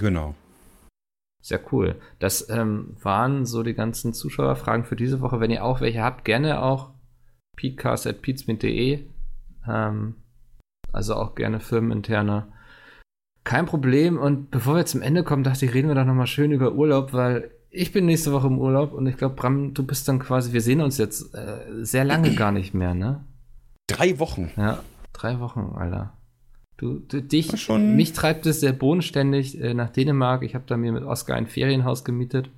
Genau. 0.00 0.36
Sehr 1.42 1.60
cool. 1.70 2.00
Das 2.18 2.48
ähm, 2.48 2.96
waren 3.02 3.44
so 3.44 3.62
die 3.62 3.74
ganzen 3.74 4.14
Zuschauerfragen 4.14 4.86
für 4.86 4.96
diese 4.96 5.20
Woche. 5.20 5.38
Wenn 5.38 5.50
ihr 5.50 5.64
auch 5.64 5.82
welche 5.82 6.00
habt, 6.00 6.24
gerne 6.24 6.62
auch 6.62 6.94
peatcast.peatsmit.de. 7.58 9.04
Ähm, 9.68 10.14
also 10.92 11.14
auch 11.14 11.34
gerne 11.34 11.60
firmeninterne 11.60 12.50
kein 13.44 13.66
Problem. 13.66 14.18
Und 14.18 14.50
bevor 14.50 14.76
wir 14.76 14.86
zum 14.86 15.02
Ende 15.02 15.24
kommen, 15.24 15.44
dachte 15.44 15.64
ich, 15.64 15.74
reden 15.74 15.88
wir 15.88 15.94
doch 15.94 16.04
nochmal 16.04 16.26
schön 16.26 16.52
über 16.52 16.72
Urlaub, 16.72 17.12
weil 17.12 17.50
ich 17.70 17.92
bin 17.92 18.06
nächste 18.06 18.32
Woche 18.32 18.46
im 18.46 18.58
Urlaub 18.58 18.92
und 18.92 19.06
ich 19.06 19.16
glaube, 19.16 19.34
Bram, 19.34 19.72
du 19.74 19.84
bist 19.84 20.06
dann 20.06 20.18
quasi, 20.18 20.52
wir 20.52 20.60
sehen 20.60 20.80
uns 20.80 20.98
jetzt 20.98 21.34
äh, 21.34 21.84
sehr 21.84 22.04
lange 22.04 22.34
gar 22.34 22.52
nicht 22.52 22.74
mehr, 22.74 22.94
ne? 22.94 23.24
Drei 23.86 24.18
Wochen. 24.18 24.50
Ja, 24.56 24.82
drei 25.12 25.40
Wochen, 25.40 25.74
Alter. 25.74 26.12
Du, 26.76 26.98
du 26.98 27.22
dich, 27.22 27.60
schon... 27.60 27.96
mich 27.96 28.12
treibt 28.12 28.44
es 28.46 28.60
sehr 28.60 28.72
bodenständig 28.72 29.60
äh, 29.60 29.72
nach 29.72 29.90
Dänemark. 29.90 30.42
Ich 30.42 30.54
habe 30.54 30.64
da 30.66 30.76
mir 30.76 30.92
mit 30.92 31.04
Oskar 31.04 31.36
ein 31.36 31.46
Ferienhaus 31.46 32.04
gemietet, 32.04 32.50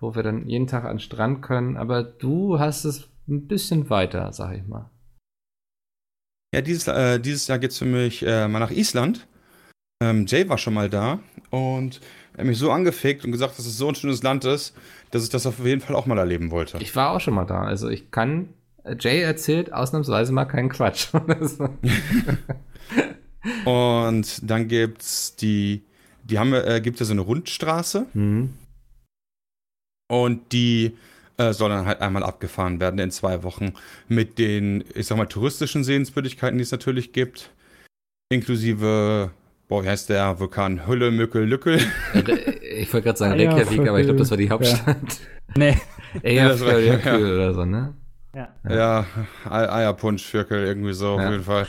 wo 0.00 0.14
wir 0.14 0.22
dann 0.22 0.48
jeden 0.48 0.66
Tag 0.66 0.84
an 0.84 0.94
den 0.94 1.00
Strand 1.00 1.42
können. 1.42 1.76
Aber 1.76 2.02
du 2.02 2.58
hast 2.58 2.84
es 2.84 3.08
ein 3.28 3.46
bisschen 3.46 3.90
weiter, 3.90 4.32
sag 4.32 4.56
ich 4.56 4.66
mal. 4.66 4.90
Ja, 6.54 6.62
dieses, 6.62 6.88
äh, 6.88 7.20
dieses 7.20 7.46
Jahr 7.46 7.58
geht 7.58 7.72
es 7.72 7.78
für 7.78 7.84
mich 7.84 8.26
äh, 8.26 8.48
mal 8.48 8.60
nach 8.60 8.70
Island. 8.70 9.28
Ähm, 10.02 10.26
Jay 10.26 10.48
war 10.48 10.58
schon 10.58 10.74
mal 10.74 10.90
da 10.90 11.20
und 11.50 12.00
er 12.34 12.40
hat 12.40 12.46
mich 12.46 12.58
so 12.58 12.70
angefickt 12.70 13.24
und 13.24 13.32
gesagt, 13.32 13.58
dass 13.58 13.64
es 13.64 13.78
so 13.78 13.88
ein 13.88 13.94
schönes 13.94 14.22
Land 14.22 14.44
ist, 14.44 14.76
dass 15.10 15.24
ich 15.24 15.30
das 15.30 15.46
auf 15.46 15.64
jeden 15.64 15.80
Fall 15.80 15.96
auch 15.96 16.04
mal 16.04 16.18
erleben 16.18 16.50
wollte. 16.50 16.76
Ich 16.80 16.94
war 16.94 17.12
auch 17.12 17.20
schon 17.20 17.34
mal 17.34 17.46
da. 17.46 17.62
Also 17.62 17.88
ich 17.88 18.10
kann, 18.10 18.50
Jay 18.98 19.22
erzählt 19.22 19.72
ausnahmsweise 19.72 20.32
mal 20.32 20.44
keinen 20.44 20.68
Quatsch. 20.68 21.08
und 23.64 24.50
dann 24.50 24.68
gibt's 24.68 25.34
die, 25.36 25.82
die 26.24 26.38
haben, 26.38 26.52
äh, 26.52 26.80
gibt 26.82 27.00
ja 27.00 27.06
so 27.06 27.12
eine 27.12 27.22
Rundstraße. 27.22 28.06
Mhm. 28.12 28.52
Und 30.08 30.52
die 30.52 30.94
äh, 31.38 31.54
soll 31.54 31.70
dann 31.70 31.86
halt 31.86 32.02
einmal 32.02 32.22
abgefahren 32.22 32.80
werden 32.80 33.00
in 33.00 33.10
zwei 33.10 33.42
Wochen 33.42 33.72
mit 34.08 34.38
den, 34.38 34.84
ich 34.94 35.06
sag 35.06 35.16
mal, 35.16 35.24
touristischen 35.24 35.84
Sehenswürdigkeiten, 35.84 36.58
die 36.58 36.62
es 36.62 36.70
natürlich 36.70 37.12
gibt. 37.12 37.50
Inklusive 38.28 39.30
Boah, 39.68 39.82
wie 39.82 39.88
heißt 39.88 40.10
der 40.10 40.38
Vulkan? 40.38 40.86
Hülle, 40.86 41.10
Mückel, 41.10 41.44
Lückel? 41.44 41.80
Ich 42.14 42.92
wollte 42.92 43.06
gerade 43.06 43.18
sagen 43.18 43.32
Reykjavik, 43.32 43.78
ja, 43.78 43.88
aber 43.88 43.98
ich 43.98 44.06
glaube, 44.06 44.20
das 44.20 44.30
war 44.30 44.36
die 44.36 44.50
Hauptstadt. 44.50 44.96
Ja. 45.48 45.58
Nee. 45.58 45.76
Eyjafjallajökull 46.22 47.12
ja, 47.12 47.26
ja. 47.26 47.34
oder 47.34 47.54
so, 47.54 47.64
ne? 47.64 47.94
Ja, 48.34 48.48
ja 48.68 49.06
Eierpunschvierkel, 49.48 50.66
irgendwie 50.66 50.92
so, 50.92 51.12
auf 51.12 51.22
jeden 51.22 51.42
Fall. 51.42 51.66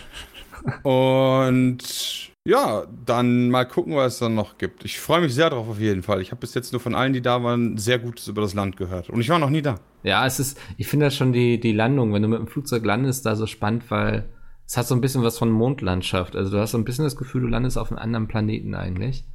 Und 0.83 2.31
ja, 2.45 2.85
dann 3.05 3.49
mal 3.49 3.65
gucken, 3.65 3.95
was 3.95 4.13
es 4.13 4.19
dann 4.19 4.35
noch 4.35 4.57
gibt. 4.57 4.83
Ich 4.83 4.99
freue 4.99 5.21
mich 5.21 5.33
sehr 5.33 5.49
drauf 5.49 5.67
auf 5.69 5.79
jeden 5.79 6.03
Fall. 6.03 6.21
Ich 6.21 6.31
habe 6.31 6.41
bis 6.41 6.53
jetzt 6.53 6.73
nur 6.73 6.81
von 6.81 6.95
allen, 6.95 7.13
die 7.13 7.21
da 7.21 7.43
waren, 7.43 7.77
sehr 7.77 7.99
Gutes 7.99 8.27
über 8.27 8.41
das 8.41 8.53
Land 8.53 8.77
gehört. 8.77 9.09
Und 9.09 9.21
ich 9.21 9.29
war 9.29 9.39
noch 9.39 9.49
nie 9.49 9.61
da. 9.61 9.79
Ja, 10.03 10.25
es 10.25 10.39
ist, 10.39 10.59
ich 10.77 10.87
finde 10.87 11.07
das 11.07 11.15
schon 11.15 11.33
die, 11.33 11.59
die 11.59 11.73
Landung, 11.73 12.13
wenn 12.13 12.21
du 12.21 12.27
mit 12.27 12.39
dem 12.39 12.47
Flugzeug 12.47 12.85
landest, 12.85 13.25
da 13.25 13.35
so 13.35 13.47
spannend, 13.47 13.89
weil 13.89 14.27
es 14.67 14.75
hat 14.75 14.85
so 14.85 14.93
ein 14.93 15.01
bisschen 15.01 15.23
was 15.23 15.37
von 15.37 15.49
Mondlandschaft. 15.49 16.35
Also 16.35 16.51
du 16.51 16.59
hast 16.59 16.71
so 16.71 16.77
ein 16.77 16.83
bisschen 16.83 17.05
das 17.05 17.15
Gefühl, 17.15 17.41
du 17.41 17.47
landest 17.47 17.77
auf 17.77 17.89
einem 17.89 17.99
anderen 17.99 18.27
Planeten 18.27 18.75
eigentlich. 18.75 19.25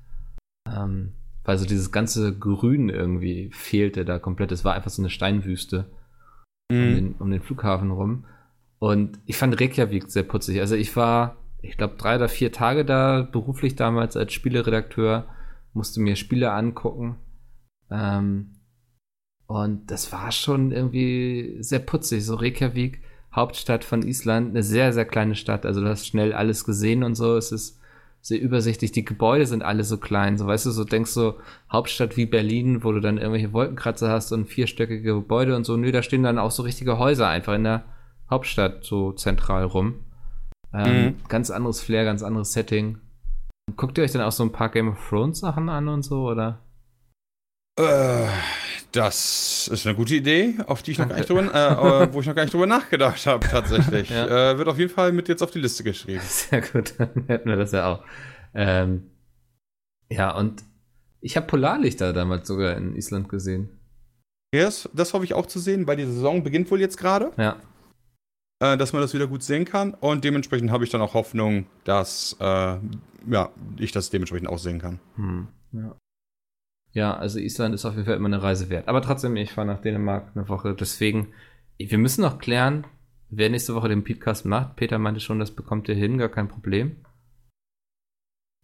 Ähm, 0.69 1.15
weil 1.43 1.57
so 1.57 1.65
dieses 1.65 1.91
ganze 1.91 2.39
Grün 2.39 2.91
irgendwie 2.91 3.51
fehlte 3.51 4.05
da 4.05 4.19
komplett. 4.19 4.53
Es 4.53 4.65
war 4.65 4.75
einfach 4.75 4.91
so 4.91 5.01
eine 5.01 5.11
Steinwüste 5.11 5.91
mhm. 6.71 6.77
um, 6.77 6.95
den, 6.95 7.13
um, 7.15 7.31
den, 7.31 7.41
Flughafen 7.41 7.91
rum. 7.91 8.27
Und 8.79 9.21
ich 9.25 9.39
fand 9.39 9.59
Reykjavik 9.59 10.11
sehr 10.11 10.23
putzig. 10.23 10.61
Also 10.61 10.77
ich 10.77 10.95
war, 10.97 11.37
ich 11.63 11.79
glaube, 11.79 11.97
drei 11.97 12.17
oder 12.17 12.29
vier 12.29 12.53
Tage 12.53 12.85
da, 12.85 13.23
beruflich 13.23 13.75
damals 13.75 14.19
als 14.19 14.35
Spieleredakteur, 14.35 15.27
musste 15.73 16.01
mir 16.01 16.17
Spiele 16.17 16.53
angucken. 16.53 17.17
Ähm, 17.91 18.57
und 19.47 19.91
das 19.91 20.13
war 20.13 20.31
schon 20.31 20.73
irgendwie 20.73 21.57
sehr 21.61 21.79
putzig. 21.79 22.25
So 22.25 22.35
Reykjavik 22.35 23.01
Hauptstadt 23.35 23.85
von 23.85 24.03
Island, 24.03 24.51
eine 24.51 24.63
sehr, 24.63 24.93
sehr 24.93 25.05
kleine 25.05 25.35
Stadt. 25.35 25.65
Also 25.65 25.81
du 25.81 25.89
hast 25.89 26.07
schnell 26.07 26.33
alles 26.33 26.65
gesehen 26.65 27.03
und 27.03 27.15
so. 27.15 27.37
Es 27.37 27.51
ist 27.51 27.79
sehr 28.21 28.41
übersichtlich. 28.41 28.93
Die 28.93 29.05
Gebäude 29.05 29.47
sind 29.47 29.63
alle 29.63 29.85
so 29.85 29.97
klein. 29.99 30.39
So 30.39 30.47
weißt 30.47 30.67
du, 30.67 30.71
so 30.71 30.85
denkst 30.85 31.15
du, 31.15 31.35
Hauptstadt 31.71 32.17
wie 32.17 32.27
Berlin, 32.27 32.85
wo 32.85 32.93
du 32.93 33.01
dann 33.01 33.19
irgendwelche 33.19 33.53
Wolkenkratzer 33.53 34.11
hast 34.11 34.33
und 34.33 34.47
vierstöckige 34.47 35.15
Gebäude 35.15 35.57
und 35.57 35.65
so. 35.65 35.77
Nö, 35.77 35.93
da 35.93 36.03
stehen 36.03 36.23
dann 36.23 36.39
auch 36.39 36.51
so 36.51 36.63
richtige 36.63 36.99
Häuser 36.99 37.29
einfach 37.29 37.55
in 37.55 37.65
der 37.65 37.85
Hauptstadt 38.31 38.85
so 38.85 39.13
zentral 39.13 39.65
rum. 39.65 39.97
Ähm, 40.73 41.05
mhm. 41.05 41.15
Ganz 41.29 41.51
anderes 41.51 41.83
Flair, 41.83 42.05
ganz 42.05 42.23
anderes 42.23 42.53
Setting. 42.53 42.99
Guckt 43.77 43.99
ihr 43.99 44.05
euch 44.05 44.13
dann 44.13 44.23
auch 44.23 44.33
so 44.33 44.43
ein 44.45 44.53
paar 44.53 44.69
Game 44.69 44.89
of 44.89 45.09
Thrones 45.09 45.41
Sachen 45.41 45.69
an 45.69 45.89
und 45.89 46.03
so, 46.03 46.29
oder? 46.29 46.59
Äh, 47.79 48.29
das 48.93 49.69
ist 49.69 49.87
eine 49.87 49.97
gute 49.97 50.15
Idee, 50.15 50.57
auf 50.67 50.83
die 50.83 50.91
ich 50.91 50.99
noch 50.99 51.09
gar 51.09 51.17
nicht 51.17 51.29
drüber, 51.29 51.43
äh, 51.43 52.05
äh, 52.05 52.13
wo 52.13 52.21
ich 52.21 52.27
noch 52.27 52.35
gar 52.35 52.43
nicht 52.43 52.53
drüber 52.53 52.67
nachgedacht 52.67 53.27
habe, 53.27 53.49
tatsächlich. 53.49 54.11
Ja. 54.11 54.53
Äh, 54.53 54.59
wird 54.59 54.69
auf 54.69 54.79
jeden 54.79 54.93
Fall 54.93 55.13
mit 55.13 55.29
jetzt 55.29 55.43
auf 55.43 55.51
die 55.51 55.61
Liste 55.61 55.83
geschrieben. 55.83 56.21
Sehr 56.23 56.61
gut, 56.61 56.95
dann 56.99 57.25
hätten 57.27 57.49
wir 57.49 57.57
das 57.57 57.73
ja 57.73 57.87
auch. 57.87 58.05
Ähm, 58.55 59.11
ja, 60.11 60.37
und 60.37 60.63
ich 61.21 61.37
habe 61.37 61.47
Polarlichter 61.47 62.13
damals 62.13 62.47
sogar 62.47 62.77
in 62.77 62.95
Island 62.95 63.29
gesehen. 63.29 63.81
Das, 64.53 64.89
das 64.93 65.15
hoffe 65.15 65.25
ich 65.25 65.33
auch 65.33 65.47
zu 65.47 65.59
sehen, 65.59 65.87
weil 65.87 65.97
die 65.97 66.05
Saison 66.05 66.43
beginnt 66.43 66.71
wohl 66.71 66.81
jetzt 66.81 66.99
gerade. 66.99 67.33
Ja. 67.39 67.57
Äh, 68.63 68.77
dass 68.77 68.93
man 68.93 69.01
das 69.01 69.15
wieder 69.15 69.27
gut 69.27 69.43
sehen 69.43 69.65
kann. 69.65 69.95
Und 69.95 70.25
dementsprechend 70.25 70.71
habe 70.71 70.85
ich 70.85 70.91
dann 70.91 71.01
auch 71.01 71.15
Hoffnung, 71.15 71.67
dass 71.85 72.37
äh, 72.39 72.45
ja, 73.27 73.51
ich 73.79 73.93
das 73.93 74.11
dementsprechend 74.11 74.49
auch 74.49 74.59
sehen 74.59 74.79
kann. 74.79 75.01
Hm. 75.17 75.49
Ja. 75.73 75.97
Ja, 76.93 77.17
also 77.17 77.39
Island 77.39 77.75
ist 77.75 77.85
auf 77.85 77.95
jeden 77.95 78.05
Fall 78.05 78.17
immer 78.17 78.29
eine 78.29 78.43
Reise 78.43 78.69
wert. 78.69 78.89
Aber 78.89 79.01
trotzdem, 79.01 79.35
ich 79.37 79.53
fahre 79.53 79.67
nach 79.67 79.81
Dänemark 79.81 80.33
eine 80.35 80.49
Woche. 80.49 80.75
Deswegen, 80.79 81.29
wir 81.79 81.99
müssen 81.99 82.21
noch 82.21 82.39
klären, 82.39 82.85
wer 83.31 83.49
nächste 83.49 83.75
Woche 83.75 83.89
den 83.89 84.05
Podcast 84.05 84.45
macht. 84.45 84.77
Peter 84.77 84.99
meinte 84.99 85.21
schon, 85.21 85.39
das 85.39 85.51
bekommt 85.51 85.89
ihr 85.89 85.95
hin, 85.95 86.19
gar 86.19 86.29
kein 86.29 86.49
Problem. 86.49 86.97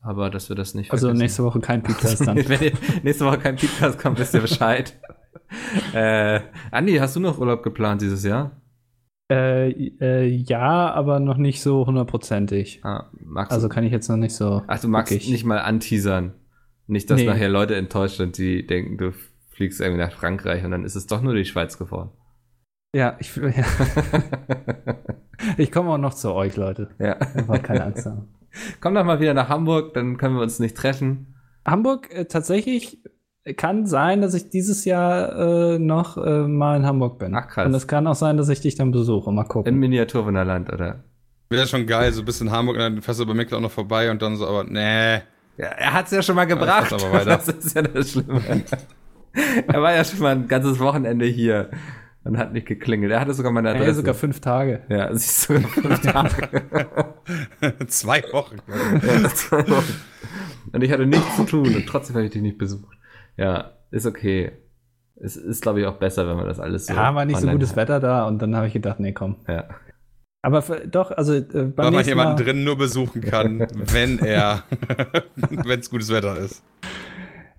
Aber 0.00 0.30
dass 0.30 0.48
wir 0.48 0.56
das 0.56 0.74
nicht. 0.74 0.92
Also 0.92 1.08
vergessen. 1.08 1.22
nächste 1.22 1.44
Woche 1.44 1.60
kein 1.60 1.82
Podcast 1.82 2.26
dann. 2.26 2.36
Wenn 2.48 2.72
nächste 3.02 3.24
Woche 3.24 3.38
kein 3.38 3.56
Podcast 3.56 3.98
kommt, 3.98 4.18
wisst 4.18 4.34
ihr 4.34 4.40
Bescheid. 4.40 4.96
äh, 5.94 6.40
Andi, 6.70 6.96
hast 6.96 7.16
du 7.16 7.20
noch 7.20 7.38
Urlaub 7.38 7.62
geplant 7.62 8.02
dieses 8.02 8.22
Jahr? 8.22 8.52
Äh, 9.30 9.70
äh, 10.00 10.26
ja, 10.26 10.92
aber 10.92 11.20
noch 11.20 11.36
nicht 11.36 11.60
so 11.62 11.86
hundertprozentig. 11.86 12.80
Ah, 12.84 13.10
also 13.34 13.68
kann 13.68 13.84
ich 13.84 13.92
jetzt 13.92 14.08
noch 14.08 14.16
nicht 14.16 14.34
so. 14.34 14.62
Ach, 14.66 14.80
du 14.80 14.88
magst 14.88 15.12
wirklich. 15.12 15.30
nicht 15.30 15.44
mal 15.44 15.58
anteasern. 15.58 16.32
Nicht, 16.88 17.10
dass 17.10 17.20
nee. 17.20 17.26
nachher 17.26 17.50
Leute 17.50 17.76
enttäuscht 17.76 18.16
sind, 18.16 18.38
die 18.38 18.66
denken, 18.66 18.96
du 18.96 19.12
fliegst 19.50 19.80
irgendwie 19.80 20.00
nach 20.00 20.12
Frankreich 20.12 20.64
und 20.64 20.70
dann 20.70 20.84
ist 20.84 20.96
es 20.96 21.06
doch 21.06 21.20
nur 21.20 21.34
die 21.34 21.44
Schweiz 21.44 21.78
geworden. 21.78 22.10
Ja, 22.94 23.16
ich, 23.20 23.36
ja. 23.36 23.64
ich 25.58 25.70
komme 25.70 25.90
auch 25.90 25.98
noch 25.98 26.14
zu 26.14 26.32
euch, 26.32 26.56
Leute. 26.56 26.88
Ja. 26.98 27.14
keine 27.58 27.84
Angst 27.84 28.06
haben. 28.06 28.28
Komm 28.80 28.94
doch 28.94 29.04
mal 29.04 29.20
wieder 29.20 29.34
nach 29.34 29.50
Hamburg, 29.50 29.92
dann 29.92 30.16
können 30.16 30.36
wir 30.36 30.42
uns 30.42 30.58
nicht 30.58 30.76
treffen. 30.76 31.34
Hamburg, 31.66 32.10
äh, 32.10 32.24
tatsächlich 32.24 33.02
kann 33.56 33.84
sein, 33.84 34.22
dass 34.22 34.32
ich 34.32 34.48
dieses 34.48 34.86
Jahr 34.86 35.74
äh, 35.74 35.78
noch 35.78 36.16
äh, 36.16 36.46
mal 36.46 36.78
in 36.78 36.86
Hamburg 36.86 37.18
bin. 37.18 37.34
Ach 37.34 37.48
krass. 37.48 37.66
Und 37.66 37.74
es 37.74 37.86
kann 37.86 38.06
auch 38.06 38.14
sein, 38.14 38.38
dass 38.38 38.48
ich 38.48 38.60
dich 38.60 38.76
dann 38.76 38.92
besuche. 38.92 39.30
Mal 39.30 39.44
gucken. 39.44 39.74
Im 39.74 39.78
Miniaturwunderland, 39.78 40.72
oder? 40.72 41.04
Wäre 41.50 41.66
schon 41.66 41.86
geil, 41.86 42.12
so 42.12 42.22
ein 42.22 42.24
bisschen 42.24 42.50
Hamburg 42.50 42.76
und 42.76 42.82
dann 42.82 43.02
fährst 43.02 43.20
du 43.20 43.26
bei 43.26 43.34
Mick 43.34 43.52
auch 43.52 43.60
noch 43.60 43.70
vorbei 43.70 44.10
und 44.10 44.22
dann 44.22 44.36
so, 44.36 44.46
aber 44.46 44.64
nee. 44.64 45.20
Ja, 45.58 45.66
er 45.66 45.92
hat's 45.92 46.12
ja 46.12 46.22
schon 46.22 46.36
mal 46.36 46.46
gebracht. 46.46 46.92
Aber 46.92 47.24
das 47.24 47.48
ist 47.48 47.74
ja 47.74 47.82
das 47.82 48.12
Schlimme. 48.12 48.40
er 49.66 49.82
war 49.82 49.94
ja 49.94 50.04
schon 50.04 50.20
mal 50.20 50.34
ein 50.34 50.48
ganzes 50.48 50.78
Wochenende 50.78 51.26
hier 51.26 51.70
und 52.24 52.38
hat 52.38 52.52
nicht 52.52 52.66
geklingelt. 52.66 53.10
Er 53.10 53.20
hatte 53.20 53.34
sogar 53.34 53.50
meine 53.52 53.70
Adresse. 53.70 53.86
Ja, 53.86 53.94
sogar 53.94 54.14
fünf 54.14 54.40
Tage. 54.40 54.82
Ja, 54.88 55.12
siehst 55.14 55.48
du, 55.48 55.60
fünf 55.60 56.00
Tage. 56.00 56.48
zwei 57.88 58.22
Wochen. 58.32 58.58
Ja, 58.68 59.28
zwei 59.30 59.68
Wochen. 59.68 59.94
Und 60.72 60.84
ich 60.84 60.92
hatte 60.92 61.06
nichts 61.06 61.36
zu 61.36 61.44
tun 61.44 61.74
und 61.74 61.86
trotzdem 61.86 62.16
habe 62.16 62.26
ich 62.26 62.32
dich 62.32 62.42
nicht 62.42 62.58
besucht. 62.58 62.96
Ja, 63.36 63.72
ist 63.90 64.06
okay. 64.06 64.52
Es 65.16 65.36
ist, 65.36 65.62
glaube 65.62 65.80
ich, 65.80 65.86
auch 65.86 65.96
besser, 65.96 66.28
wenn 66.28 66.36
man 66.36 66.46
das 66.46 66.60
alles 66.60 66.86
so. 66.86 66.94
Ja, 66.94 67.14
war 67.14 67.24
nicht 67.24 67.40
so 67.40 67.48
gutes 67.48 67.70
hat. 67.70 67.76
Wetter 67.76 67.98
da 68.00 68.26
und 68.26 68.40
dann 68.40 68.54
habe 68.54 68.68
ich 68.68 68.72
gedacht, 68.72 69.00
nee, 69.00 69.12
komm. 69.12 69.36
Ja. 69.48 69.64
Aber 70.48 70.62
für, 70.62 70.88
doch, 70.88 71.10
also 71.10 71.34
äh, 71.34 71.42
beim 71.42 71.76
Weil 71.76 71.90
man 71.90 72.04
jemanden 72.06 72.34
Mal 72.36 72.42
drin 72.42 72.64
nur 72.64 72.78
besuchen 72.78 73.20
kann, 73.20 73.66
wenn 73.92 74.18
er, 74.18 74.64
wenn 75.36 75.78
es 75.78 75.90
gutes 75.90 76.10
Wetter 76.10 76.38
ist. 76.38 76.64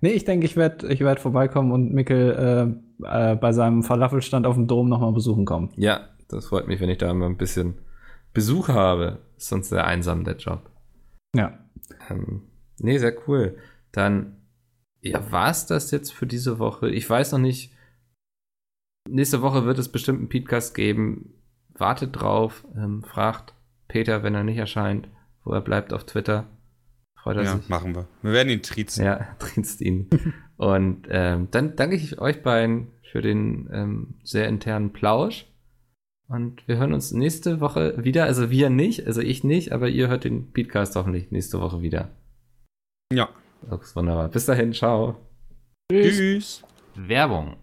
Nee, 0.00 0.10
ich 0.10 0.24
denke, 0.24 0.44
ich 0.44 0.56
werde 0.56 0.92
ich 0.92 0.98
werd 0.98 1.20
vorbeikommen 1.20 1.70
und 1.70 1.92
Mikkel 1.94 2.82
äh, 3.00 3.32
äh, 3.32 3.36
bei 3.36 3.52
seinem 3.52 3.84
Falafelstand 3.84 4.44
auf 4.44 4.56
dem 4.56 4.66
Dom 4.66 4.88
nochmal 4.88 5.12
besuchen 5.12 5.44
kommen. 5.44 5.70
Ja, 5.76 6.08
das 6.26 6.46
freut 6.46 6.66
mich, 6.66 6.80
wenn 6.80 6.90
ich 6.90 6.98
da 6.98 7.14
mal 7.14 7.26
ein 7.26 7.36
bisschen 7.36 7.74
Besuch 8.34 8.66
habe. 8.66 9.20
Ist 9.36 9.50
sonst 9.50 9.68
sehr 9.68 9.86
einsam, 9.86 10.24
der 10.24 10.34
Job. 10.34 10.68
Ja. 11.36 11.60
Ähm, 12.10 12.42
nee, 12.80 12.98
sehr 12.98 13.14
cool. 13.28 13.56
Dann 13.92 14.36
ja, 15.00 15.30
war 15.30 15.50
es 15.50 15.66
das 15.66 15.92
jetzt 15.92 16.12
für 16.12 16.26
diese 16.26 16.58
Woche? 16.58 16.90
Ich 16.90 17.08
weiß 17.08 17.30
noch 17.30 17.38
nicht. 17.38 17.72
Nächste 19.08 19.42
Woche 19.42 19.64
wird 19.64 19.78
es 19.78 19.92
bestimmt 19.92 20.18
einen 20.18 20.28
Podcast 20.28 20.74
geben. 20.74 21.39
Wartet 21.80 22.20
drauf. 22.20 22.64
Ähm, 22.76 23.02
fragt 23.02 23.54
Peter, 23.88 24.22
wenn 24.22 24.34
er 24.34 24.44
nicht 24.44 24.58
erscheint, 24.58 25.08
wo 25.44 25.52
er 25.52 25.60
bleibt 25.60 25.92
auf 25.92 26.04
Twitter. 26.04 26.46
Freut 27.16 27.36
er 27.36 27.44
ja, 27.44 27.56
sich. 27.56 27.68
machen 27.68 27.94
wir. 27.94 28.06
Wir 28.22 28.32
werden 28.32 28.48
ihn 28.48 28.62
triezen. 28.62 29.04
Ja, 29.04 29.26
triezt 29.38 29.80
ihn. 29.80 30.08
Und 30.56 31.06
ähm, 31.10 31.48
dann 31.50 31.76
danke 31.76 31.96
ich 31.96 32.18
euch 32.18 32.42
beiden 32.42 32.88
für 33.10 33.22
den 33.22 33.68
ähm, 33.72 34.14
sehr 34.22 34.48
internen 34.48 34.92
Plausch. 34.92 35.46
Und 36.28 36.66
wir 36.68 36.76
hören 36.76 36.92
uns 36.92 37.10
nächste 37.10 37.60
Woche 37.60 38.04
wieder. 38.04 38.24
Also 38.24 38.50
wir 38.50 38.70
nicht, 38.70 39.06
also 39.06 39.20
ich 39.20 39.42
nicht, 39.42 39.72
aber 39.72 39.88
ihr 39.88 40.08
hört 40.08 40.24
den 40.24 40.52
Podcast 40.52 40.94
hoffentlich 40.94 41.32
nächste 41.32 41.60
Woche 41.60 41.82
wieder. 41.82 42.10
Ja. 43.12 43.28
Das 43.68 43.82
ist 43.82 43.96
wunderbar. 43.96 44.28
Bis 44.28 44.46
dahin, 44.46 44.72
ciao. 44.72 45.16
Tschüss. 45.90 46.16
Tschüss. 46.16 46.62
Werbung. 46.94 47.56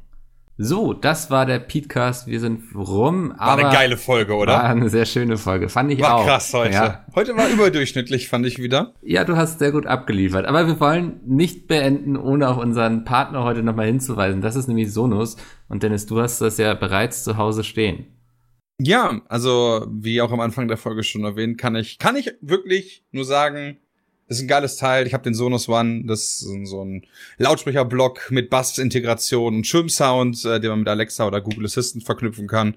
So, 0.60 0.94
das 0.94 1.30
war 1.30 1.46
der 1.46 1.60
Podcast. 1.60 2.26
Wir 2.26 2.40
sind 2.40 2.74
rum. 2.74 3.32
War 3.38 3.60
eine 3.60 3.70
geile 3.70 3.96
Folge, 3.96 4.34
oder? 4.34 4.54
War 4.54 4.64
eine 4.64 4.90
sehr 4.90 5.06
schöne 5.06 5.38
Folge. 5.38 5.70
Fand 5.70 5.92
ich 5.92 6.02
war 6.02 6.16
auch. 6.16 6.20
War 6.22 6.26
krass 6.26 6.52
heute. 6.52 6.74
Ja. 6.74 7.06
Heute 7.14 7.38
war 7.38 7.48
überdurchschnittlich, 7.48 8.28
fand 8.28 8.48
ich 8.48 8.58
wieder. 8.58 8.96
Ja, 9.04 9.24
du 9.24 9.38
hast 9.38 9.60
sehr 9.60 9.72
gut 9.72 9.86
abgeliefert. 9.86 10.48
Aber 10.48 10.66
wir 10.66 10.80
wollen 10.80 11.20
nicht 11.28 11.68
beenden, 11.68 12.18
ohne 12.18 12.50
auf 12.50 12.58
unseren 12.58 13.04
Partner 13.04 13.44
heute 13.44 13.62
nochmal 13.62 13.86
hinzuweisen. 13.86 14.42
Das 14.42 14.56
ist 14.56 14.68
nämlich 14.68 14.92
Sonus. 14.92 15.38
Und 15.70 15.84
Dennis, 15.84 16.08
du 16.08 16.20
hast 16.20 16.42
das 16.42 16.58
ja 16.58 16.74
bereits 16.74 17.24
zu 17.24 17.38
Hause 17.38 17.64
stehen. 17.64 18.08
Ja, 18.80 19.22
also 19.28 19.86
wie 19.92 20.22
auch 20.22 20.32
am 20.32 20.40
Anfang 20.40 20.68
der 20.68 20.78
Folge 20.78 21.04
schon 21.04 21.24
erwähnt, 21.24 21.60
kann 21.60 21.76
ich, 21.76 22.00
kann 22.00 22.16
ich 22.16 22.32
wirklich 22.42 23.06
nur 23.12 23.26
sagen, 23.26 23.78
ist 24.28 24.42
ein 24.42 24.48
geiles 24.48 24.76
Teil. 24.76 25.08
Ich 25.08 25.14
habe 25.14 25.24
den 25.24 25.34
Sonos 25.34 25.70
One. 25.70 26.04
Das 26.06 26.42
ist 26.42 26.66
so 26.66 26.84
ein 26.84 27.06
Lautsprecherblock 27.38 28.32
mit 28.32 28.50
Bass-Integration 28.50 29.58
und 29.58 29.68
Schirmsound, 29.68 30.44
äh, 30.46 30.60
den 30.60 30.70
man 30.70 30.80
mit 30.80 30.90
Alexa 30.90 31.26
oder 31.26 31.42
Google 31.42 31.66
Assistant 31.66 32.04
verknüpfen 32.04 32.48
kann. 32.48 32.76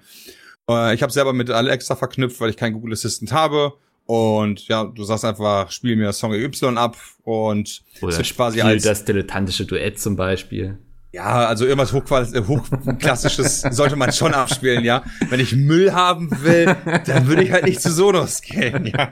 Äh, 0.68 0.94
ich 0.94 1.02
habe 1.02 1.12
selber 1.12 1.32
mit 1.32 1.50
Alexa 1.50 1.96
verknüpft, 1.96 2.40
weil 2.40 2.50
ich 2.50 2.56
keinen 2.56 2.74
Google 2.74 2.92
Assistant 2.92 3.32
habe. 3.32 3.74
Und 4.06 4.66
ja, 4.68 4.84
du 4.84 5.04
sagst 5.04 5.24
einfach, 5.24 5.70
spiel 5.70 5.96
mir 5.96 6.12
Song 6.12 6.32
Y 6.32 6.76
ab 6.78 6.96
und 7.22 7.82
oder 8.00 8.18
es 8.18 8.34
quasi 8.34 8.60
als 8.60 8.82
das 8.82 9.04
dilettantische 9.04 9.66
Duett 9.66 10.00
zum 10.00 10.16
Beispiel. 10.16 10.78
Ja, 11.12 11.46
also 11.46 11.66
irgendwas 11.66 11.92
äh, 11.92 12.42
hochklassisches 12.46 13.62
sollte 13.70 13.96
man 13.96 14.12
schon 14.12 14.32
abspielen, 14.32 14.84
ja. 14.84 15.02
Wenn 15.28 15.40
ich 15.40 15.56
Müll 15.56 15.92
haben 15.92 16.30
will, 16.42 16.76
dann 17.04 17.26
würde 17.26 17.42
ich 17.42 17.50
halt 17.50 17.64
nicht 17.64 17.82
zu 17.82 17.90
Sonos 17.90 18.42
gehen, 18.42 18.86
ja. 18.86 19.10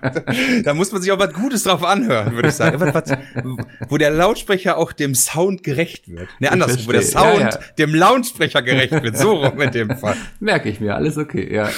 Da 0.62 0.74
muss 0.74 0.92
man 0.92 1.02
sich 1.02 1.10
auch 1.10 1.18
was 1.18 1.32
Gutes 1.32 1.64
drauf 1.64 1.82
anhören, 1.82 2.36
würde 2.36 2.50
ich 2.50 2.54
sagen. 2.54 2.78
Was, 2.80 3.18
wo 3.88 3.98
der 3.98 4.10
Lautsprecher 4.10 4.76
auch 4.76 4.92
dem 4.92 5.16
Sound 5.16 5.64
gerecht 5.64 6.08
wird. 6.08 6.28
Ne, 6.38 6.52
andersrum, 6.52 6.86
wo 6.86 6.92
der 6.92 7.02
Sound 7.02 7.40
ja, 7.40 7.50
ja. 7.50 7.58
dem 7.78 7.92
Lautsprecher 7.94 8.62
gerecht 8.62 8.92
wird. 9.02 9.18
So 9.18 9.32
rum 9.32 9.60
in 9.60 9.72
dem 9.72 9.96
Fall. 9.96 10.14
Merke 10.38 10.68
ich 10.68 10.78
mir, 10.78 10.94
alles 10.94 11.18
okay, 11.18 11.52
ja. 11.52 11.68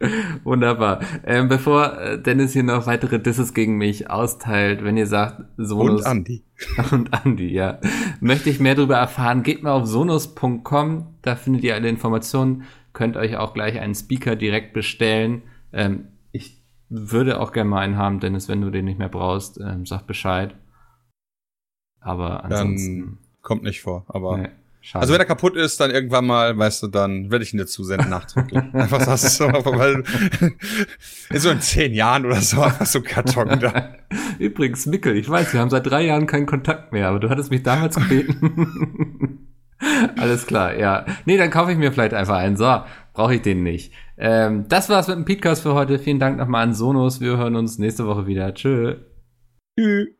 Wunderbar. 0.44 1.00
Ähm, 1.24 1.48
bevor 1.48 1.98
äh, 1.98 2.20
Dennis 2.20 2.52
hier 2.52 2.62
noch 2.62 2.86
weitere 2.86 3.18
Disses 3.18 3.54
gegen 3.54 3.76
mich 3.76 4.10
austeilt, 4.10 4.84
wenn 4.84 4.96
ihr 4.96 5.06
sagt, 5.06 5.42
Sonos. 5.56 6.00
Und 6.02 6.06
Andi. 6.06 6.44
Und 6.90 7.12
Andi, 7.12 7.48
ja. 7.48 7.80
Möchte 8.20 8.50
ich 8.50 8.60
mehr 8.60 8.74
darüber 8.74 8.96
erfahren, 8.96 9.42
geht 9.42 9.62
mal 9.62 9.72
auf 9.72 9.86
sonos.com, 9.86 11.14
da 11.22 11.36
findet 11.36 11.64
ihr 11.64 11.74
alle 11.74 11.88
Informationen, 11.88 12.64
könnt 12.92 13.16
euch 13.16 13.36
auch 13.36 13.54
gleich 13.54 13.78
einen 13.78 13.94
Speaker 13.94 14.36
direkt 14.36 14.72
bestellen. 14.72 15.42
Ähm, 15.72 16.08
ich 16.32 16.62
würde 16.88 17.40
auch 17.40 17.52
gerne 17.52 17.70
mal 17.70 17.80
einen 17.80 17.96
haben, 17.96 18.20
Dennis, 18.20 18.48
wenn 18.48 18.60
du 18.60 18.70
den 18.70 18.84
nicht 18.86 18.98
mehr 18.98 19.08
brauchst, 19.08 19.60
ähm, 19.60 19.86
sag 19.86 20.06
Bescheid. 20.06 20.54
Aber 22.00 22.44
ansonsten. 22.44 23.00
Dann 23.00 23.18
kommt 23.42 23.62
nicht 23.64 23.82
vor, 23.82 24.04
aber. 24.08 24.38
Nee. 24.38 24.48
Schade. 24.86 25.02
Also 25.02 25.14
wenn 25.14 25.20
er 25.20 25.26
kaputt 25.26 25.56
ist, 25.56 25.80
dann 25.80 25.90
irgendwann 25.90 26.26
mal, 26.26 26.56
weißt 26.56 26.84
du, 26.84 26.86
dann 26.86 27.32
werde 27.32 27.42
ich 27.42 27.52
ihn 27.52 27.56
dir 27.56 27.66
zusenden 27.66 28.08
nachträglich. 28.08 28.62
einfach 28.72 29.00
sagst 29.00 29.40
du 29.40 29.46
so, 29.46 29.48
weil 29.48 30.04
in 31.28 31.40
so 31.40 31.50
in 31.50 31.60
zehn 31.60 31.92
Jahren 31.92 32.24
oder 32.24 32.40
so 32.40 32.62
einfach 32.62 32.86
so 32.86 33.00
Karton 33.00 33.58
da. 33.58 33.96
Übrigens, 34.38 34.86
Mickel, 34.86 35.16
ich 35.16 35.28
weiß, 35.28 35.52
wir 35.52 35.58
haben 35.58 35.70
seit 35.70 35.90
drei 35.90 36.02
Jahren 36.02 36.28
keinen 36.28 36.46
Kontakt 36.46 36.92
mehr, 36.92 37.08
aber 37.08 37.18
du 37.18 37.28
hattest 37.30 37.50
mich 37.50 37.64
damals 37.64 37.96
gebeten. 37.96 39.48
Alles 40.16 40.46
klar, 40.46 40.78
ja. 40.78 41.04
Nee, 41.24 41.36
dann 41.36 41.50
kaufe 41.50 41.72
ich 41.72 41.78
mir 41.78 41.90
vielleicht 41.90 42.14
einfach 42.14 42.36
einen. 42.36 42.56
So, 42.56 42.82
brauche 43.12 43.34
ich 43.34 43.42
den 43.42 43.64
nicht. 43.64 43.92
Ähm, 44.16 44.66
das 44.68 44.88
war's 44.88 45.08
mit 45.08 45.16
dem 45.16 45.24
Podcast 45.24 45.62
für 45.62 45.74
heute. 45.74 45.98
Vielen 45.98 46.20
Dank 46.20 46.38
nochmal 46.38 46.62
an 46.62 46.74
Sonos. 46.74 47.20
Wir 47.20 47.36
hören 47.36 47.56
uns 47.56 47.78
nächste 47.78 48.06
Woche 48.06 48.28
wieder. 48.28 48.54
Tschö. 48.54 48.98
Tschüss. 49.76 50.15